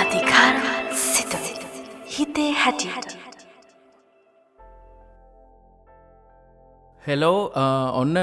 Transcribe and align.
අධිකාර 0.00 0.58
සිතුවිලි 1.04 1.64
හිතේ 2.16 2.52
හැටියට 2.58 3.16
හෙලෝ 7.02 7.40
ඔන්න 7.94 8.14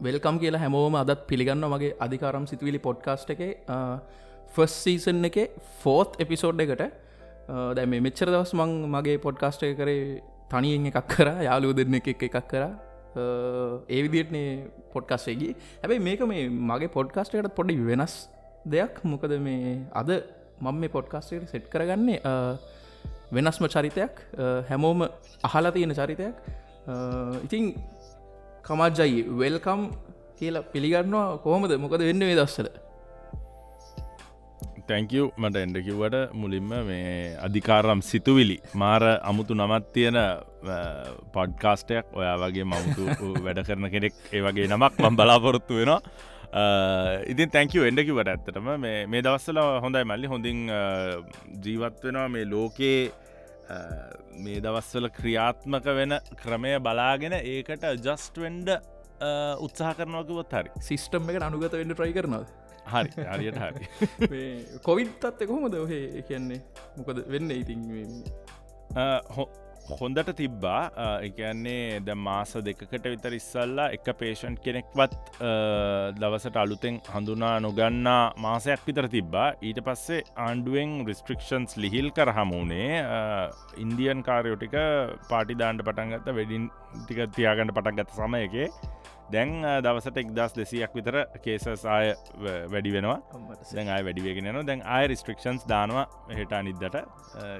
වෙල්කම් 0.00 0.38
කියලා 0.38 0.60
හැමෝම 0.64 0.94
අදත් 1.00 1.24
පිළිගන්න 1.26 1.66
මගේ 1.72 1.90
අධිකාරම් 1.98 2.46
සිතුවිලි 2.46 2.78
පොඩ්කාස්ට් 2.86 3.34
එක. 3.34 3.42
ෆස් 4.54 4.78
සීසන් 4.84 5.30
එක 5.30 5.40
ෆෝත් 5.82 6.10
එපිසෝඩ් 6.26 6.64
එකට. 6.66 6.86
දැ 7.74 7.86
මේ 7.86 8.04
මෙච්චර 8.06 8.28
දවස් 8.30 8.54
මං 8.60 8.78
මගේ 8.94 9.18
පොඩ්කාස්ට් 9.26 9.66
එක 9.72 9.76
කරේ 9.82 10.06
තනියෙන් 10.54 10.88
එකක් 10.92 11.02
කර 11.16 11.28
යාලුව 11.48 11.76
දෙන්න 11.82 12.00
එක 12.02 12.14
එකක් 12.14 12.40
කර. 12.54 12.64
ඒවිදිටනේ 13.16 14.50
පොඩ්කස්ේගේ 14.94 15.52
හැබැයි 15.82 16.04
මේක 16.08 16.20
මේ 16.32 16.44
මගේ 16.70 16.94
පොඩ්කාස්ට 16.98 17.34
එකට 17.34 17.56
පොඩි 17.58 17.76
වෙනස් 17.90 18.14
දෙයක්. 18.74 18.94
මොකද 19.04 19.32
මේ 19.48 19.74
අද 20.00 20.10
මම 20.60 20.76
මේ 20.82 20.94
පොඩ්කාස්ටේට 20.96 21.50
සෙට් 21.52 21.66
කරගන්නේ 21.72 22.20
වෙනස්ම 23.36 23.64
චරිතයක් 23.74 24.14
හැමෝම 24.70 25.00
අහලා 25.48 25.72
තියෙන 25.76 25.94
චරිතයක්. 26.00 26.36
ඉතිං 27.46 27.64
කමජ්ජයි 28.68 29.20
වෙල්කම් 29.40 29.80
කියලා 30.38 30.68
පිළිගන්නවා 30.72 31.26
කොහොමද? 31.44 31.72
මොකද 31.84 32.00
වෙන්න 32.08 32.24
මේ 32.28 32.38
දස්සල 32.40 32.68
තැංකව් 34.88 35.30
මට 35.42 35.60
එඩ 35.64 35.76
කිව්වට 35.86 36.34
මුලින්ම 36.34 36.72
මේ 36.88 37.36
අධිකාරම් 37.46 38.00
සිතුවිලි. 38.02 38.58
මාර 38.74 39.02
අමුතු 39.30 39.54
නමත් 39.54 39.86
තියෙන 39.94 40.18
පොඩ්කාස්ටයක් 41.34 42.12
ඔයා 42.20 42.36
වගේ 42.42 42.64
මමුතු 42.64 43.06
වැඩ 43.46 43.62
කරන 43.68 43.88
කෙනෙක් 43.94 44.14
ඒ 44.32 44.42
වගේ 44.46 44.68
නමක් 44.68 45.00
මම් 45.00 45.18
බලාපොරොත්තු 45.20 45.80
වෙනවා. 45.80 46.00
ඉතින් 47.32 47.50
තැංකව 47.50 47.88
එඩකිවට 47.90 48.32
ඇත්තටම 48.34 48.70
මේ 48.84 49.22
දවස්සල 49.26 49.60
හොඳයි 49.84 50.04
මල්ලි. 50.04 50.32
හොඳින් 50.34 50.64
ජීවත් 51.64 52.02
වෙනවා 52.06 52.28
මේ 52.28 52.48
ලෝකයේ 52.54 53.12
මේ 54.44 54.60
දවස්වල 54.64 55.08
ක්‍රියාත්මක 55.18 55.86
වෙන 56.00 56.18
ක්‍රමය 56.42 56.74
බලාගෙන 56.88 57.38
ඒකට 57.38 57.86
ජස්ටවෙන්ඩ 58.06 58.74
උත්සාහ 59.66 59.94
කරනවකවත් 59.94 60.58
හරි. 60.58 60.74
සිිස්ටම් 60.88 61.30
එක 61.30 61.40
අනුගත 61.48 61.78
වෙන්න 61.78 61.94
ට්‍රයි 61.94 62.18
කරනද 62.18 62.61
හරි 62.86 63.26
හරියට 63.26 63.58
හරි. 63.58 63.86
කොවිත් 64.86 65.24
අත්ත 65.24 65.42
කොහොමද 65.46 65.74
ඔහේ 65.76 66.22
කියන්නේ? 66.28 66.62
මොකද 66.96 67.24
වෙන්න 67.28 67.50
ඉතින් 67.52 67.82
හොඳට 69.90 70.30
තිබ්බා. 70.36 70.90
එකන්නේ 71.20 72.00
ද 72.00 72.14
මාස 72.16 72.52
දෙකට 72.60 72.92
විතර 73.04 73.34
ඉස්සල්ලා 73.34 73.90
එක 73.96 74.06
පේෂන්් 74.18 74.56
කෙනෙක්වත් 74.56 75.16
දවසට 76.18 76.56
අලුතෙන් 76.56 77.00
හඳුනා 77.06 77.54
නොගන්නා 77.60 78.32
මාසයක් 78.36 78.86
විතර 78.86 79.08
තිබ්බා. 79.08 79.48
ඊට 79.62 79.80
පස්සේ 79.80 80.22
ආණ්ඩුවෙන් 80.38 80.94
රිස්ට්‍රික්ෂන්ස් 81.06 81.76
ලිහිල් 81.76 82.10
කරහමුණේ 82.10 83.02
ඉන්දියන් 83.76 84.22
කාරයෝටික 84.22 84.76
පාටි 85.28 85.54
දාන්ඩ 85.54 85.86
පටන්ගත්ත 85.88 86.28
වෙඩින් 86.32 86.70
ටික 86.96 87.22
තියාගන්න 87.36 87.74
පටන්ගත 87.74 88.18
සමයගේ 88.18 88.68
දැන් 89.32 89.52
දවසට 89.84 90.18
එක්දස් 90.22 90.56
දෙසියක් 90.58 90.94
විතර 90.98 91.18
කේසස් 91.44 91.84
ආය 91.86 92.12
වැඩි 92.74 92.92
වෙනවා. 92.96 93.18
දැන් 93.72 93.92
අය 93.96 94.04
වැඩිවගෙන 94.08 94.50
න 94.52 94.66
දැන් 94.70 94.84
ආය 94.96 95.08
රිස්ට්‍රික්ෂන්ස් 95.12 95.66
දානවා 95.72 96.06
හෙට 96.38 96.52
අනිද්දට. 96.60 96.96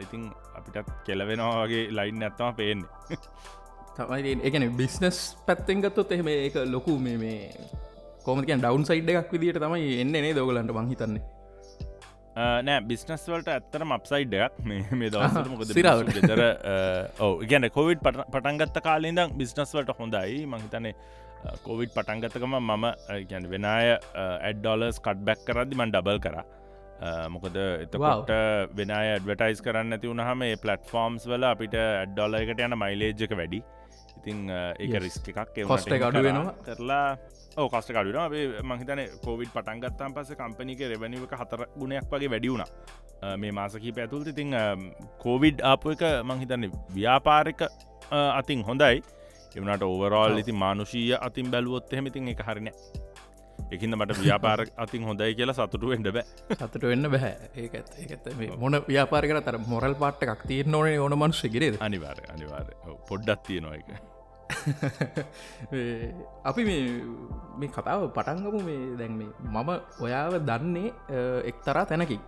ඉතිං 0.04 0.30
අපිටත් 0.58 0.90
කෙලවෙනවා 1.08 1.66
වගේ 1.66 1.84
ලයින් 1.98 2.26
ඇත්තම 2.28 2.56
පේන්නේ. 2.60 3.18
තමයි 3.98 4.38
එකන 4.48 4.68
බිස්නස් 4.80 5.20
පැත්තෙන්ගත්තොත් 5.46 6.16
එහෙම 6.16 6.32
ඒක 6.32 6.58
ලොකු 6.74 6.98
මේ 7.06 7.20
මේ 7.24 7.70
කොමකන් 8.24 8.58
ඩවන් 8.64 8.88
සයිඩ් 8.88 9.14
එකක් 9.14 9.32
විදිට 9.36 9.62
තමයි 9.62 10.00
එන්න 10.02 10.34
දෝගලන්ට 10.38 10.74
මහිතන්නේ 10.80 11.22
නෑ 12.36 12.80
බිස්නස් 12.88 13.24
වලට 13.28 13.50
ඇත්තර 13.54 13.82
මප්සයිඩ්ඩයක් 13.84 14.60
මේ 14.68 14.84
මේ 15.00 15.10
දවසට 15.12 15.50
මොකද 15.52 15.72
සිරාවට. 15.76 16.12
ගෙතර 16.16 16.40
ඔව. 17.26 17.42
ගැන 17.50 17.68
කොවිඩ් 17.74 18.00
පටන්ගත්ත 18.06 18.80
කාලින්දම් 18.86 19.34
බිස්නස් 19.40 19.74
වලට 19.76 19.96
හොඳයි. 19.98 20.46
මහිතනේ 20.46 20.94
කොවිඩ් 21.66 21.92
පටන්ගතකම 21.96 22.56
මම 22.60 22.86
ගැන 23.30 23.46
වෙනය 23.52 23.66
ඇඩ්ඩොලස් 24.14 25.00
කට් 25.06 25.24
බැක් 25.28 25.44
කරදදි 25.48 25.78
මන් 25.78 25.94
ඩබල් 25.94 26.20
කර. 26.26 26.38
මොකද 27.34 27.56
එතකොට 27.58 28.32
වෙන 28.78 28.90
ඇඩවටයිස් 28.96 29.62
කරන්න 29.66 29.98
ඇති 29.98 30.10
වුණහම 30.12 30.48
ඒ 30.48 30.56
පලට්ෆෝර්ම්ස් 30.64 31.28
වල 31.34 31.46
අපිට 31.52 31.78
ඇඩ්ඩොල 31.82 32.40
එකට 32.40 32.66
යන 32.66 32.78
මයිලේජ්ක 32.84 33.36
වැඩි. 33.42 33.62
ඉතිං 34.18 34.50
ඒක 34.54 34.98
රිස්ක 35.04 35.30
එකක්. 35.32 35.62
කොස්ට 35.70 35.94
අඩු 36.08 36.22
වෙනවා? 36.26 36.54
කරලා 36.66 37.06
ඕ 37.56 37.68
කස්ට 37.68 37.92
කඩුන 37.92 38.68
මහිතන 38.70 39.00
කොවිඩ් 39.24 39.50
පටන්ගත්තම් 39.54 40.14
පස 40.16 40.30
කම්පනික 40.38 40.84
රෙවනික 40.92 41.34
හතර 41.40 41.64
ගුණයක් 41.80 42.06
වගේ 42.12 42.30
වැඩියුණ 42.34 42.64
මේ 43.42 43.52
මාසකී 43.52 43.92
පැතුල් 43.98 44.22
ඉතිං 44.32 44.54
කෝවිඩ් 45.24 45.60
ආපු 45.72 45.92
එක 45.96 46.04
මංහිතන්නේ 46.30 46.70
ව්‍යාපාරික 46.94 47.66
අතින් 48.12 48.64
හොඳයි 48.68 49.02
එවනට 49.56 49.82
ඕවරෝල් 49.84 50.38
ඉති 50.38 50.52
මානුෂීය 50.56 51.16
අතින් 51.20 51.50
බැලුවොත් 51.50 51.92
එහෙමතින් 51.92 52.28
එක 52.28 52.42
හරින 52.46 52.70
එකින්ද 53.70 53.96
මට 53.96 54.18
ව්‍යාපාර 54.18 54.60
අතින් 54.76 55.04
හොඳයි 55.04 55.34
කියලා 55.34 55.56
සතුටු 55.58 55.92
වෙන්ඩ 55.92 56.08
බෑ. 56.16 56.24
සතුට 56.54 56.84
වෙන්න 56.84 57.08
බැහැ 57.08 57.34
ඒත් 57.56 57.92
ඒත් 58.06 58.24
මොන 58.58 58.78
ව්‍යාපාර 58.88 59.24
කර 59.24 59.40
තර 59.42 59.58
මොරල් 59.66 59.94
පාට්ට 59.96 60.24
එකක් 60.26 60.46
තියෙන් 60.46 60.74
ඕනේ 60.74 60.98
ඕන 60.98 61.16
මනුෂ 61.16 61.44
ගරේ 61.48 61.70
අනිවාර 61.80 62.18
අනිවාර 62.34 62.66
පොඩ්ඩත් 63.08 63.44
තියෙනවා 63.46 63.76
එක 63.76 63.90
අපි 66.48 66.62
මේ 66.64 66.80
මේ 67.58 67.70
කතාව 67.70 68.02
පටන්ගමු 68.16 68.60
මේ 68.62 68.80
දැන් 68.98 69.14
මේ 69.16 69.30
මම 69.50 69.70
ඔයාව 70.00 70.34
දන්නේ 70.44 70.90
එක්තරා 71.44 71.84
තැනකි 71.86 72.18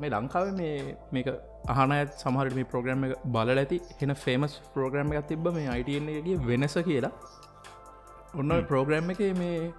මේ 0.00 0.10
ලංකාව 0.10 0.48
මේ 0.52 0.96
මේක 1.12 1.28
අහනත් 1.74 2.12
සමහරට 2.14 2.54
මේ 2.54 2.64
ප්‍රෝග්‍රම් 2.64 3.04
එක 3.06 3.14
බල 3.26 3.50
ඇති. 3.54 3.78
හෙන 4.00 4.14
ෆේමස් 4.16 4.54
ප්‍රෝග්‍රම් 4.74 5.12
එකක් 5.12 5.28
තිබ 5.28 5.48
මේ 5.48 5.68
අයිටගේ 5.68 6.38
වෙනස 6.46 6.76
කියලා. 6.88 7.12
ඔන්න 8.34 8.52
ප්‍රෝග්‍රම් 8.68 9.10
එක 9.10 9.22
මේ 9.34 9.72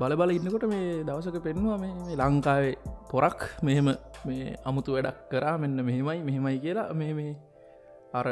බල 0.00 0.14
බල 0.16 0.30
ඉන්නකොට 0.30 0.64
මේ 0.64 1.04
දවසක 1.04 1.38
පෙන්වා 1.42 1.78
මේ 1.78 2.16
ලංකාවේ 2.16 2.74
පොරක් 3.10 3.40
මෙහෙම 3.62 3.90
මේ 4.24 4.56
අමුතු 4.64 4.96
වැඩක් 4.96 5.20
කරා 5.30 5.54
මෙන්න 5.58 5.76
මෙහෙමයි 5.80 6.18
මෙහෙමයි 6.22 6.58
කියලා. 6.64 6.88
මේ 6.94 7.12
මේ 7.12 7.32
අර 8.14 8.26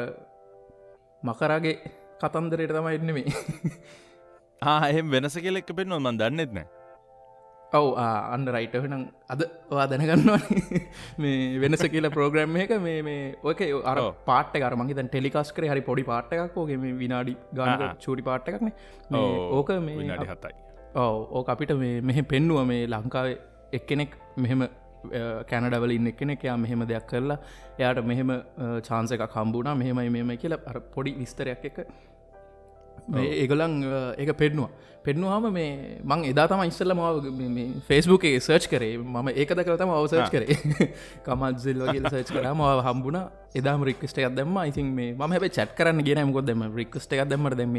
මකරගේ 1.23 1.75
කතන්දරයට 2.21 2.75
තමයි 2.75 2.95
එන්න 2.95 3.13
මේ. 3.13 3.27
ආහෙම 4.73 5.07
වෙනස 5.09 5.35
කෙලෙක් 5.37 5.71
පෙන්ව 5.71 5.95
මන් 5.97 6.19
දන්නෙත් 6.19 6.51
නෑ 6.51 6.78
ඔව් 7.73 7.87
අන්න 7.97 8.45
රයිටහනම් 8.47 9.03
අද 9.29 9.41
වා 9.71 9.85
දැනගන්නවා 9.85 10.39
මේ 11.23 11.59
වෙනස 11.59 11.83
කියලා 11.85 12.11
ප්‍රෝග්‍රම් 12.11 12.57
එක 12.57 12.73
මේ 12.79 13.01
මේ 13.01 13.19
ඕක 13.43 13.61
අර 13.91 13.97
පාට 14.25 14.55
කරමගේ 14.55 15.05
ටෙලිකාස් 15.05 15.51
කර 15.51 15.69
හරි 15.71 15.81
පොඩි 15.81 16.03
පාට්ටක්කෝගේ 16.03 16.79
මේ 16.83 16.95
විනාඩි 16.95 17.35
ගාන 17.53 17.85
චූටි 17.97 18.25
පාට්ටකක්න 18.29 18.73
ඕක 19.51 19.71
මේ 19.81 20.17
හතයි. 20.25 20.53
ඔව 20.95 21.15
ඕක 21.31 21.49
අපිට 21.49 21.73
මේ 21.77 21.95
මෙහ 22.01 22.19
පෙන්නුව 22.25 22.61
මේ 22.65 22.83
ලංකාව 22.87 23.27
එක්කෙනෙක් 23.71 24.13
මෙහෙම 24.37 24.67
කැනඩවල 25.45 25.91
ඉන්න 25.91 26.11
කෙනෙක් 26.13 26.43
යා 26.43 26.57
මෙහෙම 26.57 26.81
දෙයක් 26.87 27.07
කරලා 27.07 27.39
එයාට 27.77 28.03
මෙහෙම 28.03 28.31
චාන්ස 28.83 29.11
එක 29.11 29.25
කම්බුණා 29.27 29.75
මෙහෙමයි 29.75 30.09
මෙම 30.11 30.37
කියලා 30.37 30.61
අර 30.65 30.79
පොඩි 30.95 31.13
විස්තරයක් 31.13 31.65
එක 31.65 31.77
ඒගොලන් 33.37 33.75
ඒක 34.17 34.37
පෙන්නවා. 34.37 34.69
පෙන්වාම 35.01 35.45
මේ 35.49 35.99
මං 36.03 36.23
එදා 36.31 36.47
තම 36.47 36.61
ඉස්සල්ල 36.67 36.93
ම 36.93 37.01
ෆෙස්බුක් 37.81 38.23
සර්ච් 38.37 38.65
කරේ. 38.67 38.97
මම 38.97 39.27
ඒක 39.31 39.51
දකරතම 39.51 39.91
අවසර්ච් 39.91 40.31
කරේ. 40.31 40.57
කමත්සිල් 41.25 41.79
වගේ 41.81 42.03
සර්ච් 42.05 42.29
කර 42.29 42.47
ම 42.49 42.63
හම්බුණ. 42.87 43.19
එදාම 43.55 43.83
රික්ස්ට 43.83 44.19
එකක් 44.19 44.35
දෙම 44.35 44.57
ඉතින් 44.61 44.87
මේ 44.91 45.13
ම 45.13 45.21
හැබ 45.25 45.45
චට් 45.47 45.71
කරන්න 45.73 46.03
ගෙන 46.03 46.21
මොකො 46.27 46.41
දෙම 46.41 46.63
රික්ස්ට 46.75 47.13
එකක් 47.13 47.25
දෙමට 47.25 47.55
දෙම 47.55 47.77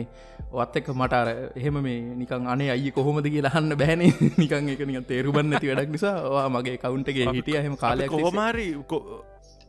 ඔත් 0.52 0.76
එක 0.76 0.88
මටර 0.90 1.28
එහෙම 1.54 1.76
මේ 1.78 2.00
නිකන් 2.16 2.48
අනේ 2.48 2.70
අයි 2.70 2.90
කොහොමද 2.90 3.26
කියලාහන්න 3.26 3.76
බැන. 3.76 4.06
නිකන් 4.42 4.72
එක 4.74 4.82
නික 4.82 5.06
තේරුබන්න 5.06 5.54
ඇති 5.54 5.70
වැඩක් 5.70 5.92
නිසා 5.92 6.48
මගේ 6.48 6.78
කවුන්ටගේ 6.78 7.28
හිටිය. 7.30 7.60
හම 7.60 7.76
කාලයක් 7.76 8.08
කොහොමරි 8.08 8.68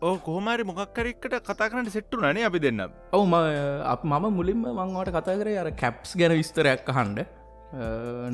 ඕ 0.01 0.15
කොහමරි 0.27 0.63
මොක්කරෙක්කට 0.69 1.33
කතා 1.47 1.67
කරට 1.71 1.89
සෙට්ටු 1.95 2.21
නනේ 2.21 2.45
අපි 2.47 2.59
දෙන්න. 2.63 2.81
ඔවු 3.15 3.25
මම 3.25 4.25
මුලින්ම 4.37 4.63
මංවට 4.69 5.11
කතා 5.17 5.35
කරේ 5.41 5.59
අර 5.63 5.69
කැප්ස් 5.81 6.11
ගැන 6.21 6.33
විස්තරයක් 6.39 6.89
හන්ඩ 6.97 7.19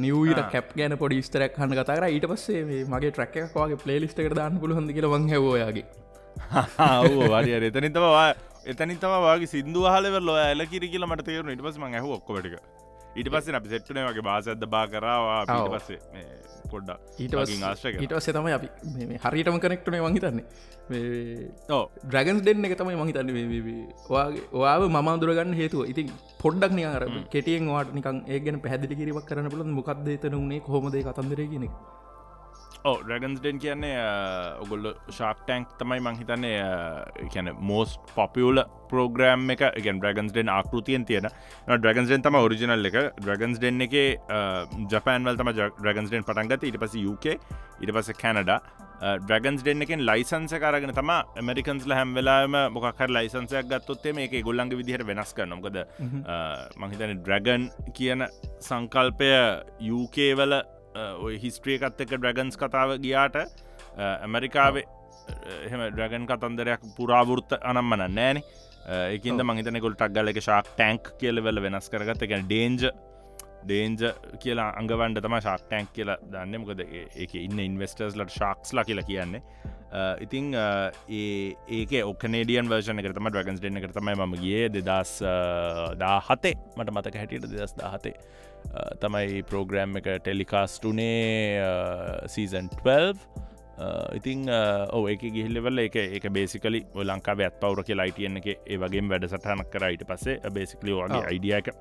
නිවට 0.03 0.39
කැප් 0.53 0.69
ගැන 0.79 0.95
පොඩි 1.01 1.19
ස්තරක් 1.27 1.59
හන්න 1.61 1.75
කතර 1.79 2.05
ඊට 2.07 2.27
පස්සේ 2.31 2.83
මගේ 2.93 3.11
ට්‍රක් 3.11 3.35
එකක්වාගේ 3.43 3.81
පලේලිස්ට 3.83 4.21
එක 4.23 4.35
දාන්න 4.39 4.61
පුළහොඳ 4.63 4.93
කියල 4.97 5.09
වංහවෝයාගේ 5.15 5.85
වරිය 7.33 7.57
එතනිතවා 7.71 8.25
එතනි 8.73 8.95
තම 9.03 9.17
වගේ 9.27 9.51
සිදු 9.53 9.83
හලවල 9.93 10.31
ඇල 10.47 10.65
කිරි 10.71 10.87
කියල 10.93 11.05
මට 11.09 11.27
තේරුණ. 11.29 11.53
ඉට 11.55 11.63
පස 11.67 11.77
ම 11.83 11.85
හ 11.99 12.07
ඔක්කොටක 12.17 12.55
ඊට 13.17 13.29
පස්සේ 13.29 13.55
අපි 13.55 13.69
සෙට්ටනේ 13.69 14.05
වගේ 14.07 14.23
බාසඇද 14.23 14.63
බා 14.67 14.85
කරවා. 14.87 15.41
ඊට 15.57 15.73
පස්සේ 15.75 15.99
පොඩ්ඩ 16.71 16.89
ඊට 17.17 17.33
ආශ්‍රය 17.63 17.91
ඊට 17.97 18.13
වස්සේ 18.13 18.33
තමයි 18.33 18.53
අපි 18.53 18.67
මේ- 18.93 19.07
මේ 19.09 19.19
හරිටම 19.25 19.57
කනෙක්ටනේ 19.59 20.01
මහිතන්නේ 20.05 20.45
ඕ 21.69 21.83
ඩ්‍රගන්ස් 22.03 22.41
දෙන්න 22.43 22.65
එක 22.65 22.75
තමයි 22.77 22.95
මහිතන්න 22.95 23.29
ඔයාව 24.53 24.83
මම 24.87 25.09
දුරගන්න 25.21 25.53
හේතුව. 25.53 25.83
ඉතින් 25.85 26.07
පොඩ්ඩක් 26.39 26.71
නිය 26.71 26.85
අර 26.87 27.03
කෙටියෙන් 27.29 27.67
වාට 27.67 27.93
නිකන් 27.93 28.17
ඒගෙන 28.27 28.59
පැදිලි 28.59 28.95
කිරිවක් 28.95 29.25
කරන 29.25 29.49
පුලන් 29.49 29.71
මොකක්ද 29.71 30.07
තන 30.17 30.35
වුණේ 30.35 30.61
කොමදේ 30.61 31.03
කතන්දර 31.03 31.41
කියන 31.45 31.63
එක 31.63 31.73
ඕ 32.85 32.95
රගන්ස් 33.03 33.39
ඩෙන් 33.41 33.59
කියන්නේ 33.59 33.95
ඔගොල්ල 34.63 34.93
ශාක් 35.09 35.43
ටැන්ක් 35.45 35.73
තමයි 35.79 35.99
මංහිතන්නේ 36.07 36.57
කියන 37.33 37.51
මෝස් 37.59 37.97
පොපියල 38.15 38.63
පෝග්‍රම් 38.89 39.49
එක. 39.51 39.63
ගෙන් 39.83 40.01
්‍රගන්ස් 40.01 40.31
ඩෙන් 40.31 40.49
ආකෘතියෙන් 40.49 41.05
තියෙන. 41.05 41.29
ඩ්‍රගන්ස් 41.67 42.09
ඩෙන් 42.09 42.25
තම 42.27 42.39
ඔරිිනල් 42.39 42.89
එක. 42.91 42.97
ඩ්‍රගන්ස් 43.21 43.59
ඩෙන් 43.59 43.81
එක 43.87 43.95
ජපන්වල් 44.93 45.37
තම 45.37 45.53
ඩ්‍රගන්ස් 45.53 46.11
ඩෙන් 46.11 46.27
පටන්ගත 46.27 46.67
ඉට 46.71 46.81
පස 46.83 46.99
UK 47.13 47.25
ඉට 47.81 47.93
පස 47.93 48.13
කැනඩ 48.21 48.53
ඩ්‍රගන්ස් 49.25 49.61
ඩෙන් 49.61 49.85
එකෙන් 49.85 50.05
ලයිසන්ස 50.09 50.53
කරගෙන 50.57 50.93
තම 50.97 51.11
මරිකන්ස්ල 51.49 51.93
හැම් 51.93 52.15
වෙලාම 52.17 52.55
මොකර 52.73 53.13
ලයිසන්සයක් 53.17 53.69
ගත්තොත්තේ 53.73 54.13
මේ 54.13 54.41
ගොල්ලන්ග 54.41 54.73
විදිහට 54.79 55.05
වෙනස් 55.05 55.33
කරනොකද 55.37 55.83
මහිතන 56.77 57.13
ඩ්‍රගන් 57.19 57.69
කියන 57.93 58.25
සංකල්පය 58.59 59.29
යුකේවල 59.89 60.61
ඔය 61.25 61.39
හිස්ට්‍රියකත් 61.43 62.05
එක 62.05 62.13
ඩ්‍රගන්ස් 62.13 62.59
කතාව 62.61 62.95
ගියාට 63.05 63.35
ඇමරිකාවේ 63.97 64.85
එහෙම 65.65 65.81
ඩ්‍රගන් 65.95 66.25
කතන්දරයක් 66.29 66.87
පුරාවෘත්ත 66.97 67.57
අනම්මන 67.71 68.05
නෑන 68.19 68.39
ඒකන්ද 68.87 69.43
මහිතන 69.49 69.81
ගොල් 69.83 69.97
ටක්ගල 69.99 70.31
එක 70.33 70.41
ශාක් 70.47 70.71
ටැන්ක් 70.75 71.13
කියලවෙල 71.21 71.61
වෙනස් 71.65 71.89
කරගත්ත. 71.93 72.23
එක 72.27 72.33
ඩේන්ජ 72.47 72.87
ඩේන්ජ 73.67 74.03
කියලා 74.43 74.69
අඟවන්ඩ 74.79 75.23
තම 75.25 75.35
ශාක් 75.47 75.65
ටැන්ක් 75.67 75.89
කියලා 75.97 76.19
දන්න. 76.33 76.61
මොකද 76.63 76.85
ඒක 76.85 77.33
ඉන්න 77.41 77.59
ඉන්වස්ටර්ස්ලට 77.65 78.31
ශාක්ස්ලා 78.39 78.87
කියලා 78.87 79.07
කියන්නේ. 79.09 79.41
ඉතිං 80.23 80.53
ඒක 80.55 81.91
ඔකනේඩියන් 82.11 82.71
වර්ෂණ 82.71 83.03
කරතම 83.03 83.29
ඩ්‍රගන්ස් 83.31 83.61
දෙන්න 83.65 83.81
කරතමයි 83.83 84.15
ම 84.15 84.35
ගිය 84.41 84.65
දෙදස් 84.77 85.13
දා 86.01 86.17
හතේ 86.29 86.55
මට 86.77 86.95
මතක 86.95 87.15
හැටියට 87.21 87.47
දෙදස් 87.53 87.75
දාහතේ 87.81 88.15
තමයි 89.01 89.43
ප්‍රෝග්‍රෑම් 89.49 89.99
එක 89.99 90.09
ටෙලිකාස්ටුනේ 90.19 91.61
සීසන් 92.27 92.69
12 92.79 93.45
ඉතිං 94.17 94.49
ඕ 94.49 95.03
එක 95.11 95.21
ගිහිල්ලවල 95.27 95.85
එක 95.85 95.95
එක 96.01 96.27
බේසිකලි 96.33 96.81
ලංකාව 97.05 97.45
ඇත් 97.45 97.59
පවර 97.61 97.85
කිය 97.87 97.97
ලයිටියන්න 97.99 98.41
එක 98.41 98.49
ඒ 98.55 98.77
වගේ 98.83 99.05
වැඩ 99.11 99.29
සටහනක් 99.29 99.71
කරයිට 99.73 100.05
පස්සේ 100.09 100.53
බේසිකලි 100.53 100.95
වගේ 100.97 101.23
අයිඩියක 101.31 101.73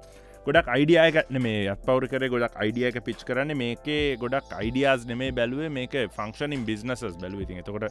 ගොඩක් 0.46 0.69
අයිඩියයක 0.75 1.31
මේ 1.44 1.66
අත් 1.72 1.81
පවර 1.87 2.04
කර 2.10 2.25
ගොඩක් 2.34 2.54
අයිඩියක 2.62 2.96
පිච් 3.06 3.20
කරන්න. 3.28 3.50
මේකේ 3.62 4.16
ගොඩක් 4.22 4.52
අයිඩියස් 4.60 5.06
නෙමේ 5.10 5.32
බැලුවේ. 5.38 5.70
මේක 5.78 5.94
ෆංක්ෂනින් 6.16 6.62
බිස්නසස් 6.69 7.02
බැලුව. 7.22 7.43
ති 7.48 7.58
එතකොට 7.62 7.90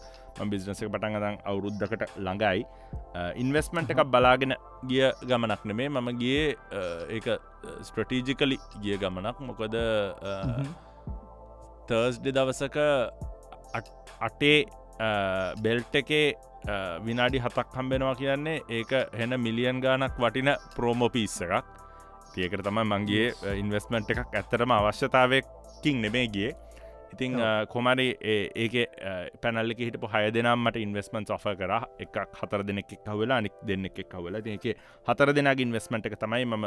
බිස්නස 0.54 0.80
පටන් 0.86 1.20
දන් 1.24 1.38
අවුරුද්ධකට 1.52 2.06
ළඟයි. 2.16 2.64
ඉන්වස්මන්ට් 3.44 3.92
එකක් 3.92 4.02
බලාගෙන 4.16 4.56
ගිය 4.88 5.12
ගමනක් 5.30 5.62
නෙමේ. 5.72 5.90
මම 5.90 6.10
ගිය 6.24 6.56
ඒක 7.18 7.28
ස්ට්‍රටීජිකලි 7.90 8.58
ගිය 8.84 8.98
ගමනක්. 9.04 9.38
මොකද 9.52 9.76
තර්ස්ඩ 11.92 12.32
දවසක 12.40 12.78
අටේ 14.28 14.58
බෙල්ට් 15.64 15.96
එකේ 16.02 16.28
විනාඩි 17.06 17.44
හතක් 17.44 17.68
හම්බෙනවා 17.78 18.16
කියන්නේ. 18.16 18.62
ඒක 18.70 18.92
හෙන 19.20 19.42
මිලියන් 19.46 19.84
ගානක් 19.84 20.16
වටින 20.24 20.56
ප්‍රෝමෝපිස්ස 20.76 21.42
එකක් 21.46 21.84
තියකට 22.36 22.64
තමයි 22.68 22.86
මංගේ 22.92 23.26
ඉන්වස්මන්ට් 23.62 24.14
එකක් 24.14 24.38
ඇත්තරම 24.42 24.76
අවශ්‍යතාවයකින් 24.78 26.02
නෙමේ 26.06 26.28
ගිය. 26.36 26.52
ඉතිං 27.16 27.36
කොමරි 27.74 28.08
ඒක 28.64 28.76
පැනල්ලෙ 29.44 29.76
හිට 29.80 29.98
හය 30.14 30.24
දෙනම්මට 30.38 30.78
ඉන්වස්මන්ස් 30.86 31.32
ඔෆ 31.36 31.46
කර. 31.60 31.74
එකක් 32.06 32.16
හතර 32.42 32.64
දෙනෙක් 32.70 32.96
කවෙලා 33.08 33.42
අනික් 33.42 33.56
දෙන්නෙක් 33.70 34.00
කවල 34.14 34.40
ඒක 34.44 34.72
හතර 35.10 35.34
දෙනගේ 35.38 35.68
ඉන්වස්මට 35.68 36.10
එක 36.12 36.18
තමයි 36.24 36.46
මම 36.46 36.66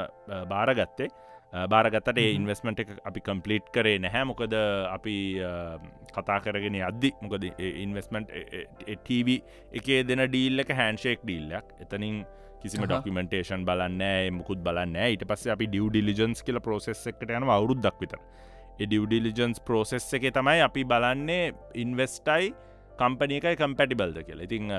බාරගත්තේ. 0.52 1.08
බාරගත්තට 1.72 2.18
ඉන්වස්මට 2.22 2.80
එක 2.84 2.90
අපි 3.10 3.20
කම්පලිට් 3.26 3.68
කරේ 3.74 3.98
නැහැ. 4.04 4.24
මොකද 4.30 4.54
අපි 4.96 5.16
කතා 6.16 6.38
කරගෙන 6.44 6.80
අද්දි 6.88 7.12
මොකද 7.22 7.44
ඉන්වස්මන්ට් 7.84 8.32
TV 9.08 9.38
එකේ 9.80 10.00
දෙන 10.08 10.24
ඩීල් 10.28 10.64
එක 10.64 10.72
හැන්ෂේක් 10.80 11.24
ඩීල්ලක් 11.24 11.72
එතනින් 11.84 12.18
කිසිම 12.62 12.84
ඩොක්කමෙන්ටේෂන් 12.84 13.66
බලන්න 13.68 14.04
මුකුත් 14.38 14.62
බලන්න 14.66 14.96
ඊට 15.04 15.24
පස්ස 15.30 15.52
අපි 15.54 15.66
ඩිය 15.72 15.90
ඩිලිජන්ස් 15.90 16.42
කියල 16.46 16.60
පෝසෙස් 16.68 17.04
එකට 17.12 17.28
යන 17.28 17.48
අවුරුද්දක් 17.58 18.00
විතර. 18.04 18.20
ඩිය 18.78 19.04
ඩිලිජන්ස් 19.06 19.60
පෝසෙස් 19.68 20.08
එක 20.18 20.30
තමයි 20.38 20.64
අපි 20.68 20.84
බලන්නේ 20.94 21.52
ඉන්වස්ටයි 21.84 22.50
කම්පනය 22.98 23.38
එකයි 23.40 23.56
කම්පැටිබල්ද 23.62 24.18
කියලා. 24.26 24.48
ඉතිං 24.48 24.74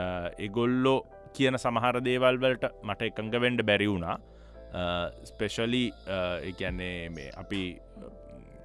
එගොල්ලෝ 0.47 0.99
කියන 1.37 1.57
සමහර 1.63 2.01
දේවල්වලට 2.09 2.69
මට 2.83 3.09
එකඟ 3.11 3.35
වෙන්ඩ 3.45 3.65
බැරි 3.69 3.87
වුණා. 3.91 4.17
ස්පෙශලි 5.23 5.85
එකන්නේ 6.51 7.09
මේ 7.09 7.31
අපි 7.43 7.61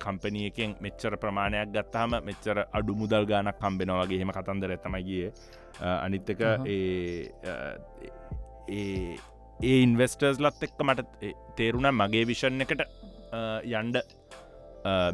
කම්පනියකෙන් 0.05 0.77
මෙච්චර 0.85 1.17
ප්‍රමාණයක් 1.23 1.71
ගත්තාම 1.75 2.17
මෙච්චර 2.29 2.67
අඩු 2.79 2.95
මුදල් 3.03 3.25
ගානක් 3.31 3.57
කම්බෙනවාගේ 3.63 4.19
හෙම 4.23 4.33
කතන්දර 4.37 4.75
ඇතමගිය 4.77 5.31
අනිත්තක 5.81 6.43
ඒ 6.67 7.31
ඒ 8.69 9.17
ඉන්වස්ටර්ස් 9.83 10.41
ලත් 10.41 10.69
එක්ක 10.69 10.85
මට 10.85 11.33
තේරුණ 11.57 11.91
මගේ 11.93 12.27
විෂන් 12.27 12.61
එකට 12.61 12.85
යන්ඩ 13.65 14.03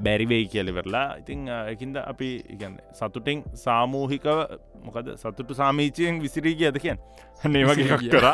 බැරිවෙයි 0.05 0.49
කියලවෙරලා 0.49 1.17
ඉතිං 1.21 1.47
එකින්ද 1.49 1.97
අපි 2.03 2.31
ඉගන්න 2.55 2.77
සතුටින් 2.93 3.45
සාමූහිකව 3.55 4.39
මොකද 4.85 5.13
සතුටු 5.17 5.55
සාමීචයෙන් 5.55 6.23
විසිරී 6.23 6.57
කියද 6.57 6.79
කියන් 6.83 6.99
නේ 7.45 7.65
වගේ 7.69 7.99
කර. 8.11 8.27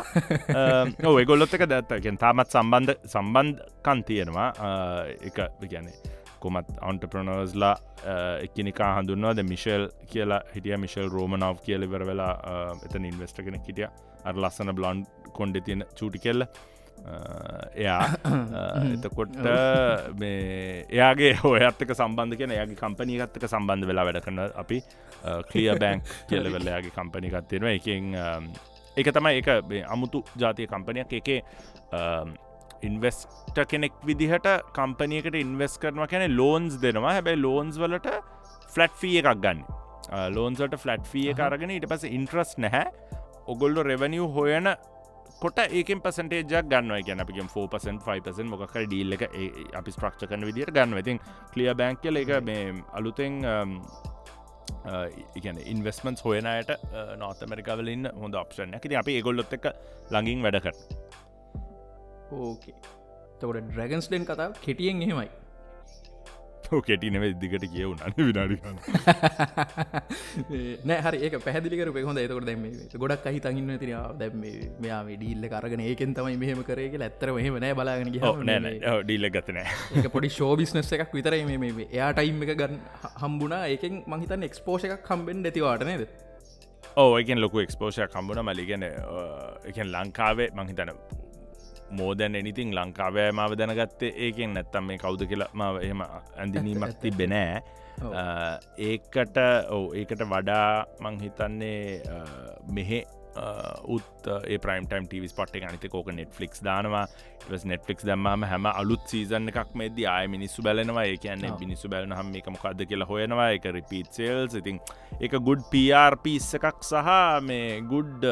ඔය 1.06 1.24
ගොල්ලොත්තක 1.24 1.66
දැත්තකෙන් 1.68 2.18
තාමත් 2.18 2.50
සම්බන්ධ 2.50 2.94
සම්බන්ධකන් 3.04 4.04
තියෙනවා. 4.04 4.48
එක 5.20 5.36
ගැනේ 5.70 5.94
කොමත් 6.40 6.72
අන්ටප්‍රනර්ස්ලා 6.80 7.76
එක්කනිකා 8.42 8.90
හඳුන්නවාද 8.98 9.42
මිශල් 9.44 9.88
කියලා 10.10 10.42
හිටිය. 10.54 10.76
මිශල් 10.76 11.08
රෝමනාව් 11.08 11.60
කියලවර 11.66 12.06
වෙලා 12.06 12.34
එතන 12.88 13.04
ඉන්වස්ට 13.04 13.44
කෙන 13.44 13.60
හිටිය 13.60 13.88
අර 14.28 14.34
ලස්සන 14.36 14.72
බ්ලොන්් 14.78 15.04
කොන්්ඩ 15.38 15.60
තියෙන 15.66 15.84
චූටි 15.98 16.22
කෙල්ල. 16.26 16.46
එයා 17.76 18.04
එතකොට 18.94 19.34
මේ 20.20 20.86
එයාගේ 20.90 21.32
හොයත්තක 21.42 21.92
සම්බන්ධ 21.94 22.38
කියන 22.40 22.54
එයාගේ 22.56 22.80
කම්පනීගත්තක 22.80 23.46
සම්බන්ධ 23.46 23.90
වෙලා 23.90 24.06
වැඩ 24.08 24.22
කරන 24.24 24.40
අපි 24.62 24.78
කලිය 25.50 25.68
බැංක් 25.82 26.10
කියලවෙල්ල 26.30 26.72
යාගේ 26.72 26.96
කම්පනිකත්තියෙනවා 26.96 27.76
එකින් 27.78 28.16
එක 28.96 29.12
තමයි 29.12 29.42
එක 29.42 29.48
අමුතු 29.86 30.24
ජාතිය 30.42 30.66
කම්පනයක් 30.66 31.16
එකේ 31.20 31.40
ඉන්වස්ට 32.82 33.62
කෙනෙක් 33.70 33.94
විදිහට 34.04 34.48
කම්පනියකට 34.74 35.36
ඉන්වස් 35.36 35.78
කරනවා 35.78 36.10
කැන 36.10 36.36
ලෝන්ස් 36.36 36.80
දෙනවා. 36.82 37.16
හැබැයි 37.16 37.42
ලෝන්ස් 37.42 37.78
වලට 37.78 38.18
ෆලට් 38.74 38.98
ෆිය 39.00 39.18
එකක් 39.20 39.42
ගන්න. 39.44 39.62
ලෝන්සට 40.30 40.76
ෆලට් 40.78 41.06
ෆිය 41.12 41.32
කරගෙන 41.34 41.72
ඉට 41.76 41.88
පස 41.90 42.04
ඉන්ට්‍රස් 42.08 42.56
නැහැ 42.58 42.86
ඔගොල්ලො 43.46 43.82
රෙවනිිය් 43.82 44.28
හොයන 44.36 44.68
කොට 45.40 45.58
ඒකෙන් 45.60 46.00
පසටේජක් 46.00 46.68
ගන්න 46.70 47.04
ගැන 47.06 47.20
අපි 47.20 47.38
4පසන් 47.38 48.00
5පසන් 48.06 48.50
මොකක් 48.52 48.76
ඩීල්ල 48.76 49.16
එක 49.16 49.24
අපි 49.80 49.94
ස්ට්‍රක්ෂ 49.94 50.28
කන 50.30 50.46
විදිට 50.48 50.74
ගන්න 50.76 50.98
ඉතින් 51.02 51.22
කලිය 51.54 51.72
බැංකල 51.74 52.22
එක 52.22 52.32
මේ 52.42 52.74
අලුතෙන් 52.92 53.42
ඉගන 55.38 55.58
ඉන්වස්මන්ස් 55.72 56.24
හොයනයට 56.26 56.70
නොත 57.18 57.46
මරිකාවලින් 57.50 58.10
හොඳ 58.22 58.34
ඔප්ෂන් 58.42 58.76
ඇති 58.78 59.00
අපි 59.02 59.18
ඒගොල්ලොත් 59.20 59.58
එක 59.58 59.72
ලඟින් 60.10 60.46
වැඩකට 60.46 60.94
ඕකේ 62.32 62.78
තකොට 63.40 63.66
ඩ්‍රගන්ස් 63.68 64.08
ඩෙන් 64.08 64.24
කතාව 64.24 64.56
කෙටියෙන් 64.62 65.02
එහෙමයි. 65.02 65.28
කෙටි 66.82 67.10
නෙව 67.10 67.24
දිකට 67.40 67.66
කියවුන 67.72 67.98
විනාඩිගන්න 68.18 68.78
නෑ 70.88 71.00
හරි 71.06 71.18
ඒක 71.26 71.36
පැදිලිකර 71.40 71.90
හොඳ 72.02 72.18
එතකොට 72.18 72.46
දැම 72.48 72.64
ගොඩක් 72.96 73.28
අහි 73.30 73.40
තඟන්න 73.40 73.80
තිර 73.82 73.92
දැම 74.18 74.44
මෙයා 74.80 75.00
ඩිල්ල 75.06 75.48
කරගෙන 75.48 75.82
ඒකෙන් 75.82 76.14
තමයි 76.14 76.36
මෙහම 76.36 76.62
කරේ 76.62 76.88
ඇත්තර 76.98 77.34
මෙහම 77.38 77.58
නෑ 77.58 77.74
බලාගෙන 77.74 78.12
ඩීල්ල 78.12 79.28
ගතනෑ 79.30 80.08
පොඩි 80.08 80.30
ශෝබිස්නස් 80.30 80.92
එකක් 80.98 81.12
විතර 81.12 81.38
මේ 81.46 81.88
එයා 81.88 82.12
ටයිම් 82.12 82.42
එක 82.42 82.54
ගන්න 82.56 82.80
හම්බුනා 83.16 83.62
ඒකෙන් 83.68 84.02
මහිතන් 84.06 84.48
එක්ස්පෝෂ 84.48 84.88
එකක් 84.88 85.04
කම්බෙන් 85.06 85.44
ඇතිවාට 85.46 85.84
නේද? 85.84 86.08
ඕ 86.96 87.12
එකෙන් 87.18 87.40
ලොකු 87.40 87.60
එක්ස්පෝෂය 87.60 88.08
කම්බුණ 88.08 88.42
මලිගෙන 88.44 88.84
එකෙන් 88.84 89.88
ලංකාවේ 89.94 90.50
මහිතන 90.58 90.92
මෝදැන් 91.90 92.34
එනිතින් 92.34 92.74
ලංකාවෑ 92.74 93.32
මාව 93.32 93.56
දැනගත්තේ 93.58 94.12
ඒකෙන් 94.28 94.54
නැත්තම් 94.54 94.88
මේ 94.90 94.98
කවුද 94.98 95.26
කියලා 95.32 95.50
මාව 95.52 95.82
එහෙම 95.82 96.02
ඇඳනීමක් 96.06 96.96
තිබෙනෑ 97.02 97.62
ඒකට 98.90 99.38
ඕ 99.70 99.84
ඒකට 99.94 100.24
වඩා 100.32 100.86
මංහිතන්නේ 101.00 102.02
මෙහෙ 102.78 103.04
උත් 103.94 104.28
ඒ 104.48 104.58
ප්‍රයිම්ටම් 104.58 105.06
ටව 105.08 105.28
පට් 105.38 105.64
අනිත 105.68 105.86
කෝක 105.92 106.08
නෙට්ලික්ස් 106.12 106.62
දානවා. 106.64 107.06
නෙට්ලික්ස් 107.70 108.04
දම්මම 108.08 108.44
හැම 108.50 108.66
අලුත් 108.72 109.04
සීසන් 109.12 109.48
එකක් 109.52 109.74
මෙද 109.80 109.98
ආය 110.12 110.28
මිනිස්සු 110.28 110.62
බැලනවා. 110.62 111.04
ඒ 111.04 111.16
කියන්නේ 111.16 111.52
මිනිස්සු 111.60 111.88
බැලන 111.88 112.16
හම 112.16 112.34
එක 112.40 112.48
මොකක්ද 112.54 112.84
කියලා 112.88 113.08
හොයනවා. 113.12 113.50
එක 113.58 113.68
රිපීත් 113.78 114.10
සේල්ස් 114.10 114.54
ඉතින් 114.54 114.80
එක 115.20 115.38
ගුඩ් 115.48 115.64
පර් 115.72 116.18
පිස් 116.24 116.48
එකක් 116.58 116.82
සහ 116.90 117.14
මේ 117.50 117.80
ගුඩ් 117.92 118.28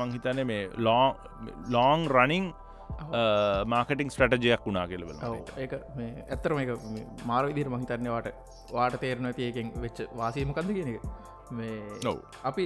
මංහිතන 0.00 0.44
මේ 0.46 0.70
ලෝං 0.78 2.08
රනිං 2.16 2.52
මාකටිං 3.72 4.10
ස්ටටජයක් 4.14 4.66
වුණා 4.66 4.86
කෙලවල 4.92 5.16
ඒ 5.56 5.68
ඇත්තර 6.28 6.54
මේ 6.58 7.06
මාර 7.30 7.42
විදිර 7.50 7.70
මහිතන්නවාට 7.74 8.28
වාට 8.76 9.00
තේරන 9.04 9.32
තියකෙන් 9.40 9.72
වෙච්ච 9.84 10.04
වාසීමකක්ද 10.20 10.72
කියන 10.76 10.94
එක. 10.94 11.08
මේ 11.58 11.76
නොව 12.04 12.16
අපි 12.50 12.64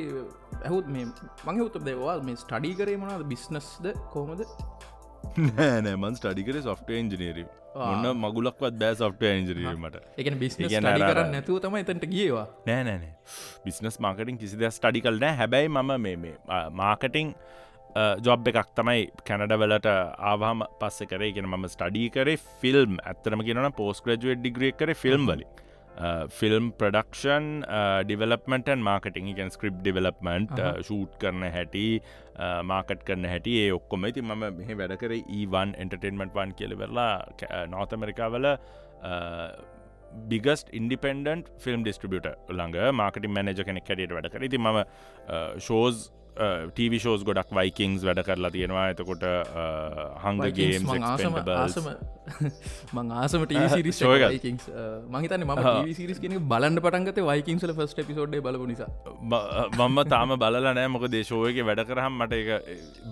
ඇහුත් 0.66 0.86
මේ 0.94 1.06
මගේ 1.48 1.66
උත්ත 1.68 1.80
දෙවා 1.90 2.16
මේ 2.28 2.38
ස්ටඩි 2.44 2.72
කරේ 2.80 3.00
මනාද 3.02 3.26
බිස්නස්ද 3.32 3.92
කොහොමද? 4.14 4.46
නෑනෑමන් 5.38 6.16
ස්ටඩිකර 6.18 6.62
සොෆ්ට 6.68 6.90
ඉන්ජනීර 7.00 7.38
ඔන්න 7.74 8.08
මගුලක්වත් 8.24 8.74
බෑ 8.82 8.96
සොෆ්ට 9.02 9.22
ඉන්ජරීමට 9.28 9.96
එක 10.18 10.28
කරන්න 10.28 11.32
නැතුව 11.36 11.60
තම 11.64 11.76
එතට 11.80 12.06
ගියවා. 12.14 12.46
නෑනෑනේ 12.68 13.12
බිස්නස් 13.64 13.98
මාකටින් 14.06 14.38
කිසිද 14.42 14.64
ස්ටඩි 14.68 15.04
කල් 15.06 15.18
නෑ. 15.24 15.36
හැබැයි 15.40 15.68
මම 15.68 15.92
මේ 16.06 16.16
මේ 16.24 16.36
මාකටිං 16.82 17.34
ජොබ් 18.26 18.46
එකක් 18.52 18.70
තමයි 18.78 19.08
කැනඩවලට 19.28 19.88
ආවාම 20.30 20.62
පස්ස 20.80 21.08
කරේ. 21.10 21.32
ගෙන 21.36 21.48
මම 21.50 21.66
ස්ටඩී 21.74 22.12
කරේ 22.14 22.38
ෆිල්ම් 22.62 23.00
ඇත්තරම 23.02 23.42
කියෙන 23.48 23.72
පෝස් 23.80 24.00
ග්‍රජුවට් 24.06 24.40
ඩිග්‍රිය 24.40 24.72
කර 24.80 24.94
ෆිල්ම් 25.02 25.26
වලින්. 25.32 25.50
ෆිල්ම් 26.36 26.70
ප්‍රඩක්ෂන් 26.80 27.46
ඩිවලපමටන් 28.08 28.80
මාකටිං 28.86 29.26
ගැන් 29.38 29.50
ස්ක්‍රප් 29.54 29.82
ඩිවලපමන්ට් 29.82 30.54
ෂූට් 30.86 31.18
කරන 31.20 31.44
හැටි 31.56 31.84
මාකට් 32.70 33.04
කරන 33.08 33.28
හැටි 33.32 33.58
ඒ 33.64 33.68
ඔක්කොම. 33.76 34.08
ඉති 34.08 34.24
මම 34.24 34.46
මෙහ 34.60 34.72
වැඩ 34.80 34.96
කර 35.02 35.12
ඒවන් 35.18 35.76
එන්ටර්ටේන්මට 35.84 36.32
වන් 36.38 36.56
කියලවෙරලා 36.60 37.12
නෝත 37.74 37.92
ඇමරිකාවල 37.98 38.48
බිගස්ට 40.32 40.72
ඉන්ඩිපෙන්ඩන්ට 40.80 41.52
ෆිල්ම් 41.66 41.84
ඩිස්ට්‍රිබියට 41.84 42.32
ළඟ 42.56 42.96
මාකට 43.02 43.28
මනජ 43.28 43.60
කෙනෙක් 43.68 43.86
කැඩට 43.90 44.16
වැඩ 44.16 44.32
කර. 44.32 44.48
ති 44.48 44.58
ම 44.64 44.82
ෂෝස් 45.60 46.08
ටව 46.32 46.98
ෂෝස් 46.98 47.24
ගොඩක් 47.24 47.50
වයිකිංස් 47.52 48.04
වැඩ 48.04 48.22
කරලා 48.24 48.50
තියෙනවා. 48.50 48.86
එතකොට 48.94 49.24
හංගගේ 50.24 50.78
මං 50.80 51.02
ආසම 53.14 53.44
ටීසිරිස් 53.46 53.98
Show 54.02 54.12
එකක්. 54.14 54.24
වයිකින්ස්. 54.28 54.64
මහිතන 55.12 55.44
ම 55.44 55.52
ටීසිරිස් 55.58 56.18
කෙනෙ 56.22 56.38
බලන්න 56.52 56.80
පටන්ගත 56.80 57.20
වයිකින්සල 57.28 57.74
ෆස්ට 57.76 58.06
පිසෝඩ් 58.08 58.36
බලපු 58.46 58.66
නිසා. 58.70 58.88
මම 59.22 59.98
තාම 60.08 60.34
බලල 60.44 60.60
නෑ. 60.68 60.88
මොක 60.88 61.06
දේශෝයක 61.14 61.60
වැඩ 61.70 61.84
කරහම් 61.90 62.18
මට 62.20 62.32
එක 62.40 62.48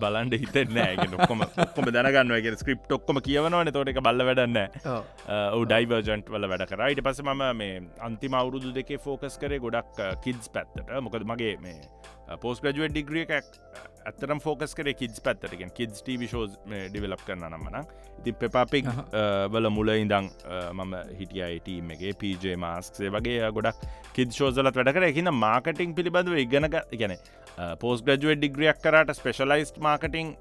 බලන්ඩ 0.00 0.38
හිතෙන්නෑ 0.44 1.08
නොක්කොම 1.14 1.44
ඔක්කොම 1.66 1.92
දැනගන්න 1.98 2.56
ස්ක්‍රප් 2.56 2.96
ඔක්කොම 2.98 3.20
කියවනවන. 3.28 3.72
තෝට 3.76 3.92
එක 3.94 4.00
බල්ල 4.00 4.26
වැඩන්න 4.30 4.58
ඩයිවර්ජන්ට් 5.64 6.32
වල 6.36 6.48
වැඩ 6.54 6.66
කර. 6.72 6.86
ඊට 6.88 7.04
පස 7.04 7.20
මම 7.26 7.44
මේ 7.56 7.82
අන්තිම 8.00 8.34
අවුරුදු 8.34 8.72
දෙකේ 8.72 8.98
ෆෝකස් 8.98 9.36
කරේ 9.42 9.60
ගොඩක් 9.60 10.00
කිඩ්ස් 10.24 10.48
පැත්තට. 10.48 10.96
මොකද 11.04 11.26
මගේ 11.26 11.56
මේ 11.60 11.78
පෝස් 12.38 12.60
ග්‍රජුවට් 12.62 12.92
ඩිග්‍රිය 12.94 13.24
එකක් 13.26 13.48
ඇතරම් 14.08 14.40
ෆෝකස් 14.44 14.74
කරේ 14.78 14.94
කිඩ්ස් 15.00 15.22
පැත්තටගෙන් 15.24 15.72
කිඩ්ස් 15.78 16.04
ටව 16.06 16.22
ඩිවලප් 16.92 17.24
කරන 17.26 17.42
නම්මන 17.48 17.88
ඉති 18.20 18.32
පෙපාපික් 18.42 18.86
වල 19.54 19.70
මුල 19.76 19.90
ඉඳං 19.94 20.30
මම 20.72 20.94
හිටියයිටීම 21.18 21.90
එකගේ 21.96 22.14
පජ 22.22 22.54
මාස්ක්සේ 22.64 23.10
වගේ 23.16 23.50
ගොඩක් 23.56 23.82
කිද 24.16 24.36
ෂෝසලත් 24.36 24.78
වැඩ 24.78 24.92
කර. 24.96 25.08
එකන්න 25.08 25.32
මාකටිං 25.34 25.96
පිළිබඳව 25.98 26.38
ඉගෙනග 26.44 26.68
ගැන 26.70 27.16
පෝස් 27.82 28.04
ග්‍රජුවට් 28.06 28.40
ඩිග්‍රියක් 28.42 28.78
කරට 28.84 29.16
ස්පෙශලයිස්් 29.20 29.74
මාකටිං 29.88 30.36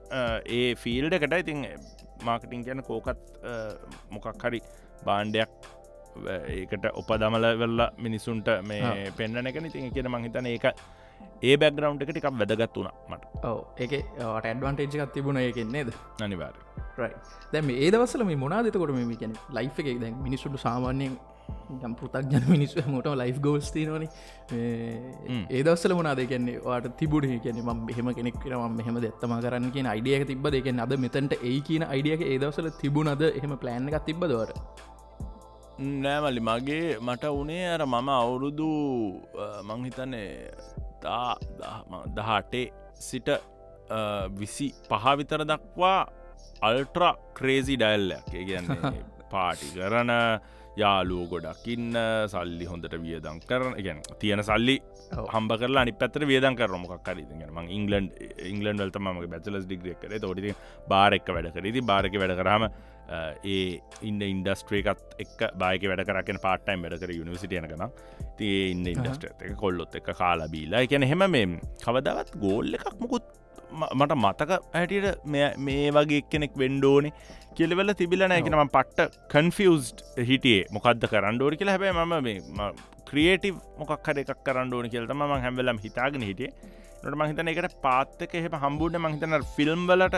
ඒ 0.60 0.76
ෆිල්ඩ 0.84 1.18
එකට. 1.20 1.36
ඉතින් 1.44 1.66
මාකටිං 2.24 2.64
ගැන 2.68 2.84
කෝකත් 2.84 3.20
මොකක් 4.12 4.46
හරි 4.46 4.62
බාණ්ඩයක් 5.06 5.52
ඒකට 6.28 6.86
ඔප 6.94 7.12
දමල 7.22 7.46
වෙල්ලා 7.64 7.92
මිනිසුන්ට 7.98 8.48
මේ 8.70 9.12
පෙන්න්න 9.18 9.48
එක 9.48 9.62
ඉතින් 9.64 9.92
කියෙන 9.94 10.12
මහිතන 10.12 10.50
ඒක 10.54 10.72
ඒ 11.42 11.56
බැග්‍රවන්් 11.58 12.02
එක 12.04 12.12
ටිකක් 12.12 12.30
වැදගත් 12.32 12.78
වුණ 12.78 12.92
මට. 13.12 13.24
ඔව. 13.44 13.60
එක 13.78 13.92
ටඩවන්ටේජ් 13.94 15.00
එකක් 15.00 15.14
තිබුණ 15.14 15.42
එකෙන්නේද 15.42 15.92
අනිවාර 16.22 16.56
දැම 17.54 17.70
ඒ 17.76 17.90
දවසල 17.92 18.24
මේ 18.30 18.40
මොනාදතකොට 18.46 18.96
මේ 18.96 19.20
කැන 19.22 19.36
ලයි් 19.58 19.70
එක? 19.70 20.00
දැන් 20.04 20.16
මිනිසුට 20.26 20.58
සාමාන්‍යයෙන් 20.66 21.16
යම් 21.80 21.94
පෘතක් 22.00 22.28
ජන 22.34 22.46
මිනිස්ව 22.54 22.82
මොට 22.88 23.08
ලයි් 23.22 23.34
ගෝල්ස් 23.46 23.70
තිනවන 23.76 24.06
ඒ 24.58 25.62
දවසල 25.64 25.96
මොනාද 26.00 26.22
කියන්නේ 26.32 26.60
වාට 26.68 26.90
තිබුණ? 27.00 27.40
කියන 27.46 27.64
ම 27.64 27.72
මෙහම 27.88 28.12
කෙනෙක් 28.20 28.44
ම 28.60 28.78
මෙහම 28.80 29.00
දෙත්තම 29.06 29.36
කරන්න 29.46 29.72
කියෙන 29.72 29.90
අයිඩියක 29.94 30.28
තිබ 30.28 30.50
දෙක 30.50 30.70
අද 30.86 30.94
මෙතන්ට 31.06 31.40
ඒ 31.42 31.58
කියන 31.62 31.88
අයිඩියක 31.88 32.22
ඒ 32.24 32.38
දවසල 32.38 32.70
තිබුණද? 32.82 33.24
එහෙම 33.32 33.58
ප්ලෑන් 33.64 33.90
එකක් 33.90 34.06
තිබදවට 34.06 34.88
නෑමලි 36.04 36.42
මගේ 36.42 37.00
මට 37.00 37.24
උනේ 37.34 37.66
අර 37.74 37.82
මම 37.86 38.10
අවුරුදු 38.12 38.70
මංහිතන්නේ 39.64 40.30
දහටේ 42.16 42.66
සිට 43.00 43.30
විසි 44.34 44.70
පහවිතර 44.86 45.46
දක්වා 45.46 46.00
අල්ට්‍ර 46.62 47.04
ක්‍රේසි 47.34 47.78
ඩැල්ලයක් 47.78 48.34
ඒ 48.34 48.46
කියන්නේ 48.46 48.94
පාටි 49.32 49.70
කරන 49.76 50.12
යාලුව 50.78 51.30
ගොඩක්කින්න 51.32 51.98
සල්ලි 52.28 52.66
හොඳට 52.66 52.96
වියදං 52.98 53.40
කරන 53.42 53.76
ගැන 53.80 54.02
තියෙන 54.20 54.44
සල්ලි 54.44 54.78
හම්බ 55.14 55.52
කරලා 55.62 55.84
අනි 55.86 55.94
පැතර 56.02 56.26
වියදන් 56.32 56.60
කර 56.60 56.78
මොක් 56.84 56.94
කර 57.08 57.18
ම 57.56 57.58
ඉංගලන්් 57.78 58.08
ඉංගලන්් 58.52 58.84
වලත 58.84 59.02
ම 59.02 59.08
බැචලස් 59.34 59.66
ඩිග්‍රිය 59.66 59.98
කර. 60.04 60.14
තොඩි 60.26 60.54
බාරෙක් 60.94 61.34
වැඩ 61.36 61.52
කරදි 61.58 61.82
බාරක 61.92 62.16
වැඩ 62.24 62.36
කරම 62.42 62.70
ඒ 63.54 63.82
ඉන්න 64.10 64.22
ඉන්ඩස්ට්‍රේකත් 64.22 65.16
එක් 65.24 65.40
බායක 65.64 65.88
වැඩ 65.92 66.06
කරන 66.08 66.42
පාටයිම් 66.46 66.86
වැඩ 66.86 67.00
කර 67.02 67.16
යුනිසිටියන 67.18 67.68
කන 67.72 67.86
තිය 68.38 68.72
ඉන්න 68.74 68.86
ඉන්ඩස්ට්‍රේත 68.94 69.42
එක 69.48 69.56
කොල්ලොත් 69.64 69.96
එක 70.00 70.12
කාලා 70.22 70.50
බීලා. 70.54 70.86
එකැන 70.86 71.08
හෙම 71.12 71.26
මේ 71.36 71.48
කවදවත් 71.86 72.38
ගෝල්ල 72.46 72.78
එකක් 72.80 72.94
මොකුත් 73.02 73.26
මට 73.72 74.18
මතක 74.18 74.52
ඇටියට 74.80 75.26
මේ 75.68 75.92
වගේ 75.98 76.22
කෙනෙක් 76.32 76.54
වෙන්ඩෝනේ 76.64 77.14
කෙලවෙල 77.58 77.94
තිබිලන 78.02 78.36
එකනම 78.38 78.74
පට්ට 78.76 79.18
කන්ෆියස්ඩ් 79.34 80.04
හිටියේ. 80.30 80.66
මොකක්ද 80.72 81.06
කරන්නඩෝරි 81.14 81.60
කියලා 81.62 81.78
හැබයි 81.78 81.94
මම 81.94 82.84
ක්‍රියේටව 83.10 83.56
මොකක් 83.80 84.10
හර 84.10 84.22
එකක් 84.24 84.44
කරන්නඩෝන 84.48 84.92
කියලතම 84.94 85.24
ම 85.24 85.34
හැම්වෙලම් 85.46 85.82
හිතාගෙන 85.86 86.28
හිටියේ. 86.30 86.54
නට 87.02 87.18
මහිතන 87.20 87.50
එකට 87.52 87.76
පාත්තක 87.84 88.34
එහ 88.38 88.48
හම්බුට 88.64 88.96
මහිතන 89.04 89.36
ෆිල්ම් 89.56 89.84
වලට 89.92 90.18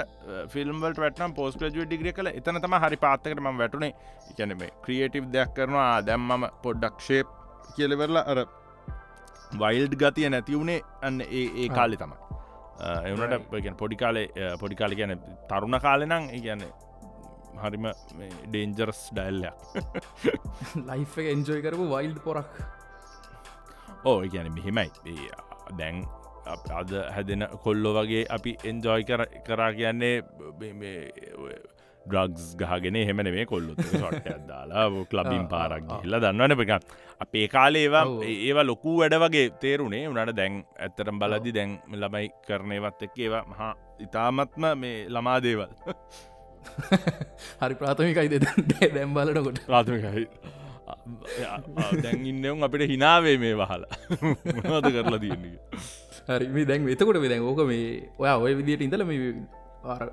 ෆිල්ම්වලට 0.53 1.01
වැටන 1.03 1.35
පෝස් 1.39 1.59
්‍රජුව 1.61 1.85
ඩිග්‍රිය 1.85 2.13
කල 2.19 2.29
එතන 2.31 2.59
තම 2.63 2.75
හරි 2.83 2.97
පාත්තකට 3.05 3.43
ම 3.43 3.61
වැටුනේ 3.61 3.91
එකැන 4.31 4.55
මේ 4.61 4.71
ක්‍රියේටව් 4.87 5.29
දෙයක් 5.35 5.53
කරනවා 5.59 5.91
දැම්මම 6.09 6.47
පොඩ්ඩක්ෂේප් 6.65 7.37
කියලවෙරලා 7.75 8.25
අර 8.33 8.43
වයිල්ඩ් 9.63 9.95
ගතිය 10.03 10.29
නැතිවුණේ 10.35 10.81
අන්න 11.09 11.21
ඒ 11.31 11.67
කාලෙ 11.77 12.01
තමයි 12.03 12.30
එවනට 12.81 13.75
පොඩිකාලේ 13.81 14.27
පොඩිකාල 14.61 14.95
කියන 14.99 15.13
තරුණ 15.49 15.79
කාලෙනං 15.85 16.29
ඉගැන 16.39 16.63
හරිම 17.63 17.85
ඩේන්ජරස් 18.51 19.01
ඩැල්ලයක් 19.13 19.57
ලයි් 20.87 21.03
එක 21.03 21.27
එන්ජෝයි 21.35 21.65
කරපු 21.65 21.85
වයිල්ඩ් 21.93 22.19
පොරක් 22.25 22.51
ඕ 24.05 24.17
ගැන 24.33 24.49
මෙහෙමයි. 24.57 24.89
දැන් 25.77 25.97
අද 26.79 26.91
හැදෙන 27.15 27.43
කොල්ලො 27.63 27.89
වගේ 27.97 28.23
අපි 28.37 28.51
එන්ජෝයි 28.71 29.03
කරා 29.47 29.71
කියන්නේ 29.79 30.15
ඩ්‍රග්ස් 32.05 32.45
ගහගෙන 32.57 32.97
හෙමන 33.09 33.29
මේ 33.35 33.45
කොල්ලු 33.45 33.75
සොට 33.93 34.27
දාලා 34.49 34.85
ලබින් 34.89 35.45
පාරක් 35.53 35.89
හිල්ල 36.03 36.17
දන්නවන. 36.23 36.57
එක 36.65 36.83
අපේ 37.19 37.47
කාලේ 37.47 37.87
ඒවා 37.87 38.65
ලොකු 38.65 38.97
වැඩ 39.01 39.17
වගේ 39.23 39.49
තේරුණේ 39.61 40.07
උනට 40.07 40.35
දැන් 40.35 40.63
ඇත්තරම් 40.79 41.19
බලදි 41.21 41.53
දැන් 41.53 41.77
ළමයි 41.93 42.31
කරනයවත් 42.47 43.05
එක් 43.07 43.17
ඒවා 43.17 43.43
මහා 43.51 43.71
ඉතාමත්ම 43.99 44.65
මේ 44.83 45.05
ළමා 45.09 45.37
දේවල්. 45.45 45.71
හරි 47.61 47.75
ප්‍රාථමිකයි 47.75 48.29
දෙ 48.33 48.39
දැම් 48.95 49.13
බලනකොට. 49.17 49.61
ප්‍රාථමිකයි. 49.69 50.27
දැන් 52.03 52.25
ඉන්නම් 52.25 52.63
අපිට 52.63 52.89
හිනාවේ 52.89 53.37
මේ 53.37 53.55
වහලා. 53.55 53.85
මොනවද 54.21 54.91
කරලා 54.97 55.21
තියන්නේ? 55.25 55.57
හරි 56.27 56.65
දැන් 56.65 56.85
වෙතකොට 56.85 57.21
දැන් 57.29 57.43
ඕක 57.43 57.65
මේ 57.71 58.09
ඔයා 58.17 58.37
ඔය 58.37 58.53
විදිට 58.59 58.85
ඉඳල 58.87 59.05
මේ 59.05 59.33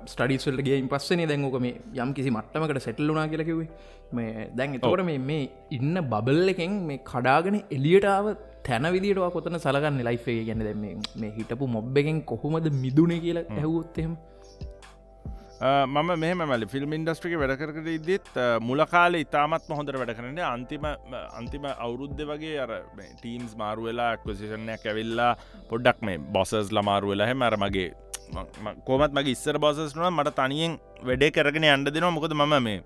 ස්ටඩිස්වල්ටගේ 0.05 0.77
පස්සනේ 0.87 1.27
දැන්ෝක 1.27 1.57
මේ 1.59 1.73
යම් 1.95 2.11
කිසි 2.13 2.29
මට්ටමකට 2.31 2.79
සැටල්ලුනා 2.79 3.25
කියලකිවේ 3.27 3.67
මේ 4.11 4.47
දැන් 4.51 4.75
එතකොට 4.75 5.03
මේ 5.03 5.19
මේ 5.21 5.43
ඉන්න 5.71 5.97
බබල් 6.05 6.53
එකෙන් 6.53 6.79
මේ 6.83 6.99
කඩාගෙන 7.05 7.57
එලියටාව 7.69 8.29
තැන 8.63 8.87
විදිටවා 8.91 9.29
කොතන 9.29 9.59
සලගන්න 9.59 10.01
ලයිෆේ 10.01 10.39
ගැන 10.45 10.63
දැම 10.63 10.83
මේ 11.15 11.31
හිටපු 11.31 11.67
මොබ් 11.67 11.97
එකෙන් 11.97 12.23
කොහොමද 12.23 12.69
මිදුණ 12.75 13.15
කියලා 13.19 13.45
ඇහවොත්තෙම 13.51 14.11
මම 15.61 16.09
මෙහම 16.19 16.41
මල. 16.45 16.63
ෆිල්ම් 16.73 16.93
ඉන්ඩස්ට්‍රික 16.97 17.33
වැඩකරට 17.39 17.87
ඉදිත් 17.93 18.27
මුල 18.67 18.81
කාල 18.93 19.13
ඉතාමත් 19.19 19.65
හොඳර 19.79 19.97
වැඩ 20.01 20.13
කරන්නේ 20.17 20.45
අන්තිම 20.51 20.85
අන්තිම 21.39 21.65
අවුරුද්ධ 21.85 22.23
වගේ 22.29 22.53
අර 22.65 22.71
ටීම්ස් 23.19 23.57
මාරු 23.61 23.89
වෙලා 23.89 24.13
ක්වසිෂණයක් 24.21 24.85
ඇවිල්ලා 24.91 25.31
පොඩ්ඩක් 25.71 25.99
මේ 26.09 26.21
බොසස් 26.37 26.71
ලමාරු 26.77 27.11
වෙලා 27.11 27.27
හෙම 27.31 27.43
අර 27.49 27.57
මගේ 27.63 27.91
කෝමත් 28.87 29.11
මගේ 29.17 29.35
ඉස්සර 29.35 29.59
බොසස්නුව 29.65 30.07
මට 30.11 30.35
තනියෙන් 30.39 30.79
වැඩේ 31.09 31.31
කරගෙන 31.37 31.67
අන්ඩ 31.75 31.93
දෙනවා. 31.93 32.15
මොකද 32.17 32.33
මම 32.39 32.55
මේ 32.63 32.79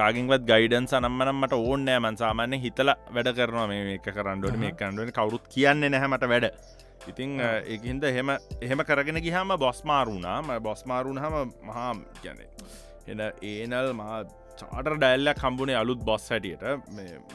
කාගින්වත් 0.00 0.46
ගයිඩන් 0.52 0.86
සනම්මනම් 0.86 1.42
මට 1.42 1.58
ඕන්නෑ 1.58 2.00
මන් 2.04 2.16
සාමාන්‍ය 2.22 2.62
හිතල 2.66 2.94
වැඩ 3.16 3.34
කරනවා. 3.38 3.66
මේ 3.66 3.98
එක 3.98 4.08
කරන්නඩුවට 4.16 4.62
මේ 4.62 4.72
කණ්ඩුවෙන් 4.80 5.16
කවරුත් 5.18 5.44
කියන්නේ 5.54 5.90
නැහැමට 5.90 6.28
වැඩ. 6.34 6.52
ඉතිං 7.08 7.36
එකහින්ද 7.74 8.04
එහෙම 8.04 8.30
එහෙම 8.60 8.80
කරගෙන 8.88 9.20
ගිහම 9.22 9.54
බොස්මාරුණාම 9.58 10.50
බොස්මාරුණ 10.62 11.18
හම 11.18 11.54
මහා 11.62 11.92
ගැන 12.24 12.42
එන 13.06 13.20
ඒනල් 13.44 13.92
මහා 13.94 14.18
චාට 14.60 14.88
ඩැල්ලක් 14.92 15.40
කම්බුණේ 15.40 15.76
අලුත් 15.76 16.00
බොස් 16.00 16.28
හැටියට. 16.30 16.62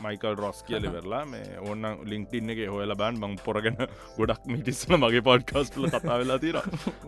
මයිකල් 0.03 0.35
රොස් 0.35 0.63
කියලවෙරලා 0.67 1.23
මේ 1.25 1.59
ඔන්න 1.71 1.83
ලිින්ක්ටින්න 2.05 2.53
එක 2.53 2.61
හොල 2.69 2.95
බන් 2.95 3.19
මං 3.21 3.35
පොරගෙන 3.45 3.77
ගොඩක් 4.17 4.47
මිටිස්සල 4.53 4.97
මගේ 4.97 5.23
පොඩ්කාස්ටල 5.29 5.89
කතා 5.89 6.17
වෙලා 6.21 6.39
තිර 6.39 6.57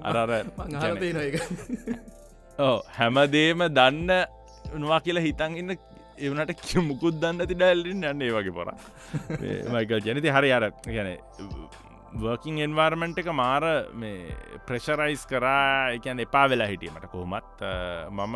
අරර 0.04 0.32
හැමදේම 2.98 3.66
දන්න 3.72 4.12
උනවා 4.74 5.02
කියලා 5.02 5.26
හිතන් 5.28 5.58
ඉන්න 5.62 5.76
එවනට 6.20 6.54
කිය 6.62 6.84
මුකුත් 6.90 7.16
දන්න 7.22 7.48
ති 7.50 7.56
ඩැල්ලින් 7.56 8.04
යන්න 8.12 8.28
වගේ 8.38 8.56
පොර 8.60 8.70
මයිකල් 9.76 10.04
ජනති 10.08 10.36
හරි 10.38 10.54
අර 10.58 10.70
ගැන 10.88 11.10
වර්කින් 12.22 12.60
එන්වාර්මෙන්ට් 12.66 13.18
එක 13.22 13.30
මාර 13.34 13.64
මේ 14.02 14.36
ප්‍රෙෂරයිස් 14.68 15.26
කරා 15.32 15.96
එකන් 15.98 16.20
එපා 16.26 16.46
වෙලා 16.52 16.70
හිටියමට 16.72 17.08
කොහොමත්. 17.14 17.64
මම 18.12 18.36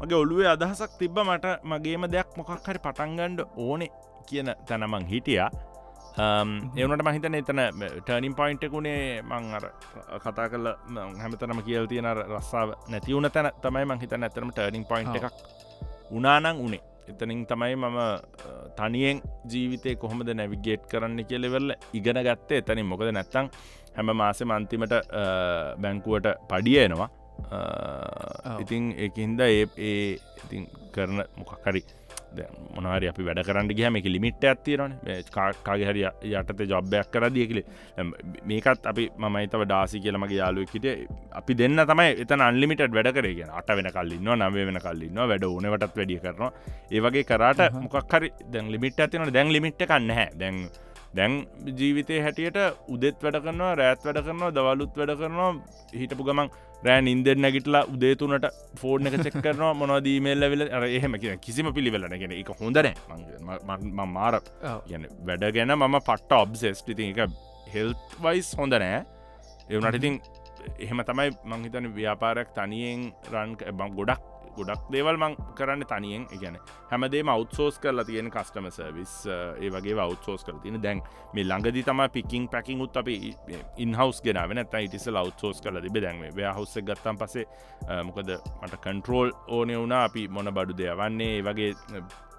මගේ 0.00 0.20
ඔළුවේ 0.22 0.50
අදහසක් 0.52 0.98
තිබ්බ 1.00 1.18
මට 1.24 1.46
මගේම 1.64 2.04
දෙයක් 2.14 2.36
මොකක් 2.36 2.52
හරි 2.66 2.78
පටන්ගන්ඩ 2.86 3.40
ඕනෙ 3.56 3.88
කියන 4.28 4.54
තැනමං 4.68 5.06
හිටියා. 5.12 5.50
එවනට 6.82 7.02
මහිතන 7.06 7.34
එතන 7.38 7.60
ටර්නිම් 8.04 8.34
පොයින්ටකුණේ 8.34 9.22
මං 9.22 9.44
අර 9.58 9.64
කතා 10.24 10.48
කල 10.52 10.66
හැමතනම 11.22 11.60
කියල් 11.62 11.86
තියෙන 11.86 12.08
රස්සාාව 12.14 12.70
නැතිවුණ 12.92 13.30
තැන 13.30 13.50
තමයි 13.62 13.84
මංහිතන 13.90 14.26
ඇතරම 14.26 14.50
ටර්නිම් 14.52 14.84
පොයින්් 14.84 15.08
එකක් 15.16 15.36
උනානං 16.10 16.64
උනේ 16.66 16.82
එතනින් 17.08 17.44
තමයි 17.46 17.76
මම 17.76 17.98
තනියෙන් 18.76 19.22
ජීවිතය 19.52 19.96
කොහොමද 19.96 20.30
නැවිගේට් 20.32 20.88
කරන්න 20.90 21.20
කියලෙවෙල්ල 21.24 21.70
ඉගෙන 21.92 22.20
ගත්තේ. 22.26 22.58
එතනින් 22.58 22.86
මොකද 22.86 23.10
නැත්තං 23.10 23.50
හැම 23.96 24.10
මාසෙ 24.16 24.44
මන්තිමට 24.44 24.94
බැංකුවට 25.82 26.28
පඩියනවා 26.50 27.08
ඉතින් 28.60 28.94
එකින්ද 28.98 29.40
ඒ 29.40 29.66
ඒ 29.78 30.18
ඉතින් 30.38 30.66
කරන 30.92 31.22
මොකක්කරි 31.36 31.82
මොනහරි 32.76 33.08
අපි 33.08 33.26
වැඩ 33.28 33.42
කරන්න 33.46 33.70
ගහම 33.70 33.98
එක 34.00 34.08
ලිමිට් 34.14 34.44
ඇත්තිරන 34.44 34.94
කාගේ 35.64 35.88
හරි 35.90 36.04
යටත 36.32 36.64
ජොබ්බයක් 36.72 37.10
කර 37.12 37.28
දියකිලේ 37.30 37.64
මේකත් 38.44 38.86
අපි 38.92 39.04
මයිතව 39.28 39.64
ඩාසි 39.64 40.00
කියලමගේ 40.00 40.40
යාලුවකිට 40.40 40.88
අපි 41.32 41.58
දෙන්න 41.60 41.84
තමයි 41.84 42.10
එත 42.24 42.32
අන්ලිමිට 42.40 42.84
වැඩ 42.90 43.12
කරගෙන 43.14 43.54
අට 43.60 43.70
වෙන 43.70 43.90
කල්ලින්න 43.90 44.34
නව 44.38 44.66
වෙන 44.70 44.80
කල්ලින්න 44.80 45.22
වැඩ 45.24 45.44
ඕනවටත් 45.44 45.96
වැඩිය 45.96 46.20
කරනවා. 46.20 46.52
ඒවගේ 46.90 47.24
කරාට 47.24 47.60
මොකක්හරි 47.84 48.32
දැන් 48.52 48.72
ලිමිට 48.72 49.00
ඇතින 49.00 49.32
දැන් 49.32 49.52
ලිමිට් 49.52 49.82
කන්න 49.82 50.10
හැ 50.10 50.28
දැන් 50.34 50.68
දැන් 51.16 51.34
ජීවිතය 51.78 52.20
හැටියට 52.24 52.58
උදෙත් 52.94 53.22
වැඩ 53.24 53.38
කරනවා 53.44 53.74
රෑත් 53.80 54.04
වැඩ 54.06 54.22
කරනවා 54.26 54.50
දවලුත් 54.56 54.96
වැඩ 54.98 55.14
කරනවා. 55.20 55.50
හිටපු 56.00 56.24
ගමන් 56.28 56.50
රෑ 56.86 57.02
ඉන්දෙන් 57.12 57.40
නැගිටලා 57.44 57.84
උදේතුනට 57.94 58.46
ෆෝර්න 58.80 59.08
එක 59.08 59.18
චෙක් 59.26 59.38
කරනවා. 59.44 59.72
මොනවදීමේල්ල 59.80 60.48
වෙල 60.52 60.62
එහෙම 60.88 61.18
කිය 61.22 61.36
කිසිම 61.46 61.72
පිළිවෙලන 61.76 62.18
ගෙන 62.22 62.34
එක 62.40 62.50
හොඳන 62.60 62.90
මාර 64.16 64.40
ගැන 64.90 65.06
වැඩ 65.26 65.46
ගැන 65.58 65.76
මම 65.76 66.00
පට්ට 66.00 66.40
ඔබ්සෙස් 66.42 66.84
ඉති 66.86 67.12
එක 67.12 67.38
හෙල්ත් 67.74 68.18
වයිස් 68.24 68.50
හොඳ 68.60 68.78
නෑ 68.84 69.04
එවනට 69.70 69.98
ඉතින් 70.00 70.20
එහෙම 70.84 71.00
තමයි 71.08 71.30
මංහිතන 71.50 71.88
ව්‍යාපාරයක් 71.96 72.52
තනියෙන් 72.56 73.12
රන් 73.32 73.56
ගොඩක් 73.96 74.22
ගොඩක් 74.60 74.90
දේවල් 74.92 75.16
මං 75.22 75.36
කරන්න 75.58 75.84
තනියෙන් 75.92 76.26
ගැන 76.42 76.58
හැමදේ 76.90 77.22
අවත්සෝස් 77.34 77.78
කරලා 77.82 78.04
තියෙන 78.04 78.30
කස්ටම 78.30 78.68
සර්විස් 78.76 79.14
ඒ 79.30 79.70
වගේ 79.74 79.98
අවත්සෝස් 80.06 80.44
කර 80.46 80.58
තින 80.62 80.80
දැන් 80.82 81.02
මේ 81.34 81.44
ළඟදි 81.44 81.82
තම 81.88 82.02
පිකින් 82.12 82.48
පැකින් 82.48 82.80
උත් 82.86 82.96
අප 82.96 83.08
ඉන්හවස් 83.08 84.22
ගෙනාව. 84.22 84.54
නත 84.54 84.74
ඉටිස 84.86 85.08
අවත්සෝස් 85.08 85.60
කල 85.60 85.80
තිබ 85.86 85.98
දැන්වේ 86.04 86.32
ව්‍යහස්ස 86.38 86.78
ගත්තම් 86.88 87.20
පසේ 87.22 87.46
මොකද 88.08 88.30
මට 88.62 88.80
කන්ට්‍රෝල් 88.86 89.32
ඕනය 89.48 89.76
වුණා. 89.76 90.04
අපි 90.04 90.28
මොන 90.28 90.50
බඩු 90.54 90.78
දෙයවන්නේ 90.80 91.36
ඒ 91.38 91.42
වගේ 91.42 91.70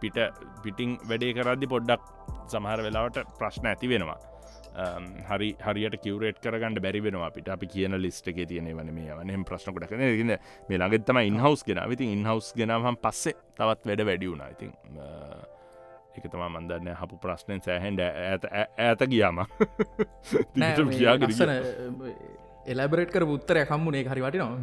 පිට 0.02 0.18
පිටිං 0.64 0.98
වැඩේ 1.10 1.34
කරද්දි 1.38 1.72
පොඩ්ඩක් 1.74 2.04
සමහර 2.52 2.84
වෙලාවට 2.88 3.24
ප්‍රශ්න 3.40 3.72
ඇති 3.72 3.90
වෙනවා. 3.94 4.20
හරි 5.30 5.50
හරියට 5.60 6.00
කිවරේට 6.04 6.42
කරගන්න 6.44 6.80
බැරි 6.82 7.04
වෙනවා 7.04 7.30
අපිට. 7.30 7.50
අපි 7.50 7.68
කියන 7.68 7.98
ලිස්ට 8.02 8.28
එක 8.32 8.42
තියෙන 8.48 8.72
වන 8.72 8.92
මේ 8.94 9.14
වනම් 9.14 9.46
ප්‍රශ්නකට 9.46 9.88
කන 9.92 10.04
න්න 10.06 10.36
මේ 10.70 10.78
ළඟත්තම 10.78 11.22
ඉන්හවස් 11.26 11.66
ගෙන 11.68 11.84
විති 11.92 12.12
ඉන්හවස් 12.16 12.54
ගෙනවහම් 12.56 13.00
පස්සේ 13.04 13.38
තවත් 13.56 13.90
වැඩ 13.92 14.06
වැඩියුුණ 14.10 14.46
ඉතින් 14.50 14.76
එක 16.18 16.28
තම 16.28 16.46
මන්දන්න 16.50 16.94
හපු 17.00 17.18
ප්‍රශ්නයෙන් 17.24 17.62
සෑහන්ඩ 17.64 18.02
ඇත 18.04 18.46
ඇත 18.78 19.08
ගියාම. 19.10 19.44
කියාගෙන 20.94 21.36
එලබරට් 22.68 23.12
කර 23.14 23.24
උත්තරය 23.24 23.64
කම්මුණේ 23.66 24.04
හරි 24.04 24.22
වටිනවා. 24.22 24.58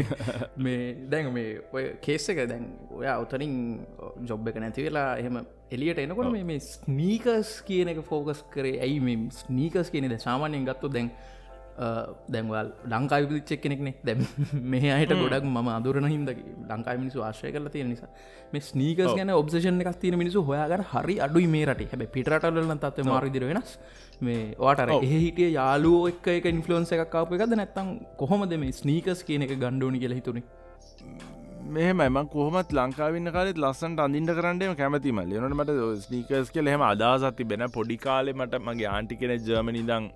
මේ 0.64 0.94
දැන් 1.10 1.32
මේ 1.32 1.60
ඔය 1.72 1.84
කේස 2.00 2.28
එක 2.32 2.40
දැන් 2.48 2.64
ඔය 2.90 3.06
අවතනින් 3.06 3.54
ජොබ් 4.24 4.48
එක 4.48 4.60
නැති 4.62 4.86
වෙලා 4.88 5.18
එහෙම 5.20 5.42
එලියට 5.70 6.00
එනකොට 6.04 6.32
මේ 6.32 6.58
ස්නීකස් 6.60 7.60
කියන 7.66 7.92
එක 7.92 8.02
ෆෝකස් 8.08 8.44
කරේ. 8.50 8.80
ඇයි 8.80 9.00
මේ 9.00 9.28
ස්නීකස් 9.42 9.92
කියනෙද 9.92 10.16
සාමානයෙන් 10.20 10.64
ගත්තු 10.64 10.88
දැන් 10.88 11.12
දැන්වල් 12.28 12.68
ලංකායි 12.86 13.26
පිච්චක් 13.26 13.62
කෙනෙක්නේ 13.62 13.94
දැම් 14.04 14.20
මේ 14.72 14.92
අයට 14.92 15.14
ගොඩක් 15.14 15.46
ම 15.46 15.68
අදුරන 15.70 16.06
හිද 16.06 16.30
ලංකායි 16.68 16.98
මිනිසු 16.98 17.22
ආශ්‍රය 17.22 17.52
කල 17.52 17.68
තියෙන 17.68 17.88
නිසා. 17.88 18.10
මේ 18.52 18.62
ස්නීකස් 18.62 19.12
ගැන 19.12 19.34
ඔබ්සේෂන් 19.34 19.82
එකක් 19.82 20.00
තියෙන 20.00 20.18
මිනිසු 20.18 20.42
හොයාගන්න 20.42 20.86
හරි 20.92 21.16
අඩුයි 21.20 21.48
මේ 21.48 21.66
රට. 21.66 21.90
හැබ 21.92 22.06
පිටරටල්ලන 22.08 22.78
තත්ව 22.78 23.06
මාරිදිර 23.06 23.46
වෙනස්. 23.50 23.78
මේ 24.20 24.54
වාට 24.58 24.84
එහ 24.88 25.14
හිටිය 25.14 25.50
යාලුවෝ 25.52 26.08
එක් 26.08 26.26
එක 26.30 26.46
ඉන්ෆලන්ස 26.46 26.92
එකක් 26.92 27.10
කාප 27.10 27.32
එකද 27.32 27.54
නැත්තම් 27.54 27.94
කොහොමද 28.16 28.54
මේ 28.56 28.72
ස්නීකස් 28.72 29.22
කියන 29.22 29.42
එක 29.42 29.56
ගණ්ඩෝනි 29.56 29.98
කියල 29.98 30.14
හිතුනේ 30.14 30.44
මෙහම 31.66 32.16
කොහමත් 32.28 32.72
ලංකාවන්න 32.72 33.30
කාලෙත් 33.32 33.58
ලස්සන්ට 33.58 34.00
අඳින්ට 34.00 34.30
කරන්නම 34.30 34.74
කැමතිම 34.76 35.20
ලනට 35.20 35.54
මට 35.54 35.76
ස්නීකස් 36.02 36.50
කියල 36.50 36.68
හෙම 36.68 36.82
අදසත්ති 36.82 37.44
බෙන 37.44 37.64
පොඩි 37.70 37.96
කාලෙ 37.96 38.32
මට 38.32 38.60
මගේ 38.60 38.88
ආන්ටි 38.88 39.16
කෙන 39.16 39.32
ජර්මනිදං 39.38 40.10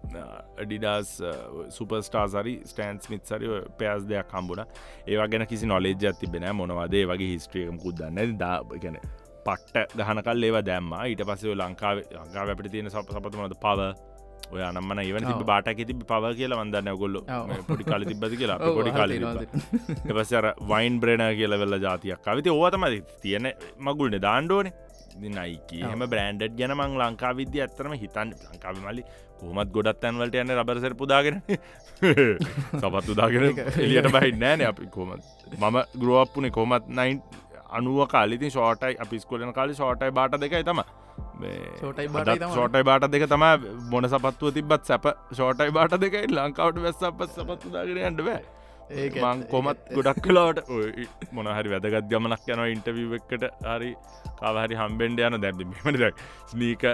ඩිඩස් 0.61 1.13
සුපස්ටාසරි 1.71 2.55
ස්ටන්ස් 2.65 3.09
මිත්සරි 3.11 3.49
පෑස් 3.79 4.05
දෙයක් 4.05 4.29
කම්බුණ 4.29 4.65
ඒවා 5.07 5.29
ගැන 5.29 5.47
කිසි 5.47 5.67
නොලෙජ් 5.67 6.05
ඇති 6.05 6.29
බෙන 6.29 6.47
මොනවදේ 6.55 7.07
වගේ 7.07 7.31
හිස්ට්‍රියකම 7.33 7.81
කුදන්න 7.81 8.37
දා 8.39 8.61
ගැන 8.77 9.01
පට්ට 9.47 9.97
ගහනකල් 9.99 10.45
ඒවා 10.45 10.65
දැම්ම. 10.65 10.93
ඊට 11.05 11.25
පසේ 11.25 11.57
ලංකාව 11.57 12.05
ලංකාව 12.19 12.49
අපට 12.51 12.71
තියෙන 12.71 12.91
සප 12.91 13.09
සපතමද 13.11 13.57
පව 13.65 13.89
ඔය 14.53 14.63
අනම්මන 14.69 15.01
ඉවන 15.05 15.29
තිබ 15.29 15.43
බාටක 15.51 15.81
තිබ 15.91 16.03
පව 16.11 16.33
කියලා 16.41 16.61
වන්දන්න 16.63 16.99
ගොල්ල 17.03 17.17
පොඩි 17.69 17.85
කාල 17.85 18.09
තිබද 18.11 18.35
කියලා? 18.41 18.59
පොඩි 18.79 18.93
කාල 18.99 19.11
එපසර 20.11 20.51
වයින් 20.73 21.01
බ්‍රේණ 21.03 21.25
කියල 21.41 21.57
වෙල්ල 21.63 21.79
ජාතියක් 21.87 22.29
අවිති 22.35 22.55
ඕතම 22.59 22.87
තියෙන 23.23 23.49
මගුල්න. 23.81 24.21
දාණ්ඩෝන 24.21 24.71
නයිකි 25.39 25.81
හම 25.85 26.03
බ්‍රන්ඩ් 26.13 26.43
ගැන 26.59 26.75
මං 26.77 26.99
ලංකා 27.01 27.33
විද්‍ය 27.41 27.65
ඇත්තරම 27.65 27.95
හිතන් 28.03 28.29
ලංකාව 28.47 28.77
මලි 28.87 29.03
කොහමත් 29.41 29.73
ගොඩත් 29.77 30.05
ඇන්වලට 30.05 30.39
යන්න 30.43 30.55
රබරසර 30.57 30.95
පුදාගෙන 31.03 31.43
සපත් 32.81 33.05
උදාගෙන 33.15 33.45
එලියට 33.85 34.11
බහි 34.17 34.33
නෑන 34.45 34.65
අපි 34.71 34.89
කොමත් 34.97 35.23
මම 35.59 35.79
ගරුවප්පුනේ 36.03 36.55
කොමත් 36.59 36.89
නයින් 37.01 37.23
අනුව 37.77 38.01
කාලිති 38.15 38.51
ෂෝටයි 38.51 38.95
අපිස්කොලන 39.05 39.53
කාලි 39.59 39.75
ෂෝටයි 39.79 40.11
බාට 40.19 40.37
දෙකයි 40.45 40.65
තම 40.69 40.81
ෂෝටයි 41.41 42.85
බාට 42.91 43.09
දෙක 43.15 43.27
තම 43.33 43.45
මොන 43.91 44.09
සපත්තුව 44.13 44.55
තිබත් 44.59 44.87
සැප. 44.91 45.07
ෂෝටයි 45.33 45.75
බාට 45.79 45.99
දෙකයි. 46.05 46.31
ලංකාවට 46.37 46.81
වැස් 46.87 47.03
අප 47.11 47.21
සපත්තු 47.35 47.75
දාගෙන 47.75 48.01
යන්න 48.11 48.25
බෑ. 48.29 48.41
ඒමං 49.03 49.45
කොමත් 49.53 49.93
ගොඩක් 49.97 50.23
කලාට 50.27 50.59
මොනහරි 51.37 51.75
වැදගත් 51.75 52.09
ගමනක් 52.13 52.49
යන 52.55 52.65
ඉන්ටවීව 52.75 53.15
එකට 53.21 53.45
හරි 53.69 53.93
කාවහරි 54.41 54.81
හම්බෙන්ඩ 54.83 55.25
යන. 55.29 55.41
දැබ 55.45 55.63
මෙමට 55.63 56.25
ස්නීක 56.53 56.85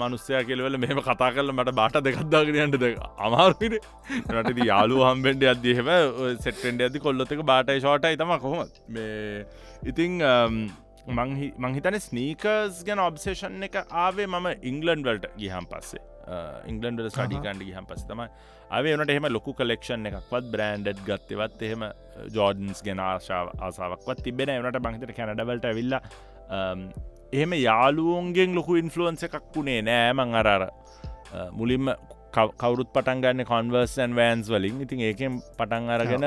මනුස්සය 0.00 0.40
කෙලවල 0.48 0.76
මෙහම 0.84 1.00
කතා 1.08 1.30
කරල 1.36 1.52
මට 1.54 1.74
බාට 1.80 1.98
දෙකක්දාගෙනයන්ට 2.08 2.78
දෙක 2.84 2.98
අමාරුට 3.26 3.62
රට 4.34 4.66
යාලු 4.72 4.98
හම්බෙන්ඩ 5.08 5.48
අදදිහෙම 5.54 5.90
සෙට්ෙන්ඩ 6.46 6.84
ඇති 6.86 7.04
කොල්ලොතක 7.06 7.42
බාටයි 7.52 7.80
ෂෝටයි 7.84 8.18
තම 8.22 8.34
කොහොම 8.44 8.66
මේ 8.96 9.46
ඉතිං 9.84 10.22
මංහිතන 11.58 11.98
ස්නීකර්ස් 12.00 12.84
ගැන 12.84 12.98
ඔබ්සේෂන් 13.00 13.62
එක 13.62 13.82
ආවේ 13.82 14.26
මම 14.26 14.48
ඉංගලන්් 14.62 15.02
වලට 15.02 15.34
ගිහම් 15.36 15.66
පස්සේ. 15.66 16.04
ඉංගලන්ඩ 16.70 17.08
සඩිකන්ඩ 17.08 17.62
ගහම් 17.62 17.86
පස් 17.86 18.02
තම 18.04 18.22
අවේ 18.70 18.94
වනට 18.94 19.14
එහෙම 19.14 19.28
ලොකු 19.32 19.54
කලෙක්ෂන් 19.54 20.08
එකක්වත් 20.10 20.50
බ්‍රන්ඩ් 20.54 21.02
ගත්තවත් 21.06 21.62
එහෙම 21.62 21.84
ජෝඩන්ස් 22.36 22.82
ගෙන 22.82 23.00
ආශාව 23.00 23.52
ආසාාවක්වත් 23.58 24.24
තිබෙන 24.26 24.52
එනට 24.54 24.80
බංහිතට 24.86 25.14
කැනඩවලට 25.18 25.68
ඇවිල්ල 25.70 25.96
එහෙම 27.32 27.52
යාලුවන්ගෙන් 27.58 28.54
ලොකු 28.54 28.76
ඉන්ෆලුවන්ස 28.82 29.28
එකක් 29.28 29.40
වුණේ 29.56 29.80
නෑ 29.82 30.12
මං 30.12 30.38
අරර 30.42 30.68
මුලින්ම 31.52 31.92
කවරුත් 32.54 32.90
පටන් 32.94 33.22
ගන්න 33.22 33.44
කොන්වර්සන් 33.44 34.14
වෑන්ස් 34.14 34.48
වලින්. 34.48 34.80
ඉතින් 34.80 35.00
ඒකෙන් 35.02 35.38
පටන් 35.52 35.90
අරගෙන 35.90 36.26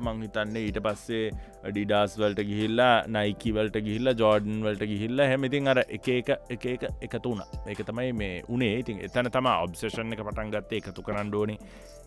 මංහිතන්නේ 0.00 0.64
ඊට 0.66 0.80
පස්සේ 0.80 1.30
ඩිඩාස් 1.66 2.16
වලට 2.18 2.46
ගිහිල්ලා 2.50 2.94
නයිකිවලට 3.08 3.76
ගිහිල්ල 3.80 4.14
ජෝඩන් 4.14 4.62
වලට 4.62 4.88
ගිහිල්ල 4.92 5.24
හැමතින් 5.24 5.68
අර 5.68 5.82
එක 5.88 6.08
එක 6.10 6.32
එක 6.50 6.66
එක 6.66 6.88
එකතු 7.00 7.26
වුණ. 7.26 7.44
එක 7.66 7.82
තමයි 7.82 8.12
මේ 8.14 8.42
උනේ. 8.48 8.74
ඉතින් 8.78 9.02
එතන 9.02 9.30
තම 9.30 9.52
ඔබ්සේෂන් 9.56 10.16
එක 10.16 10.24
පටන් 10.24 10.52
ගත්තේ 10.52 10.82
එකතු 10.82 11.02
කරන්න 11.02 11.34
ඕනි 11.34 11.58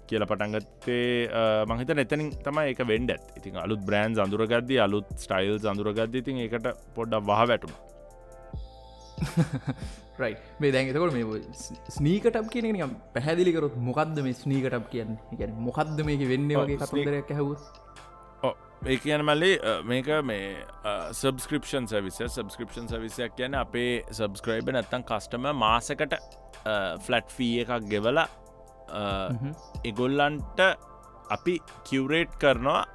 කියල 0.09 0.25
පටන්ගත්තේ 0.25 1.29
මහිත 1.69 1.89
එතනින් 1.95 2.29
තම 2.43 2.59
එක 2.63 2.81
වෙන්ඩත් 2.85 3.37
ඉතින් 3.37 3.55
අලුත් 3.57 3.81
බ්‍රන්් 3.81 4.17
අඳුරගද්දි 4.19 4.79
අලුත් 4.79 5.07
ස්ටයිල් 5.17 5.57
අඳුරගද්දි 5.65 6.23
ඉතින් 6.23 6.43
එකට 6.45 6.69
පොඩ්ඩක් 6.95 7.27
වහ 7.29 7.41
වැටුම 7.45 7.73
රයි 10.23 10.35
මේ 10.61 10.71
දැන් 10.75 10.89
එතකොට 10.91 11.13
මේ 11.17 11.41
ස්නීකටප් 11.97 12.47
කියන 12.53 12.71
නිකම් 12.75 12.95
පැහැදිලිකරොත් 13.15 13.75
මොකක්ද 13.89 14.17
මේ 14.25 14.39
ස්නීකටප් 14.41 14.89
කියන්න? 14.93 15.13
ගැන 15.39 15.53
මොකක්ද 15.67 16.01
මේක 16.09 16.25
වෙන්න 16.31 16.49
වගේ 16.55 16.79
කතන්දරයක් 16.81 17.31
හැව 17.37 17.49
ඒ 18.87 18.97
කියන 19.03 19.21
මල්ලි 19.27 19.51
මේක 19.91 20.09
මේ 20.27 20.43
සබස්ක්‍රපෂන් 21.21 21.87
සවිස 21.91 22.19
සබස්ක්‍රපෂන් 22.27 22.87
සවිසයක් 22.91 23.33
කියන 23.39 23.57
අපේ 23.63 24.03
සබස්ක්‍රයිබ 24.17 24.69
නැත්තන් 24.75 25.03
කස්ටම 25.09 25.49
මාසකට 25.63 26.13
ෆලට් 27.05 27.35
ෆී 27.37 27.55
එකක් 27.63 27.89
ගෙවලා 27.91 28.27
එගොල්ලන්ට 29.89 30.61
අපි 31.35 31.55
කිවරේට් 31.89 32.31
කරනවා. 32.43 32.85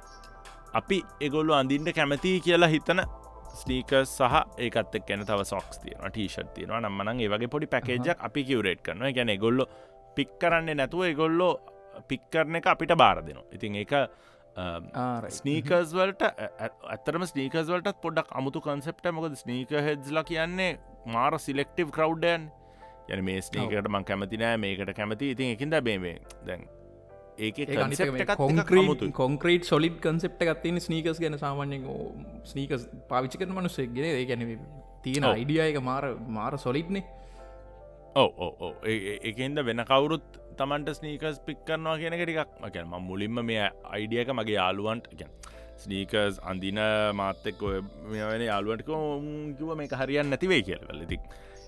අපි 0.79 0.97
එගොල්ලු 1.27 1.53
අඳින්ට 1.57 1.89
කැමති 1.97 2.31
කියලා 2.45 2.71
හිතන 2.73 2.99
ස්නීකස් 3.61 4.11
සහ 4.19 4.35
ඒකත් 4.65 4.95
එක්න 4.99 5.25
තව 5.29 5.47
සොක්ස් 5.53 5.79
තියෙන 5.83 6.03
ටීෂට් 6.11 6.51
තියෙනවා. 6.55 6.81
නම්මනන් 6.83 7.23
ඒවගේ 7.25 7.51
පොඩි 7.55 7.71
පැකේජක් 7.73 8.23
අපි 8.29 8.43
කිවරේට් 8.49 8.83
කරන 8.85 9.07
ගැන 9.17 9.33
ගොල්ලො 9.45 9.65
පික් 10.17 10.37
කරන්නේ 10.41 10.77
නැතුව 10.81 11.07
ඒගොල්ලෝ 11.09 11.53
පික් 12.09 12.23
කරන 12.33 12.59
එක 12.61 12.67
අපිට 12.73 12.95
බාර 13.03 13.17
දෙනවා. 13.27 13.47
ඉතින් 13.55 13.75
ඒක 13.81 13.93
ස්නීකර්ස් 15.37 15.89
වලට 15.97 16.23
ඇතරම 16.93 17.23
ස්නීකර්ස් 17.31 17.71
වලට 17.73 17.97
පොඩක් 18.03 18.29
අමුතු 18.39 18.61
කන්සෙප්ට 18.67 19.09
මොකද 19.17 19.35
ස්නීක 19.43 19.73
හෙද්ලා 19.87 20.23
කියන්නේ 20.29 20.71
මාර 21.15 21.33
සිලෙක්ටව් 21.47 21.89
කරව්ඩන් 21.97 22.47
යන 23.15 23.21
මේ 23.27 23.41
ස්නීකට 23.47 23.89
මං 23.91 24.05
කැමතිනෑ 24.09 24.57
මේකට 24.63 24.91
කැමති. 24.99 25.31
ඉතින් 25.35 25.51
එකින්ද 25.55 25.75
බේමේ 25.87 26.17
දැන් 26.47 26.63
ඒක 27.37 29.13
කොන්ක්‍රේට 29.13 29.65
සොලිඩ් 29.65 29.97
කන්සෙප්ට 29.99 30.41
ගත්තින 30.41 30.79
ස්නීකස් 30.79 31.19
ගැන 31.19 31.37
සාමාන්‍යෙන් 31.37 31.83
ස්නීකස් 32.45 32.87
පාවිච්චි 33.09 33.37
කරන 33.37 33.53
මනුස්සෙක් 33.53 33.93
ගෙන 33.93 34.07
ඒ 34.11 34.25
ගැන 34.25 34.43
තියෙන 35.03 35.25
අයිඩියයක 35.25 35.79
මාර 35.81 36.05
මාර 36.29 36.53
සොලිඩ්නේ 36.57 37.03
ඕ 38.15 38.29
ඕ 38.59 38.71
ඒකෙන්ද 38.85 39.63
වෙන 39.63 39.83
කවුරුත් 39.85 40.39
තමන්ට 40.57 40.95
ස්නීකස් 40.99 41.41
පික් 41.45 41.65
කරනවා 41.65 41.97
කියෙන 41.97 42.15
ටිකක් 42.15 42.55
මකැන 42.61 42.87
ම 42.87 42.95
මුලින්ම 43.03 43.43
මේ 43.43 43.67
අයිඩියක 43.91 44.31
මගේ 44.33 44.55
යාලුවන්ට 44.55 45.09
ගැන 45.13 45.33
ස්නීකස් 45.77 46.39
අන්දින 46.43 46.79
මාත්තෙක් 47.13 47.65
මේ 48.11 48.29
වෙන 48.31 48.43
යාලුවන්ටක 48.43 48.91
කිව 49.59 49.75
මේ 49.75 50.01
හරියන් 50.01 50.31
නැතිවේ 50.31 50.61
කියලවල 50.63 51.03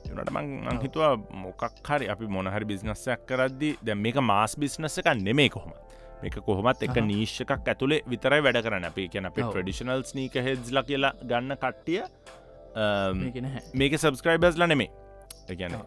තික් 0.08 0.16
නට 0.18 0.32
මං 0.36 0.80
හිතුවා 0.86 1.12
මොකක් 1.44 1.64
හරි 1.90 2.08
අපි 2.14 2.32
මොනහරි 2.38 2.70
බිස්නස්සයක් 2.72 3.28
කරද්දි 3.30 3.72
දැ 3.90 3.96
මේක 4.06 4.18
මාස් 4.32 4.56
බිස්නස 4.64 4.98
එක 5.04 5.10
නෙමේ 5.28 5.50
කොහොම 5.56 5.74
මේක 6.24 6.38
කොහොමත් 6.48 6.84
එක 6.88 6.98
නීශ්කක් 7.10 7.52
ඇතුළේ 7.56 8.02
විතරයි 8.14 8.42
වැඩ 8.48 8.62
කරන 8.68 8.88
අපි 8.92 9.08
කියන 9.16 9.30
අප 9.30 9.38
ට්‍රඩිෂනල් 9.42 10.06
ස්නීක 10.12 10.40
හෙද්ල 10.48 10.82
කියලා 10.90 11.14
ගන්න 11.32 11.58
කට්ටිය 11.64 12.02
මේක 13.82 14.00
සබස්ක්‍රයිබර්ස්ල 14.00 14.66
නෙමේ 14.74 14.90
එකන 15.56 15.78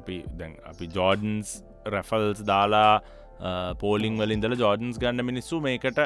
අපි 0.00 0.18
දැන් 0.40 0.58
අපි 0.72 0.90
ජෝඩන්ස් 0.98 1.54
රැෆල්ස් 1.94 2.44
දාලා 2.52 2.92
පෝලිං 3.82 4.18
වලින්දල 4.20 4.54
ජෝඩන්ස් 4.62 4.98
ගන්න 5.02 5.24
මිනිස්සු 5.24 5.60
මේකට 5.60 6.00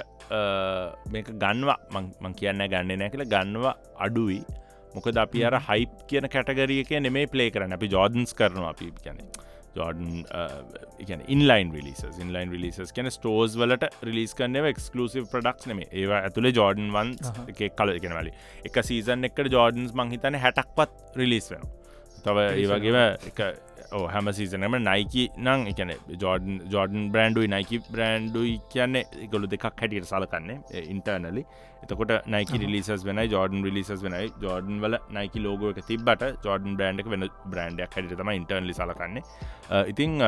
මේක 1.14 1.28
ගන්නවා. 1.42 1.78
මං 1.94 2.34
කියන්න 2.40 2.64
ගන්න 2.72 2.98
නෑ 3.00 3.10
කියලා 3.14 3.30
ගන්නවා 3.34 3.74
අඩුයි 4.06 4.40
මොකද 4.94 5.22
අපි 5.24 5.44
අර 5.44 5.56
හයිප් 5.68 5.94
කියන 6.10 6.28
කැටගරියක 6.28 6.92
නෙමේ 7.06 7.26
පලේ 7.28 7.50
කරන 7.50 7.78
අපි 7.78 7.90
ජෝඩන්ස් 7.94 8.34
කරනවා 8.34 8.72
අපි 8.74 8.90
කියන 9.04 9.20
Jordan 9.76 10.08
inline 11.28 11.72
release 11.74 12.02
inline 12.20 12.52
releases 12.54 12.92
කියන 12.96 13.08
ස්ටෝස් 13.10 13.56
වලට 13.56 13.88
රිලිස් 14.04 14.34
කන්නව 14.38 14.72
එක්ස්කලසිව 14.72 15.28
ප්‍රඩක්ස් 15.32 15.70
නෙම 15.70 15.82
ඒවා 15.84 16.22
ඇතුළේ 16.26 16.54
ජෝඩන් 16.58 16.90
වන් 16.96 17.14
එක 17.46 17.62
කල 17.78 17.94
එකනවලි 17.94 18.34
එක 18.70 18.82
සීසන් 18.84 19.30
එකට 19.30 19.52
ජෝඩන්ස් 19.56 19.94
මංහිතන 19.94 20.40
හැටක්පත් 20.44 21.16
රිලිස් 21.16 21.48
වෙන 21.54 21.64
තව 22.22 22.48
ඒ 22.50 22.66
වගේව 22.70 22.98
එක 23.32 23.40
හැම 24.12 24.32
සීසනම 24.32 24.76
නයිකි 24.80 25.24
නං 25.38 25.66
එකන 25.72 25.92
ජෝඩන් 26.20 26.56
ජෝඩන් 26.74 27.10
බ්‍රන්ඩුයි 27.12 27.48
නයිකි 27.48 27.82
බ්‍රන්ඩුයි 27.90 28.54
කියන්නේ 28.68 29.28
ගොලු 29.32 29.46
දෙකක් 29.46 29.68
හැටියට 29.72 30.10
සලකන්නේ 30.12 30.82
ඉන්ටර්නලි 30.86 31.44
එතකොට 31.84 32.12
නයිකි 32.26 32.58
රිලිසස් 32.62 33.04
වෙන 33.04 33.20
ජෝඩන් 33.26 33.64
රිලිසස් 33.66 34.02
වෙනයි. 34.06 34.26
ජෝඩන් 34.40 34.80
වල 34.84 34.96
නයිකි 35.10 35.40
ලෝගෝ 35.40 35.70
එක 35.74 35.80
තිබට 35.90 36.22
ජෝඩන් 36.46 36.76
බ්‍රන්ඩ් 36.78 37.08
වෙන 37.14 37.28
බ්‍රන්ඩයක් 37.46 37.96
හැටිතම 37.96 38.30
ඉන්ටර්නලි 38.32 38.74
සලකන්නේ. 38.74 39.22
ඉතිං 39.92 40.18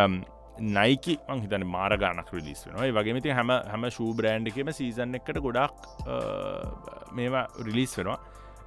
නයිකි 0.78 1.14
මංහිතන 1.28 1.66
මාරගානක් 1.66 2.30
රිලිස් 2.32 2.62
වෙනවා. 2.66 2.90
වගේමති 2.98 3.30
හැම 3.30 3.50
හැම 3.72 3.90
ශූ 3.90 4.10
බ්‍රන්ඩ් 4.14 4.52
එකම 4.52 4.70
සීසන් 4.72 5.14
එකට 5.14 5.40
ගොඩක් 5.46 5.88
මේවා 7.12 7.46
රිලිස් 7.68 7.94
වෙනවා. 7.98 8.18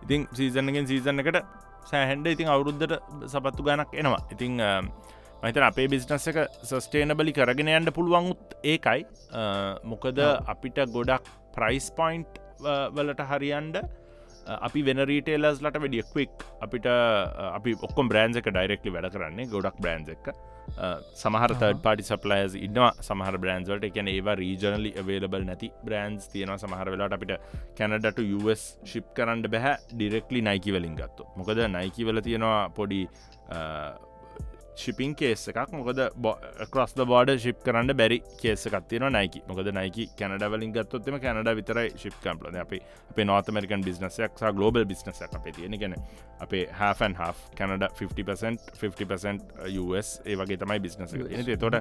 ඉතින් 0.03 0.27
සීසන්ගෙන් 0.33 0.88
සීසන් 0.88 1.23
එකට 1.23 1.43
සෑහන්ඩ 1.91 2.28
ඉතින් 2.36 2.50
අවුරුද්ධට 2.54 2.93
සපත්තු 3.34 3.67
ගනක් 3.67 3.91
එනවා. 4.02 4.21
ඉතිං 4.34 4.54
මහිතන 5.41 5.65
අපේ 5.69 5.88
බිස්නස් 5.93 6.28
එක 6.32 6.38
සස්ටේනබලි 6.69 7.34
කරගෙන 7.38 7.69
යන්න 7.76 7.91
පුළුවන්ුත් 7.97 8.58
ඒකයි. 8.73 9.06
මොකද 9.91 10.19
අපිට 10.54 10.80
ගොඩක් 10.95 11.32
ප්‍රයිස් 11.56 11.88
පොයින්ට් 12.00 12.41
වලට 12.97 13.21
හරියන්ඩ 13.32 13.76
අපි 14.47 14.83
වෙන 14.83 15.03
රීටේලස් 15.10 15.62
ලට 15.62 15.81
වැඩියක්වෙක් 15.83 16.45
අපිට 16.62 16.88
අපි 16.89 17.75
ඔක්කොම් 17.81 18.12
බ්‍රන්් 18.12 18.39
එක 18.41 18.49
ඩයිරෙක්ලි 18.49 18.93
වැඩ 18.93 19.12
කරන්නේ 19.15 19.49
ගොඩක් 19.51 19.81
බ්‍රන්් 19.83 20.07
එක 20.15 20.31
සමහර 21.15 21.53
පාටි 21.83 22.03
සපලයස් 22.03 22.55
ඉන්නවා 22.60 22.89
සමහර 23.01 23.38
බ්‍රන්ස්වලට 23.43 23.88
එකන 23.89 24.10
ඒවා 24.13 24.36
රීජනලි 24.41 24.91
අවේලබල් 25.01 25.47
නැති 25.49 25.71
බ්‍රන්ස් 25.86 26.27
තියෙන 26.33 26.53
සමහර 26.57 26.91
වෙලාට 26.93 27.17
අපිට 27.17 27.33
කැනඩට 27.79 28.19
US 28.39 28.65
ශිප් 28.86 29.13
කරන්න 29.17 29.47
බැහැ 29.47 29.77
ඩිරෙක්ලි 29.93 30.41
නයිකි 30.41 30.75
වලින් 30.75 30.95
ගත්තු 30.95 31.29
මොකද 31.38 31.63
නයිකි 31.69 32.07
වල 32.10 32.21
තියෙනවා 32.21 32.60
පොඩි 32.71 33.01
ශිපින් 34.77 35.15
කේස 35.15 35.47
එකක්. 35.51 35.73
මොකද 35.73 36.01
ක්‍රස්ද 36.73 37.01
බෝඩ 37.11 37.33
ශිප් 37.45 37.59
කරන්න 37.65 37.93
බැරි 38.01 38.19
කේසකත්තින 38.41 39.07
නයිකි 39.17 39.43
මොකද 39.49 39.71
නයිකි 39.79 40.07
කැනඩවලින් 40.19 40.73
ගත්තොත්තම 40.77 41.19
කැනඩ 41.25 41.51
විතරයි 41.59 41.93
ශිප් 41.97 42.15
කම්පලන 42.23 42.59
අපේ 42.63 42.81
අපේ 43.11 43.25
නෝතමරිකන් 43.25 43.85
බිස්නසයක් 43.87 44.31
සහ 44.33 44.53
ගලෝබල් 44.53 44.85
බිස්නසයක් 44.85 45.37
අපේ 45.39 45.51
තියෙන. 45.51 45.79
ගෙන 45.79 45.95
අපේ 46.39 46.65
හන් 46.71 47.15
හ 47.15 47.31
කැනඩ 47.57 47.87
50% 47.93 48.71
50% 48.81 49.41
US 49.83 50.09
ඒ 50.25 50.35
වගේ 50.35 50.57
තමයි 50.57 50.79
බිස්නස 50.79 51.15
තොට 51.59 51.79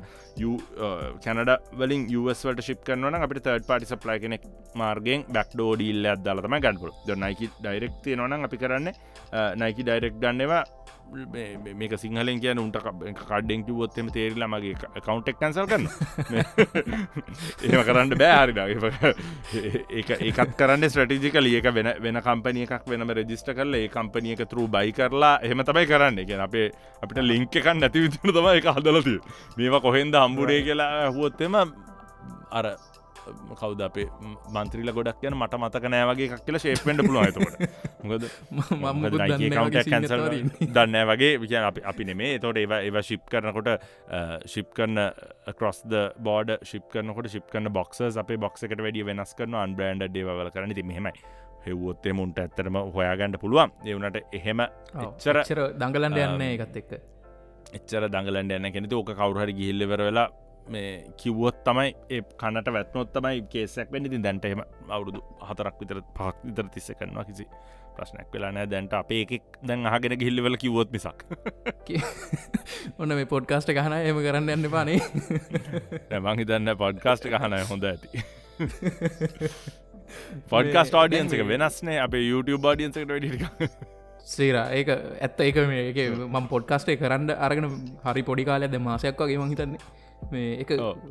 කැනඩ 1.24 1.52
වලින් 1.74 2.06
වලට 2.46 2.66
ශිප් 2.66 2.80
කරනවන 2.87 3.18
අපට 3.18 3.42
තර්ඩ 3.42 3.68
පාටි 3.70 3.90
සප්ලයි 3.90 4.18
කෙනෙක් 4.20 4.48
මාර්ගෙන් 4.74 5.26
බැක් 5.28 5.52
ඩෝඩීල්ල 5.54 6.11
අදදාලතම 6.14 6.59
ගඩපුල 6.59 6.92
ද 7.06 7.18
නයිකි 7.24 7.50
ඩයිරෙක්ති 7.59 8.16
නොන 8.16 8.48
අපි 8.48 8.61
කරන්න 8.62 8.92
නයිකි 9.62 9.87
ඩයිරෙක් 9.87 10.18
ගන්නවා 10.22 10.62
මේක 11.07 11.95
සිංහලෙන් 11.97 12.40
කියන 12.40 12.59
උන්ට 12.59 12.77
කඩ්ඩෙන් 12.77 13.64
කිවොත්තෙම 13.64 14.09
තේරලා 14.11 14.49
මගේ 14.49 14.75
කවුන්ටෙක් 14.99 15.38
කන්සල් 15.38 15.66
කරන්න 15.71 15.87
ඒම 17.64 17.83
කරන්න 17.83 18.14
බෑහරිඩ 18.14 18.59
ඒකත් 20.23 20.57
කරන්න 20.57 20.88
ස්ටටිජිකල 20.88 21.47
ඒක 21.49 21.71
වෙන 21.73 21.92
වෙන 22.01 22.21
කම්පනිය 22.21 22.66
එකක් 22.69 22.85
වෙනම 22.87 23.11
රජිස්ට 23.12 23.53
කරල 23.53 23.75
ඒ 23.75 23.88
කම්පනියක 23.88 24.42
තරු 24.47 24.66
බයි 24.69 24.92
කරලා 24.92 25.38
එහෙම 25.40 25.62
තමයි 25.62 25.87
කරන්න. 25.87 26.19
එක 26.19 26.31
අපේ 26.40 26.66
අපිට 27.03 27.23
ලිංක 27.23 27.55
එකක් 27.55 27.73
නැති 27.75 28.03
විතුන 28.03 28.33
තමයි 28.33 28.59
එක 28.59 28.71
හදලති 28.71 29.16
මේවා 29.57 29.81
කොහෙන්ද 29.81 30.14
හම්බුරේ 30.16 30.61
කියලා 30.62 31.09
හුවොත්තෙම 31.09 31.55
අර 32.53 32.66
කවද 33.61 33.81
අපේ 33.89 34.07
මන්ත්‍රීල 34.55 34.93
ගොඩක් 34.97 35.25
යන 35.29 35.37
මට 35.39 35.61
මතක 35.61 35.93
නෑවගේ 35.95 36.29
කියලා 36.41 36.62
ශේපෙන්ට 36.65 37.05
පුළුව 37.07 37.23
ඇතකට 37.23 37.55
කැන්සල් 39.91 40.27
දන්න 40.75 40.97
වගේ 41.11 41.33
විච 41.43 41.55
අපි 41.93 42.09
නෙමේ 42.11 42.39
තොට 42.45 42.61
ඒව 42.62 42.77
ඒව 42.79 43.01
ශිප් 43.09 43.25
කරනකොට 43.33 43.73
ශිප් 44.47 44.69
කරන 44.77 45.03
කොස්ද 45.62 45.97
බෝඩ 46.29 46.55
ශිප් 46.65 46.87
කරනකොට 46.93 47.31
ශිප් 47.35 47.51
කරන 47.53 47.73
බොක්ස 47.73 48.03
අපේ 48.25 48.39
බොක්සකට 48.39 48.79
වැඩිය 48.79 49.07
වෙනස් 49.11 49.35
කරන 49.35 49.59
අන් 49.65 49.77
බ්‍රන්ඩ් 49.77 50.12
දේවල 50.12 50.51
කරන 50.55 50.75
ති 50.75 50.83
මෙහෙමයි. 50.83 51.12
හෙව්වොත්තේ 51.67 52.12
මුන්ට 52.15 52.39
ඇත්තරම 52.39 52.77
හොයාගන්නට 52.95 53.41
පුළුවන්. 53.43 53.71
ඒවනට 53.85 54.17
එහෙම 54.33 54.62
චර 55.19 55.43
දඟලන්ඩ 55.81 56.25
යන්න 56.25 56.45
එකත් 56.49 56.77
එක්ක. 56.83 56.93
එච්චර 57.75 58.09
දඟලන්ඩ 58.09 58.59
යන්න 58.59 58.73
කෙනෙති 58.73 58.95
ඕක 58.95 59.11
කවුරහරි 59.12 59.57
ගිහිල්ලවර 59.61 60.03
වෙලා 60.09 60.29
මේ 60.68 60.90
කිව්වොත් 61.20 61.59
තමයි 61.66 61.88
ඒ 62.11 62.20
කනට 62.42 62.74
වැත්නොත් 62.76 63.11
තමයි 63.16 63.40
කේසක් 63.55 63.92
වෙන්න. 63.92 64.09
ඉතින් 64.09 64.22
දැන්ටම 64.26 64.62
අවුරුදු 64.88 65.20
හතරක් 65.48 65.81
විතර 65.83 65.98
පහක් 66.18 66.37
විතර 66.46 66.68
තිස්ස 66.74 66.92
කරනවා 67.00 67.24
කිසි 67.24 67.46
ප්‍රශ්නයක් 67.96 68.29
වෙලා 68.35 68.52
නෑ 68.57 68.68
දැන්ට 68.72 68.94
අපේ 69.00 69.20
එකෙක් 69.24 69.59
දැන් 69.68 69.87
අහගෙන 69.90 70.16
ගිල්ලිවල 70.22 70.57
කිවොත් 70.64 70.92
මිසක්. 70.96 71.24
ඔන්න 73.00 73.16
මේ 73.18 73.31
පොඩ්කාස්ට 73.35 73.72
ගහන 73.79 73.96
එම 74.00 74.20
කරන්න 74.26 74.55
යන්න 74.57 74.70
පානේ 74.76 75.00
මං 76.20 76.42
හිතන්න 76.42 76.76
පොඩ්කාස්ට 76.85 77.29
ගහනය 77.35 77.62
හොඳ 77.72 77.90
ඇති. 77.90 78.24
පොඩ්කාස්ට 80.48 80.94
ෝඩියන්සක 80.94 81.44
වෙනස්නේ 81.52 82.00
අප 82.00 82.16
YouTube 82.22 82.72
ෝඩියන්සකට 82.72 83.09
වැඩික 83.09 83.46
සේරා 84.26 84.66
ඒක 84.72 84.88
ඇත්ත 84.90 85.40
ඒක 85.40 85.59
මේ 85.70 86.09
මම් 86.11 86.46
පොඩ්කාස්ටේ 86.52 86.98
කරන්න 87.02 87.31
අරගෙන 87.48 87.68
හරි 88.05 88.26
පොඩි 88.31 88.46
කාලය 88.48 88.68
ද 88.68 88.81
මාසයක් 88.81 89.22
වගේ 89.22 89.38
මහිතන්නේ 89.42 89.81
මේ 90.33 90.52
එක 90.62 90.70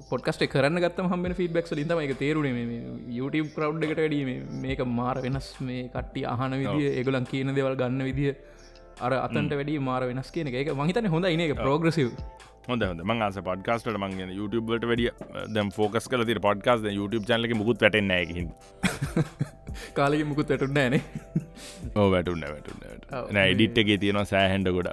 පොඩ්කස්ට 0.09 0.43
කරන්න 0.47 0.81
ගත්තම 0.83 1.07
හම 1.11 1.25
ෆිඩබක් 1.39 1.71
ලින්තම 1.79 2.01
එක 2.01 2.13
තේරුණ 2.17 2.73
YouTube 3.09 3.49
ප්‍රව් 3.55 3.83
එකට 3.83 4.01
වැඩීම 4.03 4.31
මේක 4.63 4.83
මාර 4.99 5.21
වෙනස් 5.21 5.49
මේ 5.61 5.85
කට්ටි 5.89 6.25
අහන 6.33 6.57
විදිිය 6.61 6.91
ඒගොලන් 6.99 7.29
කියන 7.31 7.53
දෙවල් 7.55 7.77
ගන්න 7.81 8.03
විදිිය 8.09 8.33
අර 8.99 9.13
අතන්ට 9.19 9.55
වැඩි 9.59 9.79
මාර 9.81 10.01
වෙනස් 10.03 10.31
කියන 10.31 10.47
එක. 10.49 10.73
මහිතන 10.73 11.07
හොඳ 11.07 11.25
ඉන 11.27 11.45
එක 11.45 11.55
ප්‍රෝග්‍රසිව් 11.55 12.11
හොඳ 12.67 12.83
හොඳ 12.83 13.01
මං 13.03 13.21
ආස 13.21 13.39
පොඩ්කාස්ට 13.47 13.89
මංගෙන 13.95 14.31
YouTubeට 14.39 14.85
වැඩිය 14.91 15.11
දැම් 15.55 15.71
ෆෝකස් 15.71 16.07
කල 16.11 16.25
ති 16.25 16.39
පොඩ්කාස් 16.47 16.85
YouTube 16.91 17.25
චනලක 17.25 17.55
මුකුත් 17.55 17.81
වැටෙන්නෑකිහින් 17.81 18.47
කාලෙක 19.97 20.23
මුකුත් 20.25 20.49
වැටුන්න 20.49 20.77
ෑනේ. 20.77 21.01
ඕ 21.95 22.07
වැටුන්න 22.11 22.45
වැටුන්න 22.45 23.43
එඩිට්ගේ 23.43 23.97
තියෙනවා 23.97 24.25
සෑහන්ඩ 24.25 24.71
ගොඩ 24.77 24.89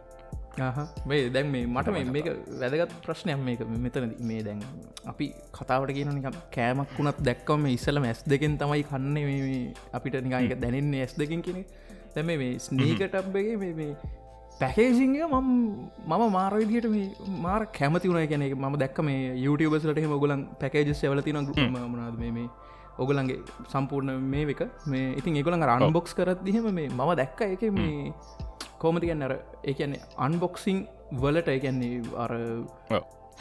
මේ 1.07 1.31
දැන් 1.31 1.51
මේ 1.51 1.67
මට 1.67 1.93
මේ 1.97 2.05
මේක 2.05 2.27
වැදගත් 2.61 2.95
ප්‍රශ්නයක් 3.05 3.39
මේක. 3.39 3.61
මෙතන 3.85 4.15
මේ 4.21 4.43
දැන් 4.43 4.61
අපි 5.07 5.33
කතාවට 5.53 5.95
කියන 5.97 6.11
නික 6.15 6.27
කෑමක් 6.57 6.97
වුණත් 6.99 7.21
දැක්කම 7.29 7.67
ඉස්සලම 7.67 8.05
ඇස් 8.05 8.25
දෙකෙන් 8.25 8.59
තමයි 8.59 8.83
කන්නේ 8.85 9.25
මේ 9.29 9.75
අපිට 9.93 10.19
නිකායක 10.23 10.59
දැනෙන්නේ 10.61 11.05
ඇස් 11.05 11.15
දෙකින් 11.15 11.43
කෙනෙ 11.43 11.63
දැම 12.15 12.27
මේ 12.27 12.59
ස්නීකටබ්බගේ 12.59 13.57
මේ 13.61 13.95
පැකේසිංග 14.61 15.15
මම 15.27 15.49
මම 16.07 16.23
මාරවිදියට 16.37 16.91
මේ 16.95 17.09
මාර 17.47 17.63
කැමති 17.79 18.09
වුණ 18.09 18.29
කියන 18.29 18.45
ම 18.55 18.77
දැක්ක 18.79 18.99
මේ 19.03 19.33
YouTubeබස්ලට 19.45 20.05
මොගලන් 20.15 20.45
පැකේජ 20.61 20.95
සෙවලතින 20.95 21.41
මනාද 21.73 22.19
මේ 22.21 22.49
ඔගලන්ගේ 22.99 23.41
සම්පූර්ණ 23.73 24.21
මේ 24.33 24.47
එක. 24.55 24.63
මේ 24.87 25.15
ඉතින් 25.19 25.37
ඒගොලන් 25.37 25.63
අන්බොක්ස් 25.63 26.15
කරත් 26.15 26.41
දිහෙම 26.45 26.69
මේ 26.79 26.89
මම 26.91 27.13
දැක්ක 27.21 27.41
එක 27.55 27.63
මේ 27.73 28.13
කෝමති 28.85 29.11
කියන්න 29.11 29.27
අර 29.29 29.35
ඒකන්නේ 29.71 30.05
අන්බොක්සිං 30.27 30.79
වලට 31.23 31.57
එකන්නේ 31.57 32.03
අර 32.25 32.33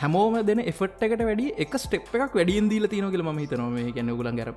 හැමෝම 0.01 0.38
දෙන 0.49 0.62
එෆට් 0.71 1.04
එකට 1.08 1.23
වැඩි 1.30 1.47
එක 1.65 1.75
ස්ටෙප් 1.84 2.15
එකක් 2.17 2.38
වැඩියෙන් 2.39 2.69
දීල 2.71 2.88
තියන 2.93 3.10
කියල 3.15 3.25
ම 3.27 3.41
හිතනොම 3.43 3.75
කියන්න 3.97 4.15
ගුලන් 4.21 4.39
ගැර 4.39 4.54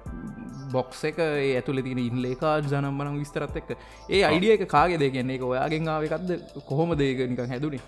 බොක්ස 0.74 1.02
එක 1.10 1.18
ඇතුල 1.24 1.82
තින 1.88 2.00
ඉන්ලේකා 2.04 2.54
ජනම්බන 2.62 3.18
විස්තරත් 3.22 3.58
එක්ක. 3.60 3.74
ඒ 4.14 4.22
අයිඩිය 4.30 4.54
එක 4.56 4.64
කාගෙ 4.76 4.96
දෙ 5.02 5.10
කියන්නේ? 5.16 5.36
එක 5.38 5.44
ඔයාගෙන් 5.50 5.92
ආවකක්ද 5.94 6.30
කොහොම 6.70 6.96
දේක 7.02 7.20
නිකං 7.32 7.52
හැදුනේ? 7.52 7.82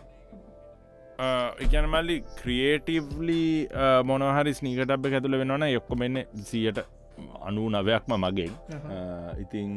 එකන 1.64 1.88
මල්ලි 1.94 2.16
ක්‍රියේටව්ලි 2.40 3.42
මොනහරි 4.10 4.54
ස්නීකටබ් 4.60 5.10
ඇතුළ 5.10 5.38
වෙනවන 5.42 5.66
යොක්කො 5.68 6.00
මෙන්න 6.02 6.22
සියට 6.50 6.80
අනු 7.48 7.68
නවයක්ම 7.72 8.12
මගේ 8.24 8.50
ඉතිං 9.42 9.70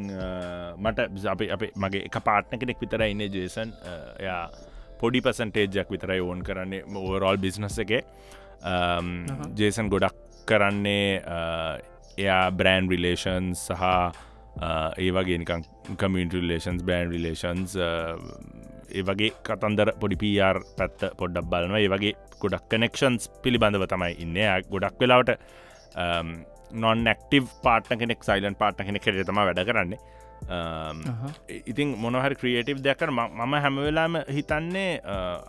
මට 0.78 0.98
අප 1.34 1.40
අප 1.56 1.62
මගේ 1.84 2.04
එක 2.08 2.18
පාට්න 2.28 2.58
කෙනෙක් 2.60 2.80
විතර 2.82 3.02
ඉන්න 3.06 3.24
ජේසන්. 3.36 3.72
එයා 4.18 4.50
පොඩි 5.00 5.20
පසන්ටේජක් 5.24 5.88
විතරයි 5.94 6.20
ඕන් 6.20 6.42
කරන්නේ 6.44 6.84
ඕරෝල් 7.02 7.38
බිස්නස 7.44 7.78
එක. 7.84 7.92
ජේසන් 9.60 9.88
ගොඩක් 9.92 10.16
කරන්නේ 10.46 11.20
එයා 12.18 12.50
බ්‍රෑන්් 12.52 12.90
රිලේෂන් 12.92 13.54
සහ 13.54 13.84
ඒ 14.98 15.10
වගේ 15.16 15.38
නිකං 15.40 15.64
කමිට 15.96 16.34
රිලේෂන්ස් 16.36 16.82
බෑන් 16.88 17.12
රිලේෂන්ස් 17.14 17.76
ඒ 18.90 19.02
වගේ 19.08 19.32
කතන්දර 19.46 19.94
පොඩි 20.02 20.16
පR 20.22 20.58
පැත්ත 20.78 21.00
පොඩ්ඩක් 21.20 21.48
බලනවා. 21.52 21.80
ඒ 21.80 21.90
වගේ 21.94 22.14
ගොඩක් 22.42 22.64
කනෙක්ෂන්ස් 22.72 23.30
පිළිබඳව 23.42 23.86
තමයි 23.92 24.14
ඉන්න. 24.24 24.38
ගොඩක් 24.72 25.00
වෙලාවට 25.00 25.38
නොන් 26.72 27.04
ක්ටව 27.04 27.44
පාට්න 27.62 27.98
කෙනෙක් 27.98 28.24
සයිලන් 28.24 28.54
පාට්න 28.54 28.86
කෙනෙක් 28.86 29.02
කෙර 29.02 29.24
තම 29.24 29.40
වැඩ 29.40 29.62
කරන්නේ. 29.66 30.00
ඉතින් 31.70 31.88
මොනහරි 32.02 32.34
ක්‍රියටව් 32.34 32.78
දෙයක්කර 32.86 33.10
මම 33.12 33.54
හැමවෙලාම 33.64 34.14
හිතන්නේ 34.36 35.00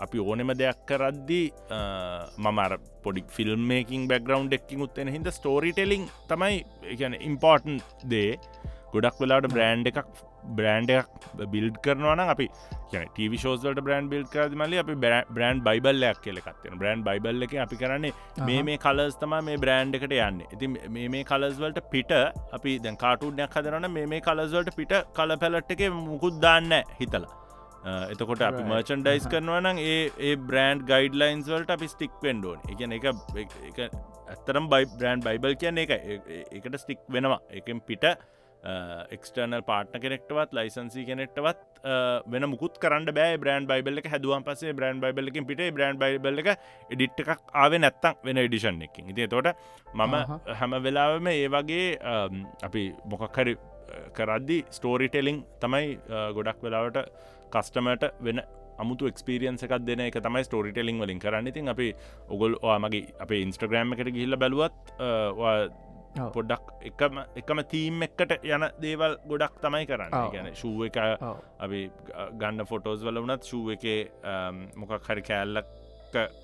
අපි 0.05 0.19
ඕනෙම 0.19 0.51
දෙයක් 0.61 0.81
කරද්දි 0.89 1.41
මමර 2.37 2.73
පොඩි 3.03 3.23
ෆිල්ම්මකින් 3.35 4.07
බැග්‍රවන්් 4.11 4.51
එක්කින් 4.57 4.83
උත්තෙන 4.85 5.13
හිද 5.15 5.31
ස්ටෝරි 5.31 5.71
ටෙලිං 5.73 6.05
තමයි 6.27 7.17
ඉම්පෝර්ටන් 7.29 7.79
දේ 8.13 8.37
ගොඩක් 8.93 9.17
වෙලාට 9.23 9.47
බ්‍රෑන්් 9.55 9.87
එකක් 9.91 9.99
බ්‍රෑන්් 10.59 10.91
එකක් 10.97 11.09
බිල්ඩ් 11.55 11.75
කරනවන 11.85 12.21
අපි 12.33 12.47
ටව 12.93 13.33
ෝසට 13.51 13.81
බ්‍රන්් 13.87 14.07
බිල් 14.13 14.23
කරද 14.33 14.55
මල 14.59 14.73
අපි 14.83 14.95
බ්‍රන්් 15.35 15.61
බයිබල්ලයක් 15.67 16.21
කියලෙකත්න 16.25 16.77
බ්‍රන්් 16.81 17.03
බයිබල් 17.07 17.47
එක 17.47 17.53
අපි 17.65 17.81
කරන්නේ 17.81 18.45
මේ 18.47 18.63
මේ 18.69 18.79
කලස් 18.85 19.19
තම 19.21 19.35
මේ 19.49 19.59
බ්‍රන්් 19.63 19.93
එකට 19.99 20.15
යන්න. 20.17 20.41
ඉති 20.53 20.67
මේ 20.95 21.09
මේ 21.15 21.27
කලස්වලට 21.31 21.83
පිට 21.93 22.11
අපි 22.57 22.79
දැන් 22.85 22.97
කාටුඩයක් 23.03 23.59
හදරන 23.59 23.91
මේ 23.97 24.07
මේ 24.13 24.25
කලස්වලට 24.29 24.73
පිට 24.79 24.97
කල 25.19 25.37
පැලට් 25.43 25.71
එක 25.77 25.85
මුකුත් 25.99 26.41
දාන්න 26.47 26.73
හිතලා. 26.99 27.31
එතකොට 28.13 28.43
අපි 28.49 28.63
මර්චන් 28.69 29.05
ඩයිස් 29.05 29.27
කරනවනම් 29.33 29.77
ඒ 30.25 30.35
බ්‍රන්ඩ් 30.49 30.85
ගයිඩ්ලයින්ස් 30.91 31.47
වලට 31.53 31.77
අපි 31.77 31.87
ස්ටික් 31.93 32.19
වෙන්ඩෝන් 32.25 32.59
එකන 32.73 32.97
එක 32.97 33.07
ඇත්තරම් 34.33 34.67
බයි 34.73 34.85
බ්‍රන්් 34.99 35.25
බයිබල් 35.29 35.57
කියන්නේ 35.63 35.87
එක 35.87 36.29
එකට 36.59 36.77
ස්ටික් 36.83 37.01
වෙනවා. 37.15 37.41
එකෙන් 37.61 37.81
පිට 37.89 38.05
එක්ස්ටර්නල් 39.15 39.63
පාට්න 39.69 40.01
කෙනෙක්ටවත් 40.03 40.53
ලයිසන්සි 40.57 41.05
කෙනෙක්ටවත් 41.09 41.59
වෙන 42.33 42.45
මුකුත් 42.53 42.77
කරන්න 42.83 43.09
බෑ. 43.19 43.37
බ්‍රන්් 43.43 43.65
බයිබල් 43.71 44.01
එක 44.01 44.09
හැදුවන් 44.13 44.45
පසේ 44.47 44.75
බ්‍රන්් 44.79 45.01
බයිබල් 45.03 45.31
එකින් 45.31 45.47
පිට 45.49 45.63
බ්‍රන්් 45.77 45.97
බයිබල් 46.03 46.43
එක 46.43 46.49
එඩිට් 46.93 47.25
එකක් 47.25 47.41
ආව 47.63 47.75
නැත්තම් 47.85 48.21
වෙන 48.27 48.43
එඩිෂන් 48.45 48.81
එකින් 48.87 49.11
ඉති 49.13 49.27
තොට 49.33 49.51
මම 49.95 50.15
හැම 50.61 50.77
වෙලාවම 50.87 51.27
ඒ 51.33 51.49
වගේ 51.57 51.89
අපි 52.69 52.85
මොකක්හරි 53.13 53.55
කරද්දි 54.17 54.57
ස්ටෝරි 54.77 55.09
ටෙලිං 55.11 55.43
තමයි 55.63 55.93
ගොඩක් 56.37 56.65
වෙලාවට 56.65 56.99
කස්ටමට 57.53 58.03
වෙන 58.27 58.39
අමුතු 58.81 59.09
එක්ස්පිරියන්ස 59.11 59.63
එකක් 59.65 59.73
දෙන 59.87 60.01
එක 60.05 60.17
තමයි 60.27 60.43
ස්ටෝරි 60.47 60.71
ටෙලිං 60.73 61.01
වලින් 61.03 61.19
කරන්න. 61.23 61.49
ඉතින් 61.51 61.73
අපි 61.73 61.87
ඔගොල් 62.33 62.53
මගේ 62.85 63.09
අප 63.23 63.31
ඉන්ස්ට්‍රග්‍රම් 63.37 63.93
එකට 63.95 64.13
ගිහිල්ල 64.15 64.37
බැලුවත් 64.43 64.93
පොඩ්ඩක් 66.15 66.71
එකම 66.89 67.19
එකම 67.35 67.63
තීම් 67.73 68.07
එක්කට 68.07 68.33
යන 68.45 68.67
දේවල් 68.81 69.17
ගොඩක් 69.27 69.61
තමයි 69.61 69.85
කරන්න. 69.85 70.17
ගැන 70.33 70.49
ශූ 70.53 70.87
එක 70.87 70.97
අපි 70.97 71.83
ගන්න 72.39 72.65
ෆොටෝස් 72.65 73.05
වල 73.05 73.21
වනත් 73.23 73.51
ශූ 73.51 73.71
එක 73.71 73.85
මොකක් 74.75 75.07
හරි 75.07 75.23
කෑල්ලක් 75.23 75.77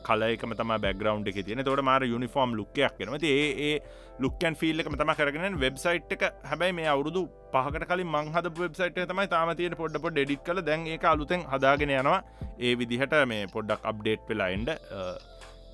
කලයකම 0.07 0.53
තම 0.55 0.73
බැග්‍රවන්් 0.83 1.25
එක 1.27 1.39
තියෙන 1.45 1.63
තොට 1.63 1.83
මාර 1.83 2.01
යුනිෆෝර්ම් 2.05 2.55
ලුක්කයක් 2.59 2.97
කෙනම 2.99 3.15
ඒ 3.23 3.71
ලුක්කන් 4.19 4.55
ෆිල්ල 4.55 4.79
එක 4.79 4.89
තම 4.93 5.13
කරගෙන 5.19 5.59
වෙබ්සයිට් 5.59 6.13
එක 6.17 6.23
හැබයි 6.51 6.75
මේ 6.79 6.87
අවුරුදු 6.87 7.23
පහකට 7.53 7.87
කලින් 7.91 8.11
මංහද 8.15 8.51
වෙබ්සයිට් 8.57 9.01
තමයි 9.05 9.27
තාම 9.27 9.51
තියෙන 9.55 9.75
පොඩ්ඩ 9.81 10.03
පොඩ් 10.03 10.15
ඩෙඩික් 10.15 10.43
කල 10.43 10.61
දැන් 10.61 10.87
ඒ 10.87 10.99
අලුතෙන් 11.05 11.43
හදාගෙන 11.53 11.95
යනවා. 11.97 12.19
ඒ 12.59 12.75
විදිහට 12.75 13.17
මේ 13.27 13.47
පොඩ්ඩක් 13.47 13.89
අප්ඩේට් 13.91 14.29
වෙලායින්ඩ 14.29 14.71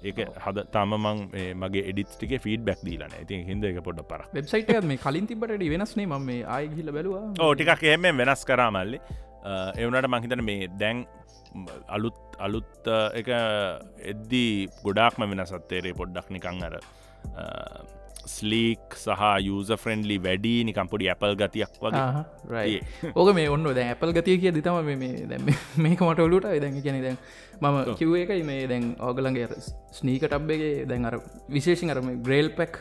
ඒක 0.04 0.20
හද 0.46 0.66
තමමං 0.74 1.20
මගේ 1.62 1.84
එඩිත්ටික 1.92 2.34
ෆීඩ 2.46 2.66
බැක් 2.68 2.82
දීලන 2.88 3.16
ඇති 3.20 3.42
හිද 3.50 3.68
එක 3.70 3.80
පොඩ 3.88 4.02
පර 4.12 4.24
වෙබ්සයිට 4.34 4.72
මේ 4.84 5.02
කලින් 5.06 5.30
තිබට 5.30 5.56
වෙනස්නේ 5.74 6.08
ම 6.08 6.26
මේ 6.30 6.44
ආය 6.46 6.70
හිල 6.78 6.92
බැලවා. 6.92 7.26
ඕටිකක් 7.40 7.84
එහෙම 7.84 8.10
වෙනස් 8.18 8.44
කරාමල්ලි 8.46 9.00
එවනට 9.78 10.10
මහිතන 10.10 10.44
මේ 10.44 10.70
දැන් 10.80 11.06
අලුත් 11.90 12.20
අලුත් 12.40 12.88
එක 13.14 13.28
එද්දී 14.14 14.54
ගොඩාක්ම 14.84 15.28
වෙනසත්තේරේ 15.32 15.94
පොඩ්ඩක් 15.94 16.30
නිකං 16.30 16.64
අර 16.68 16.76
ස්ලීක් 18.26 18.96
සහ 18.96 19.24
යුස 19.46 19.72
ෆ්‍රෙන්ඩලි 19.84 20.18
වැඩි 20.24 20.64
නිකම්පොඩි 20.64 21.10
ඇපල් 21.10 21.36
ගතියක් 21.36 21.74
වගේ. 21.82 22.80
ඕක 23.16 23.34
මේ 23.36 23.50
ඔන්න 23.50 23.64
දැ 23.76 23.88
ඇපල් 23.94 24.14
ගතිය 24.14 24.38
කිය 24.40 24.52
දිතම 24.52 24.80
මේ 24.86 25.26
දැ 25.28 25.40
මේක 25.78 26.02
මට 26.02 26.20
ඔලුට 26.20 26.48
දැන් 26.48 26.82
කියන 26.82 27.02
දැන් 27.04 27.18
මම 27.62 27.96
කිව් 27.96 28.16
එකයි 28.16 28.44
මේ 28.44 28.68
දැන් 28.68 28.96
ඕගලන්ගේ 29.00 29.48
ස්නීක 29.92 30.24
ටබ්බගේ 30.28 30.86
දැන් 30.86 31.06
අර 31.06 31.20
විශේෂි 31.50 31.90
අරම 31.90 32.24
ග්‍රේල් 32.24 32.50
පැක් 32.50 32.80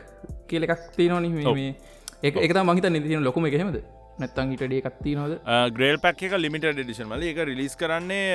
කියල 0.48 0.62
එකක් 0.64 0.94
තියනවනි 0.96 1.28
මේ 1.28 1.74
එක 2.22 2.36
මහිත 2.64 2.86
නිතින 2.90 3.24
ලොකුම 3.24 3.46
එකහෙමද 3.46 3.82
නැත්තන් 4.22 4.54
හිටඩේ 4.54 4.80
එකක්ති 4.82 5.16
නොද 5.20 5.32
ග්‍රේල් 5.76 5.98
පැක් 6.04 6.22
එක 6.28 6.38
ලිමිට 6.44 6.68
ඩිෂන් 6.78 7.08
මල 7.10 7.26
එක 7.32 7.42
රිලිස් 7.50 7.74
කරන්නේ 7.82 8.26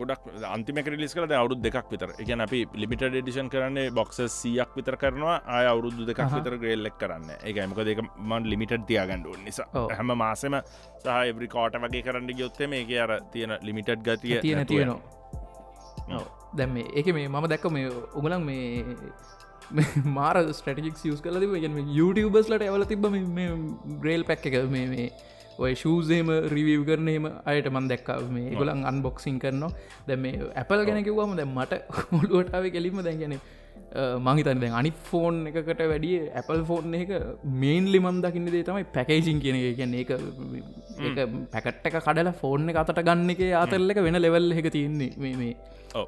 ගොඩක් 0.00 0.30
අන්තිම 0.54 0.82
රිලිස් 0.94 1.14
කල 1.16 1.26
අවුදු 1.40 1.56
දෙකක් 1.66 1.90
විතර. 1.92 2.10
එක 2.22 2.28
අපි 2.46 2.60
ලිමිට 2.82 3.02
ඩිෂන් 3.14 3.48
කරන්නේ 3.54 3.90
බොක්ස 3.98 4.20
සියක් 4.38 4.70
විතර 4.78 4.96
කරනවා. 5.02 5.36
අය 5.56 5.66
අවුරුදු 5.72 6.06
දෙකක් 6.10 6.22
විතර 6.36 6.56
ග්‍රේල්ලෙක් 6.62 6.96
කරන්න. 7.02 7.28
එක 7.48 7.56
මක 7.70 7.86
දෙක 7.88 8.00
මන් 8.30 8.48
ලිමිට 8.52 8.74
තියාගන්නඩුව 8.90 9.36
නිසා. 9.44 9.68
හැම 9.96 10.10
මාසම 10.22 10.54
සහ 11.02 11.08
එබරි 11.32 11.48
කෝට 11.54 11.76
වගේ 11.84 12.02
කරන්න 12.06 12.32
ගයොත්තේ 12.40 12.70
මේ 12.72 13.00
අර 13.04 13.12
තියෙන 13.32 13.52
ලිමිටඩ් 13.68 14.02
ගතිය 14.06 14.40
තියෙන 14.46 14.66
තියෙනවා. 14.66 16.22
දැම් 16.58 16.76
එක 17.00 17.06
මේ 17.16 17.28
මම 17.28 17.46
දැක්ක 17.52 17.66
මේ 17.76 17.90
උගලන් 18.18 18.42
මේ 18.48 18.84
මාර 20.16 20.36
ස්ටටික් 20.52 20.96
සියස් 20.96 21.20
කල 21.20 21.40
ගෙන 21.60 21.78
YouTubeබස්ලට 21.92 22.62
ඇවල 22.62 22.84
තිබ 22.84 23.06
ග්‍රේල් 24.00 24.24
පැක් 24.24 24.46
එක. 24.46 24.56
මේ 24.70 25.10
ඔය 25.58 25.74
ශූසේම 25.74 26.30
රිවව් 26.54 26.86
කරනේම 26.88 27.26
අයට 27.44 27.68
මන් 27.72 27.88
දැක්ක. 27.88 28.08
මේ 28.30 28.54
ගොලන් 28.54 28.84
අන්බොක්සින් 28.84 29.38
කරනවා. 29.38 29.72
දැ 30.06 30.16
මේ 30.16 30.50
ඇපල් 30.54 30.84
ගැන 30.84 31.04
කිව්වම 31.04 31.36
දැ 31.36 31.46
මට 31.46 31.82
ඔලුවටාව 32.18 32.66
කෙලිම 32.70 33.00
දැන්ගැන 33.02 33.38
මහිතන් 34.26 34.60
දැන් 34.60 34.74
අනි 34.74 34.90
ෆෝන් 35.10 35.36
එකකට 35.50 35.80
වැඩිය 35.92 36.18
ඇපල් 36.32 36.62
ෆෝන් 36.64 36.94
එක 36.94 37.12
මේන්ලි 37.62 37.98
මන් 37.98 38.18
දකින්න 38.22 38.50
දේ 38.54 38.64
තමයි 38.64 38.84
පැකේජින් 38.96 39.40
කියන 39.44 39.56
එක. 39.60 39.76
කියන්නේ 39.76 40.02
එක 40.02 40.10
පැකට්ට 41.54 41.88
එක 41.90 41.96
කඩලා 42.00 42.36
ෆෝන් 42.42 42.68
එක 42.70 42.82
අතට 42.82 43.00
ගන්න 43.00 43.32
එක 43.34 43.42
අතරල්ල 43.62 43.94
එක 43.94 44.02
වෙන 44.08 44.20
ලෙවල් 44.22 44.52
එක 44.52 44.70
තියන්නේ. 44.70 45.12
මේ 45.16 45.54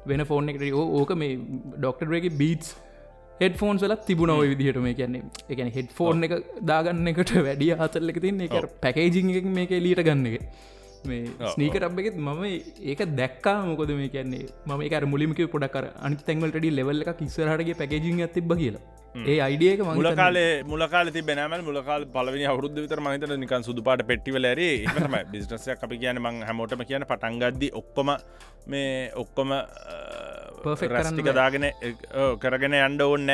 වෙන 0.05 0.25
ෆෝන් 0.25 0.53
එකට. 0.53 0.69
ඕක 0.99 1.11
මේ 1.15 1.39
ඩොක්ටරගේ 1.75 2.37
බීටස් 2.41 2.77
හෙඩ 3.41 3.55
ෆෝන් 3.61 3.79
සලත් 3.81 4.01
තිබුණව 4.09 4.41
විදිහට 4.51 4.81
මේ 4.87 4.95
කියන්නේ. 4.99 5.23
එකන 5.53 5.71
හෙඩ් 5.77 5.93
ෆෝන් 5.99 6.27
එක 6.27 6.33
දාගන්න 6.71 7.11
එකට 7.11 7.31
වැඩිය 7.47 7.71
අතරලක 7.85 8.19
තින්න 8.25 8.43
එක 8.47 8.55
පැකේජිං 8.83 9.31
එක 9.39 9.47
මේක 9.57 9.73
ලීට 9.85 10.03
ගන්න 10.09 10.27
එක. 10.29 10.45
මේ 11.09 11.49
ස්නීක 11.53 11.75
රබ් 11.81 11.99
එකෙත් 12.03 12.17
මම 12.27 12.41
ඒක 12.91 13.01
දැක්කා 13.19 13.57
මොකොද 13.71 13.91
මේ 13.99 14.13
කියන්නේ? 14.15 14.47
ම 14.67 14.81
එක 14.87 14.95
මුලිමික 15.15 15.41
පොඩක් 15.55 15.77
අනි 15.81 16.23
තැන්වලට 16.29 16.71
ලෙවල්ල 16.79 17.05
එක 17.05 17.11
කිස්සරහටගේ 17.21 17.79
පැකේජිං 17.81 18.25
තිබ 18.37 18.51
කියලා. 18.63 18.83
ඒ 19.29 19.37
අයිඩියක 19.45 19.79
මුල 19.99 20.09
කාලේ 20.19 20.63
මුලකාල 20.71 21.07
තිබෙනම 21.15 21.53
මුලකාල් 21.69 22.03
පලවනි 22.15 22.45
අවුද්ධ 22.51 22.77
විතර 22.83 22.99
මහිතන 23.05 23.33
නිකන් 23.43 23.63
සුදුපාට 23.67 24.03
පෙට්ටිවල 24.09 24.45
ඇර. 24.51 24.59
ඒම 24.59 25.15
බිස්නසයක් 25.31 25.83
අපි 25.87 25.97
කියන 26.03 26.19
මං 26.25 26.43
හැමෝටම 26.49 26.83
කියන 26.89 27.07
පටන්ගද්දි 27.11 27.69
ඔක්කොම 27.81 28.11
මේ 28.71 28.91
ඔක්කොම 29.23 29.49
රස්ටික 30.65 31.29
දාගෙන 31.39 31.65
කරගෙන 32.43 32.75
අන්ඩ 32.79 33.01
ඕන්න 33.01 33.31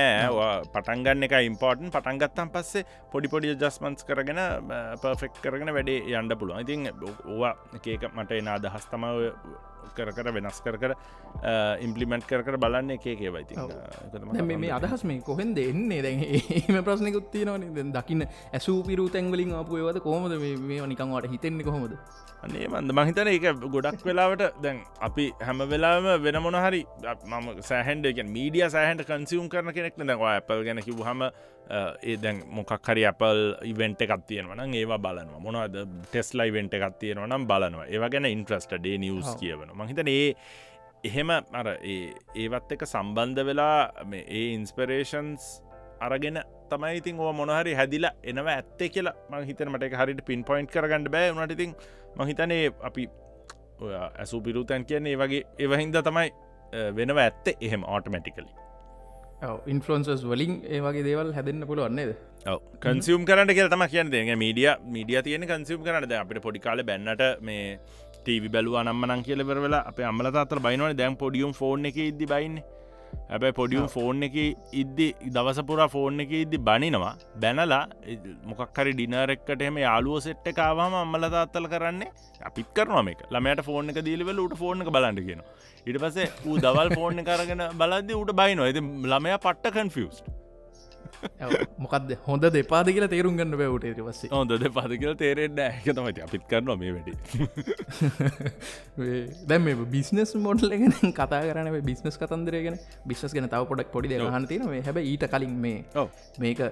පටන්ගන්න 0.74 1.28
එක 1.28 1.36
ඉම්පෝර්ටන් 1.50 1.94
පටන්ගත්තම් 1.96 2.52
පස්සේ 2.56 2.86
පොඩි 3.12 3.32
පොඩි 3.34 3.54
ජස්මන්ස් 3.56 4.06
කරගෙන 4.10 4.42
පර්ෆෙක්් 5.04 5.40
කරගෙන 5.44 5.74
වැඩේ 5.78 6.18
යන්ඩ 6.20 6.38
පුළුවන්. 6.40 6.62
ඉතින් 6.66 6.90
ඕවා 6.92 7.54
එකක 7.76 8.12
මට 8.14 8.42
එන 8.42 8.52
අදහස් 8.58 8.86
තමාව 8.92 9.18
කර 9.98 10.12
කර 10.18 10.32
වෙනස් 10.38 10.60
කර 10.66 10.78
කර 10.78 10.92
ඉම්පලිමෙන්ට් 11.80 12.28
කර 12.32 12.42
කර 12.48 12.58
බලන්න 12.58 12.92
එකේ 12.98 13.16
කියවයිති 13.16 13.56
මේ 14.56 14.72
අදහස් 14.72 15.04
මේ 15.04 15.22
කොහෙන් 15.22 15.56
දෙන්නේ 15.56 16.02
දැන් 16.02 16.22
ඒම 16.30 16.78
ප්‍රශ්නකුත්ති 16.84 17.46
නවන 17.46 17.92
දකින්න 17.98 18.28
ඇසූ 18.28 18.78
පිරු 18.84 19.08
තැන්වලින් 19.10 19.54
අපපුයවද 19.62 20.00
කොහොමද 20.08 20.38
මේ 20.70 20.82
නිකංවට 20.88 21.32
හිතෙන්නේ 21.34 21.68
කොහොමද? 21.70 21.94
අනේ 22.44 22.68
මන්ද 22.70 22.92
මහිතන 22.98 23.30
එක 23.32 23.46
ගොඩක් 23.76 24.06
වෙලාවට 24.08 24.44
දැන් 24.64 24.80
අපි 25.08 25.26
හැම 25.42 25.60
වෙලාම 25.72 26.08
වෙන 26.26 26.38
මොන 26.46 26.58
හරි 26.66 26.82
මම 27.26 27.48
සෑහන්ඩ 27.70 28.06
එක 28.12 28.20
මීඩිය 28.36 28.66
සෑහන්ට 28.76 29.06
කන්සිවම් 29.10 29.48
කරන 29.50 29.74
කෙනෙක් 29.78 29.98
දැවා 30.02 30.34
ඇපල් 30.36 30.64
ගැන 30.68 30.82
කිව 30.88 31.02
හම 31.08 31.24
ඒ 31.70 32.16
දැන් 32.24 32.44
මොකක් 32.58 32.72
හරි 32.88 33.06
අපල් 33.10 33.40
ඉවෙන්ට 33.72 34.02
එකක් 34.06 34.26
තියෙනවන 34.30 34.76
ඒවා 34.82 35.00
බලනවා. 35.06 35.40
මොනවද? 35.40 35.76
ටෙස්ලයි 36.12 36.54
වෙන්ට 36.54 36.74
එකක් 36.78 37.00
තියෙනවා 37.00 37.28
නම් 37.28 37.48
බලනවා. 37.48 37.86
ඒවා 37.94 38.10
ගැන 38.10 38.26
ඉන්ට්‍රස්ට 38.26 38.78
ඩේ 38.78 38.98
නිියස් 39.04 39.36
කියවන 39.42 39.74
මහිතන 39.82 40.08
ඒ 40.08 40.36
එහෙම 41.04 41.30
අර 41.32 41.68
ඒවත් 41.82 42.72
එක 42.76 42.86
සම්බන්ධ 42.86 43.46
වෙලා 43.50 43.80
ඒ 44.14 44.46
ඉන්ස්පරේෂන්ස් 44.54 45.44
අරගෙන 46.06 46.40
තමයි 46.70 46.98
ඉතින් 47.02 47.20
ඕ 47.20 47.34
මොනහරි 47.34 47.74
හැදිලා 47.80 48.14
එනව 48.24 48.48
ඇත්තේ 48.56 48.90
කියලා 48.90 49.16
මහිතනට 49.34 49.86
එක 49.90 50.00
හරිට 50.02 50.26
පින් 50.26 50.44
පොයින්් 50.44 50.68
කරගන්න 50.68 51.12
බෑ. 51.12 51.32
වනට 51.34 51.58
ඉතින් 51.58 51.76
මහිතනේ 52.20 52.64
අපි 52.90 53.10
ඇසු 54.20 54.42
පිරුතැන් 54.42 54.86
කියන්නේ 54.86 55.14
ඒ 55.16 55.22
වගේ 55.22 55.44
එවහින්ද 55.66 55.98
තමයි 56.10 56.30
වෙනව 56.98 57.18
ඇත්තේ 57.26 57.58
එහෙම 57.62 57.84
ඕටමැටිකලි 57.84 58.52
ඉන්ෆලන්සස් 59.74 60.24
වලින් 60.32 60.54
ඒවගේ 60.76 61.04
දේවල් 61.10 61.34
හැදන්න 61.38 61.68
පුළුවන්නේද 61.70 62.16
කන්සියම් 62.80 63.26
කරට 63.26 63.52
කියල 63.58 63.70
තම 63.70 63.84
කියන්න. 63.94 64.10
දෙ 64.12 64.36
මීඩිය 64.36 64.70
මීඩිය 64.96 65.22
තියෙන 65.28 65.48
කන්සියම් 65.52 65.84
කරනද 65.84 66.14
අපිට 66.22 66.42
පොඩිකාල 66.42 66.84
බැන්නට 66.84 67.24
මේ 67.42 67.80
ටීවි 68.24 68.50
බැලුව 68.56 68.78
නම්මනන් 68.84 69.24
කියලවර 69.28 69.60
වෙලා 69.66 69.84
අප 69.90 70.00
අම්ල 70.00 70.28
අතර 70.44 70.60
බයිනවන. 70.60 70.96
දැම් 71.02 71.16
පොඩියුම් 71.24 71.54
ෆෝන් 71.54 71.86
එක 71.86 71.98
ඉදදි 71.98 72.26
බයින්නේ. 72.34 72.64
හැබැයි 73.30 73.56
පොඩියුම් 73.60 73.88
ෆෝන් 73.88 74.24
එක 74.28 74.36
ඉද්දි 74.82 75.08
දවසපුරා 75.36 75.90
ෆෝන් 75.96 76.24
එක 76.24 76.32
ඉද්දි 76.42 76.58
බනිනවා. 76.60 77.14
බැනලා 77.38 77.82
මොකක්හරි 78.46 78.94
ඩිනරෙක්කට 78.94 79.62
එම 79.62 79.78
යාලුව 79.78 80.18
සෙට්ට 80.28 80.50
කාවාම 80.60 80.96
අම්මල 81.02 81.30
තාත්තල 81.36 81.68
කරන්නේ 81.68 82.12
අපිත් 82.42 82.70
කරනම 82.74 83.12
එක 83.14 83.22
ළමයට 83.30 83.66
ෆෝන් 83.70 83.94
එක 83.94 84.00
දීලිවල 84.08 84.42
උට 84.46 84.58
ෆෝන් 84.58 84.86
එක 84.86 84.94
බලන්න 84.96 85.22
කියෙන 85.28 85.44
ඉට 85.86 86.00
පසේ 86.04 86.32
ඌ 86.46 86.58
දවල් 86.60 86.96
ෆෝන් 86.96 87.24
කරගෙන 87.30 87.64
බලද්දි 87.82 88.22
උට 88.22 88.34
බයිනවා 88.34 88.70
ඇති 88.70 88.84
ළමයා 89.06 89.40
පට්ට 89.40 89.78
කන්ෆියස්ට 89.78 90.34
මොකද 91.86 92.12
හොඳ 92.28 92.48
දෙපාද 92.58 92.90
කියලා 92.96 93.12
තේරුම් 93.14 93.38
ගන්න 93.40 93.58
බැවට 93.62 94.02
පස්සේ. 94.08 94.32
හොඳ 94.34 94.54
දෙපාද 94.64 94.92
කියලා 94.94 95.20
තේරෙන්න්න 95.24 95.62
එක 95.66 95.88
තමති 95.90 96.26
අපිත් 96.28 96.48
කරනවා 96.52 96.78
මේ 96.82 96.92
වැඩි. 96.96 97.14
දැම 99.52 99.70
බිස්නස් 99.96 100.36
මොඩල් 100.48 100.76
ගෙන 100.76 100.96
කතා 101.20 101.42
කරන 101.50 101.72
බිස්නස් 101.90 102.20
කතන්දරගෙන 102.24 102.80
බිස්නස් 103.06 103.38
ගෙන. 103.38 103.50
තව 103.50 103.70
පොඩක් 103.72 103.94
පොඩි 103.96 104.14
දහන් 104.16 104.50
තියෙන 104.52 104.86
හැබ 104.90 105.02
ඊට 105.04 105.28
කලින් 105.36 105.56
මේ 105.66 106.08
මේක 106.40 106.64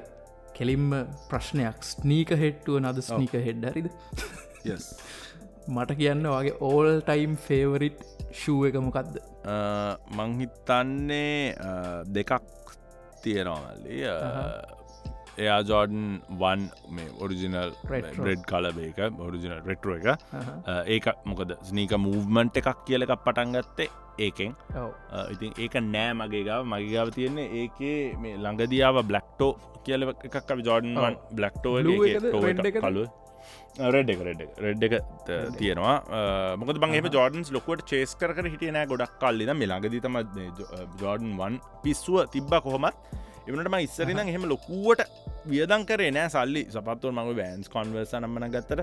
කෙලින්ම 0.54 0.90
ප්‍රශ්නයක්. 1.30 1.78
ස්නීක 1.94 2.34
හෙට්ටුව 2.44 2.82
නද 2.82 3.06
ස්නීක 3.10 3.38
හෙඩ් 3.48 3.70
හරිද? 3.72 3.90
මට 5.68 5.96
කියන්න 5.96 6.28
වගේ 6.28 6.58
ඕල් 6.62 6.90
ටයිම් 7.08 7.36
ෆේවරිට් 7.40 8.02
ෂූ 8.32 8.66
එක 8.68 8.76
මොකක්ද 8.84 9.20
මංහිතන්නේ 10.18 11.56
දෙකක් 12.10 12.34
තියෙනවාමල්ලි 13.26 14.00
එයා 15.44 15.60
ජෝඩන් 15.70 16.06
වන් 16.42 16.64
මේ 16.96 17.10
ඔරිජිනල් 17.26 17.72
රෙඩ් 17.92 18.44
කලබේක 18.52 19.00
ඔරිජිනල් 19.28 19.60
රෙට්‍රෝ 19.70 19.98
එක 20.00 20.08
ඒක 20.96 21.08
මොකද 21.32 21.58
ස්නීක 21.70 21.94
මූවමන්ට් 22.06 22.62
එකක් 22.62 22.88
කියල 22.88 23.06
එකක් 23.08 23.16
පටන් 23.26 23.56
ගත්තේ 23.58 23.90
ඒකෙන්. 24.20 24.54
ඉතින් 25.34 25.52
ඒක 25.58 25.76
නෑ 25.94 26.14
මගේ 26.20 26.44
ගාව. 26.48 26.62
මගේ 26.72 26.94
ගාව 26.96 27.10
තියෙන්නේ 27.18 27.48
ඒකේ 27.62 27.98
මේ 28.22 28.38
ළඟදියාව 28.44 29.02
බ්ලක්ටෝ 29.12 29.52
කියල 29.86 30.10
එකක් 30.10 30.52
ජෝඩන්වන් 30.68 31.16
බ්ලක්ටෝ 31.38 31.76
කලුව 32.86 33.08
රෙඩ් 33.96 34.14
එක 34.14 34.22
රෙඩ් 34.28 34.42
රෙඩ් 34.66 34.84
එක 34.88 34.96
තියෙනවා. 35.60 35.98
මොක 36.62 36.72
බංගේම 36.86 37.10
ජෝඩන්ස් 37.18 37.52
ලොකුවට 37.58 37.86
චේස් 37.92 38.14
කර 38.22 38.48
හිටියන 38.54 38.80
ගොඩක් 38.94 39.20
කල්ලින 39.24 39.54
මෙලාගදී 39.64 40.04
තම 40.06 40.18
ජෝඩන් 41.04 41.36
වන් 41.42 41.60
පිස්සුව 41.84 42.24
තිබ්බ 42.36 42.54
කොහොමත්. 42.68 42.98
එවනටම 43.48 43.76
ඉස්සරින 43.86 44.20
එහෙම 44.24 44.46
ලොකුවට 44.52 45.02
වියදන් 45.52 45.82
කරේ 45.90 46.12
නෑ. 46.18 46.30
සල්ලි 46.36 46.62
සපත්තුව 46.76 47.12
මඟ 47.16 47.34
වෑන්ස් 47.40 47.68
කොන්වර්ස 47.74 48.14
නම්මන 48.20 48.54
ගත්තර 48.54 48.82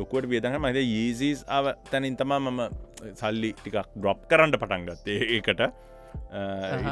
ලොකුවට 0.00 0.26
වියදඟ 0.32 0.56
මද 0.58 0.78
ඒසිස් 0.82 1.44
අව 1.58 1.68
තැනින් 1.92 2.16
තමා 2.20 2.40
මම 2.42 2.60
සල්ලි 3.20 3.50
ටිකක් 3.60 3.78
ඩ්‍රොප් 3.94 4.20
කරන්න 4.30 4.58
පටන් 4.62 4.88
ගත්තේ 4.88 5.20
ඒකට. 5.36 5.62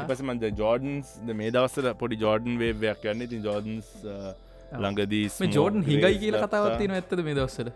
පස 0.09 0.21
මන්ද 0.27 0.43
ජෝඩන්ස් 0.61 1.11
මේ 1.41 1.51
දවස්සල 1.55 1.89
පොඩි 1.99 2.21
ජෝඩන් 2.23 2.55
වේවයක් 2.61 3.03
යන්න. 3.11 3.25
ඉතින් 3.27 3.43
ජෝඩන්ස් 3.49 3.91
ළඟදී 4.73 5.53
ජෝඩන් 5.55 5.87
හිඟයි 5.87 6.19
කියල 6.25 6.41
කතාවත්තින 6.43 6.97
ඇත්තද 6.97 7.23
මේ 7.27 7.37
දවස්සල 7.39 7.71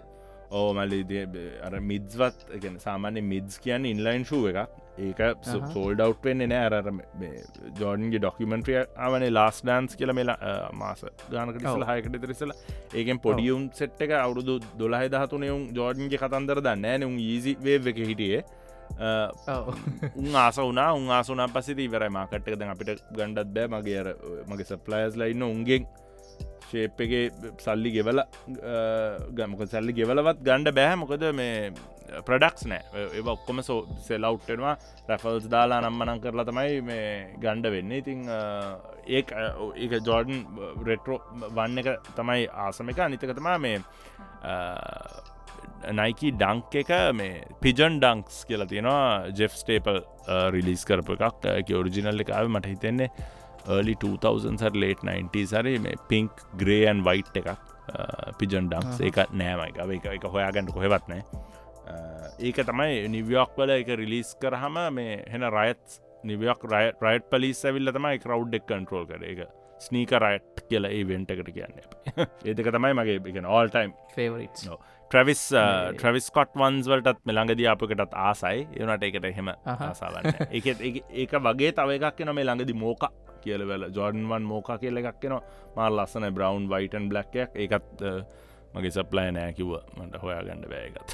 ඕ 0.51 0.73
මල්ලි 0.77 1.21
අර 1.67 1.75
මිද්වත් 1.91 2.49
ගැන 2.63 2.75
සාමාන්‍ය 2.79 3.21
මිද්ස් 3.33 3.59
කියන්න 3.63 3.85
ඉන්ලයින් 3.91 4.25
ශුව 4.29 4.49
එකක්. 4.51 4.81
ඒක 5.05 5.21
සෝල්ඩ 5.73 6.01
අවට්වෙන්නේ 6.05 6.47
නෑ. 6.47 6.65
අර 6.67 6.91
ජෝඩන්ගේ 7.79 8.21
ඩොක්කමෙන්ට්‍රිය 8.23 8.77
අවනේ 9.07 9.31
ලාස් 9.37 9.61
ඩන්ස් 9.63 9.97
කියල 9.99 10.13
මෙලා 10.19 10.71
මාස 10.73 11.01
ගානකට 11.31 11.65
ල 11.73 11.87
හයකට 11.89 12.19
තිරිසල 12.25 12.53
ඒකෙන් 12.93 13.19
පොඩියුම් 13.25 13.65
සෙට් 13.79 14.05
එක 14.07 14.13
අවුරුදු 14.19 14.59
දොළහ 14.83 15.01
දහතුනයුම් 15.15 15.65
ජෝඩන්ගේ 15.79 16.21
කතන්දර 16.23 16.63
දන්න 16.67 17.03
නුම් 17.05 17.17
ඊසි 17.25 17.57
වේ 17.65 17.81
එක 17.93 17.99
හිටියේ. 18.11 18.45
උන් 20.15 20.35
ආස 20.45 20.57
වනා 20.61 20.89
උන් 20.93 21.11
ආසුනා 21.11 21.51
පසිති 21.55 21.89
ඉවරයි 21.89 22.11
මාකට්ක 22.19 22.55
දැන් 22.59 22.71
අපිට 22.75 23.03
ගණ්ඩත් 23.11 23.53
බෑ. 23.55 23.67
මගේ 23.75 24.01
මගේ 24.49 24.71
සප්ලයස් 24.71 25.17
ලයින්න 25.21 25.43
උන්ගෙන් 25.43 25.83
ශේප් 26.69 27.01
එක 27.05 27.11
සල්ලි 27.65 27.91
ගෙවල 27.97 28.21
ගමක 29.37 29.67
සල්ලි 29.73 29.93
ගෙවලවත් 29.99 30.39
ගණ්ඩ 30.47 30.75
බැහැ 30.79 31.01
මොකද 31.01 31.27
මේ 31.41 31.69
ප්‍රඩක්ස් 32.27 32.65
නෑ. 32.71 33.03
ඒ 33.17 33.21
ඔක්කොම 33.33 33.61
සෝ 33.67 33.79
සෙලව්ටෙනවා 34.07 34.75
රැෆල්ස් 35.09 35.47
දාලා 35.53 35.81
නම්මනං 35.85 36.21
කරලා 36.23 36.47
තමයි 36.49 36.81
මේ 36.89 37.05
ගණ්ඩ 37.43 37.71
වෙන්න. 37.75 37.93
ඉතිං 37.99 38.25
ඒ 38.29 39.21
ඒ 39.21 40.01
ජෝඩන් 40.09 40.41
රෙට්‍රෝ 40.89 41.19
වන්න 41.57 41.83
එක 41.83 42.11
තමයි 42.19 42.49
ආසම 42.65 42.91
එක. 42.93 42.99
අනිතකතමා 43.07 43.57
මේ 43.65 43.77
නයිකී 46.01 46.35
ඩංක් 46.41 46.81
එක. 46.83 46.91
මේ 47.21 47.41
පිජන් 47.63 47.99
ඩංක්ස් 48.03 48.43
කියලා 48.49 48.69
තියෙනවා. 48.73 49.31
ජෙෆ් 49.39 49.57
ස්ටේපල් 49.61 50.03
රිලිස් 50.55 50.85
කරප 50.91 51.09
එකක්. 51.17 51.73
ඔරිජිනල් 51.81 52.25
එකව 52.25 52.53
මට 52.53 52.73
හිතෙන්නේ. 52.73 53.09
ලි 53.85 53.95
2000 53.95 54.75
ලේට 54.75 55.03
90 55.03 55.45
සරි 55.53 55.77
මේ 55.79 55.97
පිංක් 56.09 56.45
ග්‍රේයන් 56.61 57.03
වයිට් 57.07 57.41
එකක්. 57.41 57.51
පිජන් 58.39 58.69
ඩක්ස් 58.71 59.01
එක. 59.09 59.19
නෑමයි 59.31 59.99
එක 59.99 60.07
එක 60.13 60.31
හොයාගන්නට 60.37 60.73
කොහෙවත් 60.73 61.11
නෑ. 61.11 61.23
ඒක 62.39 62.63
තමයි 62.69 63.05
නිවියෝක් 63.17 63.53
වල 63.57 63.75
එක 63.77 63.93
රිලිස් 64.01 64.33
කරහම 64.41 64.79
මේ 64.93 65.21
හෙන 65.31 65.45
රයත් 65.57 65.99
නිවියෝක් 66.23 66.65
රයිට් 66.71 67.29
පලිස් 67.29 67.61
ඇවිල්ල 67.65 67.93
තමයි 67.93 68.19
කරව් 68.23 68.57
එක් 68.59 68.67
කන්ට්‍රෝල් 68.71 69.07
කර. 69.11 69.23
එක 69.23 69.45
ස්නීක 69.85 70.11
රයිට් 70.23 70.65
කියලා 70.69 70.91
ඒ 70.97 71.05
වෙන්ටකට 71.07 71.53
කියන්න 71.53 71.79
ඒදක 72.49 72.69
තමයි 72.77 72.93
මගේ 72.99 73.21
එක 73.21 73.39
all time 73.45 73.95
favourite 74.15 74.65
Travis 75.11 75.41
Travis 75.95 76.31
Scott 76.33 76.55
ones 76.57 76.89
වලටත් 76.89 77.21
මෙළඟද 77.29 77.61
අපකටත් 77.73 78.15
ආසයි. 78.27 78.65
ඒනට 78.79 79.05
එකට 79.09 79.29
එහෙම 79.29 79.51
ආසාවන්න 79.53 80.49
එක 80.49 80.71
ඒක 80.73 81.37
වගේ 81.47 81.71
තව 81.77 81.99
එකක් 81.99 82.25
න 82.25 82.33
මේ 82.33 82.47
ළඟදි. 82.47 82.73
මෝක 82.73 83.05
කියලවල 83.45 83.83
ජෝඩන්වන් 83.97 84.43
මෝක 84.51 84.69
කියල 84.83 84.95
එකක් 85.01 85.17
කෙනවා 85.23 85.43
මාල් 85.77 85.93
ලස්සන 85.99 86.25
බ්‍රවන්් 86.37 86.65
වයිටන් 86.73 87.05
බ්ලක්යක් 87.11 87.51
ඒකත් 87.63 88.05
මගේ 88.75 88.93
සප්ලයි 88.97 89.29
නෑ 89.35 89.51
කිව්ව. 89.57 89.73
මට 89.97 90.15
හොයා 90.23 90.41
ගණඩ 90.47 90.67
බෑගත් 90.73 91.09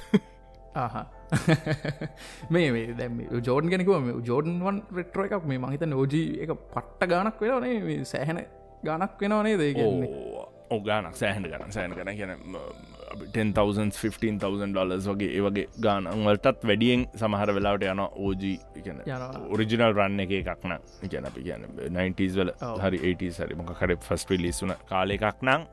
මේ 2.53 2.85
දැම 2.99 3.13
ජෝඩන් 3.47 3.69
ගෙනකුව 3.73 3.95
ජෝඩන්වන් 4.29 4.77
රෙට්‍ර 4.97 5.19
එකක් 5.27 5.45
මේ 5.51 5.59
මහිත 5.65 5.83
නෝජී 5.93 6.27
එක 6.45 6.51
පට්ට 6.73 7.01
ගානක් 7.11 7.37
වෙනනේ 7.43 7.99
සෑහෙන 8.13 8.39
ගානක් 8.87 9.13
වෙනවානේ 9.21 9.55
දේ 9.61 9.73
කියන්නේ? 9.77 10.09
ඕගානක් 10.75 11.15
සෑහන 11.21 11.45
ගන 11.51 11.71
සෑන 11.75 11.91
කන 11.97 12.11
කියන 12.19 12.31
10,000 13.19 13.91
ඩොලස් 14.73 15.07
වගේ 15.11 15.31
ඒවගේ 15.37 15.67
ගානවලටත් 15.85 16.65
වැඩියෙන් 16.69 17.05
සමහර 17.15 17.53
වෙලාවට 17.57 17.87
යන 17.87 18.03
ඕජී 18.03 18.57
ඔරිජිනල් 19.49 19.87
රන්න 19.89 20.25
එක 20.25 20.33
එකක්න 20.41 20.77
කියන 21.05 21.29
අපි 21.31 21.45
කියන 21.47 21.67
90ස් 21.91 22.39
වල 22.39 22.53
හරි 22.83 23.01
80 23.05 23.37
සරි 23.39 23.59
මොක 23.61 23.73
කර 23.79 23.95
ෆස්ට 23.99 24.39
ලිස්සුන 24.45 24.75
කාල 24.89 25.17
එකක් 25.17 25.43
නං 25.43 25.67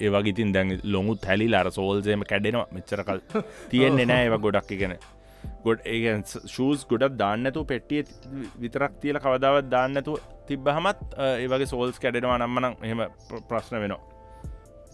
ඒවගේතින් 0.00 0.52
දැන් 0.52 0.74
ලොමුත් 0.84 1.24
හැලි 1.24 1.48
අර 1.54 1.70
සෝල්සේම 1.70 2.24
කැඩෙනවා. 2.32 2.66
මෙච්චරකල් 2.72 3.22
තියෙන්නේ 3.70 4.08
නෑ 4.10 4.26
ඒව 4.26 4.36
ගොඩක් 4.40 4.74
ඉගෙන. 4.76 4.96
ගොඩ 5.64 5.86
ඒ 5.86 6.14
ෂූස් 6.26 6.84
ගොඩක් 6.90 7.16
දාන්නතු 7.22 7.64
පෙට්ටිය 7.64 8.04
විතරක් 8.62 9.00
තියල 9.02 9.18
කවදාවත් 9.24 9.70
දාන්නතු 9.70 10.18
තිබ්බහමත් 10.48 11.18
ඒවගේ 11.24 11.72
සෝල්ස් 11.72 11.98
කැඩෙනවා 12.04 12.38
නම්මනම් 12.38 12.78
එහෙම 12.82 13.04
ප්‍රශ්න 13.50 13.82
වෙනවා 13.84 14.17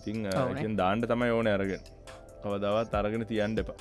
ඉතින් 0.07 0.77
දාන්නට 0.77 1.09
තමයි 1.09 1.31
ඕන 1.31 1.49
අරගෙන. 1.49 1.83
කවදවත් 2.45 2.95
අරගෙන 2.95 3.25
තියන්න 3.25 3.59
එපා. 3.63 3.77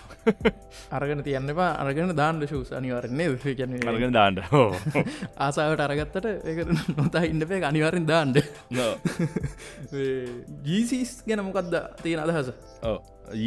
අරගෙන 0.97 1.24
තියන්න 1.24 1.53
එපා. 1.53 1.69
අරගෙන 1.84 2.13
දාන්න 2.15 2.41
ශූස 2.47 2.71
අනිවරන්නේ 2.71 3.55
කියන 3.59 3.76
අරගෙන 3.86 4.15
දාන්න. 4.15 4.39
ආසාාවට 5.45 5.84
අරගත්තට 5.88 6.28
ඒ 6.45 6.67
නොතා 6.97 7.24
ඉන්නපේ 7.24 7.63
අනිවාරෙන් 7.63 8.07
දාන්ඩ 8.07 8.39
ජීසිස් 10.65 11.15
ගැන 11.28 11.43
මොකක්ද 11.47 11.76
තියෙන 12.01 12.24
අදහස? 12.26 12.53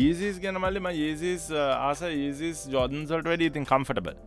ඒසිස් 0.01 0.41
ගැන 0.41 0.61
මල්ලිම 0.61 0.91
ඒසිස් 0.93 1.49
ආස 1.59 2.03
ඒසිස් 2.05 2.67
ජෝදන්සල්ට 2.69 3.33
වැඩි 3.33 3.53
ඉතින් 3.53 3.65
comfortable 3.65 4.21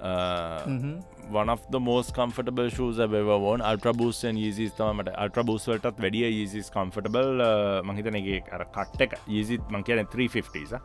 Mm-hmm. 0.00 0.98
Uh, 0.98 1.32
one 1.38 1.48
of 1.48 1.60
the 1.70 1.80
most 1.80 2.14
comfortable 2.14 2.68
shoes 2.68 3.00
I've 3.00 3.14
ever 3.14 3.38
worn. 3.38 3.60
Ultra 3.60 3.92
Boost 3.92 4.24
and 4.24 4.38
Yeezys 4.38 4.72
තමට 4.78 5.14
Ultra 5.24 5.44
Boost 5.44 5.68
වලටත් 5.68 6.00
වැඩිය 6.04 6.30
Yeezys 6.30 6.70
comfortable. 6.70 7.42
Uh, 7.42 7.82
මහිතන 7.82 8.18
එක 8.20 8.48
අර 8.54 8.64
කට් 8.76 9.06
එක. 9.06 9.18
Yeezy 9.26 9.58
මං 9.74 9.84
කියන 9.88 10.06
350 10.06 10.80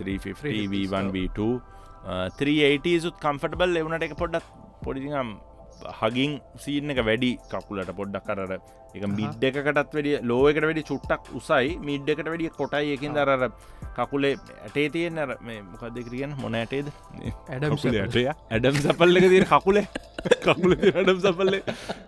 350 0.00 0.68
V1 0.74 1.10
V2 1.16 1.48
380 2.38 3.04
සුත් 3.06 3.20
comfortable. 3.26 3.72
එවුණට 3.82 4.08
එක 4.08 4.16
පොඩ්ඩක් 4.22 4.46
පොඩිතිම් 4.84 5.36
හගින් 6.00 6.40
සීන 6.56 6.90
එක 6.90 7.02
වැඩි 7.04 7.30
කකුලට 7.50 7.92
පොඩ්ඩක් 7.92 8.26
කරර 8.28 8.56
එක 8.94 9.06
මිඩ් 9.12 9.44
එකකටත් 9.44 9.94
වැඩිය 9.94 10.18
ලෝකට 10.22 10.66
වැඩි 10.68 10.86
චුට්ටක් 10.90 11.32
උසයි. 11.38 11.76
මිඩ් 11.80 12.08
එකට 12.08 12.28
වැඩිය 12.28 12.52
කොටයි. 12.58 12.92
එකින් 12.96 13.16
දරර 13.16 13.50
කකුලේ 13.96 14.34
ඇටේ 14.58 14.88
තියෙන 14.90 15.20
මේ 15.40 15.62
මොකක්ද 15.62 16.02
කිරියන 16.02 16.36
මොන 16.42 16.54
ඇටේද? 16.54 16.92
ඇඩම් 18.50 18.82
සපල්ලක 18.82 19.32
තිර 19.34 19.46
කකුලේ. 19.46 19.86
කකුල 20.44 20.76
ඇඩම් 20.76 21.18
සපල්ලේ 21.20 21.62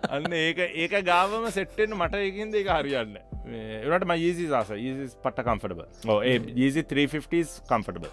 අන්න 0.09 0.31
ඒක 0.35 0.59
ඒක 0.59 0.95
ගාවම 1.05 1.49
සෙට්ටෙන් 1.51 1.95
මට 1.95 2.21
එකින්ද 2.27 2.57
එක 2.61 2.71
හරියන්න 2.73 3.17
එට 3.17 4.05
ම 4.05 4.13
ඒසි 4.17 4.47
සාස 4.53 4.71
ඒසි 4.75 5.09
පට 5.23 5.45
කම්ෆටබ 5.47 6.09
ඕ 6.09 6.19
ඒ 6.23 6.37
ඒසි 6.57 6.85
350 6.85 7.59
කම්ෆටබ 7.69 8.05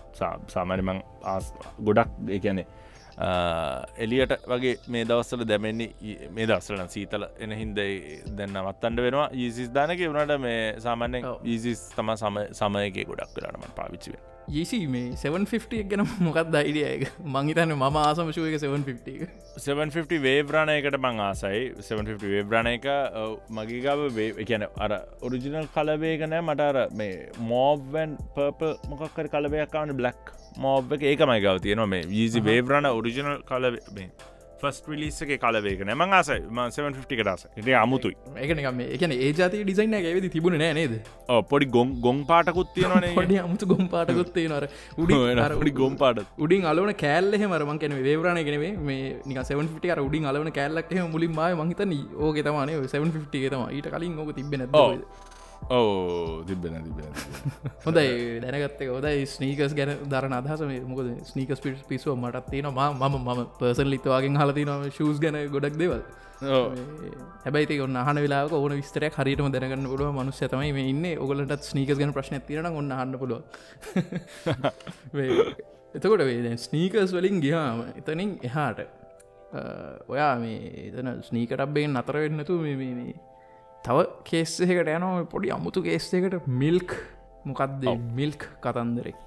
සාමානමං 0.52 1.02
ආස් 1.26 1.52
ගොඩක් 1.80 2.12
එකනේ 2.38 2.66
එලියට 3.16 4.32
වගේ 4.46 4.76
මේ 4.88 5.04
දවස්සල 5.08 5.44
දැමෙන්නේ 5.48 6.28
මේ 6.36 6.46
දස්සලන 6.46 6.88
සීතල 6.94 7.24
එන 7.40 7.52
හින්ද 7.56 7.78
දැන්න 8.36 8.58
මත්තන්ඩ 8.62 9.00
වෙනවා. 9.06 9.28
ඒසිස් 9.32 9.72
දානක 9.72 10.00
වුණට 10.06 10.40
මේ 10.40 10.80
සාමාන්‍යෙන් 10.86 11.28
ඒසිස් 11.44 11.88
තම 11.96 12.16
සම 12.16 12.36
සමයක 12.52 12.98
ගොඩක් 13.08 13.32
කරනම 13.36 13.64
පාවිච්චිව 13.76 14.35
ඒසි 14.48 14.78
මේ 14.86 15.16
750 15.16 15.82
ගැන 15.90 16.02
මොකක් 16.20 16.38
දයිඩියක 16.48 17.02
මංහිතන්න 17.26 17.74
ම 17.74 17.96
ආසමශුව 17.98 18.46
එක 18.48 18.58
750 18.58 19.26
750 19.58 20.20
වේබ්‍රාණයකට 20.22 20.98
මං 20.98 21.20
ආසයි. 21.20 21.62
750 21.80 22.30
වේබ්‍රාණ 22.34 22.68
එක 22.68 22.86
මගේගාව 23.50 24.06
කියන 24.42 24.66
අර 24.78 24.92
ඔරිජිනල් 25.22 25.66
කලවේගනෑ 25.74 26.42
මටර 26.42 26.78
මේ 26.92 27.18
මෝබ්වන් 27.50 28.16
පර්පල් 28.36 28.72
මොකක්කර 28.88 29.28
කලවයක්කාවන 29.28 29.96
බ්ලක් 29.96 30.32
මෝබ් 30.58 30.92
එක. 30.92 31.02
ඒක 31.02 31.26
මයි 31.26 31.40
ගව 31.40 31.58
තියෙනවා 31.60 31.86
මේ. 31.88 32.06
වීසි 32.06 32.40
වේබ්‍රණ 32.42 32.90
ඔරිජිනල් 32.92 33.42
කල 33.42 33.70
ෆස් 34.60 34.78
ලිස්සක 35.00 35.30
කලවේක 35.42 35.80
නම 35.86 36.02
ආසයි. 36.08 36.38
ම 36.48 36.58
750 36.70 37.18
කටස 37.18 37.42
එට 37.60 37.68
අමුතුයි. 37.82 38.16
ඒකන 38.36 39.12
ඒ 39.16 39.30
ජාති 39.32 39.62
ඩිසයින්න 39.62 39.96
ඇවෙදි 39.98 40.30
තිබුණ 40.36 40.58
නේද? 40.58 40.94
පොඩි 41.50 41.68
ගොම් 41.76 41.90
ගොම් 42.00 42.18
පාටකුත් 42.30 42.72
තියෙනවන 42.76 43.06
පොඩි 43.18 43.38
අමුතු 43.44 43.70
ගොම් 43.72 43.84
පාටකුත්තේ 43.94 44.46
නර 44.48 44.66
උඩි 44.98 45.72
ගොම් 45.80 45.96
පාට 46.02 46.20
උඩින් 46.38 46.66
අලවන 46.72 46.92
කෑල්ල 47.04 47.38
මරම 47.42 47.78
කැන 47.82 47.96
වේවරණ 48.08 48.42
ගෙනේ 48.48 48.72
මේ 48.88 49.06
නික 49.26 49.40
750 49.42 49.94
අර 49.94 50.00
උඩින් 50.08 50.28
අලවන 50.32 50.52
කෑල්ලක් 50.58 50.92
මුලින් 51.14 51.34
මය 51.40 51.52
මහිතන 51.62 51.96
ඕක 52.18 52.42
තමාන 52.42 52.76
750 52.76 53.54
තම 53.54 53.64
ඊට 53.70 53.90
කලින් 53.94 54.18
ඕක 54.18 54.32
තිබෙන 54.38 54.68
ඕ 55.68 56.44
තිබෙන 56.44 56.74
තිබෙන 56.80 57.10
හොඳයි 57.84 58.40
දැනගත්තේ 58.40 58.88
හොදයි 58.88 59.26
ස්නීකස් 59.26 59.74
ගැන 59.74 59.90
දරන 60.04 60.32
අදහස. 60.32 60.60
මොකද 60.84 61.08
ස්නීකස් 61.24 61.60
පිට 61.60 61.82
පිසුව 61.88 62.14
මටත් 62.16 62.50
තියෙනවා. 62.50 62.92
මම 62.92 63.16
මම 63.18 63.40
පර්සන් 63.58 63.88
ලිතවාගෙන් 63.88 64.36
හලතිනම 64.36 64.86
ශස් 64.90 65.18
ගැන 65.18 65.36
ගොඩක් 65.48 65.76
දෙවල්. 65.76 66.02
හැබයි 67.44 67.80
ඔන්න 67.80 67.98
හන 67.98 68.18
වෙලා 68.18 68.42
ඕන 68.52 68.72
විස්තරයක් 68.72 69.14
හරිටම 69.14 69.50
දැනගන්න 69.50 69.86
පුළුව 69.86 70.12
මනුස්ස 70.12 70.40
තමයි 70.44 70.72
මේ 70.72 70.88
ඉන්න. 70.88 71.04
ඔගලටත් 71.18 71.62
ස්නීකස් 71.64 71.98
ගැන 71.98 72.12
ප්‍රශ්න 72.12 72.40
තිරන 72.42 72.66
ඔන්න 72.72 72.92
හන්න 72.92 73.18
පුළුව 73.18 73.42
එතකොට 75.96 76.22
වේ 76.22 76.56
ස්නීකස් 76.58 77.10
වලින් 77.12 77.40
ගියාම 77.40 77.78
එතනින් 77.96 78.38
එහාට 78.42 78.80
ඔයා 80.08 80.34
මේ 80.38 80.58
එතන 80.88 81.08
ස්නීකටබ්බෙන් 81.22 81.96
අතර 81.96 82.16
වෙන්නතු 82.16 82.58
මේ 82.60 83.14
තව 83.86 84.08
කේස්සකට 84.30 84.90
යනෝ 84.96 85.14
පොඩි 85.34 85.54
අමුතු 85.56 85.82
කේස්සකට 85.86 86.50
මිල්ක් 86.62 86.98
මොකක්ද 87.48 87.86
මිල්ක් 88.18 88.42
කතන්දරෙක් 88.64 89.18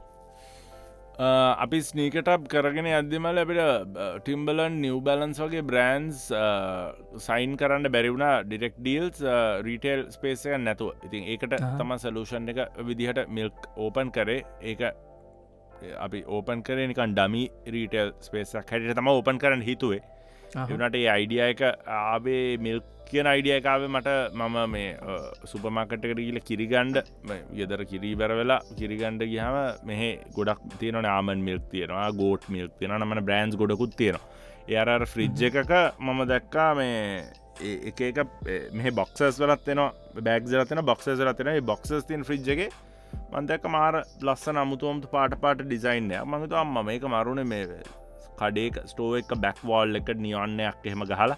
අපි 1.64 1.80
ස්නීකටප් 1.82 2.44
කරගෙන 2.52 2.88
අදදිමල 2.98 3.40
අපිට 3.44 3.62
ටිම්බලන් 4.24 4.76
නිව් 4.84 5.00
බැලන්ස් 5.08 5.40
වගේ 5.44 5.64
බ්‍රන්ස් 5.70 6.22
සයින් 7.26 7.58
කරන්න 7.62 7.92
බැරිවුණ 7.96 8.26
ඩිරෙක් 8.46 8.76
ඩියල්ස් 8.80 9.20
රීටේල් 9.68 10.06
ස්පේසය 10.16 10.56
නැතුව. 10.58 10.96
ඉතින් 11.08 11.28
ඒකට 11.34 11.56
තම 11.80 11.92
සලූෂන් 12.04 12.52
එක 12.54 12.60
විදිහට 12.90 13.28
මිල්ක් 13.30 13.68
ඕපන් 13.78 14.12
කරේ. 14.12 14.46
ඒක 14.62 14.82
අපි 16.00 16.24
ඕපන් 16.28 16.64
කරේ 16.64 16.88
නිකන් 16.88 17.16
ඩමි 17.16 17.44
රීටේල් 17.76 18.16
ස්පේසක් 18.20 18.72
හැට 18.72 18.96
තම 18.96 19.12
ඕපන් 19.12 19.44
කරන්න 19.44 19.64
හිතුවේ 19.64 20.02
එනට 20.56 20.96
ඒ 20.96 21.10
අයිඩිය 21.10 21.44
එක 21.46 21.62
ආබේ 21.96 22.58
මිල්ක් 22.60 22.86
කියන 23.10 23.28
අයිඩියකාව 23.28 23.84
මට 23.88 24.10
මම 24.34 24.58
මේ 24.70 24.90
සුපමාකට්කට 25.46 26.20
කියල 26.20 26.40
කිරිගණ්ඩ 26.42 26.98
යෙදර 27.54 27.82
කිරී 27.86 28.16
බැර 28.16 28.34
වෙලා 28.40 28.60
කිරිගණ්ඩ 28.80 29.24
ගහම 29.26 29.58
මෙහ 29.84 30.02
ගොඩක් 30.36 30.62
තියෙන 30.80 31.08
ආමන් 31.08 31.46
මිල්ක් 31.48 31.66
තියෙනවා 31.72 32.10
ගෝට් 32.14 32.50
මිල්ක් 32.50 32.74
තියෙන 32.80 32.96
නමන 32.98 33.22
බ්‍රන්ස් 33.22 33.56
ගොඩකුත් 33.56 33.96
තියෙනවා. 33.96 34.26
එයාර 34.68 35.06
ෆ්‍රිජ් 35.06 35.46
එකක 35.50 35.72
මම 36.00 36.20
දැක්කා 36.26 36.70
මේ 36.76 37.24
එක 37.90 38.02
එක 38.02 38.20
මෙහ 38.74 38.92
බොක්සස් 38.94 39.40
වලත් 39.40 39.66
වෙන 39.70 39.82
බැක්ජලතන 40.24 40.84
බොක්සස් 40.84 41.10
ලතින 41.24 41.52
බොක්සස් 41.64 42.06
තින් 42.06 42.24
ෆ්‍රිජ් 42.24 42.54
එක 42.56 42.62
මන්දැක 43.32 43.66
මාර 43.70 44.04
ලස්සන 44.22 44.58
අමුතුවමතු 44.58 45.12
පාට 45.12 45.34
පාට 45.42 45.64
ඩිසයින්ය 45.64 46.16
මඟතු 46.24 46.56
අම්ම 46.56 46.78
මේක 46.86 47.04
මරුණ 47.06 47.44
මේ 47.48 47.82
කඩේක 48.42 48.82
ස්ටෝ 48.92 49.12
එක 49.20 49.32
බැක්වෝල් 49.44 50.02
එක 50.02 50.10
නියොන්නයක් 50.26 50.90
එහෙම 50.90 51.06
ගහලා 51.12 51.38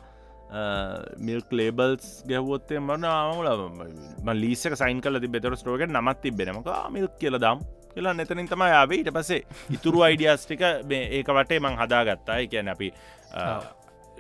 මිල්ක් 1.28 1.52
ලේබල්ස් 1.60 2.08
ගැවොත්තේ 2.30 2.80
මන 2.80 3.06
ආමල 3.12 4.34
ලිසක 4.44 4.74
සයින් 4.82 5.00
කල 5.04 5.20
බෙතර 5.36 5.56
ස්ටෝක 5.62 5.86
නමත් 5.88 6.18
තිබෙනමක 6.24 6.68
මිල්ක් 6.96 7.14
කියල 7.22 7.38
දම්. 7.46 7.60
කියලා 7.94 8.14
නැතනින් 8.18 8.48
තම 8.48 8.64
යාවේ 8.72 8.98
ඊට 9.02 9.12
පසේ 9.16 9.40
ඉතුරු 9.76 10.04
අයිඩියස්ටික 10.08 10.62
ඒක 10.64 11.30
වටේ 11.38 11.60
මං 11.60 11.76
හදාගත්තා. 11.82 12.40
කියන 12.52 12.70
අපි 12.74 12.88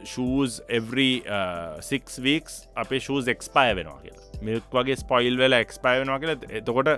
ෂූස් 0.03 0.61
එවරී 0.79 1.23
6 1.87 2.23
වීක්ස් 2.25 2.53
අපේ 2.83 2.99
ෂූස් 2.99 3.27
එක්ස්පය 3.33 3.67
වෙනවා 3.79 3.99
කියලා. 4.03 4.27
මිල්ක් 4.41 4.71
වගේ 4.73 4.97
ස්පොයිල් 4.97 5.37
වෙලා 5.37 5.61
එක්ස්පය 5.65 5.95
වෙනවා 6.01 6.19
කියලා. 6.19 6.37
එතකොට 6.61 6.89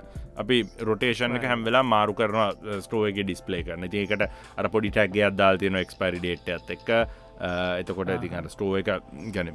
අපි 0.42 0.62
රොටේෂන් 0.88 1.36
එක 1.38 1.44
හැම්වෙලා 1.50 1.82
මාරු 1.94 2.14
කරන 2.20 2.80
ස්ටෝවගේ 2.86 3.26
ඩිස්පලේ 3.26 3.62
කරන 3.66 3.84
ඒකට 3.90 4.24
අර 4.58 4.70
පොඩි 4.76 4.94
ටැක්ගේ 4.94 5.26
අදදාල් 5.30 5.60
තියෙන 5.60 5.76
එක්ස්පරි 5.82 6.22
ඩේට් 6.22 6.48
ඇත් 6.56 6.74
එක්ක. 6.76 6.88
එතකොට 7.80 8.10
ඉතිකට 8.14 8.52
ස්ටෝව 8.54 8.78
එක 8.80 8.88
ගැන 9.34 9.50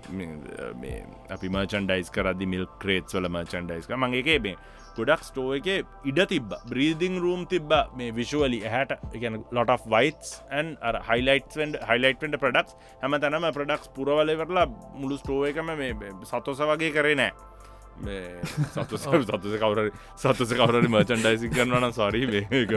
අපි 1.36 1.47
මර්චන්ඩයිස් 1.56 2.12
කරදි 2.16 2.45
මිල් 2.54 2.66
ක්‍රේට් 2.84 3.16
වල 3.16 3.30
මර්චන්ඩයිස් 3.32 3.88
මගේ 3.89 4.22
එකේ 4.26 4.56
ගොඩක් 5.00 5.26
ස්ටෝ 5.30 5.50
එක 5.58 5.68
ඉඩ 6.12 6.22
තිබ 6.32 6.56
බ්‍රීදිං 6.72 7.20
රූම් 7.26 7.45
තිබ 7.54 7.76
මේ 7.97 8.16
විශුවලි 8.20 8.62
හැට 8.76 8.95
ගැන 9.16 9.41
ලොට 9.52 9.76
වයිස් 9.95 10.34
ඇන් 10.52 10.74
හයිලයිට් 11.10 11.60
හයිලයිට්ට 11.89 12.39
ප්‍රඩක්ස් 12.43 12.76
හැම 13.04 13.20
තැනම 13.26 13.52
ප්‍රඩක්ස් 13.60 13.93
පුරවලවරලා 13.97 14.68
මුළු 14.95 15.22
ස්ටෝව 15.22 15.47
එකම 15.52 15.72
මේ 15.82 15.93
සතොස 16.32 16.66
වගේ 16.72 16.91
කරේ 16.91 17.16
නෑ. 17.16 17.32
සතු 18.00 18.97
සතුස 18.97 19.56
කවර 19.60 19.91
සතුස 20.16 20.52
කවරට 20.54 20.88
මචන්ඩයිසි 20.88 21.50
කරනවන 21.52 21.93
සොරී 21.93 22.28
මේක 22.28 22.72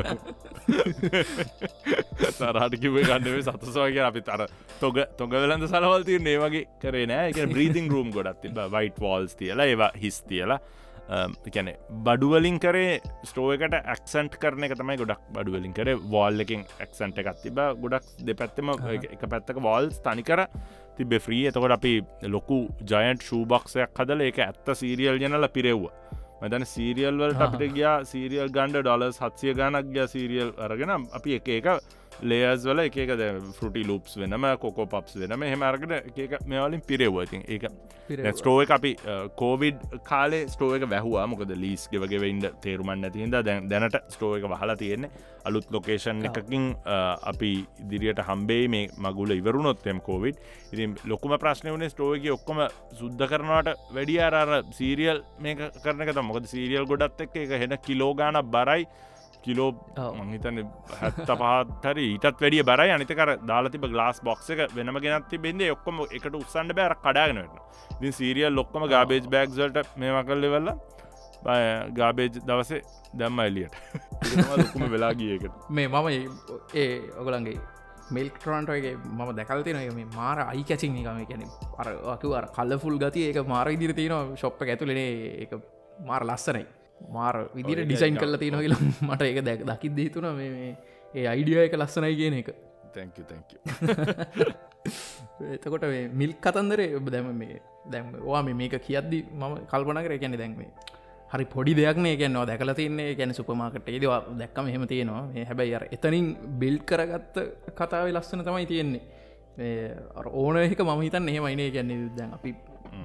සරහට 2.32 2.74
කිවේ 2.82 3.04
ගන්නවේ 3.06 3.42
සතුසවාගේ 3.42 4.04
අපි 4.08 4.22
තර 4.22 4.46
තොග 4.80 4.98
තොගවලඳ 5.18 5.68
සලවල්තිය 5.68 6.18
ඒ 6.18 6.38
වගේ 6.44 6.64
කරේ 6.82 7.06
නෑ. 7.06 7.30
එක 7.30 7.38
බ්‍රීතිං 7.54 7.90
රූම් 7.90 8.10
ගොඩත් 8.10 8.42
තිබ 8.42 8.58
වයිට 8.76 8.98
වෝල්ස් 9.00 9.36
තියලා 9.38 9.66
ඒවා 9.66 9.92
හිස් 9.96 10.22
තියලා 10.28 10.58
කැන 11.54 11.68
බඩුවලින් 12.06 12.58
කරේ 12.64 12.92
ස්ටෝයකට 13.30 13.74
ඇක්සන්ට් 13.78 14.38
කරන 14.42 14.66
එක 14.68 14.76
තමයි 14.80 14.96
ගොඩක් 15.02 15.24
බඩුවලින් 15.36 15.74
කරේ. 15.78 15.96
වෝල් 16.14 16.44
එකින් 16.44 16.64
ඇක්සන්ට 16.80 17.18
එකත් 17.22 17.42
තිබ 17.44 17.58
ගොඩක් 17.82 18.06
දෙපැත්තම 18.28 18.72
එක 19.16 19.26
පැත්තක 19.34 19.60
වෝල්ස් 19.68 20.00
තනිකර 20.06 20.46
තිබෙ 20.96 21.18
ෆ්‍රී 21.24 21.46
එතකොට 21.50 21.76
අපි 21.78 21.94
ලොකු 22.34 22.60
ජයන්ට් 22.90 23.26
ෂූබක්ෂයක් 23.28 23.98
හදල 23.98 24.28
එක 24.28 24.38
ඇත්ත 24.46 24.76
සීරියල් 24.82 25.20
ජනල 25.22 25.48
පිරෙව්වා. 25.56 25.94
මතන 26.42 26.64
සීරියල් 26.66 27.18
වලට 27.20 27.42
අපිට 27.46 27.74
ගියා 27.76 27.96
සීරියල් 28.12 28.48
ගණ්ඩ 28.54 28.84
ඩොලස් 28.86 29.20
හත්සිය 29.22 29.52
ගණක් 29.58 29.92
ගිය 29.94 30.06
සීරියල් 30.14 30.50
අරගෙන. 30.58 30.92
අපි 31.18 31.36
එක 31.38 31.48
එක 31.58 31.68
ලේස් 32.20 32.66
වල 32.68 32.84
එකක 32.84 33.12
ෆෘටි 33.58 33.82
ලුප්ස් 33.88 34.16
වෙනම 34.20 34.46
කොකෝ 34.64 34.86
පප්ස් 34.86 35.16
වෙනම. 35.22 35.42
හෙමරකට 35.52 36.18
එක 36.26 36.38
මෙවලින් 36.46 36.82
පිරෙව්වතින් 36.86 37.42
ස්ටෝව 38.38 38.62
එක 38.64 38.72
අපි 38.78 38.94
කෝවිඩ් 39.36 39.82
කාලේ 40.04 40.46
ස්ටෝව 40.54 40.76
එක 40.78 40.88
වැැහවා. 40.88 41.26
මොකද 41.26 41.52
ලිස් 41.56 41.88
ගෙවගේ 41.92 42.30
ඉන්ඩ 42.30 42.48
තේරුමන් 42.64 43.00
නැතිහිද 43.04 43.36
දැනට 43.70 44.00
ස්ටෝව 44.16 44.38
එක 44.38 44.48
වහලා 44.54 44.76
තියෙන්නේ. 44.76 45.10
අලුත් 45.44 45.66
ලොකේෂන් 45.74 46.22
එකකින් 46.28 46.66
අපි 47.30 47.52
ඉදිරියට 47.84 48.20
හම්බේ 48.28 48.68
මේ 48.68 48.88
මගුල 49.06 49.30
ඉවරුණොත්තෙම 49.34 50.00
කෝවිඩ් 50.00 50.36
ඉතින් 50.72 50.94
ලොකුම 51.10 51.34
ප්‍රශ්නය 51.42 51.72
වනේ 51.74 51.90
ස්ටෝවගේ 51.94 52.34
ඔක්කොම 52.36 52.60
සුද්ධ 53.00 53.24
කරනවට 53.30 53.94
වැඩිය 53.96 54.20
අර 54.26 54.52
සීරියල් 54.78 55.24
මේ 55.42 55.70
කරනක 55.84 56.22
මොකද 56.28 56.46
සීරියල් 56.52 56.86
ගොඩත් 56.86 57.24
එක් 57.26 57.34
එක 57.44 57.56
හෙන 57.62 57.74
කිලෝගාන 57.86 58.38
බරයි 58.54 58.86
කිලෝ 59.44 59.70
මහිතන 60.20 60.62
හැත්ත 61.00 61.20
පහත්හර 61.30 61.96
ඊටත් 62.06 62.40
වැඩිය 62.42 62.62
බරයි. 62.70 62.90
අනිතකර 62.96 63.30
දාලතිබ 63.50 63.84
ගලාස් 63.92 64.22
බොක්ස 64.28 64.50
එක 64.54 64.62
වෙනම 64.78 64.98
ගෙනත්ති 65.04 65.42
බෙන්දේ 65.46 65.70
ඔක්කොම 65.76 66.00
එකට 66.06 66.34
උත්සන්ඩ 66.40 66.76
බෑර 66.78 66.94
කඩාගෙනට 67.04 67.60
ඉතින් 67.98 68.16
සීරියල් 68.20 68.56
ලොක්කම 68.60 68.88
ගාබේජ් 68.94 69.28
බෑක්සල්ට 69.34 69.78
මේවා 69.96 70.24
කල්ලෙ 70.30 70.50
වෙල්ලා 70.54 70.76
ගාබේජ් 71.98 72.32
දවසේ 72.48 72.82
දැම්ම 73.20 73.44
එලියට 73.44 73.74
ලොකුම 74.58 74.84
වෙලා 74.94 75.12
ගියකට 75.20 75.70
මේ 75.70 75.88
මම 75.88 76.08
ඒ 76.74 76.90
ඔගලන්ගේ 77.22 77.56
මෙල්ටරන්ටගේ 78.16 78.94
මම 78.96 79.30
දැකල්තින 79.38 79.78
මේ 79.98 80.06
මාර 80.16 80.38
අයි 80.44 80.64
කැසින් 80.70 80.96
එකම 81.00 81.24
කැන 81.30 81.42
අර 81.80 81.88
අකවර 82.14 82.46
කල්ලෆුල් 82.56 82.96
ගති 83.02 83.26
ඒක 83.28 83.38
මාර 83.46 83.66
ඉදිරි 83.76 83.94
තියෙනවා. 83.94 84.36
ශොප්ප 84.36 84.62
ඇතුලනේ 84.64 85.10
එක 85.44 85.52
මාර 86.08 86.22
ලස්සනයි 86.30 86.64
මාර 87.08 87.48
විදිර 87.54 87.84
ඩිසයින් 87.84 88.16
කල්ල 88.16 88.38
තියෙන 88.38 88.60
කියල 88.60 88.76
මට 89.02 89.22
ඒක 89.22 89.44
දැක් 89.44 89.64
දකිත් 89.64 89.94
දේතුන 89.94 90.36
මේ 90.36 90.76
ඒ 91.14 91.26
අයිඩිය 91.26 91.66
එක 91.66 91.76
ලස්සනයි 91.76 92.16
කියන 92.16 92.34
එක. 92.40 92.54
එතකොට 95.56 95.84
මිල් 96.12 96.34
කතන්දරේ 96.36 96.96
ඔබ 96.96 97.10
දැම 97.10 97.34
මේ 97.34 97.60
දැම් 97.92 98.12
වා 98.22 98.42
මේක 98.42 98.76
කියද්දි 98.78 99.24
මම 99.32 99.66
කල්පන 99.70 100.02
කර 100.04 100.18
ගැන 100.18 100.36
දැන්වේ 100.36 100.70
හරි 101.32 101.44
පොඩි 101.46 101.74
දෙයක්නේ 101.74 102.16
කියන්නවා 102.16 102.46
දැකල 102.46 102.74
තින්නේ 102.74 103.14
ගැන 103.14 103.32
සුපමාකට 103.32 103.88
ඒදවා 103.88 104.24
දැක්කම 104.38 104.66
හෙම 104.66 104.86
තියෙනවා. 104.86 105.28
හැබැයි 105.48 105.74
අර 105.74 105.86
එතනින් 105.90 106.36
බිල් 106.60 106.78
කරගත්ත 106.80 107.36
කතාව 107.74 108.08
ලස්සන 108.08 108.44
තමයි 108.44 108.66
තියෙන්නේ. 108.66 109.02
ඕන 110.34 110.56
එක 110.56 110.80
මම 110.80 111.00
හිතන් 111.00 111.28
එහෙමයිනේ 111.28 111.70
ගැන්නේ 111.70 112.10
දැන් 112.16 112.34
අපි 112.34 112.54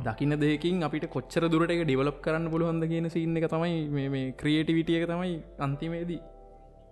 දකින්න 0.03 0.37
දෙකින් 0.37 0.83
අපිට 0.83 1.07
කොච්චර 1.09 1.47
දුරට 1.47 1.71
එක 1.71 1.83
ඩිවලප් 1.83 2.21
කරන්න 2.21 2.47
පුළුවන්ද 2.49 2.87
කියන 2.87 3.09
සින්න 3.09 3.37
එක 3.37 3.49
තමයි 3.49 3.81
මේ 3.89 4.23
ක්‍රියටිවිටිය 4.35 4.99
එක 4.99 5.09
තමයි 5.09 5.35
අන්තිමේදී 5.59 6.21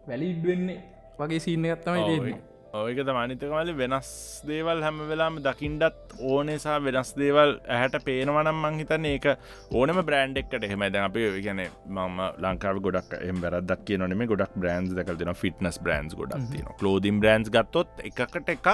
වැලිඩ් 0.07 0.43
වෙන්නේ 0.43 0.81
වගේ 1.19 1.39
සින්න 1.39 1.65
එකත්තමයි 1.67 2.03
දෙන්නේ 2.09 2.37
ඔයක 2.75 2.99
තමනිතකමල 3.01 3.69
වෙනස් 3.73 4.09
දේවල් 4.47 4.81
හැම 4.83 4.97
වෙලාම 5.09 5.37
දකිින්ඩත් 5.39 6.15
ඕනෙසා 6.29 6.75
වෙනස් 6.81 7.11
දේවල් 7.15 7.53
ඇහැට 7.67 7.95
පේනවනම් 8.03 8.59
මංහිතන 8.63 9.07
ඒක 9.11 9.27
ඕනම 9.73 10.01
බ්‍රන්ඩ් 10.01 10.41
එක්ට 10.41 10.65
එහෙම 10.67 10.83
දැ 10.89 11.03
අප 11.03 11.17
ගැන 11.39 11.61
මම 11.63 12.19
ලංකාව 12.41 12.81
ගොඩක් 12.81 13.15
එම 13.21 13.39
වැරදක් 13.41 13.85
කියනනෙම 13.87 14.25
ගොඩක් 14.27 14.57
බ්‍රන්ස් 14.57 14.91
දකල් 14.91 15.21
තින 15.21 15.33
ෆිටනස් 15.35 15.79
බ්‍රන්ස් 15.79 16.15
ගොඩක් 16.15 16.51
තින 16.51 16.67
ලෝදිම් 16.81 17.23
බ්‍රන්ස් 17.23 17.51
ගත්තොත් 17.51 18.03
එකකට 18.03 18.55
එකක් 18.55 18.71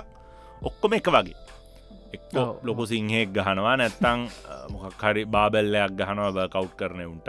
ඔක්කොම 0.63 0.93
එක 0.93 1.11
වගේ 1.11 1.37
එක් 2.15 2.21
ලොකු 2.63 2.85
සිංහෙක් 2.91 3.33
ගහනවා 3.37 3.75
නැත්තං 3.81 4.27
මොකක්හරි 4.73 5.25
බාබෙල්ලයක් 5.25 5.97
ගහනවා 5.99 6.47
කවු් 6.55 6.69
කරන 6.79 7.01
උන්ට. 7.07 7.27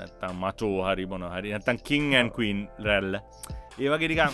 නැත්තම් 0.00 0.34
මචෝ 0.42 0.76
හරි 0.86 1.06
මොන 1.06 1.24
හරි 1.34 1.54
නැතන් 1.54 1.78
කින් 1.88 2.14
ඇන් 2.14 2.30
කීන් 2.36 2.66
රැල්ල. 2.86 3.14
ඒවගෙරිකම් 3.78 4.32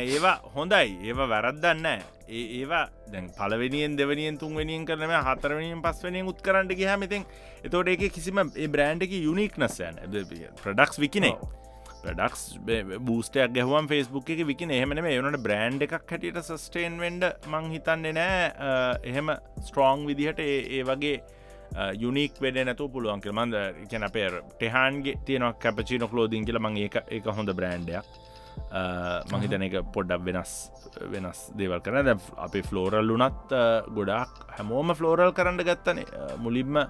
ඒවා 0.00 0.36
හොඳයි. 0.54 0.88
ඒවා 1.08 1.28
වැරද්දන්න 1.34 1.86
ඒ 2.32 2.44
ඒවා 2.58 2.84
දැන් 3.12 3.26
පලවෙනියෙන් 3.38 3.96
දෙවනියෙන් 3.98 4.38
තුන්වනියෙන් 4.38 4.84
කරනම 4.88 5.12
හතරවනියෙන් 5.26 5.82
පස්වනියෙන් 5.86 6.28
උත් 6.32 6.40
කරන්නට 6.46 6.72
ගහමතින් 6.80 7.24
එතෝට 7.66 7.90
ඒක 7.92 8.04
කිසිම 8.14 8.38
ඒ 8.44 8.68
බ්‍රන්ඩ් 8.74 9.02
එක 9.06 9.12
යුනික් 9.18 9.58
නස්සයන් 9.58 9.98
ප්‍රඩක්ස් 10.62 11.00
විකිනේ 11.04 11.34
ප්‍රඩක්ස් 12.02 12.42
බූස්ටයක් 13.08 13.52
ගැහුවම් 13.56 13.86
ෆෙස්බුක් 13.92 14.30
එක 14.34 14.42
විකින. 14.48 14.70
එහෙමන 14.78 14.98
ඒවනට 15.04 15.42
බ්‍රන්් 15.44 15.78
එකක් 15.86 15.94
හැටියට 15.98 16.40
සස්ටේන් 16.42 16.98
වෙන්ඩ 17.04 17.28
මං 17.52 17.70
හිතන්නේ 17.74 18.16
නෑ. 18.18 18.50
එහෙම 19.10 19.30
ස්ට්‍රෝං 19.66 20.04
විදිහට 20.10 20.42
ඒ 20.46 20.82
වගේ 20.90 21.22
යුනික් 22.02 22.34
වෙඩ 22.44 22.58
නැතු 22.68 22.88
පුළුවන්ක 22.94 23.26
මන්ද 23.32 23.86
කියන 23.90 24.04
අපේ 24.08 24.26
ටෙහන්ගේ 24.58 25.20
තියනක් 25.26 25.56
කැපචින 25.62 26.04
කලෝදින් 26.10 26.44
කියල 26.48 26.58
මං 26.60 26.76
ඒක 26.84 26.98
එක 27.18 27.30
හොඳ 27.38 27.54
බ්‍රන්්ඩයක් 27.60 28.18
මහිතන 29.32 29.62
එක 29.68 29.78
පොඩ්ඩක් 29.94 30.26
වෙනස් 30.26 30.52
වෙනස් 31.12 31.40
දේවල් 31.60 31.80
කරන 31.86 32.04
දැ 32.08 32.16
අපි 32.46 32.60
ෆ්ලෝරල් 32.68 33.14
වනත් 33.14 33.62
ගොඩක් 33.96 34.42
හැමෝම 34.58 34.92
ෆ්ලෝරල් 34.98 35.32
කරන්න 35.38 35.64
ගත්තනේ. 35.70 36.04
මුලින්ම 36.44 36.82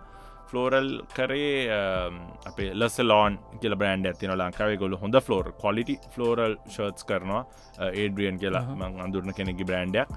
ෆලෝරල් 0.53 0.88
කරේ 1.16 1.80
අපේ 2.46 2.70
ලස්සලෝන් 2.74 3.38
කියල 3.61 3.76
බ්‍රන්ඩ් 3.76 4.11
ඇතින 4.11 4.34
ලංකාවේ. 4.36 4.76
ගොල 4.76 4.96
හොඳ 5.03 5.16
ෆලෝර් 5.26 5.53
කොලිටි 5.64 5.96
ෆලෝරල් 6.14 6.57
ෂර්ස් 6.68 7.09
කරනවා 7.11 7.42
ඒඩ්‍රියන් 7.92 8.38
කියලා 8.38 8.64
මං 8.76 9.00
අඳුරන 9.07 9.34
කෙනෙකි 9.38 9.64
බ්‍රන්ඩයක් 9.64 10.09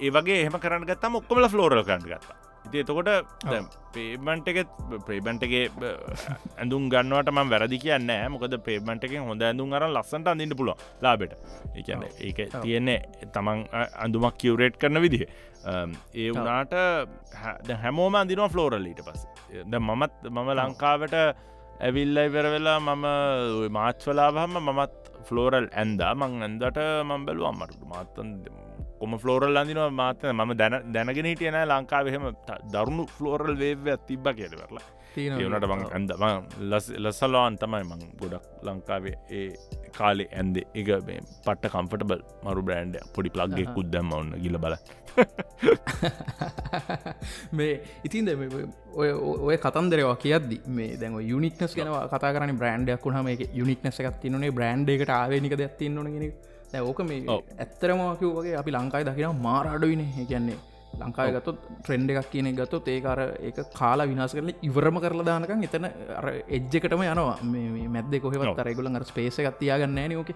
ඒ 0.00 0.10
වගේ 0.10 0.40
එහම 0.42 0.58
කරන්න 0.60 0.88
ගත්තම 0.90 1.20
ඔක්කොමල 1.20 1.48
ෆලෝරල් 1.48 1.84
කරන්න 1.84 2.10
ගත්තා 2.10 2.36
ඉති 2.66 2.82
එතකොට 2.82 3.10
පේබන්ට 3.94 4.48
එක 4.52 4.58
ප්‍රේබන්ටගේ 5.06 5.64
ඇඳුම් 6.58 6.88
ගන්නවට 6.92 7.32
ම 7.34 7.52
වැරදි 7.52 7.78
කියන්න 7.84 8.12
මොකද 8.34 8.56
පේබන්ට 8.68 9.06
එක 9.08 9.16
හොඳ 9.30 9.44
ඇඳුම් 9.48 9.74
අර 9.78 9.86
ලස්සට 9.88 10.30
අඳන්න 10.32 10.54
පුල 10.60 10.72
ලාබෙට 11.04 11.34
ඒකන්න 11.74 12.04
ඒක 12.28 12.40
තියෙන්නේ 12.56 13.28
තමන් 13.36 13.64
අඳුමක් 14.04 14.38
කිවරේට් 14.42 14.78
කරන 14.82 15.02
විදිහ. 15.04 15.24
ඒ 16.14 16.30
වනාට 16.32 16.74
හැමෝම 17.84 18.20
අඳනවා 18.20 18.52
ෆලෝරල්ලීට 18.54 19.00
පස් 19.06 19.22
ද 19.64 19.74
මමත් 19.80 20.28
මම 20.34 20.50
ලංකාවට 20.58 21.16
ඇවිල්ලයි 21.80 22.28
පෙරවෙලා 22.34 22.78
මම 22.80 23.06
මාච්වලාහම 23.78 24.58
මමත් 24.60 25.00
ෆලෝරල් 25.28 25.66
ඇන්දා 25.72 26.12
මං 26.20 26.42
ඇන්දට 26.46 26.80
මං 27.08 27.26
බැලු 27.28 27.48
අම්මට 27.50 27.80
මාත්තන් 27.92 28.30
කොම 29.04 29.16
ෆලෝරල් 29.18 29.56
අඳනවා 29.56 29.90
මාත 29.92 30.22
ම 30.32 30.52
දැන 30.56 30.74
දැනගෙන 30.90 31.26
හිටියන 31.26 31.56
ලංකාවහෙම 31.62 32.26
දරුණු 32.72 33.04
ෆලෝරල් 33.14 33.56
වේවයක් 33.58 34.06
තිබ්බ 34.06 34.28
කියලවරලා 34.34 34.86
ඒනට 35.16 35.66
මං 35.68 35.82
ඇඳ 35.88 36.12
ලස්සලවාන් 37.02 37.58
තමයි 37.58 37.82
මං 37.84 38.04
ගොඩක් 38.20 38.64
ලංකාවේ 38.64 39.16
ඒ 39.30 39.46
කාලේ 39.92 40.28
ඇන්ද. 40.32 40.56
එක 40.74 40.88
පට 41.44 41.72
කම්ෆටබල් 41.74 42.22
මරු 42.44 42.62
බ්‍රන්ඩ් 42.62 42.96
පොඩි 43.14 43.30
ප්ලග්ගේ 43.30 43.66
කුද්දම 43.76 44.12
ඔන්න 44.12 44.32
ගිල 44.42 44.58
බල 44.58 44.76
මේ 47.52 47.74
ඉතින් 48.04 48.32
ඔය 48.94 49.10
ඔය 49.42 49.56
කතන්දරවා 49.58 50.16
කියද්දි 50.16 50.60
මේ 50.70 50.96
දැන් 50.96 51.20
යුනික්නස් 51.24 51.76
ගැන 51.78 51.92
කතා 52.08 52.32
කරන 52.32 52.56
බ්‍රන්ඩයක් 52.56 53.06
වුණහම 53.06 53.30
යුනික්නස 53.52 54.00
එකක් 54.00 54.18
තින්නේ 54.22 54.50
බ්‍රන්ඩ් 54.52 54.96
එකට 54.96 55.12
ආවනික 55.12 55.56
දැත්තින්න 55.56 56.02
ගෙන 56.08 56.26
ඕක 56.82 57.00
මේ 57.08 57.40
ඇත්තරමකිව 57.58 58.30
වගේ 58.38 58.56
අපි 58.60 58.70
ලංකායි 58.76 59.04
දකින 59.04 59.42
මාරාඩුවන 59.48 60.02
කියන්නේ 60.28 60.58
ලංකාව 61.00 61.30
ගතොත් 61.36 61.58
ට්‍රෙන්ඩ් 61.82 62.10
එකක් 62.12 62.30
කියන 62.32 62.48
ගතොත් 62.58 62.88
ඒකර 62.88 63.20
ඒක 63.48 63.58
කාලා 63.78 64.06
විනාස 64.06 64.34
කරල 64.36 64.52
ඉවරම 64.68 65.00
කරලා 65.04 65.26
දානකම් 65.30 65.64
එතන 65.68 65.88
එජ්ජකටම 66.56 67.02
යනවා. 67.06 67.38
මේ 67.44 67.88
මැද්ද 67.96 68.14
කොහෙවත් 68.22 68.62
අරගුලන් 68.64 68.96
අර 68.96 69.04
ස්පේස 69.04 69.38
එකත්තියාගන්න 69.38 70.00
නෝක 70.14 70.30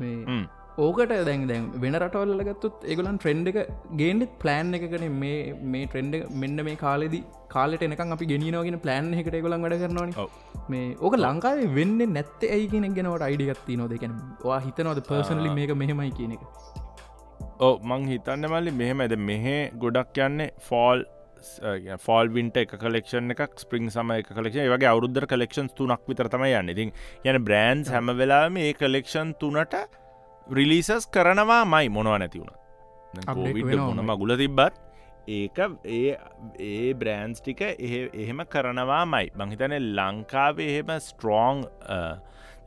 මේ 0.00 0.46
ඕකට 0.84 1.12
දැන් 1.28 1.42
දැන් 1.50 1.64
වෙන 1.82 1.94
රටවල්ල 1.98 2.42
ගත්තුත් 2.48 2.84
ඒගොලන් 2.90 3.16
ට්‍රෙන්ඩ් 3.22 3.48
එක 3.50 3.58
ගේන්ඩෙත් 4.00 4.32
ප්ලෑන් 4.42 4.70
එකකන. 4.78 5.04
මේ 5.22 5.38
මේ 5.74 5.86
ට්‍රෙන්ඩ් 5.90 6.14
මෙන්න 6.42 6.64
මේ 6.68 6.76
කාලෙදි 6.84 7.20
කාලට 7.54 7.82
එනකම් 7.86 8.14
අපි 8.16 8.30
ගෙනනගෙන 8.32 8.78
ප්ලෑන් 8.86 9.10
එකට 9.22 9.38
ගොලන් 9.46 9.66
වැඩ 9.66 9.76
කරනවා 9.82 10.28
මේ 10.74 10.86
ඕක 11.06 11.18
ලංකාවේ 11.24 11.68
වෙන්න 11.78 11.98
නැත්ත 12.16 12.48
ඇයි 12.54 12.70
කියෙන 12.72 12.96
ගෙනවට 12.98 13.26
අයිඩිගත්ති 13.28 13.80
නොද 13.82 13.94
කැන 14.04 14.16
වා 14.46 14.60
හිතනවද 14.68 15.02
පර්සනලි 15.10 15.50
මේක 15.58 15.74
මෙහෙමයි 15.82 16.16
කියන 16.18 16.38
එක? 16.38 16.48
ඕ 17.66 17.74
මං 17.90 18.08
හිතන්න 18.14 18.50
මල්ලි 18.54 18.78
මෙහෙම 18.80 19.06
ඇද 19.06 19.18
මෙහෙ 19.28 19.58
ගොඩක් 19.84 20.24
යන්නේ 20.26 20.50
ෆෝල් 20.70 21.06
ෆෝල් 22.04 22.34
වින්ට 22.34 22.56
එක 22.62 22.72
කලෙක්ෂන් 22.82 23.34
එකක් 23.34 23.62
ස්පරිං 23.64 23.90
සම 23.94 24.18
එක 24.22 24.30
කලෙක්ෂන් 24.40 24.74
වගේ 24.74 24.92
අවුද්ධ 24.96 25.26
කලෙක්ෂන් 25.32 25.70
තුනක් 25.78 26.10
විතර 26.10 26.30
තමයි 26.34 26.54
යන්න. 26.60 26.74
ඉතින් 26.74 26.90
යන 27.30 27.46
බ්‍රන්ස් 27.48 27.90
හැම 27.94 28.18
වෙලාම 28.20 28.66
ඒ 28.66 28.74
කලෙක්ෂන් 28.82 29.34
තුනට 29.42 29.82
රිලිසස් 30.50 31.08
කරනවා 31.12 31.64
මයි 31.64 31.88
මොනවා 31.88 32.18
නැති 32.18 32.40
වුණ 32.42 33.96
මොනම 33.96 34.12
ගුල 34.20 34.36
තිබ්බත් 34.36 34.74
ඒක 35.28 35.58
ඒ 35.84 36.16
ඒ 36.68 36.94
බ්‍රෑන්ස් 36.94 37.42
ටික 37.42 37.60
එහෙම 37.62 38.40
කරනවා 38.54 39.04
මයි. 39.06 39.26
බංහිතන 39.38 39.74
ලංකාවේ 39.98 40.68
එහෙම 40.72 40.92
strong 41.06 41.64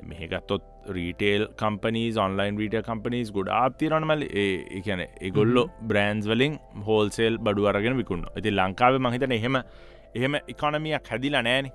මෙහගත්තොත් 0.09 0.63
retail 0.97 1.47
companies 1.61 2.17
online 2.17 2.57
retail 2.61 2.77
companies 2.89 3.33
ගොඩ 3.33 3.49
ආපතිරනමල් 3.57 4.23
ඒකන 4.45 5.01
ඒගොල්ලො 5.01 5.63
බ්‍රෑන්ස් 5.89 6.29
වලින් 6.31 6.59
හෝල්සේල් 6.87 7.37
බඩු 7.37 7.67
අරගෙන 7.71 7.97
විකුණ 7.97 8.25
ඇති 8.35 8.53
ලංකාව 8.59 8.99
මහිතන 9.07 9.37
එහෙම 9.39 9.61
එහෙම 10.15 10.39
ඉකොනමියක් 10.53 11.11
හැදිලා 11.11 11.43
නෑන 11.49 11.71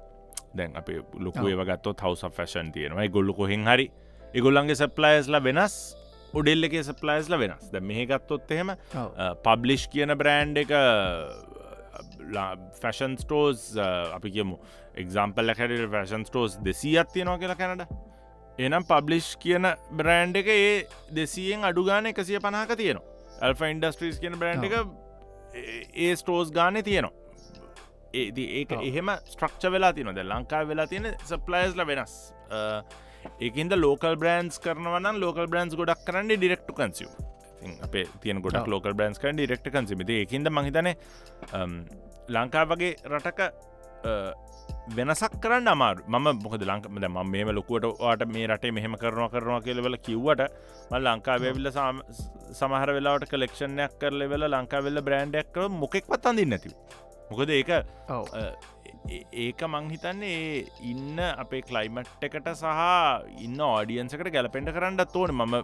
දැන් 0.56 0.76
අප 0.80 0.88
ලොකුේ 1.26 1.54
වගත්ත 1.60 2.00
හවස 2.02 2.26
ෆැෂන් 2.38 2.72
තියෙනවා. 2.72 3.08
ගොල්ලු 3.08 3.34
කොහෙන් 3.34 3.66
හරි 3.66 3.86
එගොල්ලන්ගේ 4.38 4.76
සප්ලයිස්ලා 4.80 5.42
වෙනස් 5.48 5.74
උඩෙල්ල 6.38 6.68
එක 6.68 6.74
සප්ලයිස්ල 6.88 7.36
වෙනස්. 7.42 7.70
ද 7.72 7.80
මේගත්තොත් 7.90 8.50
එහෙම 8.56 8.74
පබ්ලිෂ් 9.46 9.86
කියන 9.92 10.12
බ්‍රෑන්් 10.22 10.56
එක 10.62 10.72
ෆැෂන් 12.82 13.16
ස්ටෝස් 13.22 13.70
අපි 14.16 14.30
කියමු. 14.36 14.58
එක්ම්පල් 15.00 15.54
හැට 15.60 15.86
ෆැෂන් 15.94 16.26
ස්ටෝස් 16.28 16.58
දෙසීත් 16.68 17.12
තියෙනවා 17.14 17.38
කියලා 17.42 17.60
කැනඩ. 17.62 17.86
එනම් 18.58 18.84
පබ්ලිෂ් 18.90 19.28
කියන 19.44 19.68
බ්‍රෑන්් 20.00 20.36
එක 20.42 20.48
ඒ 20.52 20.74
දෙසියෙන් 21.20 21.64
අඩුගාන 21.70 22.12
එකසිය 22.12 22.40
පනාක 22.40 22.76
තියෙනවා. 22.76 23.06
ඇල්ෆ 23.40 23.62
ඉන්ඩස්ට්‍රීස් 23.70 24.20
කියන 24.20 24.36
බ්‍රෑන්් 24.40 24.64
එක 24.68 24.74
ඒ 25.94 26.12
ස්ටෝස් 26.16 26.52
ගානය 26.58 26.82
තියෙනවා. 26.82 27.14
ඒ 28.12 28.28
ඒක 28.60 28.76
එහෙම 28.82 29.08
ස්ට්‍රක්ෂ 29.32 29.72
වෙලා 29.72 29.92
තියනොද 29.96 30.20
ලංකා 30.28 30.62
වෙලා 30.68 30.86
තියෙන 30.92 31.10
සප්ලයිස්ල 31.32 31.86
වෙනස් 31.88 32.14
ඒකන්ද 33.46 33.72
ලෝකල් 33.84 34.16
බ්‍රන්ස් 34.22 34.60
කරනවන 34.64 35.20
ලෝකල් 35.24 35.48
බ්‍රන්ස් 35.52 35.78
ගොඩක් 35.80 36.04
කරන්න 36.08 36.32
ඩිරෙක්ට 36.32 36.70
කන්සිව 36.78 37.10
අපේ 37.86 38.06
තියන 38.22 38.42
ගොඩක් 38.46 38.66
ලෝකල් 38.72 38.96
බ්‍රන්ස් 38.98 39.22
කරන් 39.22 39.38
ඩිරෙක්ට 39.38 39.70
කන්සිමති 39.76 40.18
ඒකින්ද 40.22 40.50
මහිතන 40.58 40.88
ලංකා 42.36 42.64
වගේ 42.72 42.92
රටක 43.12 43.40
වෙනසක් 44.96 45.32
කරන්න 45.42 45.68
අමාරු. 45.72 46.00
ම 46.12 46.26
මොකද 46.44 46.62
ලංකමද 46.70 47.06
ම 47.08 47.18
මේ 47.32 47.54
ලොකුවට 47.58 47.86
වාට 48.02 48.22
මේ 48.34 48.46
රටේ 48.50 48.72
මෙහෙම 48.76 48.94
කරනවා 49.02 49.30
කරනවා 49.32 49.60
කියලවෙල 49.66 49.96
කිව්වට 50.06 50.42
ම 50.90 50.94
ලංකාවේවිල්ල 51.06 51.70
සමහර 52.60 52.90
වෙලාට 52.96 53.26
කලෙක්ෂණයක් 53.32 53.98
කරල 54.00 54.22
වෙල 54.32 54.46
ලංකාවෙල්ල 54.54 55.02
බ්‍රන්ඩයක් 55.08 55.52
කර 55.54 55.68
මොකෙක්වත් 55.82 56.30
අඳන්න 56.30 56.50
නැතිව. 56.54 56.72
මොකද 57.30 57.50
ඒක 57.58 57.70
ඒක 59.08 59.60
මංහිතන්නේ 59.64 60.66
ඉන්න 60.82 61.18
අපේ 61.18 61.62
කලයිමට් 61.62 62.24
එකට 62.26 62.48
සහ 62.52 62.80
ඉන්න 63.46 63.60
ආඩියන්සකට 63.62 64.30
ගැලපෙන්ට 64.34 64.70
කරන්න 64.70 64.98
තෝන 65.08 65.32
ම 65.36 65.54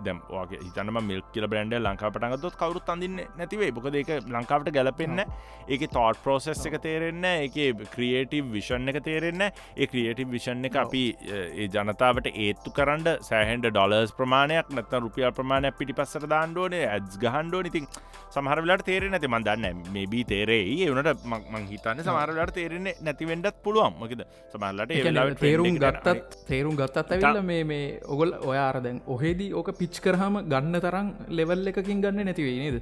දැම්වාගේ 0.00 0.60
හිතනම 0.60 0.98
මිල් 1.02 1.22
කියල 1.32 1.46
බ්‍රන්ඩ 1.46 1.78
ලංකාපටගත්ොත් 1.80 2.56
කවරුත් 2.56 2.92
අඳන්න 2.94 3.18
නැතිවේ 3.36 3.70
බොකද 3.72 3.98
ඒක 4.00 4.12
ලංකාවට 4.28 4.70
ගැලපෙන්න්න 4.76 5.24
ඒක 5.68 5.86
තෝට් 5.90 6.22
ප්‍රෝසෙස් 6.22 6.62
එක 6.70 6.78
තේරෙන්න 6.80 7.26
එක 7.26 7.58
ක්‍රියේටව 7.94 8.52
විෂන් 8.52 8.92
එක 8.92 9.00
තේරෙන්න 9.02 9.46
ඒ 9.46 9.86
ක්‍රියේටව 9.86 10.30
විෂන් 10.30 10.70
එක 10.70 10.78
අපි 10.84 11.04
ඒ 11.30 11.68
ජනතාවට 11.68 12.30
ඒත්තු 12.36 12.74
කරන්න 12.78 13.10
සෑහන්ඩ 13.22 13.70
ඩොලර්ස් 13.70 14.14
ප්‍රමාණයක් 14.20 14.70
නැත 14.70 14.96
රුපියල් 14.98 15.32
ප්‍රමාණයක් 15.32 15.78
පිටි 15.80 15.98
පස්සර 15.98 16.28
දාණ්ඩෝනේ 16.28 16.84
ඇත්ස් 16.88 17.18
ගහන්ඩෝ 17.18 17.64
ඉතින් 17.66 17.90
සමහරලට 18.30 18.86
තේරෙන 18.86 19.16
ඇති 19.16 19.28
මන්දන්න 19.28 19.84
මේ 19.90 20.06
බී 20.06 20.24
තේරේ 20.26 20.62
ඒවනට 20.76 21.26
මං 21.26 21.68
හිතන්න 21.68 22.02
සමහරලට 22.04 22.54
තේරෙන 22.54 22.75
නැතිවෙන්ඩත් 22.78 23.56
පුළුවන්. 23.62 23.94
මකද 24.00 24.22
සමහල්ලට 24.52 25.40
තේරුම් 25.40 25.76
ගත්තත් 25.76 26.36
තේරුම් 26.46 26.76
ගත්තත් 26.76 27.12
ඇවිල්ල 27.12 27.42
මේ 27.42 27.64
මේ 27.64 27.86
ඔගොල් 28.06 28.32
ඔයාර 28.42 28.80
දැන් 28.82 29.00
ඔහෙදී 29.06 29.52
ඕක 29.52 29.70
පිච් 29.78 30.00
කරහම 30.00 30.36
ගන්න 30.52 30.80
තරම් 30.80 31.08
ලෙවල් 31.30 31.66
එකකින් 31.68 32.00
ගන්න 32.00 32.24
නැතිවේ 32.24 32.58
නේද 32.64 32.78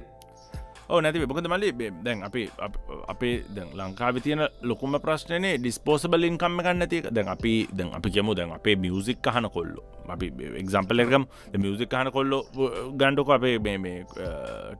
ඕ 0.89 0.99
නැති 1.01 1.25
බොකද 1.25 1.47
මලි 1.49 1.69
දැන් 2.05 2.23
අපි 2.27 2.41
අපේ 3.13 3.35
දැන් 3.55 3.69
ලංකාව 3.79 4.19
තියන 4.25 4.41
ලොකුම 4.61 4.97
ප්‍රශ්නය 5.05 5.57
ඩිස්පෝසබල් 5.57 6.27
ඉන්කම්ම 6.29 6.61
ගන්න 6.65 6.89
තික 6.93 7.09
දැන් 7.09 7.31
අපි 7.35 7.53
දැන් 7.73 7.89
අපි 7.97 8.09
කියමු 8.15 8.35
දැන් 8.39 8.53
අපේ 8.57 8.75
මියසික් 8.75 9.25
හන 9.35 9.49
කොල්ලු. 9.55 9.81
අපි 10.15 10.27
එක්ම්පලකම් 10.61 11.25
මියසික් 11.63 11.97
හන 11.99 12.11
කොල්ලො 12.17 12.39
ගණ්ඩුක 12.99 13.33
අපේ 13.37 13.57
මේ 13.77 14.05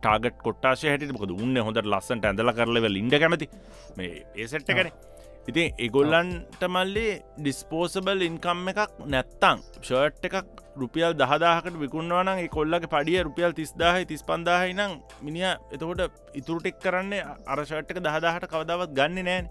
ටාගට 0.04 0.38
කොට්ටාශය 0.46 0.88
හැට 0.92 1.12
මොකද 1.18 1.34
උන්න 1.34 1.58
හොඳ 1.68 1.82
ලස්සන්ට 1.84 2.26
ඇඳල 2.26 2.54
කරලව 2.60 2.86
ඉඩ 2.92 3.20
කැමති. 3.24 3.50
මේ 3.98 4.26
ඒ 4.36 4.48
සෙට්ට 4.48 4.72
කනේ 4.72 5.15
ඉතින් 5.48 5.74
එගොල්ලන්ට 5.78 6.62
මල්ලි 6.68 7.08
ඩිස්පෝසබල් 7.38 8.22
ඉන්කම් 8.28 8.70
එකක් 8.72 8.94
නැත්තං 9.06 9.60
ෂර්ට් 9.80 10.26
එකක් 10.30 10.64
රුපියල් 10.76 11.14
දහදාහකට 11.14 11.78
විකුණවන 11.84 12.32
කොල්ලගේ 12.50 12.92
පඩිය 12.94 13.20
රුපියල් 13.28 13.54
තිස්දාහයි 13.60 14.10
තිස් 14.10 14.24
පන්දාහයි 14.24 14.74
නම් 14.74 14.96
මිනිිය 15.22 15.52
එතකොට 15.72 16.02
ඉතුරටෙක් 16.34 16.82
කරන්නේ 16.84 17.28
අරෂට්ක 17.48 18.00
දහදාහට 18.00 18.50
කවදාවත් 18.50 18.98
ගන්න 18.98 19.26
නෑන්. 19.26 19.46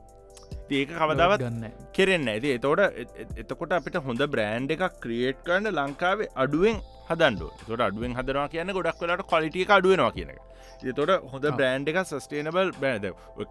ඒක 0.70 0.90
කවදාවත් 1.00 1.42
කෙරෙන්න 1.96 2.28
ඇති 2.28 2.54
එතෝට 2.58 2.80
එතකොට 3.42 3.76
අපිට 3.78 4.00
හොඳ 4.06 4.22
බ්‍රෑන්් 4.34 4.66
එකක් 4.74 4.98
ක්‍රියේට් 5.04 5.44
කරන්න 5.46 5.70
ලංකාවේ 5.78 6.30
අඩුවෙන් 6.44 6.80
හදන්ඩ 7.10 7.42
තොට 7.68 7.84
අඩුවෙන් 7.88 8.16
හදරවා 8.18 8.48
කියන්න 8.48 8.74
ගොඩක් 8.78 9.02
වෙලට 9.02 9.24
කොලිටිය 9.32 9.66
අඩුවෙනවා 9.76 10.12
කියන 10.16 10.32
එක. 10.34 10.40
තොට 10.98 11.12
හොඳ 11.32 11.46
බ්‍රෑන්් 11.58 11.88
එක 11.92 12.00
සස්ටේනබල් 12.02 12.72
බෑද 12.82 13.06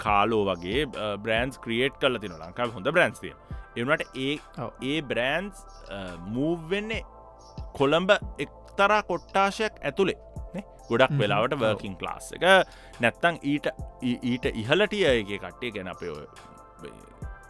කාලෝ 0.06 0.44
වගේ 0.50 0.86
බ්‍රන්ස් 1.26 1.62
ක්‍රියේට් 1.66 2.00
කල 2.02 2.20
තින 2.24 2.36
ලංකාව 2.40 2.76
හොඳ 2.78 2.92
බ්‍රන්ස්තිය 2.98 3.34
එවනට 3.78 4.04
ඒ 4.18 4.36
ඒ 4.92 5.00
බ්‍රෑන්ස් 5.12 5.66
මූවෙන්නේ 6.36 7.04
කොළඹ 7.80 8.12
එක්තරා 8.46 9.02
කොට්ටාශයක් 9.04 9.82
ඇතුළේ 9.82 10.20
ගොඩක් 10.90 11.14
වෙලාවට 11.20 11.60
වර්කින් 11.60 11.96
ක්ලාස් 12.00 12.32
එක. 12.36 12.44
නැත්තං 13.02 13.38
ඊට 13.44 13.70
ඊට 14.32 14.46
ඉහලටිය 14.54 15.06
එක 15.12 15.32
කට්ටේ 15.36 15.72
ගැන 15.78 15.94
අපය 15.94 16.10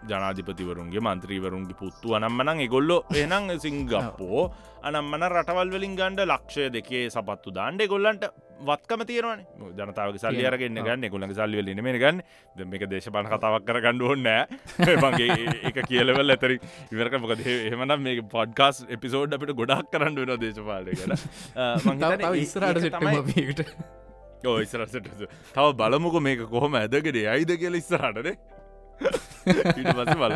ජනාධිපතිවරුන්ගේ 0.10 1.04
මන්ත්‍රීවරුන්ගේ 1.08 1.80
පුත්තු 1.82 2.16
අනම්මනං 2.18 2.64
එගොල්ලො 2.68 2.98
එනං 3.16 3.52
සිංගප්පෝ. 3.60 4.42
අනම්මන 4.84 5.28
රටවල් 5.30 5.70
වලින් 5.76 5.96
ගණ්ඩ 6.00 6.28
ලක්ෂය 6.28 6.66
දෙකේ 6.76 7.06
සපත්තු 7.10 7.56
දාන්ඩ 7.58 7.86
ගොල්ලන්ට 7.88 8.26
වත්කම 8.68 9.02
තීරවන 9.10 9.42
ජනතාව 9.80 10.18
සල්ලියරගන්න 10.18 10.80
ගන්න 10.80 11.10
ගොලඟ 11.14 11.34
සල්ලිවල 11.40 11.82
මේ 11.82 11.98
ගන්න. 11.98 12.22
මේක 12.74 12.86
දේශපන 12.92 13.32
කතාවක් 13.32 13.66
කර 13.70 13.82
ගණ්ඩ 13.86 14.08
ඕන්නෑ 14.10 14.44
මගේ 15.04 15.40
ඒ 15.64 15.84
කියලවල් 15.84 16.36
ඇතරි 16.36 16.60
ඉවරක. 16.92 17.18
මොකද 17.24 17.44
එහමනම් 17.48 18.06
මේ 18.08 18.28
පොඩ්කාස් 18.36 18.84
එපිසෝඩ් 18.90 19.36
අපිට 19.40 19.56
ගොඩක් 19.56 19.92
කරන්න 19.94 20.22
වෙන 20.22 20.40
දේශපාලය 20.46 20.98
කළ 21.00 22.40
ඉස්රට 22.44 23.64
ඕ 24.46 24.58
ඉස්රට 24.60 24.98
තව 25.54 25.68
බලමුක 25.80 26.20
මේක 26.22 26.44
කොහොම 26.50 26.76
ඇදගෙන 26.76 27.24
අයිද 27.34 27.56
කියල 27.62 27.80
ඉස්සරටනේ 27.80 28.36
ඊට 29.78 29.89
පස 29.89 30.16
බල 30.16 30.36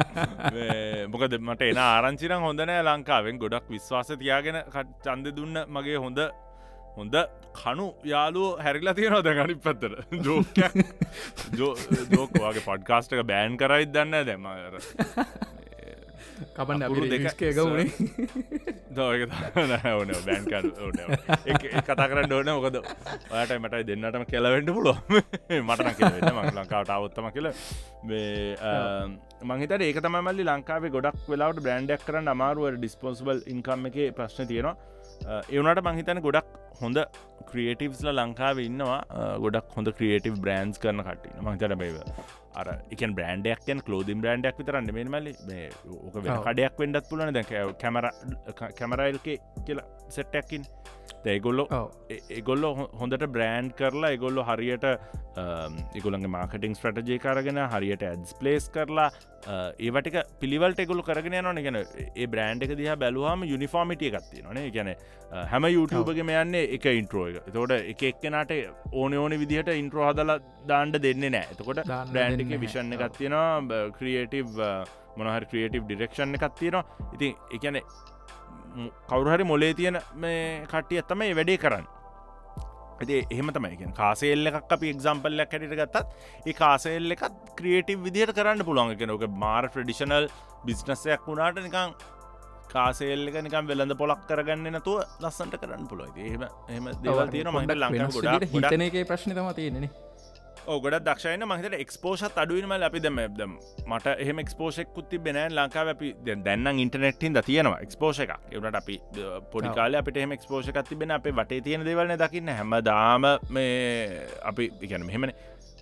මොකද 1.11 1.37
මට 1.39 1.69
එන 1.69 1.81
ආරංචිරං 1.83 2.43
හොඳනෑ 2.43 2.83
ලංකාවෙන් 2.83 3.39
ගොඩක් 3.39 3.69
විශ්වාස 3.69 4.11
තියාගෙන 4.15 4.59
චන්ද 4.73 5.33
දුන්න 5.37 5.63
මගේ 5.69 5.97
හොඳ 5.97 6.21
හොඳ 6.97 7.17
කනු 7.55 7.87
යාලුව 8.05 8.63
හැරිලා 8.65 8.95
තියෙනවද 8.95 9.29
ගනි 9.39 9.57
පත්තර 9.59 9.93
ජෝක 10.23 10.63
ජෝකවාගේ 12.13 12.65
පොඩ්කාස්ටක 12.65 13.21
බෑන් 13.25 13.57
කරයිත් 13.57 13.93
දන්න 13.93 14.25
දැම 14.25 14.49
කපන්න 16.57 16.83
අපුරු 16.87 17.07
දෙකේ 17.13 17.51
ගවුණේ 17.57 17.87
ඕන 19.93 20.11
බෑන්ක 20.27 20.53
කතා 21.87 22.07
කරන්න 22.11 22.33
ඕන 22.37 22.49
මොකද? 22.57 22.77
ඔයට 23.31 23.53
මටයි 23.63 23.87
දෙන්නටම 23.89 24.25
කෙලවෙන්ට 24.33 24.71
පුලුව 24.77 24.97
මටන 25.67 25.89
ම 26.33 26.39
ලංකාවට 26.57 26.93
අවත්තම 26.97 27.29
කියල 27.35 27.49
මහිත 29.53 29.71
ඒක 29.79 29.99
තම 30.05 30.19
මල්ලි 30.27 30.43
ලංකාවේ 30.51 30.93
ගොඩක් 30.97 31.25
වෙලාට 31.31 31.63
බ්‍රන්ඩක් 31.65 32.05
කරන්න 32.07 32.33
අමාරුව 32.35 32.77
ඩිස්පොන්සිබල් 32.77 33.43
ඉන්කම් 33.53 33.89
එක 33.91 33.97
ප්‍රශ්න 34.19 34.49
තියෙනවා. 34.51 34.75
එවනට 35.49 35.83
මංහිතන 35.87 36.21
ගොඩක් 36.27 36.49
හොඳ 36.81 36.97
ක්‍රියටවස්ල 37.51 38.09
ලංකාව 38.13 38.57
ඉන්නවා. 38.67 38.99
ගොඩක් 39.45 39.77
හොඳ 39.77 39.89
ක්‍රියටව 39.99 40.35
බ්‍රන්ස් 40.43 40.81
කරන 40.83 41.01
කටන 41.07 41.45
මංතර 41.45 41.75
බව 41.81 41.95
අර 42.57 42.67
එක 42.91 43.01
බ්‍රන්ඩක් 43.17 43.67
කලෝදින් 43.81 44.21
බ්‍රන්ඩක් 44.21 44.61
විතරන්න 44.61 44.93
මේ 44.93 45.07
මලි 45.07 45.33
ඕක 45.97 46.15
කඩයක් 46.45 46.79
වෙන්ඩත් 46.79 47.09
පුලන 47.09 47.33
දැ 47.33 47.45
කැමර 47.81 48.09
කැමරයිල්ක 48.79 49.27
කියලා 49.65 49.87
සෙට්ටැක්කින් 50.09 50.65
ඒගොල්ලෝ 51.27 51.81
ඒගොල්ලො 52.31 52.69
හොඳට 52.99 53.25
බ්‍රෑන්් 53.35 53.69
කරලා 53.79 54.11
එගොල්ලො 54.17 54.43
හරියට 54.43 54.85
එගොළන්ගේ 55.99 56.31
මාර්කටිං 56.35 56.75
ස්ට්‍රටජය 56.77 57.17
කරගෙන 57.19 57.59
හරියට 57.73 58.03
ඇඩස් 58.03 58.37
පලේස් 58.39 58.67
කරලා 58.69 59.07
ඒවටික 59.79 60.17
පිළිවල්ට 60.41 60.81
එගොලු 60.85 61.03
කරගෙන 61.03 61.37
නොන 61.43 61.61
ගෙන 61.67 61.79
ඒ 61.81 62.27
බ්‍රන්ඩ් 62.27 62.67
එක 62.67 62.75
දිහ 62.81 62.95
බැලවාම 62.95 63.45
යුනිෆෝමිටිය 63.45 64.11
එකත්ති 64.11 64.43
නොන 64.43 64.59
ගැන 64.71 64.91
හැම 65.45 65.69
YouTubeගේම 65.69 66.33
යන්නේ 66.35 66.65
එක 66.77 66.85
ඉන්ට්‍රෝ 66.93 67.25
එක. 67.31 67.49
තෝට 67.53 67.75
එක 67.75 68.03
එක්කෙනට 68.03 68.53
ඕන 68.93 69.13
ඕන 69.15 69.39
විදිහට 69.43 69.73
ඉන්ට්‍රෝ 69.75 70.09
හදල 70.09 70.35
දාන්ඩ 70.67 71.01
දෙන්නේ 71.01 71.33
නෑ 71.35 71.55
එතකොට 71.55 71.83
බ්‍රන්ඩ් 72.13 72.45
එක 72.45 72.61
විෂණ 72.65 72.93
එකත්තියෙනවා 72.97 73.81
ක්‍රියටව් 73.99 74.61
මොනහරි 75.17 75.49
ක්‍රියටව් 75.51 75.83
ඩිරෙක්ෂණ 75.85 76.37
එකත්තියෙනවා 76.39 77.09
ඉතින් 77.13 77.35
එකන 77.57 77.81
කවරුහරි 79.09 79.45
මොලේ 79.51 79.73
තියෙන 79.73 79.99
මේ 80.15 80.41
කට්ටිය 80.65 80.99
ඇත්තම 81.01 81.23
වැඩේ 81.31 81.61
කරන්න. 81.63 81.87
ඇති 82.97 83.17
එහෙම 83.31 83.49
තමයි. 83.51 83.93
කාසෙල්ල 83.93 84.51
එකක් 84.51 84.75
අපි 84.77 84.91
එක්සම්පල්ලක් 84.95 85.55
හැට 85.55 85.73
ගත්තත් 85.73 86.05
ඒ 86.45 86.57
කාසෙල්ල 86.61 87.15
එකත් 87.15 87.39
ක්‍රියටව් 87.59 88.05
විදිහට 88.07 88.35
කරන්න 88.37 88.67
පුළුවන්. 88.69 88.93
එක 88.95 89.07
නොක 89.07 89.25
මාර 89.45 89.63
්‍රඩිෂනල් 89.71 90.29
බිස්නස්සයක් 90.65 91.27
වුණාට 91.27 91.59
නිකං 91.59 91.97
කාසෙල්ලක 92.73 93.37
නිකම් 93.45 93.69
වෙලඳ 93.71 93.95
පොලක් 94.01 94.23
කරගන්න 94.29 94.67
නතුව 94.73 94.97
ලස්සන්ට 95.21 95.55
කරන්න 95.61 95.87
පුළුව 95.91 96.19
එහෙම 96.25 96.43
එහම 96.69 96.89
දේවල් 97.05 97.31
තියෙන 97.33 97.51
මට 97.53 97.77
ලංඟ 97.77 98.11
ගොඩ 98.17 98.45
හිතන 98.53 98.85
එක 98.87 98.97
ප්‍රශ්නතම 99.11 99.49
තියෙනෙ 99.59 99.89
ඕගොඩ 100.67 100.97
දක්ෂයන 101.01 101.43
මහිතට 101.47 101.75
එක්ස්පෝෂත් 101.75 102.37
අඩුවීම 102.37 102.71
අපි 102.79 102.99
දෙම 102.99 103.19
දම් 103.33 103.53
මට 103.85 104.15
එහම 104.19 104.39
එක්ස්පෝෂෙක් 104.39 104.89
කුත්ති 104.93 105.19
බෙන 105.19 105.39
ලංකාව 105.49 105.91
අපි 105.93 106.09
දැන්න 106.25 106.67
ඉන්ටනෙට්ටින් 106.77 107.33
ද 107.33 107.43
තියෙනවා 107.43 107.79
එක්ස්පෝෂ 107.85 108.19
එක 108.19 108.33
එවනට 108.51 108.79
අපි 108.81 108.97
පොඩිකාල 109.53 109.95
අපට 109.95 110.19
එම 110.19 110.35
එක්ස්පෝෂ 110.35 110.71
කත්ති 110.71 110.97
බෙන 110.97 111.11
අපේ 111.11 111.33
වටේ 111.33 111.61
තියෙන 111.61 111.85
දෙවලන 111.85 112.13
දකින්න. 112.17 112.51
හැම 112.51 112.75
දාම 112.83 113.27
මේ 113.49 114.27
අපි 114.43 114.71
ඉගැන 114.81 115.05
මෙහෙමන. 115.05 115.33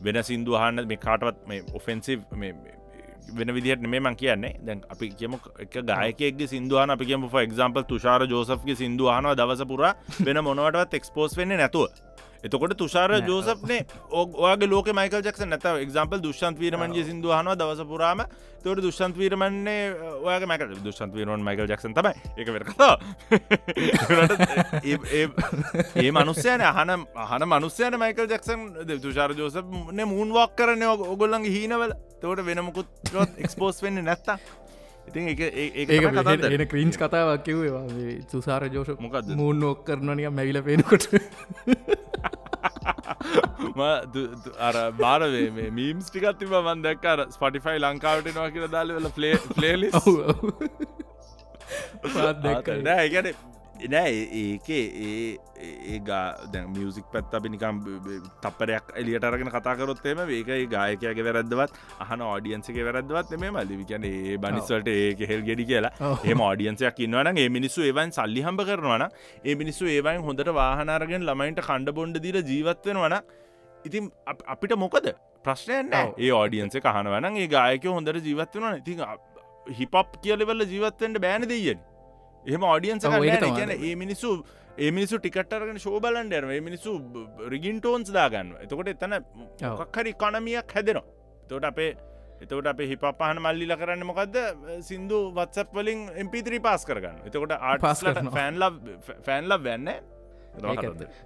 වෙන 0.01 0.23
සිින්දුහන්න 0.23 0.87
මේ 0.87 0.97
කාටවත් 0.99 1.45
මේ 1.47 1.63
ඔෆෙන්සිව් 1.73 2.21
වෙන 3.33 3.53
විදිහට 3.53 3.87
මේ 3.87 3.99
මං 3.99 4.15
කියන්නේ. 4.15 4.55
දැන් 4.61 4.83
අපි 4.89 5.09
කියම 5.11 5.39
එක 5.59 5.77
ගායකෙක් 5.83 6.47
සිින්දුවන 6.47 6.89
අපි 6.91 7.05
කියම 7.05 7.25
ෆක්ම්පල් 7.27 7.85
තුෂාර 7.85 8.27
ජෝසෆ්ගේ 8.27 8.75
සිින්දුහනවා 8.75 9.35
දවස 9.35 9.65
පුරා 9.65 9.95
වෙන 10.21 10.43
මොනවටත් 10.43 10.93
එක්ස්පෝස් 10.95 11.37
වෙන්නේ 11.37 11.57
නැතුව 11.57 11.89
එතකොට 12.45 12.73
තුෂාර 12.77 13.11
ජෝසප්නේ 13.21 13.85
ඕගේ 14.11 14.69
ලෝක 14.69 14.87
මයිකල් 14.93 15.21
ජක්ස 15.21 15.45
නැත 15.45 15.65
එක්ම්පල් 15.65 16.21
දුෂන්ත් 16.21 16.59
වීරමන්ගේ 16.59 17.03
සිින්දුහන 17.03 17.49
දවස 17.55 17.81
පුරාම. 17.85 18.25
තොට 18.63 18.81
දුෂන්ත් 18.81 19.15
වීරමන්නේ 19.15 19.81
ඔයාගේ 20.19 20.47
මැක 20.47 20.61
දුෂන්ත් 20.83 21.13
වීරමන් 21.13 21.41
මයිකල් 21.41 21.67
ජක්සන් 21.67 21.93
තම 21.93 22.07
එක 22.37 22.47
වෙර 22.49 22.63
කතා 22.65 22.93
ඒ 26.01 26.11
මනුස්සයන 26.11 26.61
අහන 26.63 26.89
අහන 27.17 27.47
මනුස්සයන 27.47 27.93
මයිකල් 27.97 28.27
ජක්සන්. 28.27 28.59
තුෂාර 28.99 29.31
ජෝසප්න 29.33 30.05
මූන්වක් 30.05 30.51
කරන 30.55 30.83
ඔගොල්ලන්ගේ 30.85 31.51
හීනවල. 31.51 31.93
තෝට 32.21 32.45
වෙනමුකුත් 32.45 32.87
එක්ස්පෝස් 33.37 33.81
වෙන්න 33.83 34.01
නැත්තා 34.03 34.37
ඉතින් 35.07 35.27
ඒ 35.29 35.65
එන 36.49 36.67
ක්‍රීන්ස් 36.67 36.97
කතාවක් 36.97 37.43
කිව්වා 37.43 37.83
සුසාර 38.31 38.65
ජෝෂ 38.67 38.99
මොකක්ද 38.99 39.29
මූන් 39.35 39.63
ඕක් 39.63 39.85
කරනනික 39.85 40.31
මැවිල 40.31 40.61
පෙනකොට 40.63 41.05
අර 44.67 44.75
බාරවේ 45.01 45.47
මේ 45.57 45.69
මීම්ස් 45.79 46.07
ටිකත් 46.11 46.37
තිබ 46.41 46.53
මන් 46.59 46.79
දැක්කර 46.85 47.19
ස්පටිෆයි 47.35 47.77
ලංකාවට 47.85 48.31
නවා 48.31 48.49
කියර 48.55 48.71
දාලවල 48.75 49.09
පලේ 49.17 49.35
පලේලි 49.57 49.89
දැක්ක. 52.45 52.67
ගැන 53.13 53.27
නෑ 53.75 54.13
ඒක 54.41 54.69
ඒ 54.69 55.99
ගා 56.07 56.63
මියසික් 56.75 57.07
පැත් 57.13 57.33
අපි 57.39 57.49
නිකම් 57.53 57.79
තපරයක් 58.43 58.93
එලියට 59.01 59.27
අරගෙන 59.29 59.51
කතාකරොත්තේම 59.55 60.21
ඒක 60.27 60.51
ගායකයාගේ 60.73 61.25
වැරදවත් 61.27 61.75
අහන 62.05 62.23
ෝඩියන්සගේ 62.27 62.85
වැරදවත් 62.89 63.35
මේ 63.43 63.51
මල්ලි 63.51 63.87
කියන 63.91 64.07
ඒ 64.11 64.37
බනිස්වලට 64.37 64.89
ඒ 64.93 65.29
හෙල් 65.31 65.43
ගෙඩි 65.49 65.67
කියලා. 65.71 65.93
ඒ 66.23 66.35
ෝඩියන්සයක් 66.47 67.01
ඉන්නවන 67.07 67.41
ඒ 67.43 67.49
මිනිස්සු 67.49 67.87
ඒවන් 67.89 68.15
සල්ලි 68.17 68.45
හම්බ 68.47 68.65
කරනවන 68.69 69.05
ඒ 69.43 69.55
මිනිස්සු 69.61 69.91
ඒවයින් 69.95 70.23
හොඳට 70.27 70.51
වාහනාරගෙන් 70.59 71.27
ළමයින්ට 71.29 71.63
කණ්ඩ 71.67 71.95
බොන්්ඩ 71.99 72.21
දීල 72.25 72.39
ජීවත්වෙනවන 72.51 73.17
ඉතින් 73.85 74.11
අපිට 74.55 74.77
මොකද? 74.83 75.09
ප්‍රශ්නයන්න 75.45 75.91
ඒ 75.95 76.31
ෝඩියන්ස 76.31 76.79
කහනවන 76.87 77.27
ඒ 77.33 77.49
ගායක 77.55 77.89
හොඳට 77.97 78.23
ජීවත්වෙන 78.29 78.79
ඉතින් 78.79 79.03
හිපප් 79.81 80.15
කියලවල්ල 80.23 80.65
ජීවත්තෙන්ට 80.71 81.21
බෑන 81.25 81.49
දෙයන්නේ 81.51 81.94
එහම 82.45 82.63
ඔඩියන්ස 82.65 83.07
කියන 83.51 83.71
ඒ 83.71 83.95
මිනිස්සු 83.95 84.31
ඒ 84.77 84.91
මිනිසු 84.91 85.19
ටිකටරගෙන 85.19 85.79
ශෝබලන්ඩරම 85.79 86.49
ඒ 86.49 86.61
මිනිස්සු 86.61 86.91
රිගින් 87.47 87.79
ටෝන්ස් 87.79 88.11
දාගන්න 88.11 88.51
එතකොට 88.63 88.91
එතන 88.95 89.15
මොකක්හරි 89.73 90.13
කනමියක් 90.15 90.75
හැදෙනවා. 90.75 91.05
තොට 91.49 91.65
අපේ 91.65 91.91
එතකට 92.41 92.67
අප 92.67 92.81
හිපහන 92.83 93.39
මල්ලිල 93.39 93.75
කරන්න 93.77 94.03
මොකක්ද 94.05 94.35
සිින්දු 94.81 95.21
වත්සප් 95.31 95.71
වලින් 95.73 96.01
එම්පිතරි 96.15 96.59
පාස් 96.59 96.83
කරගන්න. 96.85 97.23
එතකොට 97.27 97.55
ආටස්ලට 97.61 98.21
ෆෑන්ල 98.31 98.67
ෆෑන්ල 99.21 99.57
වැන්න 99.59 99.89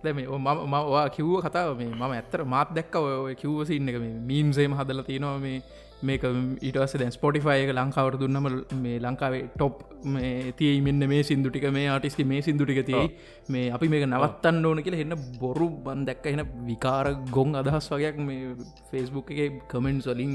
දැම 0.03 0.19
මවා 0.67 1.05
කිව්ව 1.09 1.35
කතාව 1.45 1.75
මේ 1.77 1.89
මම 1.89 2.03
ඇත්තර 2.11 2.45
මාත් 2.45 2.73
දැක්ක 2.73 2.95
ඔය 2.97 3.35
කිව්වසින්න 3.35 3.89
එක 3.89 3.97
මීම්සේම 4.25 4.73
හදල 4.73 5.01
තියෙනවා 5.03 5.37
මේ 5.39 5.61
මේක 6.01 6.23
ඊටස 6.61 6.93
දැන් 6.95 7.11
ස්පොටිෆය 7.11 7.55
එක 7.55 7.71
ලංකාවට 7.71 8.19
දුන්නම 8.21 8.47
මේ 8.77 8.99
ලංකාවේ 8.99 9.41
ටොප් 9.49 9.81
තිය 10.57 10.71
මෙන්න 10.81 11.03
මේ 11.05 11.23
සිින්දුටික 11.23 11.65
මේ 11.71 11.87
ආටිස්ක 11.87 12.21
මේ 12.25 12.41
සිින්දුටික 12.41 12.81
තියයි. 12.85 13.11
මේ 13.49 13.65
අපි 13.69 13.89
මේක 13.89 14.05
නවත්තන්න 14.07 14.65
ඕන 14.65 14.81
කියලා 14.81 15.03
එන්න 15.05 15.15
බොරු 15.39 15.67
බන් 15.85 16.05
දැක්ක 16.05 16.25
එන 16.25 16.43
විකාර 16.65 17.07
ගොන් 17.29 17.55
අදහස් 17.55 17.91
වගේයක් 17.91 18.19
මේ 18.21 18.55
ෆෙස්බුක් 18.91 19.31
එක 19.37 19.61
කමෙන්ට් 19.67 20.03
සොලින් 20.03 20.33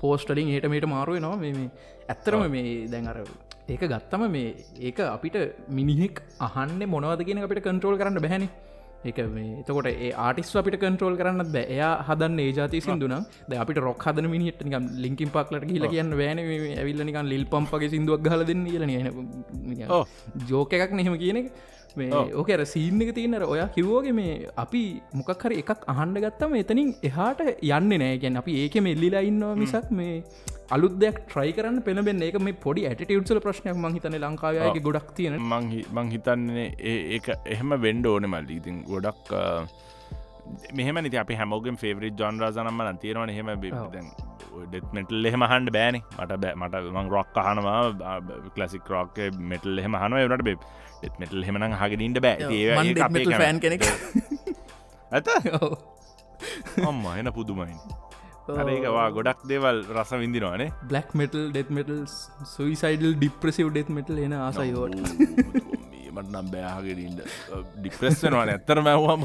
පෝස්ටලින් 0.00 0.48
හටමට 0.48 0.88
මාරුව 0.88 1.20
නවා 1.20 1.36
මේ 1.36 1.70
ඇත්තරම 2.08 2.44
මේ 2.48 2.74
දැන් 2.88 3.08
අර 3.08 3.18
ඒක 3.68 3.82
ගත්තම 3.84 4.24
මේ 4.30 4.50
ඒක 4.80 4.98
අපිට 5.06 5.38
මිනිහෙක් 5.70 6.22
අහන්න 6.40 6.82
මොනවද 6.88 7.22
කියන 7.22 7.40
අපිට 7.40 7.62
කන්ට්‍රෝල් 7.62 7.98
කරන්න 7.98 8.24
බැහැනේ 8.24 8.50
එක 9.04 9.18
මේ 9.34 9.48
එතකොට 9.60 9.88
ඒ 9.90 10.10
ආටිස් 10.24 10.52
අපිට 10.60 10.76
කන්ට්‍රෝල් 10.82 11.16
කරන්න 11.20 11.52
බෑ. 11.54 11.64
එයා 11.76 11.92
හදන්න 12.08 12.40
ඒ 12.44 12.52
ජාති 12.58 12.80
සිදුන 12.86 13.14
ද 13.48 13.60
අපිට 13.62 13.82
රොක් 13.86 14.06
හදන 14.06 14.30
මිනිට 14.34 14.62
නිකම් 14.68 14.86
ලින්කින් 15.04 15.32
පක්ලට 15.36 15.66
කියල 15.70 15.86
කියන්න 15.94 16.16
වෑන 16.20 16.40
ඇවිල්ලනිකන් 16.78 17.28
ලිල් 17.32 17.44
පම්පගේ 17.52 17.92
සිදුවක් 17.94 18.32
හල 18.32 18.44
දෙන්න 18.50 18.64
කියල 18.70 18.84
ජෝක 20.50 20.74
එකක් 20.78 20.94
නෙහෙම 21.00 21.16
කියන 21.24 21.40
මේ 21.96 22.22
ඕකර 22.40 22.64
සීන් 22.64 23.02
එක 23.04 23.10
තියන්නර 23.18 23.44
ඔයා 23.44 23.68
කිව්වෝගේ 23.76 24.14
මේ 24.20 24.48
අපි 24.56 24.82
මොකක් 25.14 25.44
හරි 25.44 25.58
එකක් 25.62 25.84
අහන්ඩ 25.94 26.22
ගත්තම 26.24 26.54
එතනින් 26.62 26.94
එහාට 27.02 27.42
යන්න 27.44 27.92
නෑ. 28.02 28.16
ගැන් 28.22 28.40
අපි 28.42 28.52
ඒක 28.62 28.76
මෙල්ලිලා 28.88 29.24
ඉන්නවා 29.30 29.54
මිසක් 29.62 29.90
මේ 30.00 30.14
අලුත් 30.74 30.94
දෙයක් 31.02 31.16
ට්‍රයි 31.24 31.52
කරන්න 31.56 31.78
පෙනබෙන් 31.86 32.22
ඒක 32.26 32.36
මේ 32.40 32.58
පොඩි 32.64 32.82
ඇටියුත්සල 32.88 33.40
ප්‍රශ්නයක් 33.46 33.78
මහිතන 33.84 34.16
ලංකාවගේ 34.18 34.82
ගොඩක් 34.86 35.08
තියෙන. 35.16 35.38
මං 35.94 36.12
හිතන්නේ 36.14 36.66
ඒ 36.82 37.20
එහෙම 37.46 37.74
වෙන්ඩ 37.86 38.06
ඕන 38.06 38.28
මල්ලි. 38.34 38.58
ඉතින් 38.60 38.78
ගොඩක් 38.84 39.32
මෙහම 40.72 41.00
නති 41.02 41.18
අපි 41.18 41.38
හැමෝගෙන් 41.40 41.76
ෆේවරි 41.76 42.10
ජොන්රාසනම්ම 42.20 42.82
නතියරවන 42.86 43.32
හෙම 43.38 43.50
ඩෙත්මටල් 44.66 45.28
එහෙම 45.30 45.44
හන්ඩ 45.44 45.74
බෑන. 45.76 45.98
මට 46.18 46.40
බෑ. 46.42 46.54
මට 46.60 46.84
මං 46.94 47.10
රොක් 47.16 47.40
අහනවා. 47.44 47.80
කලසික් 48.56 48.92
රෝක් 48.94 49.18
මෙටල් 49.52 49.82
එහෙම 49.82 49.98
හනුව 50.02 50.24
එවනට 50.24 50.46
බේ 50.48 50.58
ඩෙත්මටල් 51.00 51.48
හෙමන 51.48 51.68
හගෙනින්ට 51.80 52.20
බෑ. 52.20 52.52
කෙනෙක්. 53.60 53.88
ඇත 55.12 55.28
ඔම්ම 56.88 57.04
එන 57.12 57.28
පුදුමයින් 57.32 57.76
ඒකවා 58.48 59.08
ගොඩක් 59.16 59.42
දේවල් 59.50 59.84
රස 59.96 60.10
විඳිනවානේ. 60.22 60.70
Black 60.90 61.14
metal 61.20 61.44
death 61.50 61.70
metal 61.78 62.00
suicidal 62.54 63.14
depressive 63.20 63.70
death 63.70 63.90
metal 63.98 64.18
එන 64.24 64.34
ආසයෝට 64.38 64.96
මට 66.12 66.28
නම් 66.32 66.48
බෑහගෙනට 66.52 67.20
ඩිප්‍රෙස්වෙනවා 67.76 68.46
ඇත්තර 68.54 68.80
මැව්වාම 68.86 69.22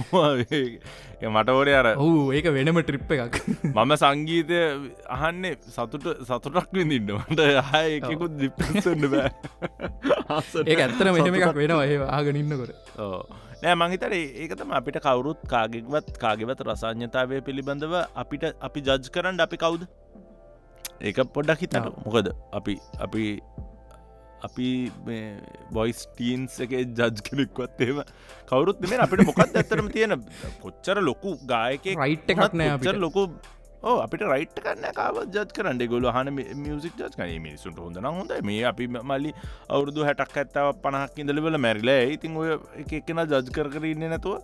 මට 1.33 1.49
ඕඩ 1.55 1.71
අර 1.79 1.89
ඔහු 1.95 2.29
ඒක 2.37 2.47
වෙනම 2.57 2.79
ට්‍රිප් 2.83 3.11
එකක්. 3.15 3.35
මම 3.73 3.91
සංගීතය 4.03 4.61
අහන්නේ 5.17 5.57
සතුට 5.75 6.07
සතුටක් 6.29 6.71
විඳින්නට 6.79 7.41
ඒකුත් 7.81 8.37
දිප්‍රෙස්න්න 8.43 9.09
බෑ. 9.15 9.31
ඒ 10.65 10.77
ඇත්තර 10.85 11.11
මෙහෙම 11.17 11.41
එකක් 11.41 11.59
වෙනවා. 11.59 11.83
ඒ 11.89 11.99
ආගනින්නකොට 12.19 12.71
නෑ 13.61 13.75
මංහිතර 13.81 14.13
ඒකතම 14.17 14.73
අපිට 14.79 14.97
කවුරුත් 15.05 15.39
කාගෙක්වත් 15.53 16.09
කාගෙවත් 16.23 16.59
රසාඥතාවය 16.67 17.39
පිළිබඳව 17.47 17.95
අපිට 18.23 18.43
අපි 18.67 18.83
ජජ් 18.89 19.09
කරන්න 19.15 19.41
අපි 19.45 19.57
කවුද? 19.63 19.87
ඒක 21.01 21.21
පොඩ්ඩක් 21.37 21.63
හිතන 21.65 21.89
මොකද 22.05 22.29
අපි 22.59 22.75
අපි 23.05 23.25
අපි 24.47 24.67
බොයිස් 25.77 26.05
ටීන්ස් 26.13 26.59
එක 26.65 26.77
ජජ් 26.77 27.25
කෙනෙක්වත් 27.29 27.83
ඒම 27.87 28.01
කවරුත් 28.51 28.85
මේ 28.85 29.01
අපිට 29.07 29.25
මොකක් 29.29 29.41
ඇත්තරම 29.45 29.89
තියෙන? 29.95 30.17
කොච්චර 30.63 31.01
ලොකු 31.09 31.37
ගායක 31.53 31.89
Right 32.03 32.33
එකක් 32.35 32.57
නෑ. 32.61 32.97
ලොකු 33.05 33.25
ඕ 33.83 33.97
අපිට 34.03 34.21
රයිට් 34.31 34.59
කන්න 34.65 34.85
කාව 34.99 35.17
ජත් 35.35 35.51
කරන්න. 35.53 35.81
ගොල 35.87 36.05
හන 36.11 36.29
මියසික් 36.33 36.95
ජත් 36.97 37.13
කන 37.15 37.33
මිනිසුන්ට 37.41 37.79
හොඳන 37.79 38.07
හොඳ 38.09 38.31
මේ 38.43 38.63
අපි 38.71 38.87
මල්ලි 38.87 39.33
අවුරදු 39.69 40.07
හැටක් 40.07 40.37
ඇත්තාව 40.43 40.69
පණහක් 40.85 41.19
ඉඳලවල 41.23 41.57
මැරිල 41.57 41.91
ඉතින් 42.15 42.37
ඔය 42.37 42.53
එක 42.83 42.93
එකෙන 43.01 43.23
ජජ් 43.33 43.53
කරන්න 43.57 44.07
නැතුව 44.13 44.41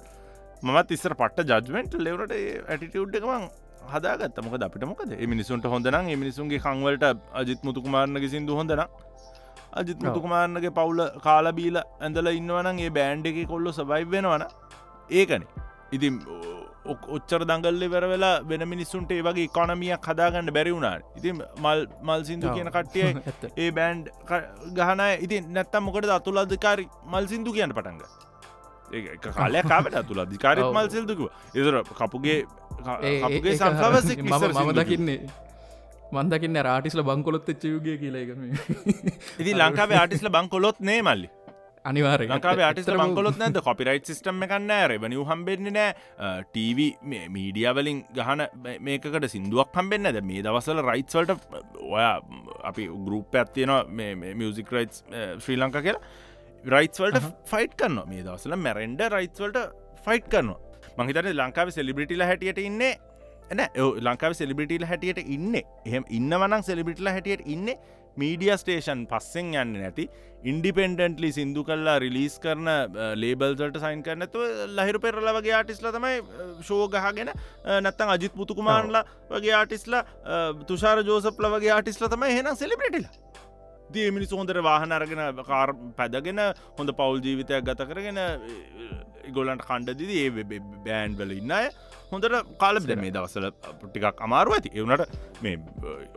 මත් 0.63 0.97
ඉස්සර 0.97 1.15
පට 1.21 1.47
ජජමෙන්ට් 1.51 1.95
ලෙවරට 2.07 2.35
ඇටිටියුඩ් 2.35 3.17
එකමං 3.19 3.47
හදාගත් 3.93 4.37
මොක 4.43 4.55
අපිට 4.67 4.85
මොකද? 4.91 5.09
මිනිසුන්ට 5.33 5.65
හොඳන 5.65 5.97
මිනිසුන්ගේ 6.23 6.61
කංවලට 6.67 7.03
අජිත් 7.41 7.65
මුතුකුමාරණගේ 7.69 8.29
සිින්දු 8.35 8.59
හොඳන 8.59 8.83
අජිත් 9.81 9.99
මුතුකුමාරණගේ 10.05 10.71
පවුල 10.79 11.01
කාලබීල 11.25 11.81
ඇඳල 11.81 12.29
ඉන්නවනන් 12.39 12.79
ඒ 12.85 12.93
බෑන්්ඩ 12.99 13.27
එක 13.31 13.41
කොල්ලො 13.53 13.73
සබයි 13.79 14.05
වෙනවන 14.13 14.45
ඒකන. 15.19 15.43
ඉතින් 15.91 16.15
ඔච්චර 16.85 17.41
දංගල්ල 17.45 17.83
වෙර 17.89 18.03
වෙලා 18.07 18.33
වෙන 18.43 18.67
මිනිස්සුන්ට 18.67 19.11
ඒ 19.11 19.21
වගේ 19.21 19.47
කොනමියක් 19.49 20.09
හදාගන්න 20.09 20.51
බැරි 20.51 20.75
වුණා. 20.75 20.97
ඉතින් 21.15 21.43
මල් 21.57 21.85
මල් 22.01 22.25
සිින්දු 22.25 22.55
කියන 22.55 22.69
කට්ටිය. 22.69 23.07
ඒ 23.63 23.71
බෑන්ඩ් 23.71 24.11
ගහන 24.73 25.05
ඉතින් 25.21 25.53
නැත්තම් 25.53 25.83
මොකට 25.83 26.09
අතුල 26.09 26.37
අධකාරි 26.37 26.89
මල් 27.05 27.27
සිින්දු 27.27 27.53
කියන්න 27.53 27.73
පටන්ග 27.73 28.03
ඒ 28.93 29.17
කාලය 29.19 29.63
කාවට 29.65 29.95
අතුල 29.95 30.19
අධිකාරත්. 30.19 30.65
මල් 30.67 30.89
සිල්දුකුව 30.89 31.29
එදර 31.55 31.79
කපුගේ 31.93 32.39
කපුගේ 33.21 33.57
සංකාවසෙක් 33.57 34.19
මම 34.21 34.75
දකින්නේ. 34.79 35.19
මන්දකින්න 36.13 36.59
රාටිස්ල 36.61 37.01
බංකොලොත් 37.01 37.47
එච්චයුගේ 37.49 37.95
කියලගම 37.97 38.41
ඉති 39.39 39.51
ලංකාවේ 39.53 39.97
ආටිස්ල 40.01 40.29
බංකොලොත් 40.29 40.79
නේ 40.81 40.99
මල්ලි 41.01 41.29
අනිවාරය 41.89 42.27
ලංකාවේ 42.31 42.65
ආටිස් 42.67 42.87
බංකොලොත් 42.87 43.37
නැද 43.41 43.57
කොපිරයිට් 43.67 44.09
සිිටම් 44.09 44.43
එකන්න 44.45 44.71
රෙවනි 44.91 45.19
හම්බෙන්නේ 45.29 45.73
නෑ. 45.77 45.91
ටීව 46.51 46.79
මීඩියවලින් 47.35 47.99
ගහන 48.17 48.43
මේකට 48.87 49.27
සිින්දුවක් 49.35 49.79
හම්බෙන්න 49.79 50.11
ද 50.15 50.23
මේ 50.29 50.43
දවසල 50.47 50.83
රයිත්වලට 50.89 51.31
ඔය 51.83 52.03
අපි 52.71 52.89
ගරුප 53.07 53.39
ඇත්තියන 53.41 53.73
මියසික් 54.41 54.71
රයිට් 54.77 55.01
ශ්‍රී 55.45 55.59
ලංකා 55.63 55.85
කියලා. 55.87 56.03
රයිත්වල්ට 56.75 57.31
ෆයිට් 57.51 57.73
කරන්න 57.79 58.05
මේ 58.11 58.23
දවසල 58.27 58.55
මැරෙන්ඩ 58.67 59.01
රයිත්වලට 59.15 59.59
ෆයිට් 60.05 60.29
කරනවා. 60.35 60.59
මහිතන 60.97 61.33
ලංකාව 61.33 61.73
සෙලිබිටිල 61.79 62.23
හැටියට 62.29 62.61
ඉන්නේ 62.69 62.93
එන 63.51 63.61
ලංකාව 64.07 64.33
සෙලිබිටිල 64.39 64.85
හැටියට 64.91 65.19
ඉන්න. 65.35 65.59
එහෙම 65.87 66.03
ඉන්නවනම් 66.19 66.63
සෙලිබිටිල 66.69 67.11
හැටියට 67.11 67.43
ඉන්න 67.55 67.75
මීඩිය 68.21 68.53
ස්ටේෂන් 68.61 69.07
පස්සෙන් 69.11 69.53
යන්න 69.61 69.73
නැති. 69.81 70.05
ඉන්ඩිපෙන්ඩන්ටලි 70.51 71.29
සිින්දු 71.35 71.61
කල්ලා 71.67 71.97
රිලිස් 72.03 72.33
කරන 72.43 72.69
ලේබල්ට 73.21 73.77
සයින් 73.83 74.01
කරනතු 74.07 74.39
ලහිරු 74.77 74.99
පෙරල 75.05 75.29
වගේ 75.37 75.53
ආටිස්ල 75.59 75.87
තමයි 75.95 76.17
ශෝගහගෙන 76.69 77.31
නැත්තන් 77.85 78.13
අජිත් 78.15 78.35
පුතුකුමාන්ලා 78.39 79.03
වගේ 79.31 79.53
ආටිස්ලා 79.59 80.03
තුෂාර 80.71 81.03
ජෝසප්ල 81.11 81.47
වගේ 81.55 81.71
ආටිස්ල 81.77 82.09
තමයි 82.15 82.33
හෙන 82.39 82.51
සෙලිබිටිල 82.63 83.07
දී 83.95 84.11
මිනිස් 84.11 84.31
හොඳට 84.33 84.59
වාහන 84.67 84.95
අරගෙන 84.97 85.21
කාර් 85.43 85.69
පැදගෙන 85.97 86.41
හොඳ 86.77 86.93
පවුල් 86.99 87.19
ජීවිතයක් 87.25 87.65
ගත 87.69 87.87
කරගෙන 87.89 88.19
ගොලන්ට 89.31 89.65
කණ්ඩදිද 89.67 90.11
ඒ 90.15 90.29
බෑන්් 90.85 91.17
වල 91.19 91.35
ඉන්න 91.37 91.53
අය 91.59 91.69
හොඳට 92.11 92.39
කාලබ 92.63 92.89
මේ 92.95 93.13
දවසල 93.15 93.47
ටිකක් 93.83 94.25
අමාරුව 94.27 94.57
ඇති. 94.57 94.73
එවනට 94.73 95.03
මේ 95.41 95.55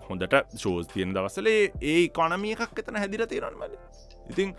හොඳට 0.09 0.35
ශෝස් 0.57 0.91
තියන 0.95 1.15
දවසලේ 1.17 1.71
ඒ 1.83 2.09
කොනමිය 2.19 2.57
එකක් 2.57 2.83
එතන 2.83 3.01
හැදිර 3.03 3.27
තේරන්මල 3.27 3.79
ඉතින් 4.33 4.55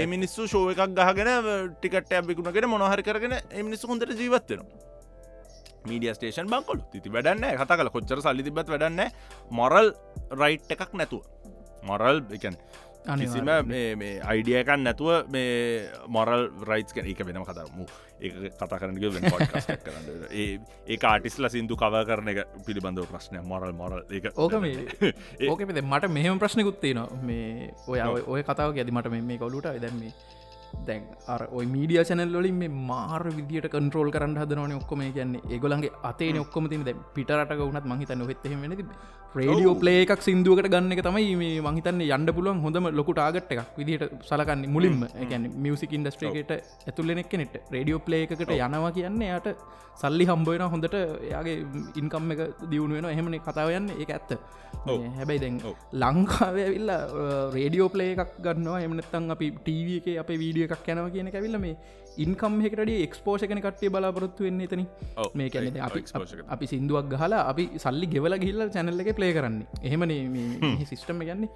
ඒ 0.00 0.06
මිනිස්සු 0.06 0.48
ශෝව 0.48 0.72
එකක් 0.74 0.96
ගහගෙන 0.98 1.30
ටිකට 1.76 2.18
ඇබිකුණගෙන 2.18 2.68
මොනහරි 2.70 3.06
කරගෙන 3.06 3.38
එමිනිස්සු 3.62 3.92
හොඳට 3.92 4.18
ජීවත්වෙනවා 4.22 4.84
මීඩිය 5.86 6.14
ස්ටේෂන් 6.16 6.50
බංකොල 6.50 6.80
තිති 6.92 7.12
වැඩන්න 7.14 7.46
කතා 7.60 7.78
කල 7.80 7.90
කොච්චර 7.96 8.22
සල්ලි 8.24 8.46
තිබත් 8.46 8.70
වැඩන්න 8.72 9.02
මොරල් 9.58 9.92
රයිට් 10.40 10.72
එකක් 10.74 10.94
නැතුව 11.00 11.22
මොරල් 11.86 12.22
එකන් 12.30 12.58
කිසිම 13.14 13.48
අයිඩියකන් 14.24 14.82
නැතුව 14.82 15.30
මේ 15.30 15.86
මොරල් 16.08 16.50
රයිස් 16.62 16.92
කන 16.92 17.06
එක 17.06 17.22
වෙනම 17.22 17.44
කතරමු 17.44 17.86
ඒ 18.18 18.50
කතා 18.50 18.78
කරනක 18.80 18.98
වෙන 19.12 19.24
කරන්න. 19.78 20.06
ඒ 20.32 20.58
ඒ 20.88 20.98
ආටිස්ල 21.02 21.48
සිින්දු 21.48 21.76
කව 21.76 22.02
කරන 22.08 22.28
එක 22.28 22.40
පිළිබඳව 22.66 23.06
ප්‍රශ්නය 23.06 23.42
මොරල් 23.44 23.72
මොරල් 23.72 24.02
එක 24.10 24.32
ඕක 24.34 24.56
මේ. 24.60 24.86
ඕකෙද 25.50 25.82
මට 25.82 26.10
මෙහම 26.10 26.38
ප්‍රශ්නකුත් 26.38 26.82
නවා 26.88 27.20
මේ 27.22 27.70
ඔය 27.86 28.00
ඔය 28.26 28.42
කතාව 28.42 28.74
ඇති 28.74 28.92
මට 28.92 29.12
මේ 29.12 29.38
කොලුට 29.38 29.70
දැන්නේ 29.76 30.12
දැන් 30.88 31.04
අර 31.34 31.40
ඔයි 31.56 31.66
මීඩිය 31.74 32.02
චැනල් 32.08 32.36
වලින් 32.40 32.58
මේ 32.62 32.72
මාර 32.90 33.22
විදිට 33.38 33.68
කන්ට්‍රෝල් 33.74 34.10
කරන්න 34.16 34.40
හදනවන 34.42 34.74
ඔක්කොම. 34.80 35.04
කියන්නේ 35.18 35.46
ඒගොලන්ගේ 35.54 35.94
අතේ 36.10 36.32
ඔක්කොම 36.46 36.68
තින 36.72 36.84
පිටරට 37.14 37.54
වුණත් 37.62 37.86
මහිතන්න 37.92 38.26
හෙත්හෙම 38.32 38.60
වෙනති 38.64 38.86
රේඩියෝ 39.38 39.74
ප්ලේ 39.80 40.02
එකක් 40.02 40.22
සිින්දුවකට 40.26 40.68
ගන්න 40.72 40.92
එක 40.94 41.02
තමයි 41.06 41.32
මේ 41.40 41.56
මහිතන්න 41.66 42.02
යන්න 42.16 42.30
පුළුවන් 42.36 42.60
හොඳම 42.66 42.86
ලොකු 42.98 43.12
ටාගට් 43.16 43.50
එකක්. 43.54 43.72
විදිහට 43.78 44.14
සලකන්නේ 44.28 44.72
මුලින්ම. 44.76 45.02
එකැන 45.24 45.48
මියසික 45.64 45.92
ඉන්ඩස්ට්‍රේකට 45.98 46.52
ඇතුල්ලෙනෙක් 46.88 47.28
කෙනෙට 47.32 47.56
රේඩියෝ 47.74 48.00
ප්ලේ 48.06 48.22
එකට 48.26 48.54
යනවා 48.58 48.92
කියන්නේ 48.98 49.34
යට 49.38 49.48
සල්ලි 50.02 50.24
හම්බෝයන 50.30 50.64
හොඳට. 50.74 50.96
එයාගේ 51.30 51.56
ඉන්කම් 52.02 52.32
එක 52.34 52.40
දියුණු 52.70 52.96
වෙන 52.98 53.10
එහෙමන 53.12 53.36
කතාවයන්න 53.48 53.90
ඒ 53.96 54.06
ඇත්ත. 54.16 54.32
හැබැයි 55.18 55.42
දැන් 55.44 55.58
ලංකාව 56.02 56.56
ඇවිල්ල 56.64 56.90
රේඩියෝ 57.56 57.88
ප්ලේ 57.94 58.10
එකක් 58.14 58.34
ගන්නවා. 58.46 58.80
එමනත්තන් 58.86 59.30
අපි 59.36 59.50
ටීව 59.58 59.88
එක 59.98 60.08
අප 60.22 60.32
වීඩිය 60.56 60.66
එකක් 60.76 60.88
යනව 60.92 61.08
කියන 61.14 61.28
ඇවිල්ල 61.32 61.58
මේ 61.64 61.76
ඉන්කම් 62.24 62.54
එකට 62.68 62.90
එක්ස්පෝෂකන 63.06 63.60
කටේ 63.64 63.90
බලාපොරොත්තු 63.94 64.46
වෙන්න 64.46 64.60
එතන 64.66 64.82
මේ 65.40 65.48
කැනෙ 65.54 65.80
අපි 66.54 66.66
සිින්දුවක් 66.72 67.08
ගහලා 67.14 67.42
අපි 67.52 67.64
සල්ලි 67.84 68.06
ගෙවල 68.14 68.36
ගිල්ල 68.44 68.62
චැනල්ල 68.76 69.02
එක 69.04 69.10
ප්ලේ 69.18 69.32
කරන්නේ. 69.38 69.66
එහෙමන 69.86 70.12
සිිස්ටම 70.90 71.20
ගන්නේ 71.28 71.50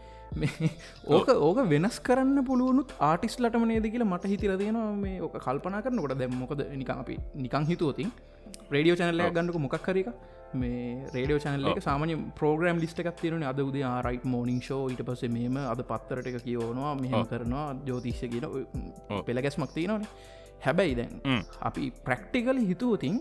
ඕක 1.17 1.31
ඕක 1.49 1.61
වෙනස් 1.73 1.97
කරන්න 2.09 2.45
පුළුවනුත් 2.51 2.93
ආටිස්ලටම 3.11 3.65
නේද 3.71 3.89
කියලා 3.95 4.11
මට 4.13 4.33
හිතිර 4.35 4.53
තියෙනවා 4.63 4.91
මේ 5.05 5.17
ඕක 5.27 5.39
කල්පනා 5.47 5.85
කරනකොට. 5.87 6.19
දැම්මොකද 6.23 6.63
නික 6.83 6.93
අපි 6.97 7.17
නිකං 7.47 7.71
හිතුවතින්. 7.73 8.13
රේඩියෝ 8.75 9.01
චැනල්ලයක් 9.01 9.35
ගන්නක 9.39 9.59
මොකක් 9.67 9.79
කරක 9.89 10.11
මේ 10.63 11.07
රේඩියෝ 11.15 11.41
චැනල්ල 11.45 11.71
එක 11.73 11.81
සාමාන්‍ය 11.87 12.17
ප්‍රෝග්‍රම් 12.41 12.81
ලිස්ට 12.83 13.01
එකක් 13.03 13.21
තියෙන 13.23 13.47
අද 13.53 13.61
උදේ 13.65 13.85
ආරයිට 13.91 14.25
මෝනිින් 14.35 14.61
ෂෝ 14.67 14.83
ඊට 14.93 15.03
පස 15.09 15.23
මෙම 15.37 15.57
අද 15.73 15.83
පත්තරට 15.91 16.31
එක 16.33 16.39
කියවනවා 16.47 16.93
මෙහම 17.03 17.25
කරනවා 17.33 17.67
ජෝතිශ්‍ය 17.89 18.29
කියන 18.35 18.47
පෙළගැස්මක් 19.27 19.75
තියෙනවන. 19.79 20.07
හැබැයි 20.67 20.95
දැන් 21.01 21.45
අපි 21.71 21.91
ප්‍රක්ටිකල 22.07 22.63
හිතුවතින් 22.71 23.19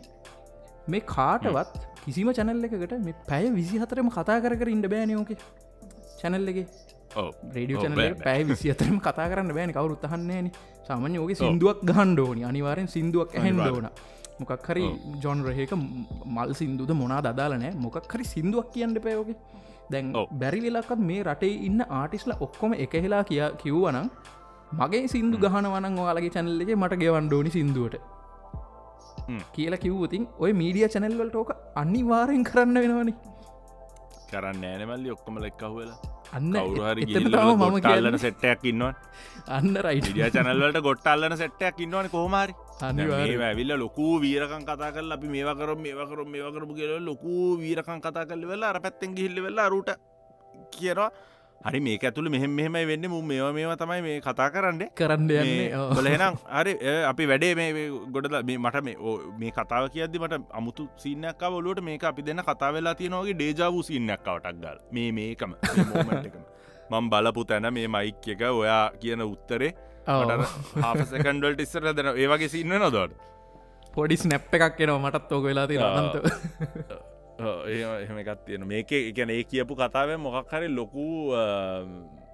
මේ 0.93 1.03
කාටවත් 1.15 1.81
කිසිම 2.05 2.31
චැනල්ල 2.37 2.69
එකකට 2.69 2.99
මේ 3.07 3.17
පැය 3.31 3.51
විසි 3.57 3.81
හතරම 3.83 4.13
කතා 4.17 4.39
කර 4.45 4.75
ඉන්න 4.75 4.87
බෑනයෝක 4.95 5.35
චැනල්ලගේ 6.21 6.67
රේඩිය 7.55 7.77
චනල 7.83 8.15
පැය 8.25 8.43
විසි 8.43 8.71
අතරම 8.73 8.97
කතා 9.07 9.27
කරන්න 9.31 9.53
බෑන. 9.57 9.71
කවරු 9.77 9.97
උත්තහන්නේන 9.97 10.51
සාමාන්‍ය 10.87 11.17
ඕක 11.23 11.33
සිින්දුවක් 11.41 11.81
ගහන්්ඩෝනි 11.89 12.43
අනිවාරෙන් 12.49 12.87
සිින්දුවක් 12.95 13.35
ඇහෙන්ඩ 13.35 13.67
ඕන 13.67 13.87
මොකක් 14.39 14.67
හරි 14.69 14.85
ජොන් 15.23 15.39
රහක 15.47 15.71
මල් 16.35 16.51
සිින්දුද 16.59 16.91
මොනා 17.01 17.21
දදාලනෑ 17.27 17.73
මොකක් 17.85 18.11
හරි 18.13 18.25
සිින්දුවක් 18.33 18.67
කියන්න 18.75 18.99
පයෝක 19.05 19.31
දැන් 19.93 20.11
බැරි 20.41 20.59
වෙලාකත් 20.65 21.01
මේ 21.09 21.21
රටේ 21.27 21.53
ඉන්න 21.69 21.79
ආටිස්ල 21.99 22.33
ඔක්කොම 22.47 22.73
එකහෙලා 22.85 23.23
කිය 23.29 23.41
කිව්වනම් 23.63 24.09
මගේ 24.71 25.07
සිින්දු 25.13 25.37
ගහනවනන් 25.43 25.99
ඔයාලගේ 26.03 26.33
චැනල්ලගේ 26.35 26.75
මට 26.81 26.99
ගෙවන්ඩෝනි 27.03 27.51
සිින්දුවට. 27.55 27.95
කියලා 29.55 29.83
කිව්වතින් 29.85 30.23
ඔය 30.43 30.51
මීඩිය 30.61 30.87
චැනල්වලට 30.95 31.35
ඕක 31.41 31.51
අනිවාරෙන් 31.81 32.43
කරන්න 32.49 32.79
වෙනවනි. 32.83 33.13
කරන්න 34.31 34.63
ෑනමල්ලි 34.69 35.13
ඔක්කොම 35.15 35.41
ලෙක්කහවෙලා 35.45 35.97
අන්න 36.37 36.53
ගොටල්ලන 36.53 37.83
කියන්නේ. 37.85 38.23
සෙට්ටයක් 38.25 38.65
ඉන්නවා 38.71 38.93
අන්න 39.57 39.75
රයිට 39.87 40.09
ිය 40.13 40.29
චැනල්ලට 40.37 40.81
ගොට්ටල්ලන 40.87 41.37
සෙට්ටයක් 41.43 41.79
ඉන්නවන 41.85 42.09
අනිවාර්යෙන්. 42.15 42.49
ඇවිල්ල 42.81 43.73
ලොකු 43.77 44.05
වීරකන් 44.21 44.63
කතා 44.63 44.91
කල් 44.91 45.11
අපි 45.11 45.27
මේකරම් 45.27 45.79
මේකරම් 45.79 46.29
මේකරපු 46.35 46.73
කියල 46.75 46.93
ලොකු 47.03 47.57
වීරකන් 47.57 47.99
කතා 47.99 48.25
කල්ල 48.25 48.45
වෙලා 48.45 48.69
අර 48.69 48.79
පැත්තෙන් 48.79 49.15
ගිහිල්ල 49.15 49.43
වෙල්ලා 49.45 49.69
රුට 49.69 49.91
කියනවා 50.71 51.09
හරි 51.61 51.79
මේක 51.79 52.03
ඇතුළ 52.03 52.29
මෙහෙම 52.29 52.51
මෙහෙමයි 52.51 52.85
වෙන්න. 52.85 53.07
මුම් 53.09 53.25
මේවා 53.25 53.51
මේවා 53.51 53.75
තමයි 53.75 54.01
මේ 54.01 54.21
කතා 54.21 54.49
කරන්න. 54.49 54.83
කරන්න. 54.95 55.31
බලහෙනම් 55.95 56.37
හරි 56.49 56.73
අපි 57.03 57.27
වැඩේ 57.27 57.55
මේ 57.55 57.89
ගොඩද 58.15 58.37
මේ 58.43 58.57
මට 58.57 58.83
මේ 58.83 58.95
මේ 59.39 59.51
කතාව 59.51 59.89
කියද්දි 59.89 60.19
මට 60.19 60.39
අමුතු 60.51 60.87
සිීනයක් 60.97 61.43
ඔලුවට 61.51 61.83
මේක 61.83 62.03
අපි 62.03 62.23
දෙන්න 62.23 62.43
කතා 62.43 62.71
වෙලා 62.71 62.95
තියෙනවගේ 62.95 63.35
ඩේජාවූ 63.35 63.83
සිීනයක් 63.83 64.23
කවටක් 64.23 64.63
ගල්. 64.63 64.79
මේ 64.91 65.11
මේකම 65.11 65.51
මේ 65.51 65.85
moment 65.91 66.25
එකම. 66.25 66.47
මං 66.91 67.09
බලපු 67.09 67.45
තැන 67.45 67.73
මේ 67.73 67.87
මයික් 67.87 68.27
එක 68.27 68.41
ඔයා 68.51 68.83
කියන 69.01 69.21
උත්තරේ 69.21 69.73
ඔව්. 70.07 70.45
සකන්ඩල්ට 71.05 71.61
ඉස්සර 71.61 71.93
දෙන 71.93 72.13
ඒවගේ 72.15 72.49
සින්න 72.49 72.73
නොදොට 72.77 73.13
පොඩි 73.93 74.17
ස්නැප් 74.17 74.53
එකක් 74.53 74.79
එනවා 74.79 74.99
මටත් 75.01 75.31
ඕක 75.31 75.43
වෙලා. 75.43 75.67
අනන්ත. 75.67 76.15
එහෙම 77.39 78.17
එකත් 78.19 78.45
තියෙන 78.45 78.67
මේක 78.67 78.91
එකන 78.91 79.29
ඒ 79.29 79.43
කියපු 79.43 79.75
කතාව 79.75 80.15
මොකක් 80.19 80.51
හරි 80.51 80.67
ලොකු 80.69 81.33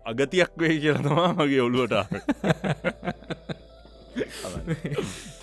අගතියක් 0.05 0.51
වේ 0.57 0.79
කියලතමා 0.79 1.33
මගේ 1.33 1.61
ඔළුවට 1.61 1.93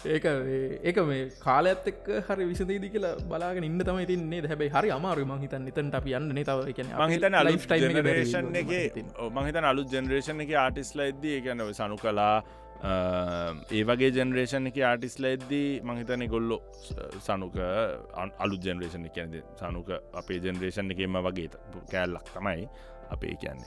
ඒක 0.07 0.25
ඒක 0.83 0.99
මේ 1.11 1.21
කාලඇත් 1.41 1.87
එක් 1.93 2.01
හරි 2.29 2.47
විසදේදි 2.51 2.89
කියලා 2.95 3.13
බලාගෙන 3.31 3.69
ඉන්න 3.69 3.79
තම 3.81 4.01
තින්නේ 4.11 4.41
හැබයි 4.47 4.71
හරි 4.77 4.91
අමාරු 4.97 5.27
මහිතන් 5.33 5.69
එතන් 5.73 5.93
අප 5.95 6.07
යන්න 6.13 6.43
තව. 6.43 6.59
එක 6.73 6.81
මහිතන 7.05 7.39
අලු 7.43 7.55
ජනරේෂන් 7.93 8.57
එක 8.63 8.73
මහිතන 9.39 9.71
අලු 9.73 9.85
ජනරේෂන් 9.93 10.43
එක 10.47 10.53
ආටිස්ල 10.65 11.07
එද්දී 11.07 11.39
ගැනව 11.47 11.73
සනු 11.75 11.97
කලා 11.97 12.35
ඒ 13.71 13.83
වගේ 13.89 14.11
ජනරේෂන් 14.17 14.71
එක 14.71 14.79
ආටිස්ල 14.91 15.27
එද්දී 15.29 15.69
මහිතන 15.83 16.25
ගොල්ලො 16.29 16.59
සනුක 17.27 17.59
අලු 18.39 18.57
ජනරේෂන් 18.65 19.07
කියනද 19.17 19.37
සනුක 19.61 19.93
අපේ 20.15 20.41
ජනරේෂන් 20.47 20.91
එකෙම 20.91 21.21
වගේ 21.29 21.51
කෑල්ලක් 21.93 22.33
තමයි 22.35 22.67
අපේ 23.17 23.35
කියන්න 23.43 23.61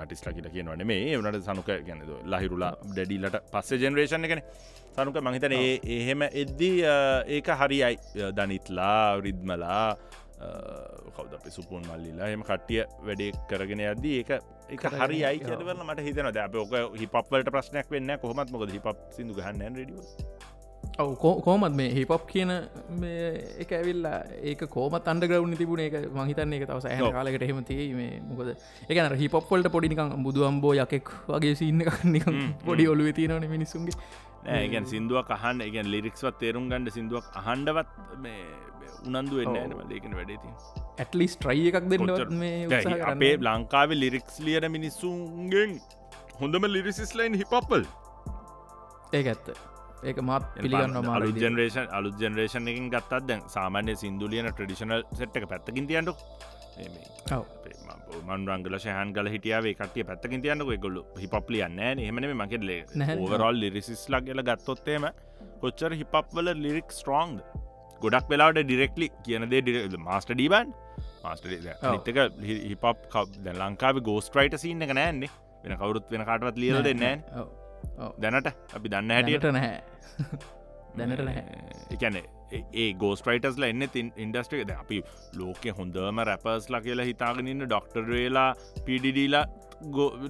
ආටිස්ලා 0.00 0.34
කියල 0.36 0.50
කියනවන. 0.56 0.84
මේ 0.90 1.16
වනට 1.18 1.44
සනුක 1.46 1.70
ගැනද 1.88 2.10
ලහිරුලා 2.34 2.72
ඩැඩිලට 2.84 3.40
පස්සේ 3.54 3.80
ජනරේෂන් 3.84 4.28
එකන. 4.28 4.42
සනුක 4.94 5.18
මහිතන 5.26 5.54
එහෙම 5.96 6.22
එද්දී 6.28 6.76
ඒක 7.36 7.48
හරියි 7.60 7.92
දනිත්ලා 8.38 9.20
රිද්මලා 9.26 9.82
කවද 11.16 11.32
අප 11.38 11.46
සුපුන් 11.56 11.82
මල්ලිලා 11.90 12.28
එම 12.34 12.42
කට්ටිය 12.48 12.82
වැඩේ 13.06 13.30
කරගෙන 13.50 13.82
අද 13.92 14.04
ඒක 14.10 14.30
එක 14.74 14.84
හරි 14.94 15.18
අයි 15.28 15.40
කියවල 15.44 15.82
මට 15.86 16.04
හිතන 16.06 16.28
ද 16.36 16.42
අප 16.44 16.54
ඕක 16.62 16.74
හිපප්වලට 17.00 17.50
ප්‍රශ්නයක් 17.54 17.90
වෙන්න 17.94 18.14
කොහොමත් 18.22 18.52
මොකද 18.54 18.74
හිප 18.76 18.86
සිදු 19.16 19.34
ගහන්න 19.38 19.78
රඩිය 19.80 20.02
ඔව 20.98 21.10
කෝමත් 21.42 21.74
මේ 21.78 21.90
හිපප් 21.90 22.24
කියන 22.28 22.50
එක 23.62 23.72
ඇවිල්ලා 23.72 24.16
ඒක 24.42 24.62
කෝමත් 24.68 25.04
අන්ඩග්‍රවුන් 25.04 25.54
තිබුණ. 25.54 25.80
එක 25.80 25.94
මහිතන්න 26.12 26.54
එක 26.56 26.64
තවස 26.66 26.86
ඇහ 26.86 27.10
කාලකට 27.16 27.44
හෙමතියි 27.50 27.86
මේ 27.94 28.16
මොකද 28.22 28.50
එකන 28.88 29.14
හිපප්වලට 29.20 29.70
පොඩිනිකං 29.74 30.16
බුදු 30.24 30.46
අම්බෝ 30.48 30.72
යකෙක් 30.76 31.12
වගේ 31.28 31.54
සින්න 31.54 31.84
නිකම් 32.14 32.40
පොඩි 32.64 32.88
ඔලුව 32.88 33.12
තියෙනවන 33.12 33.46
මිනිසුන්ගේ 33.48 33.94
ඒගැන් 34.56 34.90
සිින්දුවක් 34.92 35.30
අහන් 35.30 35.62
එකන් 35.62 35.92
ලිරික්ස්වත් 35.94 36.40
තේරුම් 36.42 36.66
ගන්නඩ 36.66 36.96
සිින්දුවක් 36.96 37.30
අහන්ඩවත් 37.42 37.94
මේ 38.18 38.42
උනන්දු 39.12 39.40
වෙන්න 39.40 39.56
ඇනම 39.56 39.96
ඒකන 39.96 40.18
වැඩේති 40.18 40.52
ඇටලිස් 40.98 41.38
ට්‍රයි 41.38 41.72
එකක් 41.72 41.90
දෙන්නවත් 41.94 42.36
මේ 42.42 42.82
අපේ 43.06 43.32
ලංකාවේ 43.44 44.02
ලිරික්ස් 44.02 44.42
ලියන 44.42 44.70
මිනිස්සුන්ගෙන් 44.72 45.80
හොඳම 46.36 46.70
ලිරිසිස්ලයින් 46.74 47.42
හිපපල් 47.42 47.82
ඒ 49.14 49.26
ඇත්ත 49.26 49.77
ඒක 50.02 50.18
මාත් 50.22 50.44
පිළිගන්න 50.56 50.98
මාර 51.06 51.24
ජනරේෂන් 51.38 51.88
අලු 51.98 52.10
ජනරේෂන් 52.20 52.70
එකින් 52.72 52.90
ගත්තත් 52.92 53.22
දැන් 53.28 53.42
සාමාන්‍ය 53.54 53.96
සිින්දුලියන 54.02 54.50
ට්‍රඩිෂනල් 54.50 55.02
සට් 55.18 55.40
එක 55.40 55.48
පැත්තකින් 55.52 55.88
තියන්නු 55.90 56.14
මන්රංගල 58.28 58.76
ශයහන් 58.84 59.12
ගල 59.16 59.30
හිටියාවේ 59.34 59.74
කටිය 59.74 60.04
පැත්තකින් 60.10 60.42
තියන්නක. 60.44 60.70
ගොල්ලු 60.84 61.04
හිපප්ලියන්න 61.22 61.80
එහමන 61.84 62.28
මකෙල්ලේ 62.42 62.82
ඕවරල් 63.16 63.60
ලිරිසිස් 63.62 64.04
ලක් 64.10 64.24
කියල 64.28 64.42
ගත්තොත්තේම 64.50 65.08
කොච්චර 65.62 65.92
හිපප්වල 66.02 66.52
ලිරික් 66.66 66.94
ස්ට්‍රෝන්ග් 66.98 67.40
ගොඩක් 68.00 68.30
වෙලාට 68.32 68.60
ඩිරෙක්ලි 68.60 69.08
කියනදේ 69.26 69.62
ඩිර 69.62 69.98
මාස්ට 70.08 70.30
ඩීබන් 70.32 70.74
මාස්ටක 71.24 72.18
හිපප් 72.70 72.86
කව් 73.14 73.54
ලංකාව 73.54 74.02
ගෝස්ට්‍රයිට 74.10 74.58
සින්න 74.64 74.82
එක 74.82 74.94
නෑන්නේ. 75.00 75.30
වෙන 75.62 75.78
කවුරුත් 75.78 76.12
වෙන 76.12 76.24
කාටවත් 76.28 76.58
ලියල 76.62 76.78
දෙන්නෑ 76.86 77.16
දැනට? 78.20 78.52
අපි 78.74 78.88
දන්න 78.88 79.10
හැටියට? 79.10 79.48
නැහැ. 79.52 79.80
දැනට 80.98 81.24
නැහැ. 81.24 81.44
එකන 81.94 82.20
ඒ 82.80 82.90
ගෝස්ට්‍රයිටස්ල 83.00 83.66
එන්න 83.68 83.88
තින් 83.92 84.12
ඉන්ඩස්ට්‍රික 84.16 84.70
අපි 84.76 85.02
ලෝක 85.36 85.66
හොඳම 85.78 86.22
රැපර්ස්ලා 86.30 86.80
කියලා 86.80 87.08
හිතාගෙනන්න 87.10 87.66
ඩොක්ටර්ේලා 87.66 88.52
පිඩිඩීලා 88.86 89.44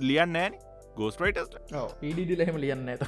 ලියන්න 0.00 0.36
ෑන. 0.36 0.58
ගෝස්ට්‍රයිටස් 0.96 1.50
පිඩිඩිල 2.00 2.40
එහෙම 2.40 2.58
ලියන්න 2.60 2.88
ඇත 2.88 3.04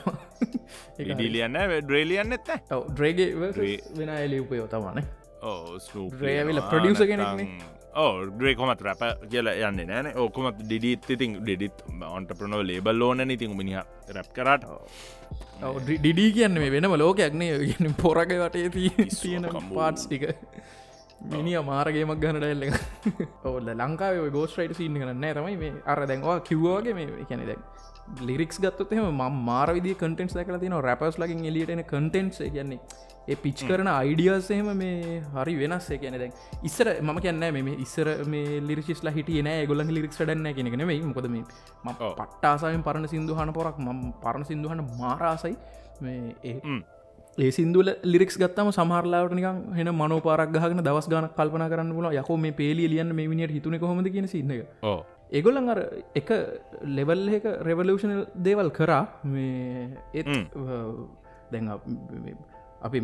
ලියන්න 0.99 1.59
ඩ්‍රේලියන්න 1.80 2.36
එත්ත 2.36 2.53
ඩ්‍රේගේ 2.70 3.28
වෙන 3.99 4.12
එලිපයෝ 4.16 4.68
තමන 4.70 5.03
ඕ 5.43 5.78
්‍රේවිල 6.20 6.62
ප්‍රඩියස 6.70 7.03
කෙනෙක්නේ 7.05 7.49
ඕ 7.95 8.26
ඩ්‍රේකොමත් 8.26 8.82
රැප 8.86 9.03
කියල 9.30 9.49
යන්න 9.51 9.80
නෑන 9.88 10.09
ඕකොමත් 10.16 10.59
ඩිඩිත් 10.62 11.09
ඉතින් 11.14 11.32
ඩිඩිත් 11.41 11.82
ඔන්ට 12.09 12.30
ප්‍රනව 12.38 12.62
ලේබල් 12.68 13.03
ඕන 13.03 13.30
ඉතින් 13.30 13.57
මිනිහ 13.57 13.82
රැප් 14.16 14.28
කරට. 14.36 14.64
ඩිඩී 15.88 16.30
කියන්න 16.36 16.61
මේ 16.62 16.70
වෙනම 16.70 16.95
ලෝකයක්නේ 17.03 17.93
පොරග 18.03 18.36
වටේ 18.45 18.70
තියෙන 18.74 19.49
පාට්ස් 19.74 20.07
ටික. 20.07 20.24
මිනි 21.32 21.53
අමාරගේමක් 21.61 22.20
ගන්නට 22.22 22.47
එල්ල 22.53 22.64
ඔවල 23.49 23.66
ලංකාව 23.74 24.22
ගෝස්ට්‍රයිට 24.36 24.78
සින්න 24.78 24.97
කරන්න 25.03 25.26
තමයි 25.38 25.57
මේ 25.62 25.72
අර 25.93 26.07
දැන්වා 26.11 26.41
කිව්වාගේ 26.49 26.95
මේ 26.99 27.26
කැනෙ 27.30 27.45
දැන් 27.51 27.62
ලිරික්ස් 28.28 28.59
ගත්තොත්ම 28.62 29.05
ම 29.11 29.36
මාරවිදි 29.49 29.93
කටෙන්ස් 30.03 30.34
කල 30.47 30.59
තින 30.62 30.76
රැපස් 30.88 31.18
ලකින් 31.22 31.45
එලියටන 31.51 31.82
කටෙන්ට්ස් 31.93 32.41
කියන්නේ 32.55 32.80
පිච් 33.37 33.64
කරන 33.68 33.89
අයිඩියසේම 33.89 34.70
මේ 34.76 35.22
හරි 35.35 35.55
වෙනස්. 35.62 35.89
කියන 36.03 36.18
දැන් 36.22 36.33
ඉස්සර 36.62 36.89
මම 37.01 37.18
කියන්න 37.24 37.45
මේ 37.57 37.76
ඉස්සර 37.87 38.09
මේ 38.26 38.61
ලිරිසිස්ලා 38.61 39.14
හිටිය 39.18 39.43
නෑ 39.43 39.66
ගොල්ල 39.66 39.85
ලිරික් 39.97 40.12
ටන්න 40.12 40.55
කෙනෙන 40.55 40.87
මේ 40.87 41.01
මොකද 41.03 41.28
මේ 41.28 41.45
ම 41.85 41.91
පට්ටාසායෙන් 41.99 42.83
පරණ 42.83 43.09
සිින්දුහන 43.09 43.53
පොරක් 43.53 43.78
ම 43.78 44.01
පරණ 44.24 44.45
සිින්දුහන 44.45 44.83
මාරාසයි. 45.01 45.55
මේ 46.01 46.35
ඒ 46.45 46.57
ඒ 47.39 47.51
සිින්දුල 47.51 47.89
ලිරික්ස් 48.05 48.37
ගත්තම 48.37 48.70
සමහරලාට 48.78 49.35
නිකන් 49.39 49.61
හෙන 49.78 49.91
මනෝපාරක් 49.95 50.51
ගහන 50.57 50.83
දවස් 50.89 51.09
ගන 51.12 51.28
කල්පන 51.39 51.64
කරන්න 51.72 51.95
පුල 51.99 52.11
යකෝ 52.12 52.37
මේ 52.37 52.59
පේලිය 52.61 52.89
ලියන්න 52.93 53.14
මේ 53.14 53.31
විනිට 53.33 53.55
හිතුන 53.57 53.78
කොමද 53.78 54.11
කියන 54.14 54.28
එක. 54.57 54.68
ඒගොල්ලන් 55.33 55.70
අර 55.72 55.81
එක 56.20 56.31
ලෙවල් 56.97 57.28
එක 57.39 57.45
රෙවලූෂනල් 57.68 58.22
දේවල් 58.47 58.70
කරා. 58.70 59.05
මේ 59.24 59.89
ඒත් 60.14 60.26
දැන් 61.53 61.68
අපි 62.81 63.01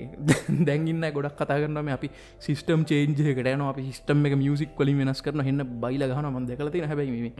දැන්ගන්න 0.68 1.06
ගොඩක් 1.10 1.36
කතා 1.36 1.60
කරනම 1.62 1.92
අපි 1.96 2.10
සිිස්ටම් 2.38 2.82
චේන්ජකට 2.84 3.46
යන 3.46 3.66
අපි 3.66 3.86
සිිස්ටම් 3.88 4.26
එක 4.26 4.36
මියසික් 4.42 4.74
කලින් 4.76 4.98
වෙනස් 5.02 5.22
කරන 5.22 5.44
හන්න 5.46 5.78
බයිල 5.84 6.04
ගහන 6.06 6.32
ම 6.32 6.50
දෙකලති 6.50 6.84
හැබැයි 6.84 7.32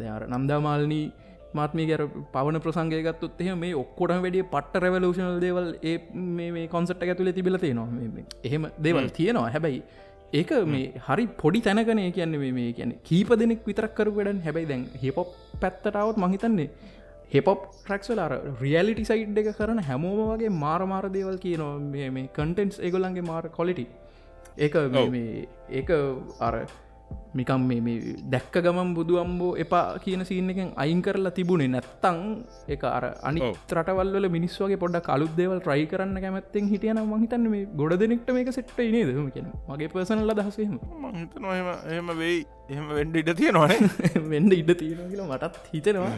දර 0.00 0.28
නම්දාමාලනී 0.30 1.06
මාත්මී 1.54 1.86
ගැර 1.90 2.02
පවන 2.32 2.58
ප්‍රසංගයගත්තුත් 2.60 3.40
එහ 3.42 3.54
මේ 3.56 3.74
ඔක්කොට 3.74 4.14
වැඩිය 4.16 4.44
පට්ට 4.46 4.82
රැවලූෂනල් 4.84 5.38
දේවල් 5.40 5.68
ඒ 5.82 5.96
මේ 6.32 6.66
කොන්සට් 6.68 7.04
ඇතුල 7.04 7.30
තිබිල 7.32 7.58
තියෙනවා. 7.58 7.88
එහෙම 8.44 8.66
දේවල් 8.78 9.08
තියෙනවා. 9.10 9.48
හැබැයි 9.48 9.80
ඒක 10.32 10.52
මේ 10.66 10.84
හරි 11.06 11.26
පොඩි 11.42 11.60
තැනකන 11.60 12.02
කියන්නේ 12.10 12.52
මේ 12.52 12.72
කියන 12.72 12.92
කීප 13.02 13.32
දෙනෙක් 13.42 13.62
විතරක් 13.64 13.94
කරු 13.94 14.12
වැඩන්. 14.12 14.42
හැබැයි 14.42 14.70
දැන් 14.72 14.84
හිපොප් 15.02 15.32
පැත්තටාවත් 15.60 16.18
මහිතන්නේ 16.18 16.68
හෙපොප් 17.30 17.60
ට්‍රක්ස්වල 17.76 18.20
අර 18.24 18.32
රියලිටි 18.62 19.04
සයිඩ් 19.04 19.38
එක 19.42 19.52
කරන 19.58 19.80
හැමෝම 19.82 20.18
වගේ 20.30 20.56
මාරමාර 20.64 21.04
දේවල් 21.16 21.38
කියනවා. 21.44 21.76
මේ 21.92 22.26
කන්ටෙන්ස් 22.38 22.76
එගොලන්ගේ 22.88 23.28
මාර 23.30 23.44
කොලිටි 23.50 23.86
ඒක 24.58 24.74
ඒක 25.78 25.90
අර 26.40 26.56
මිකම් 27.38 27.64
මේ 27.68 28.14
දැක්ක 28.32 28.56
ගමන් 28.64 28.90
බුදු 28.98 29.14
අම්බෝ 29.22 29.50
එපා 29.64 29.82
කියන 30.04 30.22
සීන 30.24 30.50
එකෙන් 30.52 30.68
අයින් 30.76 31.00
කරලා 31.06 31.34
තිබුණේ 31.38 31.72
නැත්තං 31.74 32.18
එක 32.74 32.84
අර 32.88 33.04
අනි 33.22 33.40
ත්‍රටවල්ල 33.70 34.28
මිනිස්වගේ 34.36 34.80
පොඩ 34.84 34.98
කලුත්දේවල් 35.08 35.60
ට්‍රයි 35.60 35.86
කරන්න 35.92 36.18
කැමැත්තෙන් 36.24 36.70
හිටියන 36.72 37.02
මහිතන්න 37.12 37.48
මේ 37.54 37.66
ගොඩ 37.80 37.94
දෙනෙක්ට 38.02 38.30
මේක 38.38 38.52
සෙට්ට 38.58 38.78
නේද? 38.96 39.10
කියෙන 39.34 39.50
මගේ 39.68 39.90
පසනල්ල 39.94 40.36
දහසම 40.40 40.78
මහිතනම 41.04 41.46
එහම 41.96 42.10
වෙයි 42.22 42.40
එහම 42.68 42.86
වෙන්ඩ 42.90 43.16
ඉඩ 43.16 43.30
තියෙනවාන. 43.36 43.90
වෙන්ඩ 44.32 44.54
ඉඩ 44.54 44.72
තියෙන 44.74 45.10
කියලා 45.10 45.28
මටත් 45.30 45.70
හිතනවා. 45.72 46.12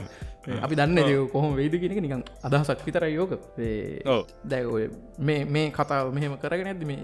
අපි 0.58 0.78
දන්න 0.80 1.28
කොහොම 1.32 1.56
වේද 1.56 1.74
කියෙනෙක 1.74 2.00
නිකං 2.00 2.24
අදහසක් 2.42 2.86
විතර 2.86 3.08
යෝක 3.10 3.34
දැ 4.44 4.62
මේ 5.20 5.44
මේ 5.46 5.66
කතාව 5.70 6.14
මෙහෙම 6.14 6.38
කරගෙන 6.44 6.72
ඇද 6.72 6.84
මේ 6.84 7.02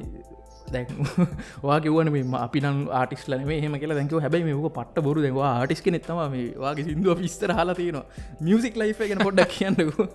දැන් 0.66 0.86
වා 1.64 1.78
කිවන 1.80 2.10
මේ 2.14 2.22
අපි 2.38 2.62
නම් 2.62 2.78
ආටිස්ලන 3.00 3.44
මේ 3.50 3.58
හෙම 3.64 3.76
කියලා 3.80 3.96
දැකව 3.98 4.22
හැබයි 4.24 4.44
මේක 4.48 4.68
පට 4.78 5.04
බොරු 5.06 5.24
දෙවා 5.26 5.50
ආටිස්ක 5.52 5.88
නෙත්තම 5.94 6.20
මේ 6.34 6.46
වගේ 6.64 6.86
සිින්දුව 6.88 7.20
පිස්තර 7.20 7.52
හලා 7.58 7.76
තියෙනවා. 7.80 8.04
මියසික් 8.40 8.78
ලයි් 8.82 8.94
ගෙන 9.10 9.22
පොඩ්ඩක් 9.26 9.52
කියන්නකු 9.56 10.06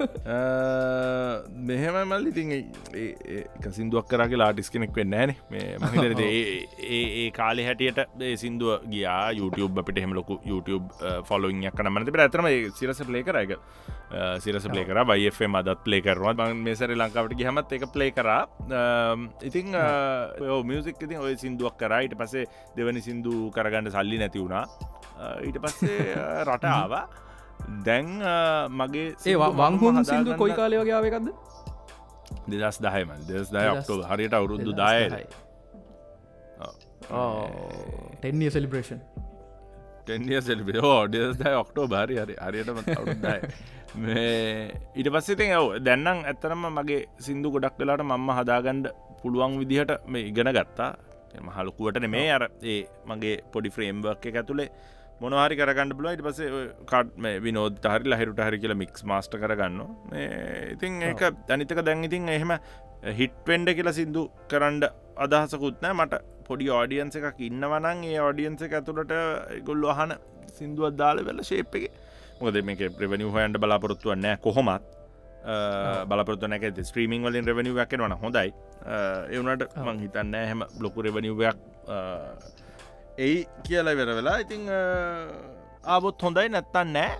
මෙහෙම 1.70 2.00
මල් 2.04 2.30
ඉතින් 2.32 2.54
සිින්දුවක් 3.78 4.10
කරගේ 4.14 4.42
ආටිස් 4.48 4.74
කෙනෙක් 4.76 4.96
වෙන්න 4.96 5.18
ෑන 5.20 5.36
මේ 5.52 5.68
ඒ 6.90 7.28
කාලෙ 7.32 7.68
හැටියට 7.70 8.02
සිින්දුව 8.44 8.90
ගියා 8.94 9.19
YouTube 9.40 9.80
අපිට 9.82 10.02
හෙමලොකු 10.04 10.40
YouTube 10.52 10.86
ෆොලොයින් 11.30 11.64
යක්කන 11.70 11.92
මනති 11.94 12.16
ඇතරම 12.26 12.48
සිරස 12.80 13.02
ප්ලේ 13.10 13.24
කරයක 13.28 13.52
සිරස 14.46 14.66
ප්ලේ 14.74 14.86
කර 14.90 15.00
බයිF 15.12 15.42
අදත් 15.62 15.84
ප්ලේ 15.86 16.02
කරවා 16.06 16.50
මේසර 16.66 16.96
ලංකාවට 16.98 17.38
ගහමත් 17.40 17.72
එක 17.78 17.88
ප්ලේ 17.96 18.12
කරා. 18.18 18.42
ඉතිං 19.50 19.68
මියසික් 20.70 21.02
ඉතින් 21.08 21.20
ඔය 21.26 21.34
සිින්දුවක් 21.44 21.76
කරයිට 21.82 22.16
පසේ 22.22 22.46
දෙවනි 22.78 23.02
සිින්දු 23.08 23.34
කරගන්නඩ 23.58 23.94
සල්ලි 23.98 24.18
නැති 24.24 24.40
වුණා. 24.44 24.66
ඊට 25.46 25.58
පස්සේ 25.64 26.16
රටාව 26.48 26.94
දැන් 27.86 28.08
මගේ 28.80 29.08
ඒවා 29.32 29.52
වංහුන් 29.62 30.06
සිින්දු 30.10 30.38
කොයි 30.42 30.54
කාලය 30.60 30.80
වගේ 30.82 30.96
ආවකක්ද 31.00 31.28
දෙදස් 32.52 32.78
දහයම 32.86 33.12
දෙස් 33.28 33.52
දය 33.56 33.66
ඔක්ටෝ 33.74 34.00
හරියට 34.10 34.36
අවුරුදු 34.40 34.72
දායයි 34.82 35.26
ටෙන්නිය 37.10 38.52
සෙලිබ්‍රේෂන් 38.52 39.02
ටෙන්ිය 40.04 40.42
සෙල්ි 40.42 40.80
ෝඩියස් 40.86 41.44
ඔක්ටෝ 41.56 41.88
බාරි 41.88 42.18
හරි 42.18 42.36
අරයටම 42.40 42.80
අවුදයි 42.96 43.38
මේ 43.98 44.24
ඊට 44.96 45.10
පස්සෙතින් 45.10 45.54
ඇව 45.58 45.68
දැන්නම් 45.82 46.24
ඇත්තරම 46.24 46.66
මගේ 46.70 47.02
සිින්දු 47.20 47.54
ගොඩක් 47.56 47.78
වෙලාට 47.80 48.06
මම්ම 48.06 48.32
හදාගණ්ඩ 48.40 48.90
පුළුවන් 49.22 49.60
විදිහට 49.62 49.94
මේ 50.08 50.28
ඉගෙන 50.30 50.52
ගත්තා. 50.52 50.92
මහලුකුවට 51.48 52.08
මේ 52.08 52.30
අර 52.32 52.44
ඒ 52.64 52.80
මගේ 53.06 53.36
පොඩි 53.54 53.70
ෆ්‍රේම්වර්ක් 53.70 54.24
එක 54.26 54.40
ඇතුළේ 54.42 54.70
මොනහරි 55.22 55.58
කරගන්න 55.60 55.96
පුල 55.98 56.08
ඉට 56.12 56.24
පස 56.28 56.40
කට් 56.92 57.18
මේ 57.18 57.42
විනෝද 57.46 57.80
හරි 57.86 58.12
ලහිරුට 58.14 58.42
හරි 58.46 58.62
කියලා 58.64 58.80
මික්ස් 58.84 59.04
මාස්ට 59.04 59.36
කරගන්න 59.36 59.80
ඉතින් 60.76 61.02
ඒක 61.10 61.24
දැනිතක 61.48 61.82
දැන් 61.82 62.08
ඉතින් 62.10 62.30
එහෙම 62.30 62.54
හිට්වෙන්ඩ 63.20 63.70
කියලා 63.78 63.96
සිින්දු 64.00 64.22
කරන්ඩ 64.52 64.84
අදහසකුත්නෑ 65.26 65.96
මට 66.00 66.22
පොඩි 66.48 66.70
ඕඩියන්ස 66.78 67.16
එකක් 67.20 67.40
ඉන්නවනන් 67.50 68.06
ඒ 68.12 68.20
ඕඩියන්ස 68.28 68.62
එක 68.68 68.74
ඇතුළට 68.80 69.14
ගොල්ල 69.68 69.90
අහන 69.96 70.14
සිින්දුවත් 70.58 70.96
දාල 71.02 71.26
වෙල 71.28 71.44
ශේප් 71.50 71.76
එක. 71.80 71.92
මොකද 72.40 72.58
මේක 72.70 72.82
ප්‍රවනි 72.98 73.28
හොයන්ට 73.36 73.60
බලාපොරොත්තුව 73.64 74.16
නෑ 74.24 74.38
කොහොමත්. 74.46 74.84
බලපොරත්තු 76.10 76.48
නැක 76.52 76.66
ස්ත්‍රීමිං 76.90 77.24
වලින් 77.24 77.48
රෙවනිව 77.50 77.78
එකෙන 77.84 78.02
වන 78.06 78.16
හොඳයි. 78.24 78.50
එවනට 79.36 79.78
මං 79.86 80.02
හිතන්න 80.04 80.36
හැම 80.36 80.64
ලොකු 80.86 81.02
රෙවනිවයක් 81.06 81.58
එයි 83.18 83.38
කියලා 83.68 83.96
වෙර 84.00 84.12
වෙලා. 84.20 84.38
ඉතිං 84.44 84.68
ආබොත් 85.84 86.22
හොඳයි 86.28 86.50
නැත්තන් 86.56 86.94
නෑ. 86.98 87.12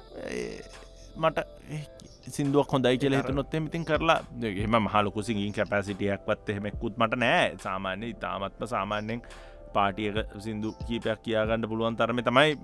මට 1.24 1.38
සිින්දුවක් 2.30 2.74
හොඳයි 2.74 2.98
කියල 2.98 3.16
හිතනොත් 3.18 3.54
එමතින් 3.54 3.86
කරලා 3.86 4.20
එම 4.66 4.76
මහලොකු 4.80 5.24
සිංගින් 5.24 5.54
කැපසිටියක් 5.54 6.28
වත් 6.28 6.50
එහෙමෙක්කුත් 6.50 6.98
මට 6.98 7.22
නෑ 7.24 7.48
සාමාන්‍ය 7.64 8.10
ඉතාමත්ම 8.10 8.66
සාමාන්‍යයෙන් 8.74 9.22
පාටියක 9.74 10.18
සිින්දු 10.38 10.74
කීපයක් 10.88 11.20
කියාගන්න 11.26 11.68
පුළුවන් 11.72 11.98
තරම 11.98 12.22
තමයි 12.22 12.56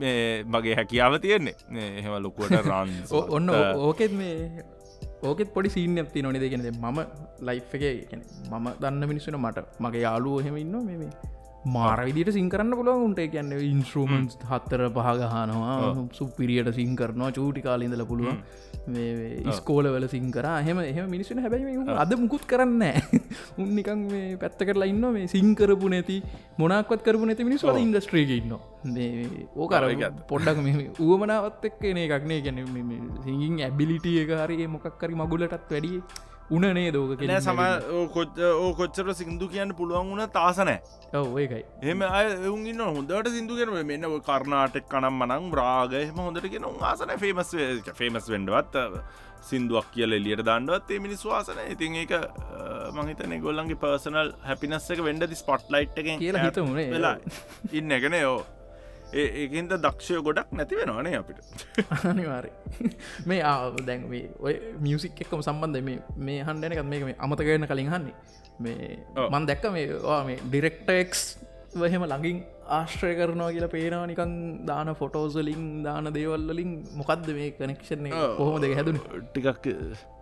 මගේ 0.47 0.76
හැකියාව 0.76 1.20
තියෙන්නේ 1.20 1.55
එහෙම 1.99 2.18
ලොකුවට 2.24 2.57
රන් 2.61 2.95
ඔන්න 3.30 3.53
ඕකෙත් 3.82 4.13
මේ 4.13 4.66
ඕකෙත් 5.24 5.53
පොඩි 5.53 5.70
සීන 5.70 5.97
ඇති 5.97 6.22
නොනෙ 6.22 6.39
දෙගෙනද 6.39 6.68
මම 6.72 6.99
ලයි් 7.41 7.61
එක 7.76 8.11
මම 8.51 8.68
දන්න 8.82 9.07
මිනිස්සුන 9.07 9.39
මට 9.39 9.66
මගේ 9.80 10.01
යාලුව 10.01 10.41
එහෙම 10.41 10.57
ඉන්න 10.57 10.78
මේ 10.84 11.09
මාර 11.66 11.99
විදිට 12.05 12.34
සිං 12.34 12.49
කරන්න 12.49 12.78
පුළුවන් 12.80 13.05
උන්ට. 13.07 13.22
කියන්න 13.32 13.51
ඉන්ස්ට්‍රමන්ස් 13.63 14.38
හත්තර 14.43 14.86
පහගහනවා 14.89 15.78
සුපිරියට 16.11 16.72
සිං 16.74 16.95
කරනවා. 16.95 17.32
චූටි 17.32 17.61
කාලින්දල 17.61 18.05
පුළුවන්. 18.05 18.38
ස්කෝලවල 19.51 20.07
සිං 20.07 20.32
කර. 20.32 20.47
හෙම 20.61 20.80
එහම 20.82 21.09
මිනිස්සුන. 21.09 21.39
හැබැයි 21.39 21.95
අද 21.95 22.13
මුකුත් 22.18 22.45
කරන්න 22.45 22.84
උන්නිකන් 23.63 24.01
මේ 24.11 24.38
පැත්ත 24.38 24.61
කරලා 24.61 24.88
ඉන්න 24.88 25.05
මේ 25.09 25.28
සිංකරපු 25.28 25.89
නැති 25.89 26.18
මොනක්වත් 26.57 27.01
කරපු 27.01 27.26
නැති 27.26 27.47
මිනිස් 27.49 27.63
වල 27.63 27.80
ඉන්ඩස්ට්‍රේක 27.80 28.32
ඉන්න 28.38 28.53
ඕකර 29.55 29.88
පොඩ්ඩක් 30.32 30.61
මේ 30.68 30.88
ඌමනාවත් 30.99 31.66
එක් 31.70 31.84
එන 31.91 31.99
එකක්නේ 32.05 32.39
ගැන 32.41 32.61
සිංගින් 33.26 33.59
ඇබිලිටිය 33.68 34.24
හරි 34.36 34.68
මොකක්කරි 34.68 35.16
මගුලටත් 35.16 35.57
වැඩිය 35.72 35.99
උනනේ 36.50 36.91
දෝක 36.91 37.22
නෑ 37.24 37.41
සම 37.41 37.62
කොච් 38.14 38.39
ඕ 38.39 38.72
කොච්චර 38.76 39.14
සිින්දු 39.14 39.50
කියන්න 39.50 39.74
පුළුවන් 39.74 40.12
වුණ 40.12 40.32
තාසනෑ 40.32 40.80
ඔව 41.16 41.38
ඒකයි. 41.38 41.64
එම 41.84 42.02
අයඋන්න 42.04 42.82
හොඳට 42.88 43.30
සිින්දු 43.32 43.58
කියන 43.58 43.74
මෙන්න 43.84 44.08
කරනාටෙක් 44.24 44.89
කනම් 44.89 45.22
මනං 45.22 45.52
රාග 45.54 45.96
එහම 45.96 46.20
හොඳට 46.20 46.48
කියෙන 46.48 46.68
ආසන 46.84 47.16
ෆේමස් 47.18 47.54
ෆේමස් 47.93 48.30
වෙන්ඩවත් 48.30 48.78
සිින්දුවක් 49.46 49.89
කියල 49.93 50.14
එලියට 50.14 50.43
දන්නවත් 50.43 50.91
ඒ 50.91 51.00
මිනිස් 51.00 51.24
වාසන 51.26 51.62
ඉතින් 51.68 51.98
ඒක 52.04 52.14
මහිතන 52.96 53.38
ගොල්ලන්ගේ 53.41 53.82
පර්සනල් 53.82 54.34
හැපිනස් 54.43 54.89
එක 54.96 55.02
වෙන්ඩ 55.02 55.36
ස්පොට් 55.36 55.66
ලයිට් 55.70 55.98
එක 55.98 56.12
කියලා 56.18 56.46
හිත 56.46 56.62
මුණේ 56.64 56.91
වෙලා 56.91 57.16
ඉන්න 57.72 57.98
එකන 57.98 58.18
යෝ 58.20 58.38
ඒකන්ද 59.24 59.74
දක්ෂය 59.86 60.22
ගොඩක් 60.28 60.49
නැති 60.59 60.80
වෙනවානේ 60.82 61.16
අපිට. 61.22 61.39
අනිවාර 62.11 62.47
මේ 63.26 63.41
දැන් 63.89 64.07
ඔය 64.47 64.55
මියසික් 64.86 65.22
එක්කම 65.26 65.43
සම්බන්ධ 65.47 65.84
මේ 65.89 65.99
මේ 66.30 66.39
හන්ඩනකත් 66.49 66.89
මේක 66.93 67.05
මේ 67.09 67.18
අමතකරන 67.26 67.68
කලින් 67.72 67.91
හන්නේ 67.93 68.16
මේ 68.59 68.91
මන් 69.34 69.47
දැක්ක 69.51 69.72
මේ 69.78 69.88
මේ 70.30 70.39
ඩිරෙක්ටක්ස් 70.45 71.24
වහෙම 71.82 72.03
ළඟින් 72.11 72.38
ආශ්‍රය 72.76 73.11
කරනවා 73.20 73.49
කියලා 73.55 73.72
පේනවා 73.74 74.05
නිකන් 74.11 74.32
දාන 74.70 74.89
ෆොටෝසලින් 74.99 75.66
දාන 75.88 76.07
දේවල්ලින් 76.18 76.72
මොකක්ද 76.99 77.28
මේ 77.38 77.49
කනෙක්ෂන් 77.59 78.07
කොහොම 78.39 78.57
දෙක 78.63 78.74
හැදුන? 78.80 78.99
ටිකක් 79.34 79.68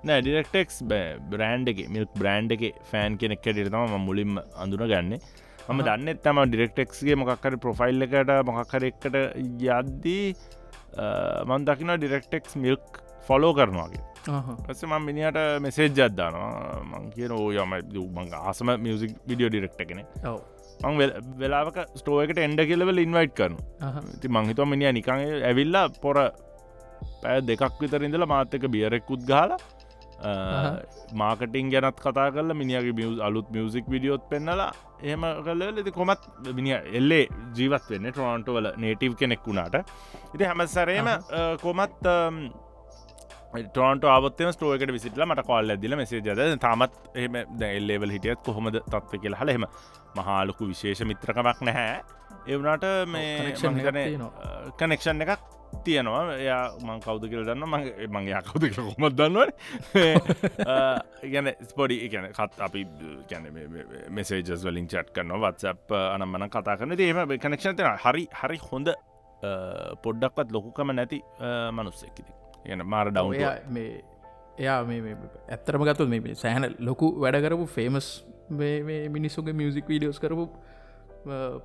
නෑ 0.10 0.20
ඩිරෙක්ටෙක්ස් 0.22 0.82
බ්‍රෑන්් 1.32 1.70
එක 1.74 1.80
මිල්ක් 1.96 2.12
බ්‍රෑන්් 2.22 2.52
එක 2.56 2.64
ෆෑන් 2.92 3.18
කෙනෙක් 3.22 3.46
ටම 3.48 3.96
මුලින්ම 4.08 4.42
අඳුන 4.64 4.86
ගන්නේ 4.92 5.20
මම 5.66 5.82
දන්න 5.82 6.18
තම 6.20 6.40
ඩිරෙක්ටෙක්ස්ගේ 6.46 7.16
මොකක්කර 7.16 7.56
ප්‍රොෆයිල් 7.58 8.06
එකට 8.06 8.32
මොකක්කර 8.48 8.86
එකට 8.90 9.06
යද්දී 9.68 10.26
මන් 11.48 11.68
දකින 11.70 11.94
ඩිරෙක්ටෙක්ස් 11.96 12.58
මිල්ක් 12.58 13.00
ෆොලෝ 13.28 13.54
කරනවාගේ 13.54 14.04
පස 14.66 14.84
ම 14.86 14.96
මිනිට 15.02 15.40
මෙසේජ් 15.60 15.92
ජද්දානවා 15.92 16.82
මං 16.84 17.06
කියන 17.16 17.32
ඕ 17.32 17.48
යම 17.56 17.76
මං 18.16 18.34
ආසම 18.42 18.74
මියසික් 18.78 19.16
විඩියෝ 19.26 19.52
ඩිරෙක්ට 19.52 19.86
කෙනෙ 19.86 20.04
මං 20.84 21.00
වෙලාක 21.40 21.80
ස්ටෝයකට 21.96 22.40
එන්ඩ 22.40 22.66
කියලවල 22.70 23.04
ඉන්වයිට් 23.06 23.36
කරන 23.40 23.56
ති 24.22 24.28
මංහිතුව 24.30 24.68
මිනිිය 24.68 24.94
නිකං 24.94 25.24
ඇවිල්ලා 25.44 25.86
පොර 26.02 26.20
පෑ 27.22 27.40
දෙකක් 27.44 27.80
විතරින්දල 27.82 28.28
මාතක 28.28 28.68
බියරෙක්කුත් 28.76 29.24
ගාලා 29.26 29.62
මාකටින් 31.22 31.70
ගැනත් 31.74 32.00
කතා 32.06 32.32
කල 32.32 32.54
මිනිියගේ 32.62 32.96
මියස් 33.00 33.22
අලුත් 33.28 33.48
මියසික් 33.56 33.86
විඩියෝත් 33.94 34.28
පෙන්නලා 34.32 34.72
එහම 35.04 35.24
කල 35.46 35.64
ලති 35.76 35.92
කොමත් 36.00 36.28
මිනිිය 36.60 36.80
එල්ලේ 37.00 37.26
ජීවත් 37.58 37.90
වෙන්න 37.94 38.12
ට්‍රෝන්ටවල 38.12 38.74
නේටව් 38.84 39.16
කෙනෙක් 39.22 39.48
වුණාට. 39.48 39.76
ඉති 40.34 40.44
හැමසරේම 40.50 41.10
කොමත් 41.66 42.08
ටෝන්ට 43.54 44.06
ආවත්තම 44.10 44.52
ස්ටෝකට 44.56 44.92
විසිටල 44.96 45.26
මට 45.26 45.46
කොල් 45.46 45.74
ඇදිල 45.74 45.96
මෙසේ 46.00 46.22
ජද 46.22 46.46
තමත් 46.58 46.94
එහම 47.22 47.40
දැල්ලේවල් 47.62 48.14
හිටියත් 48.16 48.42
කොහොමද 48.46 48.80
තත්ව 48.82 49.22
කියලා 49.24 49.42
හල 49.44 49.54
එම 49.54 49.66
මහාලොකු 50.18 50.70
විශේෂ 50.72 51.06
මිත්‍රකමක් 51.06 51.62
නැහැ. 51.70 52.02
එවනට 52.48 52.86
මේ 53.14 53.54
කනෙක්ෂන් 54.80 55.26
එකක් 55.26 55.44
තියෙනවා. 55.86 56.24
එයා 56.36 56.64
මං 56.82 57.00
කවුද 57.06 57.30
කියල 57.30 57.46
දන්න 57.46 57.70
මගේ 57.70 58.10
මගේ 58.10 58.42
කවුද 58.50 58.68
කියල 58.68 58.90
කොමත් 58.90 59.18
දන්නව 59.22 59.48
ගැන 61.34 61.54
ස්පොඩි 61.70 62.02
ගැන 62.10 62.30
කත් 62.34 62.68
අපි 62.68 62.86
ගැන 63.30 63.50
මෙසේජස් 64.10 64.66
වලින් 64.66 64.90
චට් 64.90 65.14
කරන 65.16 65.34
වත්සප් 65.40 65.98
අනම්මන 66.04 66.50
කතා 66.50 66.78
කරන 66.78 67.00
ඒම 67.00 67.26
කනෙක්ෂන් 67.38 67.78
තෙන 67.78 67.98
හරි 68.06 68.30
හරි 68.42 68.62
හොඳ 68.70 68.96
පොඩ්ඩක්වත් 70.04 70.56
ලොකුකම 70.58 70.96
නැති 70.96 71.22
මනුස්සෙක්කිති 71.72 72.43
ගැන 72.66 72.86
මාර 72.88 73.12
ඩව් 73.12 73.56
මේ 73.70 73.90
එයා 74.58 74.84
මේ 74.86 75.16
ඇත්තරම 75.50 75.84
ගතු 75.84 76.08
මේ 76.08 76.36
සෑහන 76.36 76.76
ලොකු 76.82 77.10
වැඩකරපු 77.18 77.66
ෆේමස් 77.70 78.12
මිනිස්සුගේ 79.10 79.54
මියසික් 79.54 79.88
වීඩියෝස් 79.88 80.20
කරපු 80.20 80.46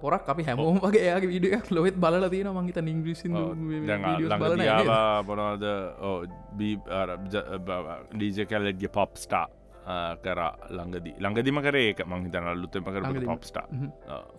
පොරක් 0.01 0.29
අපි 0.29 0.43
හැමෝම 0.45 0.79
වගේ 0.79 1.03
එයාගේ 1.03 1.31
වීඩියක් 1.31 1.71
ලොවෙත් 1.71 1.97
බලල 1.97 2.29
තියෙන 2.31 2.51
මංහිත 2.53 2.79
ඉංග්‍රිසි 2.85 3.29
බොනවද 5.27 5.65
ඩීජ 8.15 8.47
කැලෙට්ගේ 8.47 8.91
පොප් 8.91 9.17
ස්ටා 9.17 9.47
කර 10.23 10.41
ළඟදී 10.71 11.15
ළඟදිම 11.19 11.61
කරේ 11.61 11.93
එක 11.93 12.03
මංහිතන 12.07 12.45
අල්ලුත්තම 12.47 12.85
කර 12.87 13.23
පොප්ස්ටා 13.25 13.67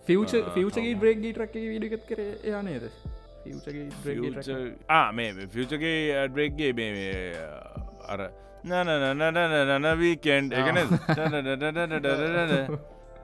ෆිවච 0.06 0.36
ෆිවචගේ 0.54 0.94
බ්‍රේගී 0.96 1.32
ට්‍රක් 1.32 1.54
වීඩිකත් 1.64 2.06
කර 2.06 2.20
යනේද 2.52 2.90
ෆියචගේ 5.48 6.28
ඩ්‍රේක්ගේ 6.28 6.72
මේ 6.72 7.12
අර 8.08 8.20
නනනනනනවීකෙන්ඩ් 8.62 10.50
එකන 10.54 10.78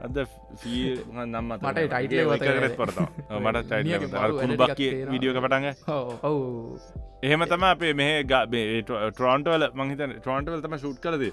අද 0.06 0.16
ෆී 0.60 0.84
නම්ම 1.24 1.50
මට 1.52 1.82
ටයිටල 1.86 2.30
කරත් 2.38 2.76
පරත 2.76 2.98
මට 3.40 3.58
ටයිට 3.64 4.56
බක්කි 4.62 4.88
විඩියෝක 5.10 5.38
පටන්ග 5.40 5.66
ඔවු 6.22 6.44
එහෙම 7.22 7.42
තම 7.46 7.64
අපේ 7.70 7.92
මෙහ 7.94 8.10
ගබේ 8.24 8.82
ට්‍රෝන්ටවල 8.84 9.64
මහිත 9.74 10.02
ට්‍රෝන්ටවල් 10.14 10.60
තම 10.62 10.74
ශුට් 10.78 10.98
කරද 11.00 11.24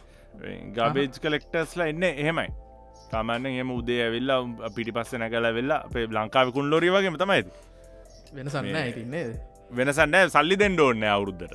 ගබේජ් 0.76 1.10
කලෙක්ටස්ලා 1.22 1.88
එන්න 1.88 2.04
එහෙමයි. 2.06 2.50
තමන්න 3.12 3.46
එම 3.58 3.70
උදේ 3.72 4.00
ඇවිල්ලා 4.06 4.40
පිටි 4.76 4.92
පස්ස 4.92 5.12
නැකල 5.16 5.48
වෙල්ලා 5.58 5.82
අපේ 5.88 6.06
ලංකාව 6.10 6.48
කුන් 6.56 6.68
ලොරි 6.70 6.90
වගේම 6.90 7.18
තමයි 7.18 7.42
වෙනසන්න 8.34 8.78
ඉතින්නේ 8.84 9.26
වෙනසන්න 9.72 10.16
සල්ලි 10.30 10.56
දෙෙන්ඩ 10.56 10.82
ඕන්න 10.84 11.04
අවුරුද්ධට 11.10 11.54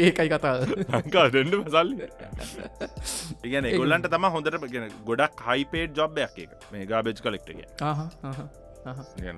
ඒකයි 0.00 0.28
කතා 0.32 0.54
දෙඩ 1.30 1.56
සල්ලි. 1.68 2.10
ඉගන 3.44 3.70
ගොල්ලන්ට 3.76 4.10
තම 4.10 4.28
හොඳට 4.34 4.68
ගෙන 4.68 4.92
ගොඩක් 5.06 5.42
හයිපේට් 5.48 5.96
ජොබ්යක් 5.96 6.38
එක 6.44 6.70
මේ 6.72 6.86
ගාබේජ් 6.86 7.20
කලෙක්ටගේ 7.20 7.66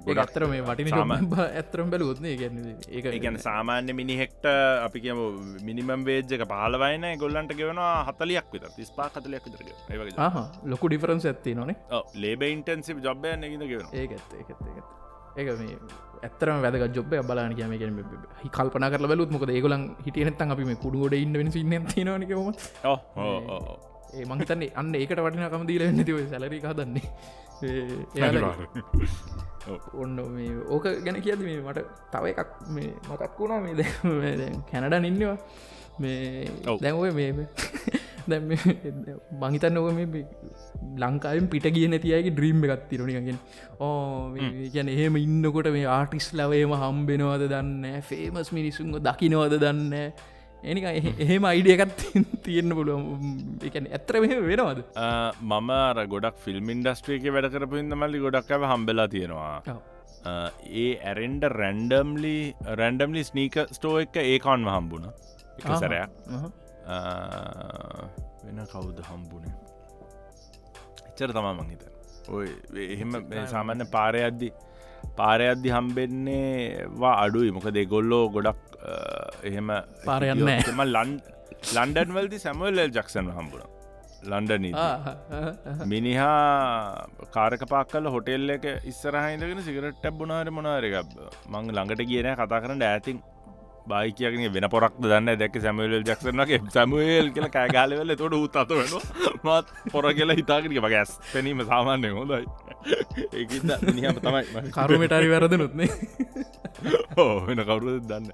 ගොඩක්තර 0.06 0.44
මේ 0.46 0.62
වටින 0.62 0.98
ඇතරම් 1.42 1.92
බැලුත්න 1.92 2.28
ඒ 2.28 2.50
ඒගැන 3.10 3.38
සාමාන්‍ය 3.40 3.96
මිනිහෙක්ට 4.00 4.48
අපි 4.82 5.04
කියම 5.06 5.22
මිනිමම් 5.62 6.04
වේජ්ක 6.04 6.44
පාලවයින 6.46 7.08
ගොල්ලන්ට 7.18 7.56
ගෙවනවා 7.60 7.94
හතලියක් 8.04 8.52
විත 8.52 8.68
තිස්පා 8.76 9.08
කතලයක් 9.10 9.48
විතර 9.48 10.20
ලොකු 10.66 10.92
ඩිෆරන්ස් 10.92 11.28
ඇත්ති 11.32 11.56
නොනේ 11.56 12.04
ලේබ 12.16 12.46
ඉන්ටන්සි 12.48 13.00
ජොබ්ය 13.02 13.34
නැගද 13.36 13.66
ගෙව 13.66 13.82
ඒත් 13.94 14.16
ඒත් 14.16 14.36
ඒත් 14.36 14.97
ඒ 15.38 15.54
මේ 15.54 15.78
ඇත්තරම 16.22 16.62
වැදක 16.62 16.94
ජොබ 16.94 17.10
බලාන 17.22 17.54
කියම 17.54 17.70
හි 18.42 18.48
කල්පන 18.48 18.90
කර 18.90 19.06
බලුත් 19.06 19.30
මොක 19.30 19.48
ඒගොලන් 19.48 19.96
හිටියනත්තන් 20.04 20.50
අපි 20.50 20.64
මේ 20.64 20.76
කුඩුගොඩ 20.76 21.14
ඉන්න 21.14 21.50
සින්න 21.50 21.68
ඔව්. 22.84 23.00
ඒ 24.14 24.24
මංහිතන්නේ 24.24 24.72
අන්න 24.74 24.94
ඒකට 24.94 25.18
වටිනකම 25.18 25.66
දීල 25.66 25.90
නැතිව 25.90 26.30
සැලරි 26.30 26.60
හදන්නේ. 26.60 27.02
ඔන්න 29.94 30.16
මේ 30.34 30.56
ඕක 30.68 30.84
ගැන 31.04 31.20
කියද 31.20 31.40
මේ 31.40 31.60
මට 31.60 31.84
තව 32.12 32.24
එකක් 32.32 32.48
මේ 32.68 32.94
මතක් 33.10 33.38
වුණා 33.38 33.60
මේ 33.60 33.74
කැනඩ 34.70 35.04
ඉන්නවා 35.04 35.36
මේ. 36.04 36.46
දැන්ඔය 36.84 37.12
මේ 37.18 37.30
දැ 38.30 38.38
මහිතන්න 39.42 39.78
ඕක 39.80 39.92
මේ 39.98 40.24
ලංකාවෙන් 41.02 41.46
පිට 41.52 41.66
කිය 41.74 41.86
නැතියගේ 41.92 42.32
ඩ්‍රීම් 42.36 42.64
එකත් 42.66 42.88
තිරණිගෙන් 42.90 43.38
ඕ 43.80 43.92
ගැන 44.74 44.88
එහෙම 44.94 45.20
ඉන්නකොට 45.26 45.68
මේ 45.76 45.86
ආටිස් 45.98 46.26
ලවේම 46.40 46.74
හම්බෙනවද 46.82 47.46
දන්න 47.52 48.02
ෆේමස් 48.10 48.50
මිනිසුන්ග 48.56 48.98
දකිනවද 49.08 49.56
දන්න 49.64 49.94
එනික 50.62 50.84
එහෙම 51.24 51.44
අයිඩියකත් 51.52 52.00
තියෙන්න්න 52.46 52.76
පුළුව 52.78 53.64
එකන 53.68 53.86
ඇත්‍ර 53.98 54.20
මෙහෙම 54.24 54.40
වෙනවද? 54.50 54.80
මම 55.50 55.70
අර 55.76 56.00
ගොඩක් 56.14 56.36
ෆිල්ම් 56.46 56.72
ඉන්ඩස්ට්‍රියක 56.74 57.28
වැඩ 57.36 57.48
කරපුන්න 57.54 57.96
මල්ලි 58.02 58.24
ගොඩක් 58.26 58.50
ඇව 58.56 58.66
හම්බෙලා 58.72 59.08
තියෙනවා. 59.14 59.78
ඒ 60.82 60.90
ඇරෙන්ඩ 61.10 61.44
රැන්ඩම්ලි 61.60 62.36
රැන්ඩම්ලි 62.82 63.22
ස්නීක 63.30 63.56
ස්ටෝ 63.78 63.96
එක 64.04 64.18
ඒකාන්ව 64.24 64.68
හම්බුණ 64.76 65.06
එක. 65.58 65.68
සැරයක් 65.82 66.10
වෙන 68.44 68.58
කවුද 68.72 68.98
හම්බුණේ 69.08 69.54
එච්චර 71.08 71.30
තමා 71.36 71.54
මංහිත 71.60 71.82
ඔය 72.36 72.48
එහෙම 72.94 73.10
සාමාන්‍ය 73.54 73.84
පාරයද්දි 73.96 74.48
පාරයද්දි 75.20 75.68
හම්බෙන්නේ 75.76 76.86
වා 77.02 77.16
අඩුයි 77.24 77.50
මොක 77.56 77.66
දෙගොල්ලෝ 77.78 78.24
ගොඩක් 78.36 78.60
එහෙම 79.48 79.68
පාර 80.08 80.22
යන්නේ 80.24 80.44
නැහැ. 80.44 80.58
හිටියොත් 80.58 80.74
එම 80.74 80.82
ලන් 80.86 81.10
ලන්ඩන් 81.76 82.10
වල්දි 82.18 82.38
සැමවල් 82.44 82.78
ජක්සන් 82.96 83.30
හම්බුණ 83.38 83.64
ලන්ඩනී. 84.30 84.74
මිනිහා 85.92 87.08
කාරක 87.36 87.62
පාක් 87.72 87.88
කල 87.92 88.06
හොටෙල් 88.14 88.54
එක 88.56 88.64
ඉස්සරහහිදගෙන 88.92 89.60
සිගරට 89.68 90.06
ැබ්බුණනාර 90.10 90.48
මොනාරක 90.58 90.94
මං 91.52 91.64
ළඟට 91.76 92.02
කියන 92.10 92.28
කතා 92.40 92.62
කරන්න 92.64 92.84
ඇතින් 92.90 93.18
බයි 93.90 94.12
කියගෙන 94.18 94.52
වෙන 94.54 94.66
පොරක් 94.74 94.94
දන්න 95.02 95.38
දැක 95.42 95.54
සැමවල් 95.64 95.94
ජක්සනගේ 96.00 96.60
සැමවල් 96.76 97.30
කියල 97.34 97.48
කෑගාලවල 97.56 98.14
තොට 98.22 98.36
උත් 98.38 98.58
අත 98.62 98.74
වෙන 98.78 98.92
මත් 99.44 99.66
පොර 99.92 100.10
කියලා 100.18 100.38
හිතාකරක 100.40 100.76
මගේ 100.86 101.00
ඇස් 101.02 101.14
පැනීම 101.32 101.64
සාමාන්‍ය 101.70 102.12
හොඳයි. 102.18 102.44
ඒකින්ද 103.38 103.70
මිනිහම 103.88 104.20
තමයි. 104.26 104.44
කරුමටරි 104.76 105.32
වැරදනුත්නේ 105.32 105.90
ඕ 107.16 107.32
වෙන 107.48 107.64
කවුරුද 107.64 108.06
දන්න 108.10 108.32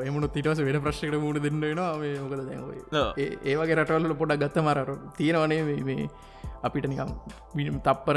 එමුණු 0.00 0.28
තිටස 0.28 0.60
වෙන 0.60 0.78
ප්‍රශ්කට 0.80 1.16
මුණ 1.18 1.40
දෙන්න 1.40 1.60
වෙනවා. 1.60 1.90
මේ 1.98 2.18
මොකද 2.18 2.40
ඔව්. 2.58 2.70
ඒවගේ 3.44 3.76
රටවල්ල 3.76 4.14
පොඩක් 4.14 4.40
ගත්ත 4.40 4.58
මරර 4.58 4.90
තියෙනවනේ 5.16 5.62
මේ- 5.82 6.10
අපිට 6.62 6.86
නිකම් 6.88 7.10
විනිම් 7.54 7.80
තප්පර 7.80 8.16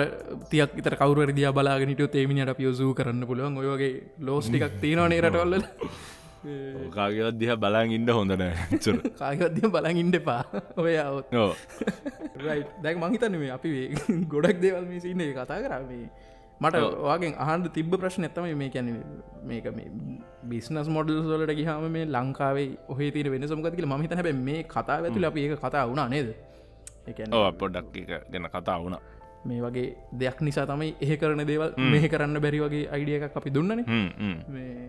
තියක් 0.49 0.75
විතර 0.75 0.95
කවර 0.95 1.31
දිය 1.33 1.49
බලාගෙනට 1.51 2.03
තේමිනිට 2.11 2.53
පියෝසූ 2.55 2.93
කරන්න 2.93 3.25
පුළුවන්. 3.25 3.57
ඔය 3.57 3.67
වගේ 3.67 3.91
ලෝස්ටිකක් 4.21 4.79
තියෙනවනේ 4.79 5.21
රටවල්ල 5.21 5.65
කාගවත් 6.91 7.35
දිහ 7.35 7.51
බලාන් 7.55 7.91
ඉන්න 7.91 8.07
හොඳනෑ 8.09 8.53
චර 8.77 8.97
කාගත්දිය 9.19 9.67
බලන් 9.67 9.97
ඉන්ඩ 9.97 10.17
පා 10.23 10.43
ඔය 10.77 10.95
අවත් 10.97 11.33
ඕ 11.35 11.51
දැක් 12.83 12.97
මහිතන 12.97 13.35
මේ 13.35 13.51
අපි 13.51 13.69
ගොඩක් 14.27 14.61
දේවල් 14.61 14.85
මේ 14.85 14.99
සින්න 14.99 15.23
කතා 15.33 15.57
කරන්නේ 15.59 16.07
මට 16.61 16.75
වගේ 17.05 17.33
අහන්ද 17.37 17.65
තිබ 17.69 17.91
ප්‍රශ්න 17.95 18.23
ඇතම 18.23 18.45
මේ 18.57 18.69
කැන 18.69 18.87
මේක 19.43 19.67
මේ 19.75 19.87
බිස්නස් 20.43 20.87
මොඩල් 20.87 21.21
සොලට 21.23 21.51
ගහම 21.51 21.85
මේ 21.87 22.05
ලංකාවේ 22.07 22.69
ඔහේ 22.89 23.11
තීර 23.11 23.29
වෙන 23.29 23.47
සමකතික 23.47 23.85
මහිත 23.85 24.13
හැබ 24.13 24.29
මේ 24.41 24.63
කතා 24.65 24.97
ඇතුල 24.99 25.25
අපි 25.25 25.39
ඒක 25.41 25.59
කතා 25.59 25.85
වුණා 25.85 26.07
නේද? 26.09 26.29
පොඩක් 27.53 27.93
ගැන 28.31 28.47
කතා 28.47 28.77
වුණ. 28.79 28.97
මේ 29.45 29.61
වගේ 29.61 29.95
දෙයක් 30.13 30.41
නිසා 30.41 30.65
තමයි 30.65 30.89
ඒ 31.01 31.15
කරන 31.17 31.45
දේවල් 31.45 31.71
මේ 31.91 32.09
කරන්න 32.09 32.39
බැරි 32.39 32.59
වගේ 32.59 32.89
අයිඩිය 32.89 33.17
එකක් 33.19 33.37
අපි 33.37 33.49
දුන්නන. 33.49 33.79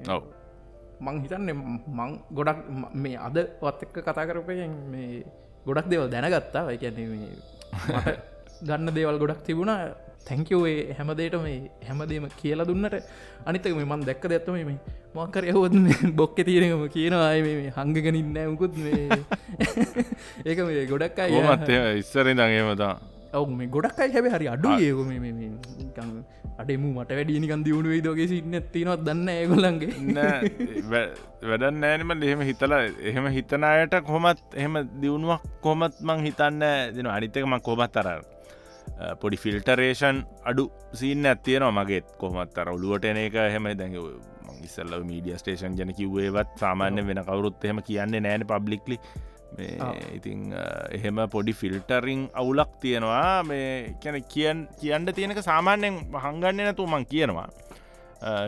ඔව. 0.09 0.23
මං 1.01 1.21
හිතන්න 1.23 1.51
මං 1.89 2.11
ගොඩක් 2.31 2.59
ම- 2.71 3.19
අද 3.19 3.37
වත් 3.63 3.81
එක්ක 3.83 3.97
කතා 4.01 4.27
කරපයෙන් 4.27 4.73
මේ 4.91 5.23
ගොඩක් 5.67 5.87
දේවල් 5.87 6.09
දැනගත්තා. 6.09 6.65
එකැන 6.73 6.97
ගන්න 8.69 8.91
දේවල් 8.91 9.19
ගොඩක් 9.19 9.43
තිබුණා 9.45 10.08
තැංකවේ 10.29 10.79
හැමදේට 10.95 11.37
මේ 11.43 11.59
හැමදේම 11.89 12.29
කියලා 12.37 12.67
දුන්නට. 12.67 12.97
අනිතක 13.47 13.69
මේ 13.73 13.91
මන් 13.91 14.07
දැක්ක 14.09 14.25
දැත්තම 14.29 14.59
මේ 14.61 14.79
මොකර 15.15 15.45
යහොත් 15.47 15.77
බොක්ක 16.15 16.41
තියෙනකම 16.45 16.89
කියනවාය 16.89 17.43
මේ 17.43 17.77
හංගගෙනින්න 17.77 18.43
මුකුත් 18.49 18.77
මේ. 18.79 19.23
ඒක 20.49 20.59
මේ 20.61 20.87
ගොඩක් 20.87 21.19
අය 21.19 21.31
ඕමත් 21.35 21.71
ඉස්සරෙන් 21.99 22.39
දගේමතා 22.39 22.95
ඔවු 23.33 23.53
මේ 23.53 23.69
ගොඩක් 23.69 23.99
අයි 23.99 24.13
හැබ 24.13 24.29
හරි 24.35 24.47
අඩු 24.49 24.71
ඒක 24.81 25.01
මේ 25.07 26.21
අඩෙම 26.59 26.85
මට 26.89 27.11
වැඩියනිකන් 27.11 27.63
දියුණු 27.67 27.93
වේදෝගේ 27.93 28.27
සින්න 28.27 28.57
තිනවත් 28.73 29.03
දන්න 29.07 29.29
ඒගොලන්ගේ 29.31 29.93
වැඩන්න 31.43 31.79
නෑනම 31.83 32.15
එහෙම 32.21 32.43
හිතලා 32.43 32.81
එහෙම 33.05 33.29
හිතනයට 33.37 33.95
කොමත් 34.09 34.43
එහෙම 34.55 34.81
දියුණුවක් 35.03 35.47
කොමත් 35.63 36.03
මං 36.03 36.27
හිතන්න 36.27 36.65
දෙන 36.97 37.09
අනිතකම 37.09 37.57
කොමත් 37.61 38.01
අර 38.03 38.09
පොඩි 39.21 39.37
ෆිල්ටරේෂන් 39.45 40.25
අඩු 40.51 40.65
සීන්න 41.01 41.31
ඇත්තියනවා 41.31 41.73
මගේත් 41.79 42.07
කොමත් 42.21 42.59
අර 42.59 42.69
ඔලුවට 42.75 43.05
එන 43.13 43.23
එක 43.25 43.39
එහෙම. 43.45 43.71
දැඟ 43.81 43.97
ඉස්සල්ල 44.67 45.03
මීඩිය 45.11 45.39
ස්ටේෂන් 45.41 45.79
ජන 45.79 45.95
කිව්වේවත් 45.99 46.55
සාමාන්‍ය 46.63 47.05
වෙන 47.09 47.21
කවරුත් 47.29 47.65
එහෙම 47.65 47.83
කියන්නේ 47.89 48.21
නෑන 48.27 48.47
පබ්ලික්ලි 48.53 48.99
ඉතිං 50.17 50.41
එහෙම 50.97 51.21
පොඩි 51.35 51.53
ෆිල්ටරිං 51.61 52.27
අවුලක් 52.41 52.73
තියෙනවා. 52.83 53.43
මේ 53.51 53.95
කැන 54.03 54.19
කියන් 54.35 54.59
කියන්න 54.81 55.15
තියෙනක 55.15 55.41
සාමාන්‍යයෙන් 55.51 55.95
හංගන්න 56.25 56.61
නැතු 56.65 56.87
මං 56.87 57.07
කියනවා. 57.13 57.49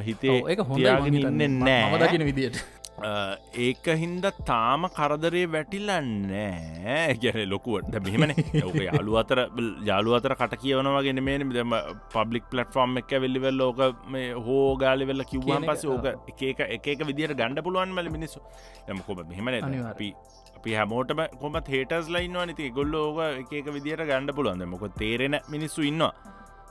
හිතේ 0.07 0.37
ඒක 0.51 0.61
හොඳ 0.69 0.83
ඉන්න 1.09 1.59
නෑ. 1.65 1.99
දකින 2.03 2.25
විදියට 2.29 2.61
ඒක 3.02 3.86
හින්ද 4.02 4.27
තාම 4.47 4.82
කරදරේ 4.97 5.44
වැටිලන්නෑ 5.47 7.16
ගැන 7.22 7.39
ලොකුවට 7.52 7.94
මෙහමන. 8.06 8.32
ඕක 8.62 8.78
යාලු 8.81 9.16
අතර 9.22 9.40
යාලු 9.85 10.16
අතර 10.18 10.35
කට 10.35 10.59
කියවනවගෙන 10.64 11.22
මේ 11.22 11.39
දෙම 11.52 11.74
පබ්ලික් 12.14 12.51
පලටෆෝර්ම් 12.51 12.98
එක 13.02 13.14
වෙල්ලිවෙල් 13.24 13.56
ලෝක 13.56 13.81
මේ 14.09 14.27
හෝ 14.48 14.77
ගාලි 14.77 15.06
වෙල්ල 15.06 15.24
කිව්වන් 15.24 15.68
පස 15.70 15.85
ඕක 15.86 16.10
එක 16.43 16.60
එක 16.68 16.86
එක 16.86 17.06
විදිට 17.06 17.35
ගණඩ 17.35 17.64
පුළුවන් 17.64 17.94
මල 17.94 18.10
මිනිස්සු. 18.10 18.40
යම 18.89 19.01
කොම 19.01 19.24
මෙහමන. 19.27 19.55
අපි 19.86 20.10
අපි 20.56 20.74
හැමෝටම 20.74 21.20
කොම 21.40 21.55
හේටස් 21.68 22.09
ලයින්වා 22.09 22.47
නති 22.47 22.70
ගොල්ල 22.70 22.94
ඕක 22.97 23.52
එක 23.52 23.68
විදිට 23.77 24.05
ගණඩ 24.05 24.36
පුළුවන්ද 24.36 24.66
මොක 24.66 24.85
තේරෙන 24.98 25.36
මිනිස්සු 25.48 25.82
ඉන්නවා 25.82 26.12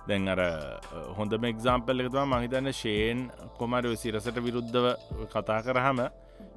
දැන් 0.10 0.28
අර 0.28 0.42
හොඳම 1.18 1.46
එක්සාම්පල් 1.46 2.04
එකතුවා 2.04 2.28
මහිතන්න 2.34 2.72
ෂේන් 2.74 3.22
කොමර 3.58 3.86
සිරසට 3.96 4.42
විරුද්ධව 4.46 4.88
කතා 5.30 5.62
කරහම 5.62 6.02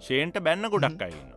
ෂේන්ට 0.00 0.36
බැන්න 0.40 0.68
ගොඩක් 0.68 1.02
අයින්න. 1.02 1.30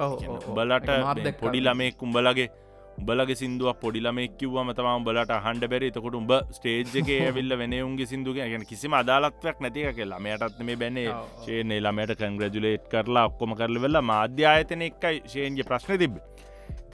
උඹලට. 0.00 0.90
පොඩි 1.38 1.60
ළමෙක් 1.60 2.02
උඹලගේ 2.02 2.50
උඹලගේ 2.98 3.34
සිින්දුව 3.34 3.68
පොඩිලමෙක් 3.76 4.32
කිව්වම 4.36 4.70
තම 4.74 4.88
උඹලට 4.90 5.32
හන්ඩ 5.36 5.68
බැරි 5.72 5.90
තකොට 5.90 6.16
උඹ 6.16 6.32
ස්ටේජ්ක 6.50 7.08
ඇවිල්ල 7.18 7.56
වෙනඋන්ගේ 7.56 8.06
සිින්දුව 8.06 8.36
ගැන 8.36 8.66
කිසිම 8.66 8.94
අදාලත්වයක් 8.94 9.62
නැතික 9.64 9.96
කියලා 9.96 10.20
මෙයටත් 10.20 10.60
මේ 10.60 10.76
බැන්නේ. 10.76 11.14
ශේන 11.44 11.72
ළමයට 11.78 12.14
කංග්‍රජුලේට් 12.20 12.90
කරලා 12.92 13.24
ඔක්කොම 13.30 13.56
කරල 13.56 13.80
වෙල්ලා 13.80 14.04
මාධ්‍යායතන 14.04 14.86
එක්කයි 14.88 15.22
ශේන්ගේ 15.26 15.68
ප්‍රශ්න 15.70 15.98
තිබ 15.98 16.18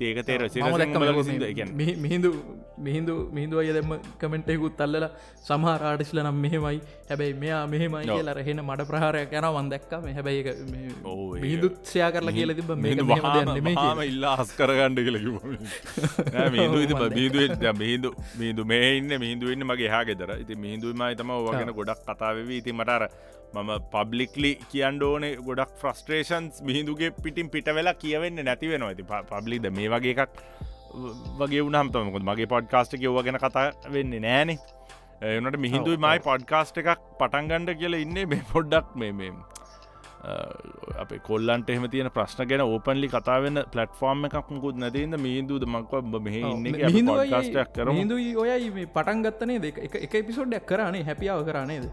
ඒක 0.00 0.26
තේර 0.26 0.42
මිහිදු 2.02 2.30
මිහිදු 2.78 3.14
මිහිදුව 3.32 3.58
අය 3.58 3.72
දෙම 3.72 3.92
කමෙන්ටෙකුත් 4.20 4.80
අල්ලලා 4.80 5.10
සමහරාටිස්ල 5.42 6.20
නම් 6.22 6.34
මෙහෙමයි 6.34 6.80
හැබැයි 7.08 7.34
මෙයා 7.42 7.60
මෙහෙමයි. 7.72 8.02
කියලා 8.08 8.34
රහෙන 8.38 8.60
මඩ 8.62 8.86
ප්‍රහාරයක් 8.90 9.32
යන 9.40 9.46
වන්දක්කම 9.56 10.06
හැබැයි 10.16 10.54
මිහිදුත්සයා 11.44 12.10
කරලා 12.16 12.34
කියල 12.38 12.52
තිබ 12.58 12.70
මේක 12.86 13.02
වහාම 13.12 14.02
ඉල්ලා 14.10 14.34
හස් 14.40 14.50
කරගණ්ඩ 14.60 15.00
කියල 15.06 15.18
කිව 15.24 15.36
මිහිදු 17.82 18.10
මිහිදු 18.40 18.68
මේ 18.72 18.90
ඉන්න 18.98 19.12
මිහිදුවන්න 19.24 19.64
මගේ 19.70 19.90
හා 19.94 20.04
ගෙදර. 20.10 20.30
ඉති 20.44 20.60
මිහිදුවමයි 20.66 21.14
තම 21.22 21.30
ඕගෙන 21.38 21.72
ගොඩක් 21.80 22.04
කතාවවී 22.10 22.60
ඉති 22.62 22.76
මටර 22.78 23.08
මම 23.54 23.70
පබ්ලික්ලි 23.92 24.52
කියන්න 24.70 25.02
ඕනේ 25.10 25.34
ගොඩක් 25.48 25.72
ෆ්‍රස්ට්‍රේෂන්ස් 25.82 26.62
මිහිදුගේ 26.68 27.10
පිටින් 27.24 27.48
පිට 27.54 27.68
වෙලා 27.78 27.96
කියවෙන්න 28.04 28.44
නැති 28.48 28.72
වෙනවා. 28.72 28.90
ඇති 28.92 29.04
පබ්ලිද 29.32 29.64
මේ 29.78 29.88
වගේ 29.94 30.14
එකක් 30.16 30.32
වගේ 31.40 31.62
වුනහම්තමකොත් 31.66 32.24
මගේ 32.30 32.48
පොඩ්කාස්ට 32.54 32.92
කිව්ව 33.02 33.18
ගැන 33.26 33.38
කතා 33.44 33.66
වෙන්නේ 33.94 34.20
නෑනේ 34.26 34.58
එනට 35.22 35.58
මිහිදුයි 35.58 35.98
මයි 35.98 36.18
පොඩ්කාස්ට 36.20 36.78
එකක් 36.78 37.04
පටන්ගණ්ඩ 37.18 37.78
කියල 37.78 37.94
ඉන්නේ 37.96 38.26
මේ 38.26 38.42
පොඩ්ඩක් 38.50 38.96
මේ 38.96 39.30
අප 40.96 41.10
කොල්ලන්ට 41.22 41.70
එහම 41.70 41.86
තියෙන 41.88 42.10
ප්‍රශ්න 42.10 42.42
ගැන 42.44 42.62
ඕපන්ලි 42.62 43.08
කතාවෙන 43.08 43.62
පලට්ෆෝර්ම් 43.66 44.24
එකක් 44.24 44.50
මුකුත් 44.50 44.76
නැතින්ද 44.76 45.18
මිහිදුද 45.18 45.64
මක්ව 45.66 46.20
මෙහ 46.20 46.36
ඉන්න 46.40 46.68
ටක් 46.74 47.66
කර 47.72 47.90
මිහිදු 47.90 48.20
ඔයයි 48.36 48.70
මේ 48.72 48.86
පටන් 48.88 49.22
ගත්තනේ 49.22 49.58
දෙක 49.60 49.80
එක 50.00 50.14
එපිසෝඩ්ඩක් 50.16 50.66
කරනේ 50.66 51.04
හැපියාව 51.04 51.44
කරනේද 51.44 51.88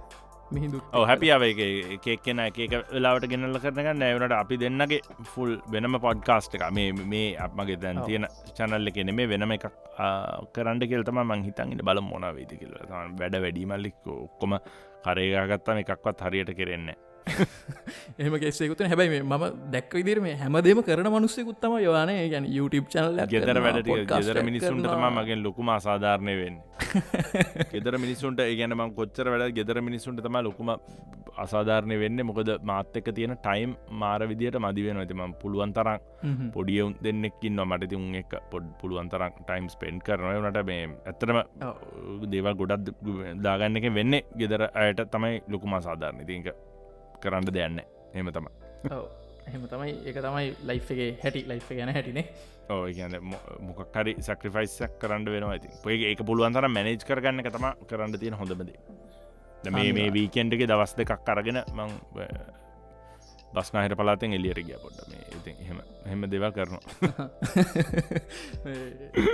මිහිදු 0.56 0.82
හැපියාව 1.10 1.44
එක. 1.50 1.62
එකෙන 2.16 2.40
එක 2.46 2.58
වෙලාවට 2.94 3.28
ගෙනල්ල 3.34 3.60
කරන 3.64 4.00
නෑවනට 4.02 4.36
අපි 4.40 4.58
දෙන්නගේ 4.64 5.02
ෆුල් 5.34 5.52
වෙනම 5.76 6.00
පොඩ්කාස්ට 6.06 6.58
එක 6.60 6.66
මේ 6.80 6.92
මේ 7.14 7.30
අපමගේ 7.46 7.80
දැන් 7.84 8.02
තියෙන 8.08 8.28
චැනල්ල 8.58 8.92
කෙන 8.98 9.16
මේ 9.20 9.30
වෙනම 9.34 9.56
එකක් 9.58 9.68
කරන්න 10.56 10.84
කෙල්තම 10.92 11.22
මං 11.24 11.46
හිතන්ට 11.48 11.84
බල 11.90 12.02
මොන 12.12 12.28
වේති 12.40 12.60
කියල. 12.62 12.76
වැඩ 13.22 13.36
වැඩීමල්ලික් 13.46 14.14
ඔක්කොම 14.18 14.60
කරේගත්තම 15.06 15.80
එකක්වත් 15.84 16.22
හරියට 16.28 16.52
කෙරෙන්නේ 16.60 16.96
එහම 18.20 18.36
කෙස්සෙකුත් 18.44 18.82
හැබැයි 18.84 19.22
ම 19.24 19.34
දැක් 19.74 19.94
විදිර 19.98 20.20
මේ 20.26 20.36
හැමදේම 20.42 20.82
කරන 20.88 21.10
මනුස්සෙකුත්තම 21.16 21.76
යවානේ 21.80 22.28
ගැන 22.34 22.46
YouTube 22.58 22.88
චනල 22.94 23.20
ගෙදර 23.34 23.60
වැඩ 23.66 23.90
ගෙදර 24.12 24.40
මිනිසුන්ට 24.50 24.88
තම 24.88 25.06
මගෙන් 25.18 25.44
ලොකුම 25.48 25.70
අසාධාරණය 25.70 26.36
වෙන්න. 26.42 26.58
ගෙදර 27.74 27.98
මිනිසුන්ට 27.98 28.40
ඒගැන 28.42 28.76
ම 28.78 28.94
කොච්චර 29.00 29.30
වැඩ 29.34 29.56
ගෙදර 29.60 29.80
මිනිසුන්ට 29.82 30.22
තම 30.26 30.38
ලොකුම 30.48 30.72
අසාධාරණය 31.38 31.98
වෙන්න. 32.04 32.26
මොකද 32.30 32.52
මාත්‍යක 32.64 33.08
තියෙන 33.18 33.36
ටයිම් 33.38 33.72
මාර 34.02 34.22
විදියට 34.32 34.60
මදිවෙන 34.66 35.02
ඇතිම 35.04 35.24
පුළුවන් 35.42 35.74
තරම් 35.78 36.52
පොඩියවුන් 36.56 36.94
දෙන්නෙක්කින් 37.06 37.56
නොමට 37.56 37.88
තිවුන් 37.94 38.20
එක 38.22 38.36
පොඩ් 38.52 38.68
පුළුවන් 38.82 39.10
තරම් 39.14 39.40
ටයිම් 39.40 39.72
ස්පෙන්් 39.76 40.04
කරනය 40.08 40.36
නට 40.42 40.66
මේ 40.72 40.84
ඇත්තරම 41.06 41.42
දේවල් 42.36 42.60
ගොඩත් 42.62 42.94
දාගන්න 43.48 43.82
එක 43.82 43.90
වෙන්න 44.00 44.20
ගෙදර 44.42 44.68
අයට 44.76 45.04
තමයි 45.16 45.42
ලොකුම 45.48 45.80
අසාධාරණ. 45.80 46.30
තික 46.30 46.54
කරන්න 47.24 47.52
දෙයන්න 47.52 47.84
එම 48.14 48.32
තම 48.32 48.48
එහෙම 49.44 49.68
තමයි. 49.68 49.94
එක 50.06 50.18
තමයි 50.18 50.56
ලයි් 50.64 50.80
එකගේ 50.80 51.10
හැටි. 51.24 51.46
ලයි් 51.48 51.62
ගැන 51.70 51.92
හැටිනේ. 51.92 52.26
ඕ 52.70 52.86
කියන්න 52.88 53.20
මොකක් 53.62 53.96
හරි 53.96 54.16
සක්‍රිෆයිසක් 54.22 54.98
කරන්න 55.00 55.26
වෙනවා 55.28 55.56
ඇති 55.56 55.72
ඔය 55.84 55.98
ඒක 56.10 56.24
පුළුවන් 56.24 56.56
තර 56.56 56.68
මැනේජ් 56.70 57.04
කරගන්න 57.04 57.44
තම 57.48 57.66
කරන්න 57.90 58.20
තියෙන 58.20 58.38
හොඳමද 58.40 58.70
මේ 59.70 59.94
මේ 59.94 60.14
වීකෙන්ඩ්ගේ 60.14 60.68
දවස් 60.68 60.96
දෙකක් 60.96 61.26
කරගෙන 61.26 61.64
මං 61.72 61.92
බස්නාහිට 63.54 63.96
පලාතෙන් 63.96 64.34
එලියට 64.34 64.64
ගිය 64.66 64.78
පොඩ්ඩ 64.80 65.12
මේ 65.12 65.26
ඉති 65.38 65.56
හෙම 65.68 65.82
හෙම 66.06 66.24
දෙවල් 66.30 66.52
කරනවා. 66.52 67.28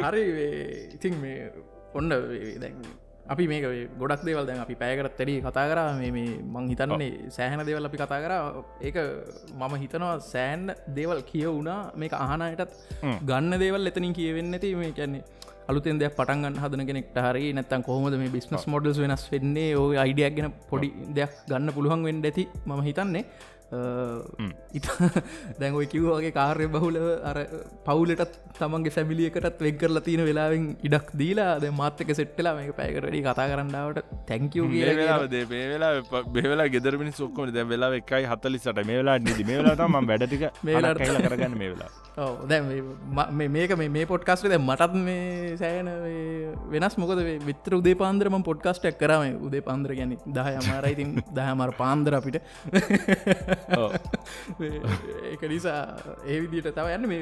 හරි 0.10 0.24
ඉතින් 0.95 1.22
මේ 1.22 1.52
ඔන්න 1.94 2.10
දැන් 2.10 2.82
අපි 3.34 3.44
මේක 3.52 3.66
ගොඩක් 4.02 4.22
දේවල් 4.28 4.46
දැන් 4.50 4.62
අපි 4.66 4.76
පෑකරත් 4.82 5.16
තැඩි 5.20 5.36
කතා 5.48 5.66
කර. 5.72 5.80
මේ 6.00 6.28
මං 6.54 6.70
හිතන්නේ 6.72 7.10
සෑහන 7.38 7.62
දේවල් 7.70 7.90
අපි 7.90 7.98
කතා 8.04 8.20
කර. 8.24 8.34
ඒක 8.88 8.98
මම 9.60 9.74
හිතනවා 9.84 10.14
සෑන් 10.32 10.64
දේවල් 10.98 11.22
කිය 11.32 11.46
වුණා 11.58 11.82
මේක 12.04 12.14
අහනයටත් 12.24 12.74
ගන්න 13.30 13.54
දේවල් 13.66 13.92
එතනින් 13.92 14.16
කියවෙන්න 14.20 14.58
ඇති 14.58 14.72
මේ 14.82 14.92
කියන්නේ 15.00 15.24
අලුතෙන් 15.70 16.00
දෙයක් 16.02 16.14
පටන්ගන්න 16.18 16.56
හදන 16.64 16.84
කෙනෙක්ට 16.90 17.18
හරි 17.26 17.46
නැත්තන් 17.58 17.84
කොහොමද 17.88 18.16
මේ 18.22 18.34
බිස්නස් 18.36 18.66
මොඩල්ස් 18.74 18.98
වෙනස් 19.04 19.26
වෙන්නේ? 19.34 19.70
ඕ 19.80 19.88
අයිඩියක් 20.06 20.34
ගෙන 20.38 20.50
පොඩි 20.72 20.90
දෙයක් 21.18 21.34
ගන්න 21.52 21.74
පුළුවන් 21.78 22.02
වෙන්ඩ 22.10 22.26
ඇති 22.30 22.46
ම 22.66 22.82
හිතන්නේ 22.88 23.24
ඉත 23.70 24.88
දැන්ඔයි 25.60 25.88
කිව්වාගේ 25.94 26.34
කාර්ය 26.34 26.68
බහුලව 26.68 27.06
අර 27.24 27.38
පවුලටත් 27.86 28.38
තමන්ගේ 28.60 28.94
සැමිලියකටත් 28.96 29.62
වෙක් 29.62 29.78
කරලා 29.82 30.02
තියෙන 30.02 30.24
වෙලාවෙන් 30.26 30.66
ඉඩක් 30.84 31.14
දීලා 31.14 31.52
ද 31.60 31.70
මාත්‍යක 31.72 32.10
සෙට්ටලා 32.12 32.56
මේක 32.58 32.74
පැකරඩි 32.80 33.22
කතා 33.22 33.48
කරන්නාවට 33.52 34.10
තැංකව 34.28 34.66
මේ 34.74 35.68
වෙලා 35.72 35.91
බෙවෙලා 36.34 36.68
ගෙදරමිනි 36.68 37.14
සොක්කම 37.14 37.54
දැ 37.54 37.66
වෙලා 37.66 37.91
එකයි 38.02 38.26
හතලිසට 38.26 38.82
මේ 38.86 39.00
වෙලා 39.02 39.18
නිදි? 39.20 39.44
මේ 39.44 39.60
වෙලාතම 39.62 40.00
වැඩටික 40.04 40.46
මේලා 40.64 40.94
කයිල 41.02 41.20
කරගන්න 41.26 41.58
මේ 41.62 41.72
වෙලා 41.74 41.91
දැ 42.50 42.60
මේක 43.50 43.76
මේ 43.78 44.06
පොට්කාස්ට 44.06 44.50
දැ 44.50 44.60
මටත් 44.60 44.98
මේ 45.00 45.58
සෑන 45.58 45.90
වෙනස්. 46.74 46.98
මොකද 46.98 47.24
විතර 47.46 47.78
උදේ 47.80 47.96
පාන්දරම 47.96 48.41
පොඩ්කාස්ටක් 48.44 49.00
කරම 49.00 49.46
උදේ 49.48 49.62
පාන්දර 49.62 49.94
ගැන 49.94 50.18
දහ 50.30 50.50
අමාරයිතින් 50.62 51.16
දහමර 51.32 51.72
පාන්දර 51.78 52.20
අපිට 52.20 52.41
ඒක 55.31 55.41
නිසා 55.53 55.80
ඒ 56.26 56.38
විදිට 56.44 56.69
තව 56.76 56.88
යන්න. 56.98 57.07
මේ 57.11 57.22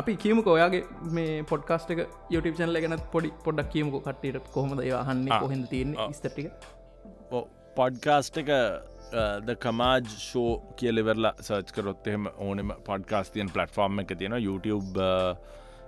අපි 0.00 0.16
කියමුක 0.22 0.48
ඔයාගේ 0.54 0.82
මේ 1.18 1.36
පොඩ්කාස්ට 1.50 1.92
එක 1.94 2.02
යුටප 2.30 2.56
චන්ල 2.58 2.80
ගැන 2.84 2.96
පොඩි 3.12 3.30
පොඩක් 3.44 3.70
කියමුක 3.74 4.02
කට්ටට 4.04 4.50
කොහොමද 4.56 4.82
ඒවාහන්න 4.84 5.24
කොහෙද 5.34 5.64
තියන්න 5.70 5.94
ස්තටික 6.12 6.50
පොඩ්කාස්ට 7.76 8.40
එක 8.42 8.50
ද 9.46 9.56
කමාජ් 9.62 10.08
ෂෝ 10.12 10.50
කියලෙවෙරලා 10.80 11.34
සර්ච් 11.40 11.72
කරොත් 11.76 12.06
එහෙම 12.12 12.28
ඕනෙම 12.38 12.72
පොඩ්කාස්තියන් 12.88 13.52
පලටෆෝර්ම් 13.54 14.02
එක 14.04 14.16
තියෙන 14.18 14.36
YouTube 14.40 15.06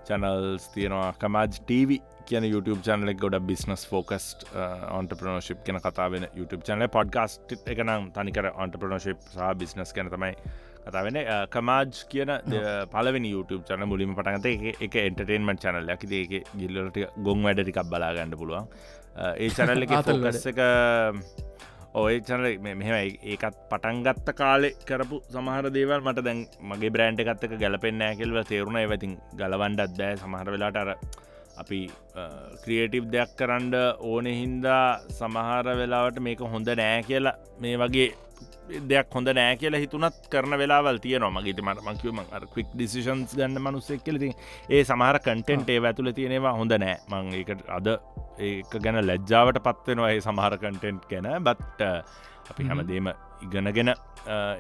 චැනල්ස් 0.09 0.71
තියෙනවා. 0.77 1.11
කමාජ් 1.23 1.61
TV 1.71 2.01
කියන 2.29 2.45
YouTube 2.53 2.81
චනල 2.87 3.13
ගොඩ 3.23 3.37
බිස්නස් 3.51 3.85
ෆෝකස්ට 3.91 4.47
ඔන්ටපනෝශිප් 4.99 5.61
කියන 5.67 5.81
කතාවෙන 5.85 6.27
YouTube 6.39 6.65
චනල 6.67 6.89
පොඩ්කාස්ට් 6.97 7.55
එකනම් 7.75 8.09
තනිකර 8.17 8.51
ඔන්ටපනෝශිප් 8.65 9.23
සහ 9.35 9.53
බිස්නස් 9.63 9.95
කියන 9.97 10.11
තමයි 10.15 10.33
කතාවෙන 10.87 11.19
කමාජ් 11.55 12.03
කියන 12.13 12.33
පලවෙනි 12.93 13.33
YouTube 13.37 13.65
චන 13.71 13.89
මුලිම 13.93 14.15
පටගත 14.19 14.79
එක 14.89 15.01
එන්ටර්ටේන්මට 15.07 15.65
චනල්ල 15.65 15.93
ඇකි 15.97 16.13
ඒක 16.21 16.55
ගිල්ලට 16.63 17.03
ගොන් 17.29 17.45
වැඩටිකක් 17.49 17.83
බලාගන්න 17.93 18.37
පුළුවන්. 18.43 18.69
ඒ 19.45 19.51
චනල්ල 19.57 19.85
එක 19.87 19.95
ෆෝකස් 20.11 20.47
එක 20.53 20.63
ඔය 21.95 22.21
චනල 22.21 22.61
මෙහෙම 22.61 22.97
ඒකත් 23.25 23.55
පටන්ගත්ත 23.71 24.29
කාලෙ 24.37 24.71
කරපු 24.89 25.23
සමහර 25.33 25.71
දේවල් 25.73 26.03
මට 26.05 26.25
දැන් 26.27 26.41
මගේ 26.61 26.91
බ්‍රෑන්් 26.91 27.17
එකත්තක 27.17 27.55
ගැලපෙන්න්න 27.63 28.03
ඇකිල්ව 28.03 28.37
තේරුණ. 28.45 28.77
ඇවතින් 28.77 29.17
ගලවන්ඩත් 29.41 29.97
බෑ. 29.97 30.17
සමහර 30.17 30.51
වෙලාට 30.55 30.77
අර 30.77 30.91
අපි 31.63 31.81
ක්‍රියේටිව් 32.63 33.11
දෙයක් 33.15 33.35
කරන්න 33.39 33.75
ඕනෙ 34.05 34.33
හින්දා 34.41 34.85
සමහර 35.19 35.67
වෙලාවට 35.81 36.25
මේක 36.29 36.41
හොඳ 36.55 36.71
නෑ 36.81 37.03
කියලා 37.09 37.37
මේ 37.61 37.77
වගේ 37.83 38.09
දෙයක් 38.91 39.15
හොඳ 39.17 39.31
නෑ 39.39 39.57
කියලා 39.61 39.81
හිතුනත් 39.85 40.29
කරන 40.33 40.55
වෙලාවල් 40.63 40.99
තියන 41.05 41.25
මගේට 41.37 41.63
මට 41.65 41.85
මංකිවම 41.87 42.21
ක්වික් 42.55 42.71
ඩිසිෂන්ස් 42.75 43.35
ගන්න 43.39 43.63
මනුස්සෙක් 43.65 44.03
කෙලති 44.05 44.31
ඒ 44.71 44.83
සමහර 44.85 45.19
කටෙන්ට් 45.21 45.71
ඒ 45.75 45.81
ඇතුල 45.83 46.13
තියෙනවා 46.19 46.55
හොඳ 46.61 46.75
නෑ. 46.77 46.97
මං 47.11 47.33
ඒකට 47.41 47.65
අද 47.79 47.89
ඒක 48.41 48.77
ගැන 48.85 49.01
ලැජ්ජාවට 49.07 49.63
පත්වෙනවා 49.67 50.11
ඒ 50.15 50.21
සමහර 50.21 50.59
කටෙන්ට් 50.59 51.09
ගැන. 51.13 51.31
බට්ට 51.41 51.81
අපි 52.51 52.69
හැමදේම 52.69 53.09
ඉගෙනගෙන 53.43 53.95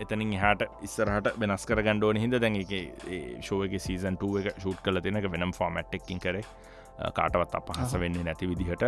එතනින් 0.02 0.32
හට 0.42 0.70
ඉස්සරහට 0.82 1.28
වෙනස් 1.42 1.68
කර 1.68 1.82
ගණ්ඩෝන 1.82 2.20
හිද 2.24 2.38
දැන් 2.38 2.58
එක 2.62 2.72
ශෝක 3.42 3.76
සීසන්ටුව 3.86 4.40
එක 4.40 4.48
ෂූට් 4.56 4.82
කල 4.84 5.00
තිනක 5.04 5.30
වෙනම් 5.34 5.52
ෆෝමට්ටකින් 5.52 6.20
කරේ 6.24 6.44
කාටවත් 6.98 7.54
අපහස 7.54 7.94
වෙන්නේ 7.94 8.24
නැති 8.26 8.48
විදිහට 8.48 8.82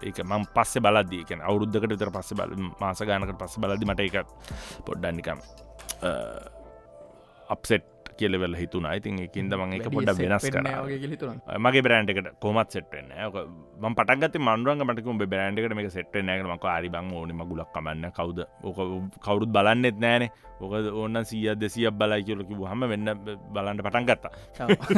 ඒක 0.00 0.22
මං 0.22 0.46
පස්සේ 0.54 0.82
බලද්දී 0.82 1.24
කියන 1.24 1.42
අවුරුද්ධකට 1.42 1.90
විතර 1.90 2.12
පස්ස 2.14 2.38
බල 2.38 2.54
මාස 2.80 3.02
ගානකට 3.02 3.38
පස්ස 3.38 3.58
බලදි 3.58 3.90
මට 3.90 4.06
එක 4.06 4.16
පොඩ්ඩන්නිකම් 4.86 5.42
අපසෙට් 7.48 7.95
කියලවෙල 8.18 8.56
හිතුන 8.60 8.86
ඉතින් 8.92 9.20
එකින්ද 9.26 9.54
මං 9.56 9.76
එක 9.76 9.88
පොඩ 9.92 10.10
වෙනස් 10.20 10.46
කර. 10.48 10.66
මගේ 11.58 11.84
බ්‍රන්ඩ් 11.86 12.12
එකට 12.12 12.30
කොමත් 12.40 12.76
සෙට්වෙන්න 12.76 13.12
ම 13.82 13.94
පටගත 13.98 14.40
මන්රුවන්ග 14.40 14.84
මටකුම් 14.88 15.20
බ්‍රන්ඩ් 15.22 15.60
එකට 15.60 15.76
මේ 15.78 15.92
සෙට්ට 15.96 16.18
නෑක 16.22 16.44
මක 16.46 16.68
අරිබං 16.72 17.12
ඕනම 17.12 17.44
ගුලක් 17.50 17.70
කමන්න 17.76 18.10
කවද? 18.18 18.48
ඕක 18.62 18.78
කවුරුත් 19.20 19.52
බලන්නෙත් 19.56 20.00
නෑනේ 20.04 20.30
ඕක 20.60 20.72
ඕන්න 20.92 21.20
සිය 21.24 21.48
දෙසියක් 21.54 21.96
බලයි 22.00 22.24
කියලකි 22.28 22.60
හම 22.72 22.86
වෙන්න 22.92 23.12
බලන්න 23.54 23.84
පටන් 23.86 24.08
ගත්තා. 24.10 24.32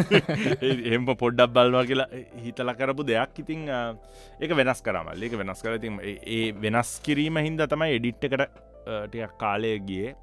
එම 0.95 1.07
පොඩ්ඩක් 1.23 1.55
බලවා 1.55 1.85
කියලා 1.91 2.09
හිතල 2.45 2.73
කරපු 2.81 3.07
දෙයක්. 3.11 3.39
ඉතිං 3.43 3.69
ඒක 3.69 4.57
වෙනස් 4.63 4.83
කරමල් 4.83 5.23
ඒක 5.23 5.39
වෙනස් 5.43 5.63
කරතින් 5.63 6.01
ඒ 6.07 6.43
වෙනස් 6.65 6.99
කිරීම 7.05 7.43
හින්ද 7.43 7.67
තමයි 7.67 7.99
එඩිට්ටකට 7.99 8.47
ටියක් 9.09 9.39
කාලය 9.39 9.75
ගිය. 9.89 10.15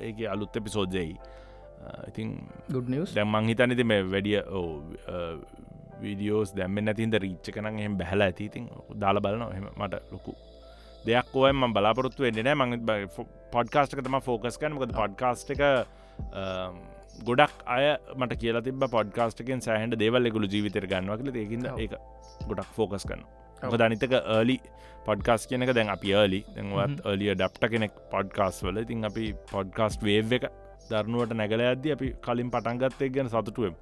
ඒක 0.00 0.18
අලුත් 0.30 0.56
එපිසෝජ්ජයි 0.56 1.18
ඉතින් 2.08 2.34
ගුඩ්නිස් 2.74 3.14
දැම්මං 3.14 3.48
හිතනති 3.50 3.88
මේ 3.92 4.02
වැඩිය 4.14 4.40
ඕ 4.58 4.66
විඩියෝස් 6.02 6.52
දැම්ම 6.58 6.82
නැතින්ද 6.88 7.16
රීච්ච 7.24 7.50
කනන් 7.54 7.80
එහම 7.84 7.96
බැහල 8.02 8.26
ඇතිතින් 8.26 8.68
දාල 9.04 9.20
බලන 9.26 9.46
එහම 9.48 9.66
මට 9.72 10.02
ලොකු 10.12 10.34
දෙයක් 11.04 11.34
ඕයම 11.42 11.66
බලාපොරත්තු 11.78 12.26
වෙන්නන 12.26 12.52
මං 12.54 12.76
පොඩ්කාස්ටක 13.56 14.04
තම 14.06 14.20
ෆෝකස් 14.28 14.60
කන 14.62 14.78
මොකද 14.78 14.94
පොඩ්කාස්ට 15.00 15.54
එක 15.56 15.64
ගොඩක් 17.24 17.66
අය 17.76 17.86
මට 18.16 18.40
කියලා 18.42 18.64
තිබ 18.68 18.86
පොඩ්කාස්ටකෙන් 18.96 19.64
සෑහන්ට 19.66 20.00
දේවල්ලෙකුළු 20.04 20.50
ජීවිතර 20.54 20.86
ගන්නවකල 20.92 21.42
ඒකිද 21.44 21.68
ඒක 21.74 21.98
ගොඩක් 22.48 22.70
ෆෝකස් 22.78 23.06
කන්න 23.10 23.24
මොක 23.62 23.78
දනිතක 23.80 24.14
ඒලි 24.18 24.56
පොඩ්කාස් 25.06 25.46
කියනක 25.50 25.72
දැන් 25.76 25.90
අපි 25.96 26.14
ඒලි 26.20 26.40
දැන්වත් 26.54 27.04
එලිය 27.12 27.30
ඩප්ට 27.32 27.70
කෙනෙක් 27.74 27.94
පොඩ්කාස් 28.14 28.62
වල. 28.64 28.78
ඉතින් 28.84 29.08
අපි 29.10 29.24
පොඩ්කාස්ට් 29.52 30.02
වේව් 30.08 30.34
එක 30.38 30.44
දරනුවට 30.90 31.36
නැගල 31.40 31.66
ඇද 31.66 31.92
අපි 31.96 32.08
කලින් 32.26 32.50
පටන්ගත්තේ 32.54 33.14
ගැන 33.16 33.30
සතුටුවම්. 33.34 33.76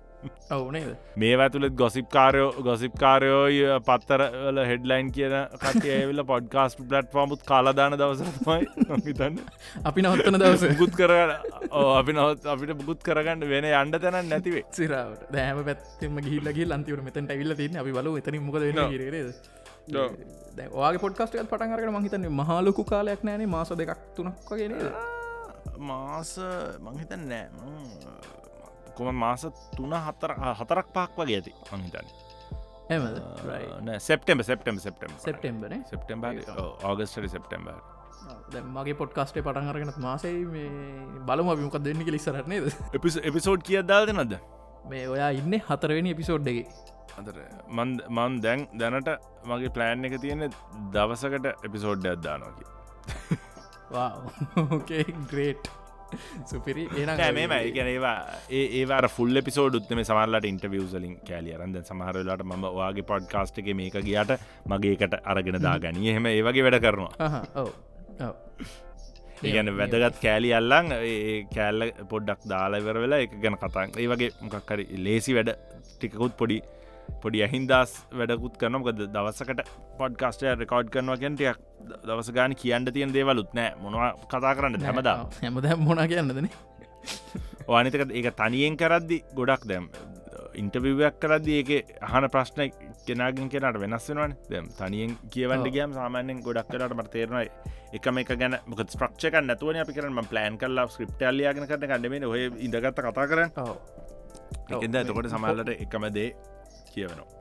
ඔවුනේද 0.55 0.91
මේ 1.23 1.35
ඇතුළෙත් 1.45 1.75
ගොසිප් 1.81 2.07
කාරයෝ 2.15 2.63
ගොසිප් 2.67 2.95
කාරයෝය 3.03 3.59
පත්තරල 3.89 4.59
හෙඩ්ලයින් 4.71 5.11
කියන 5.17 5.35
කටයවෙල 5.65 6.23
පොඩ්කාස් 6.31 6.77
පලට් 6.79 7.13
ෆෝමුත් 7.17 7.43
කාලදාන 7.51 7.97
දවසමයි 8.01 8.63
හිතන්න. 9.09 9.37
අපි 9.91 10.05
නවත්තන 10.05 10.39
දවස. 10.43 10.65
ගුත් 10.81 10.95
කරගන්න 11.01 11.33
අපි 12.01 12.17
නවත් 12.17 12.51
අපිට 12.55 12.73
බුත් 12.89 13.05
කරගන්න 13.09 13.47
වෙන 13.53 13.69
අන්ඩ 13.83 14.01
තැන 14.07 14.19
නැතිවේ. 14.33 14.65
සිරාවට. 14.79 15.29
දෑම 15.37 15.63
පැත්තම 15.69 16.19
ගිල්ලගේ 16.31 16.67
ලන්තිවට 16.71 17.07
මෙතැන් 17.09 17.31
ඇවිල්ල 17.37 17.57
තින්න. 17.61 17.79
අපි 17.85 17.97
බලු 17.99 18.17
එතන 18.23 18.41
මොකද 18.49 18.65
ඔගේ 19.87 20.99
පොඩ්කස්ට 21.05 21.37
පටන් 21.51 21.77
කරන 21.77 21.95
මහිතන්නේ 21.99 22.33
මහලොකු 22.41 22.83
කාලයක් 22.93 23.21
නෑනේ 23.29 23.53
මාස 23.57 23.71
දෙකක් 23.83 24.01
තුනක් 24.17 24.51
වගෙන 24.51 24.75
මාස 25.81 26.39
මංහිතන් 26.81 27.29
නෑ. 27.29 27.49
කොම 28.95 29.09
මාස 29.17 29.43
තුන 29.77 29.93
හතර 29.99 30.33
හතරක් 30.55 30.87
පහක් 30.91 31.17
වගේ 31.19 31.37
ඇති 31.37 31.53
මංහිතන්න 31.73 32.07
සෙප්ටම් 34.01 34.41
සෙප්ටම් 34.43 34.79
සෙප්ටම් 34.79 35.13
සෙප්ටෙම්බන 35.19 35.85
සෙප්ටම් 35.85 36.25
ආගස්ට 36.25 37.29
සෙප්ටම් 37.29 37.69
මගේ 38.73 38.95
පොඩ්කාස්ටේ 38.95 39.43
පටන් 39.43 39.69
අරගෙනත් 39.69 39.99
මාසේ 39.99 40.35
මේ 40.47 40.69
බලම 41.27 41.49
අපිමකක් 41.49 41.79
දෙන්න 41.81 42.05
කෙලිස්සරනේද 42.05 42.69
එපිසෝඩ් 43.25 43.63
කියදාද 43.63 44.13
නද? 44.15 44.39
මේ 44.87 45.09
ඔයා 45.09 45.31
ඉන්න 45.33 45.59
හතරවෙනි 45.61 46.11
එපිසෝඩ්ඩගේ 46.11 46.67
අතර 47.19 47.37
මන් 48.11 48.41
දැන් 48.41 48.61
දැනට 48.75 49.11
මගේ 49.45 49.71
ප්ලෑන් 49.71 50.05
එක 50.05 50.17
තියෙන 50.21 50.47
දවසකට 50.93 51.47
එපිසෝඩ් 51.65 52.07
ඇද්දානකි 52.07 52.65
ඕකේ 54.63 55.05
ග්‍රේට් 55.27 55.71
සුපිරි 56.45 56.85
එන 56.97 57.13
මේම 57.35 57.53
ඒකැනවා 57.53 58.15
ඒ 58.51 58.65
ඒවාර 58.79 59.09
ෆුල් 59.09 59.43
පිසෝඩ් 59.43 59.79
උත්ම 59.81 60.03
සමරලට 60.03 60.49
ඉන්ටවියසලින් 60.51 61.15
කෑලි 61.23 61.55
අරන්ද 61.57 61.79
සමහරලාට 61.83 62.45
ම 62.45 62.67
වාගේ 62.73 63.05
පොඩ්කාස්ට් 63.05 63.59
එක 63.59 63.71
මේක 63.75 63.99
ගියට 64.03 64.33
මගේකට 64.67 65.21
අරගෙන 65.25 65.61
දාගනී. 65.61 66.09
එහෙම 66.13 66.27
ඒවගේ 66.29 66.67
වැඩ 66.67 66.81
කරනවා. 66.81 67.13
ඒගැන 69.43 69.73
වැදගත් 69.75 70.23
කෑලි 70.23 70.53
අල්ලං 70.55 70.93
ඒ 70.95 71.37
කෑල්ල 71.51 71.83
පොඩ්ඩක් 72.09 72.47
දාලවර 72.49 73.03
වෙලා 73.05 73.21
එක 73.27 73.37
ගැන 73.43 73.59
කතන් 73.59 73.99
ඒ 73.99 74.09
වගේ 74.09 74.31
මොකක්කරි 74.43 74.87
ලේසි 75.01 75.37
වැඩ 75.37 75.53
ටිකකුත් 75.91 76.37
පොඩි 76.39 76.63
පොඩි 77.23 77.43
ඇහින්දස් 77.47 77.93
වැඩකුත් 78.19 78.59
කරනමකද 78.61 79.01
දවසකට 79.15 79.61
පොඩ්කාස්ටය 79.99 80.55
රෙකෝඩ් 80.63 80.93
කරනවා 80.95 81.19
කෙන්ටයක් 81.23 81.59
දවස 82.07 82.33
ගාන 82.39 82.55
කියන්න 82.63 82.93
තියන් 82.97 83.15
දේවලුත් 83.17 83.55
නෑ. 83.59 83.75
මොනවා 83.83 84.11
කතා 84.33 84.55
කරන්න 84.59 84.83
හැමදා 84.89 85.17
හැමද 85.43 85.67
මොන 85.87 86.03
කියන්නදන 86.13 86.51
ඕනිතක 87.67 88.03
ඒක 88.11 88.29
තනියෙන් 88.43 88.77
කරද්දි 88.83 89.19
ගොඩක් 89.39 89.65
දැම් 89.71 89.89
ඉන්ටවිවයක් 90.61 91.17
කරද්දි 91.23 91.57
ඒක 91.61 91.71
අහන 92.09 92.27
ප්‍රශ්න 92.35 92.61
කෙනගෙන් 93.07 93.49
කෙනට 93.53 93.79
වෙනස් 93.83 94.07
වෙනවන. 94.11 94.33
දැම් 94.51 94.69
තනියෙන් 94.79 95.17
කියවන්න 95.33 95.67
ගියම් 95.77 95.97
සාමාන්‍යෙන් 95.99 96.43
ගොඩක් 96.47 96.71
කරට 96.73 96.95
මට 96.99 97.13
තේරනයි 97.15 97.49
එකම 97.97 98.19
එක 98.23 98.33
ගැන 98.41 98.57
මොක 98.71 98.81
ස්ප්‍රක්ෂක 98.95 99.37
නැතුවන 99.43 99.79
අපි 99.83 99.97
කරම 99.97 100.21
ප්ලෑන් 100.33 100.59
කල්ලා 100.63 100.87
ස්ක්‍රප්ටල්ලියගෙන 100.95 101.69
කරන 101.71 101.87
කන්නමේ 101.93 102.31
ඔය 102.33 102.43
ඉඳගත්ත 102.67 103.01
කතා 103.07 103.27
කරන්න. 103.31 103.51
එකද 104.83 104.95
එතකොට 105.03 105.31
සමල්ලට 105.33 105.71
එකමදේ 105.75 106.29
කියවනවා. 106.97 107.37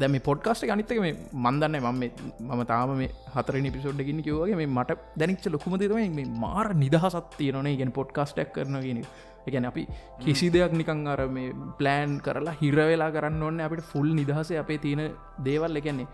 දැම 0.00 0.16
පොඩ්කාස්ට 0.28 0.70
අනිත්තක 0.74 1.00
මේ 1.04 1.14
මන්දන්න 1.44 1.76
මම 1.80 2.02
මම 2.46 2.62
තාම 2.72 2.94
මේ 3.02 3.10
හතර 3.34 3.56
නිපිසෝඩ්ඩකින් 3.66 4.22
කිවගේ 4.28 4.56
මේ 4.60 4.70
මට 4.78 4.98
දැනික්ච 5.20 5.46
ලොකුමදම 5.54 5.94
මේ 6.18 6.26
මාර 6.44 6.66
නිදහසත් 6.84 7.36
තියනේ 7.38 7.76
ගැන 7.80 7.92
පොඩ්කාස්ටක් 7.98 8.52
කරන 8.56 8.80
ගෙන 8.86 9.00
එකැන 9.46 9.68
අපි 9.70 9.84
කිසි 10.24 10.48
දෙයක් 10.56 10.74
නිකං 10.80 11.06
අර 11.14 11.20
මේ 11.36 11.54
ප්ලෑන් 11.78 12.12
කරලා 12.26 12.58
හිරවෙලා 12.60 13.10
කරන්න 13.16 13.46
ඕන්න 13.48 13.64
අපිට 13.68 13.88
ෆුල් 13.92 14.10
නිදහසේ 14.20 14.60
අපේ 14.64 14.78
තියෙන 14.84 15.02
දේවල්. 15.48 15.80
එකන්නේ 15.80 16.08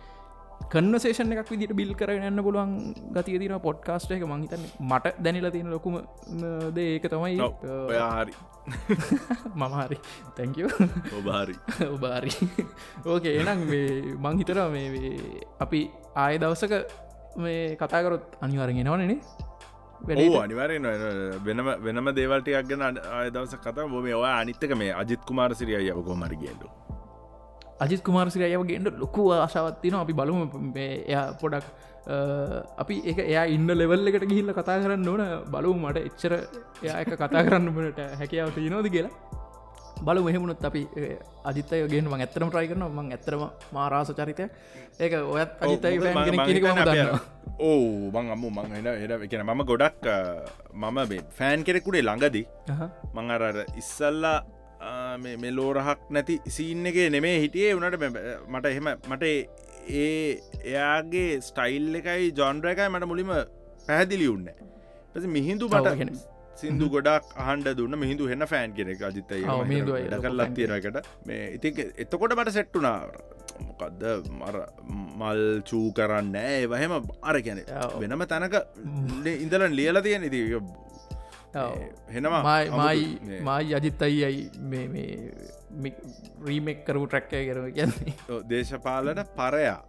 කන්නසේෂන 0.73 1.35
එකක් 1.35 1.51
විදිට 1.53 1.75
බිල් 1.81 1.93
කරන්න 1.95 2.41
පුළුවන් 2.47 2.73
ගතිය 3.17 3.39
තින 3.43 3.57
පොඩ්කාස්ට 3.67 4.15
එක. 4.17 4.25
මංහිතන්න 4.33 4.65
මට 4.91 5.15
දැනිලා 5.25 5.55
තියෙන 5.57 5.75
ලොකුම 5.77 5.99
දේ 6.77 6.89
ඒක 6.95 7.11
තමයි. 7.15 7.37
ඔයාහරි 7.91 8.35
මමහරි 9.55 9.99
තැංකව 10.37 10.69
ඔබාරි 11.19 11.55
ඔබාරි 11.89 12.33
ඕකේ 13.07 13.35
එනම් 13.41 13.67
මේ 13.67 14.17
මංහිතර 14.19 14.61
මේ 14.69 15.13
අපි 15.61 15.81
ආය 16.17 16.39
දවසක 16.39 16.75
මේ 17.39 17.63
කතාකරොත් 17.77 18.39
අනිවරගෙනවනනේ 18.41 19.19
වැඩ 20.03 20.43
අනිවරෙන් 20.43 20.91
වෙනම 21.45 21.73
වෙනම 21.81 22.13
දේවල්ටයක් 22.15 22.69
ගැන 22.69 23.01
අය 23.13 23.31
දවස 23.31 23.57
කතා 23.59 23.89
බොම 23.89 24.13
ඔයා 24.13 24.37
අනිත්තක 24.37 24.77
මේ 24.77 24.93
අජිත් 24.95 25.25
කුමාර 25.25 25.51
සිරිය 25.55 25.89
යවකෝ 25.89 26.17
මරිගෙන්ඩු 26.17 26.69
අජිත් 27.81 28.03
කුමාරසිරයව 28.03 28.63
ගෙන්ට 28.67 28.99
ලොකු 28.99 29.31
ආශාවත්තින 29.33 29.95
අපි 29.95 30.13
බලමු 30.13 30.45
එය 30.77 31.17
පොඩක් 31.41 31.67
අපි 32.83 32.97
එක 33.11 33.19
එයා 33.31 33.47
ඉන්න 33.55 33.69
ලෙවල් 33.81 34.09
එකට 34.11 34.29
ගිහිල්ල 34.31 34.53
කතා 34.59 34.79
කරන්න 34.85 35.09
ඕන. 35.13 35.23
බලු 35.55 35.75
මට 35.85 36.07
එච්චර 36.09 36.33
එයා 36.85 36.99
එක 37.03 37.11
කතා 37.23 37.43
කරන්නමට 37.49 38.01
හැකියාව 38.21 38.55
තියනෝද 38.57 38.89
කියලා. 38.97 39.15
බලු 40.07 40.21
මෙහෙමුණුත් 40.27 40.65
අපි 40.69 40.83
අජිතය 41.51 41.79
ගෙන 41.93 42.07
මං 42.11 42.21
ඇත්තරම 42.25 42.49
ට්‍රයි 42.51 42.69
කරන 42.71 42.85
මං 42.99 43.09
ඇත්තරම 43.17 43.43
මාරාස 43.77 44.11
චරිතය. 44.19 44.45
ඒක 45.05 45.13
ඔයත් 45.35 45.51
අජිතයි 45.65 45.97
ඕ 47.69 48.11
මං 48.15 48.27
අම්මු 48.35 48.49
මං 48.57 48.71
එකන 49.25 49.43
මම 49.49 49.63
ගොඩක් 49.71 50.07
මම 50.83 50.99
ෆෑන් 51.39 51.67
කෙරෙකුඩේ 51.67 52.05
ළඟදී. 52.09 52.47
මං 53.17 53.35
අර 53.37 53.45
ඉස්සල්ලා 53.83 54.39
මේ 55.23 55.51
ලෝරහක් 55.59 56.01
නැති 56.15 56.35
සින්න 56.57 56.87
එක 56.87 56.99
නෙමේ 57.15 57.37
හිටියේ. 57.43 57.75
වනට 57.75 57.97
මට 58.53 58.67
එහෙම 58.71 58.89
මට 59.11 59.25
ඒ 59.91 60.41
එයාගේ 60.65 61.29
ස්ටයිල් 61.43 61.95
එකයි 61.95 62.33
ජොන්ඩ්‍ර 62.33 62.73
එකයි 62.73 62.89
මට 62.89 63.11
මුලිම 63.13 63.31
පැහැදිලි 63.87 64.27
උන්න 64.29 64.49
පස 65.15 65.27
මිහින්දු 65.29 65.69
මට 65.71 66.11
සිින්දු 66.57 66.87
ගොඩක් 66.91 67.27
අහන්ඩ 67.39 67.69
දුන්න 67.79 67.99
මිහිදු 67.99 68.29
හන්න 68.31 68.51
ෆෑන් 68.53 68.75
කෙනෙක් 68.75 69.03
අජිතය 69.03 69.41
කරලා 70.17 70.49
තියෙනකට 70.53 70.99
මේ 71.27 71.43
ඉති 71.57 71.75
එතකොට 71.97 72.35
මට 72.37 72.55
සෙට්ටුනාර 72.57 73.13
මොකක්ද 73.61 74.03
මල් 75.19 75.43
චූ 75.63 75.87
කරන්න 75.93 76.37
ඒවහෙම 76.43 76.95
අර 77.23 77.39
කැනෙ 77.41 77.63
වෙනම 78.03 78.27
තැනක 78.27 78.57
ඉඳලන් 79.37 79.73
ලියල 79.73 80.03
තියෙන 80.03 80.29
ඉති 80.29 80.43
හෙනවා 82.15 82.43
මයි 83.41 83.75
අජිත් 83.75 84.03
අයියි 84.03 84.51
රීමෙක් 86.45 86.85
කරු 86.87 87.07
ට්‍රැක්කය 87.07 87.47
කර 87.49 87.59
කියන්නේ? 87.71 88.15
දේශපාලන 88.49 89.25
පරයා. 89.37 89.83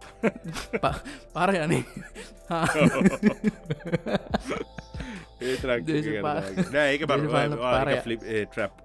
පරයනේ. 1.34 1.84
ඒක 5.40 5.64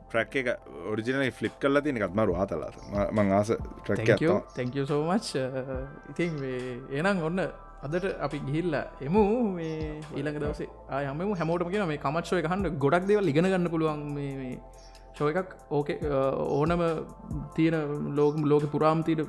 ට්‍රක් 0.05 0.35
එක 0.39 0.47
ඔරිජිනල 0.87 1.31
ෆ්ලිප් 1.31 1.59
කල්ල 1.59 1.81
තින 1.83 1.97
එකත් 1.99 2.15
මරු 2.15 2.35
ආතලාත 2.35 2.75
මං 3.11 3.31
ආස 3.31 3.51
ට්‍රක් 3.83 4.19
තැංක 4.55 4.75
සෝමච් 4.87 5.35
ඉතින් 6.11 6.31
එනම් 6.91 7.21
ඔන්න 7.21 7.39
අදට 7.85 8.05
අපි 8.25 8.37
ගිහිල්ල 8.47 8.75
එමු 9.07 9.23
මේ 9.57 9.75
ඊළඟ 10.17 10.41
දවසේ. 10.43 10.69
ආයම 10.97 11.23
හැමෝටම 11.41 11.71
කියෙන 11.73 11.87
මේ 11.93 12.03
කමත්ශය 12.05 12.43
හන්ඩ 12.51 12.77
ගොඩක් 12.85 13.07
දෙවල් 13.11 13.31
ඉගෙන 13.33 13.49
ගන්න 13.53 13.71
පුළුවන් 13.73 14.05
මේ 14.17 14.59
ශෝ 15.17 15.27
එකක්. 15.31 15.51
ඕක 15.77 15.89
ඕනම 16.59 16.81
තියෙන 17.57 17.75
ලෝක 18.19 18.39
ලෝක 18.51 18.65
පුරාම්තීට 18.75 19.21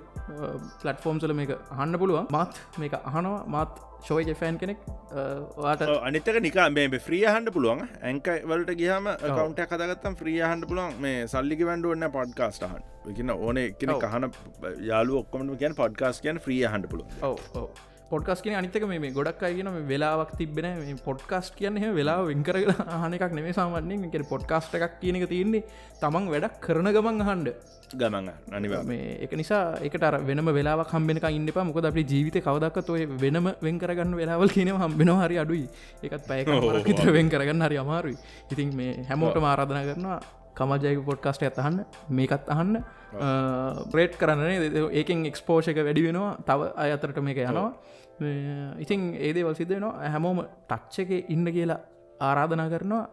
පලට්ෆෝම්සල 0.82 1.34
මේක 1.40 1.52
අහන්න 1.74 1.98
පුළුවන්. 2.02 2.26
මත් 2.36 2.80
මේක 2.82 2.96
අහනවා. 3.00 3.42
මත් 3.54 3.72
ශෝය 4.08 4.34
ෆෑන් 4.40 4.58
කෙනෙක්. 4.62 4.80
වාට 5.64 5.84
අනිතක 6.08 6.38
නිකා 6.46 6.66
මේ 6.76 7.00
්‍රියහන්ඩ 7.08 7.52
පුළුවන්. 7.56 7.82
ඇංක 8.10 8.30
වලට 8.50 8.78
ගහම 8.82 9.10
කවන්ට 9.24 9.68
කදගත්තම් 9.72 10.16
්‍රියහන්ඩ 10.22 10.68
පුළුවන්. 10.70 10.94
මේ 11.04 11.26
සල්ලික 11.34 11.62
වන්ඩ 11.68 11.92
ඔන්න 11.94 12.08
පොඩ්කාස්ටහන් 12.18 12.80
එකන්න 13.12 13.34
ඕන 13.36 13.60
එකන 13.64 13.92
කහන 14.06 14.30
යාලු 14.90 15.20
ඔක්කොම 15.22 15.52
කියන 15.62 15.76
පොඩ්කාස් 15.82 16.24
කියන 16.24 16.42
්‍රිය 16.46 16.64
හන්ඩ 16.72 16.90
පුළුව 16.94 17.85
පොඩ්කස් 18.10 18.42
කියන 18.42 18.56
අනිතක 18.58 18.84
මේ 18.86 19.10
ගොඩක් 19.10 19.42
අයගෙන 19.42 19.70
වෙලාවක් 19.88 20.30
තිබෙන 20.38 20.96
පොඩ්කාස්ට 21.04 21.56
කියන්න 21.58 21.80
වෙලා 21.94 22.18
වෙන්කර 22.28 22.58
හනක් 23.02 23.32
නෙේ 23.38 23.56
සාමන්නේ 23.58 24.10
එක 24.10 24.28
පොඩ්කාස්ට 24.28 24.76
එකක් 24.78 25.00
කියනක 25.00 25.26
තියන්නේ 25.28 25.64
තමන් 26.02 26.30
වැඩක් 26.32 26.60
කරන 26.66 26.90
ගමන් 26.96 27.26
හන්ඩ 27.28 27.48
ගමන් 27.94 28.30
අනිවා 28.52 28.82
මේ 28.82 29.18
එක 29.26 29.32
නිසා 29.32 29.78
එකට 29.82 30.06
වෙනම 30.28 30.52
වෙලා 30.58 30.84
කම්බෙන 30.84 31.20
ඉන්න 31.30 31.50
මොකද 31.68 31.90
අපි 31.90 32.06
ජීවිත 32.12 32.38
කවදක් 32.46 32.90
ඔය 32.90 33.06
වෙනම 33.24 33.50
වෙන් 33.60 33.78
කරගන්න 33.78 34.14
වෙලාවල් 34.14 34.48
කියන 34.48 34.70
හම්බෙන 34.76 35.12
හරි 35.22 35.38
අඩුයි. 35.38 35.68
එකත් 36.02 36.26
පැයක 36.28 36.48
විතර 36.86 37.12
වෙන් 37.12 37.28
කරගන්න 37.28 37.62
හරි 37.62 37.78
අමාරුයි. 37.78 38.16
ඉතින් 38.52 38.74
මේ 38.74 39.04
හැමෝට 39.08 39.38
මාරාධන 39.40 39.82
කරනවා 39.88 40.20
කමජයක 40.58 41.00
පොඩ්කාස්ට 41.08 41.42
ඇතහන්න 41.48 41.78
මේකත් 42.18 42.46
අහන්න. 42.54 42.74
බ්‍රේට් 43.92 44.14
කරන්නේ 44.20 44.70
ඒකෙන් 45.00 45.26
එක්ස්පෝෂක 45.30 45.78
වැඩි 45.88 46.06
වෙනවා. 46.08 46.32
තව 46.48 46.60
අය 46.82 46.90
අතරට 46.96 47.20
මේක 47.28 47.38
යනවා. 47.44 47.70
ඉතින් 48.84 49.00
ඒදේ 49.26 49.44
වල් 49.46 49.56
සිදනවා 49.60 50.10
හැමෝම 50.14 50.38
ටච්ච 50.70 50.96
එක 51.04 51.30
ඉන්න 51.34 51.46
කියලා 51.56 51.80
ආරාධනා 52.28 52.68
කරනවා. 52.74 53.04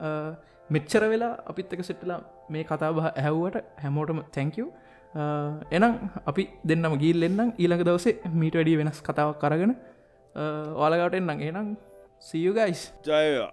මෙච්චර 0.76 1.04
වෙලා 1.14 1.34
අපිත් 1.52 1.74
එක 1.76 1.82
සිටලා 1.90 2.20
මේ 2.54 2.64
කතාබහ 2.70 3.00
ඇහැව්වට 3.08 3.58
හැමෝටම 3.84 4.20
තැංකව් 4.36 4.68
එනම් 5.78 5.94
අපි 6.30 6.44
දෙන්නම 6.70 6.96
ගිල් 7.04 7.28
එන්නම්. 7.28 7.50
ඊළඟ 7.62 7.84
දවසේ 7.90 8.14
මීට 8.42 8.56
වැඩිය 8.60 8.78
වෙනස් 8.82 9.02
කතාවක් 9.08 9.42
කරගෙන 9.44 9.74
ඕලගට 10.84 11.20
එන්නම්. 11.20 11.44
එනම් 11.50 11.68
සියගයිස් 12.30 12.82
ජයවා 13.10 13.52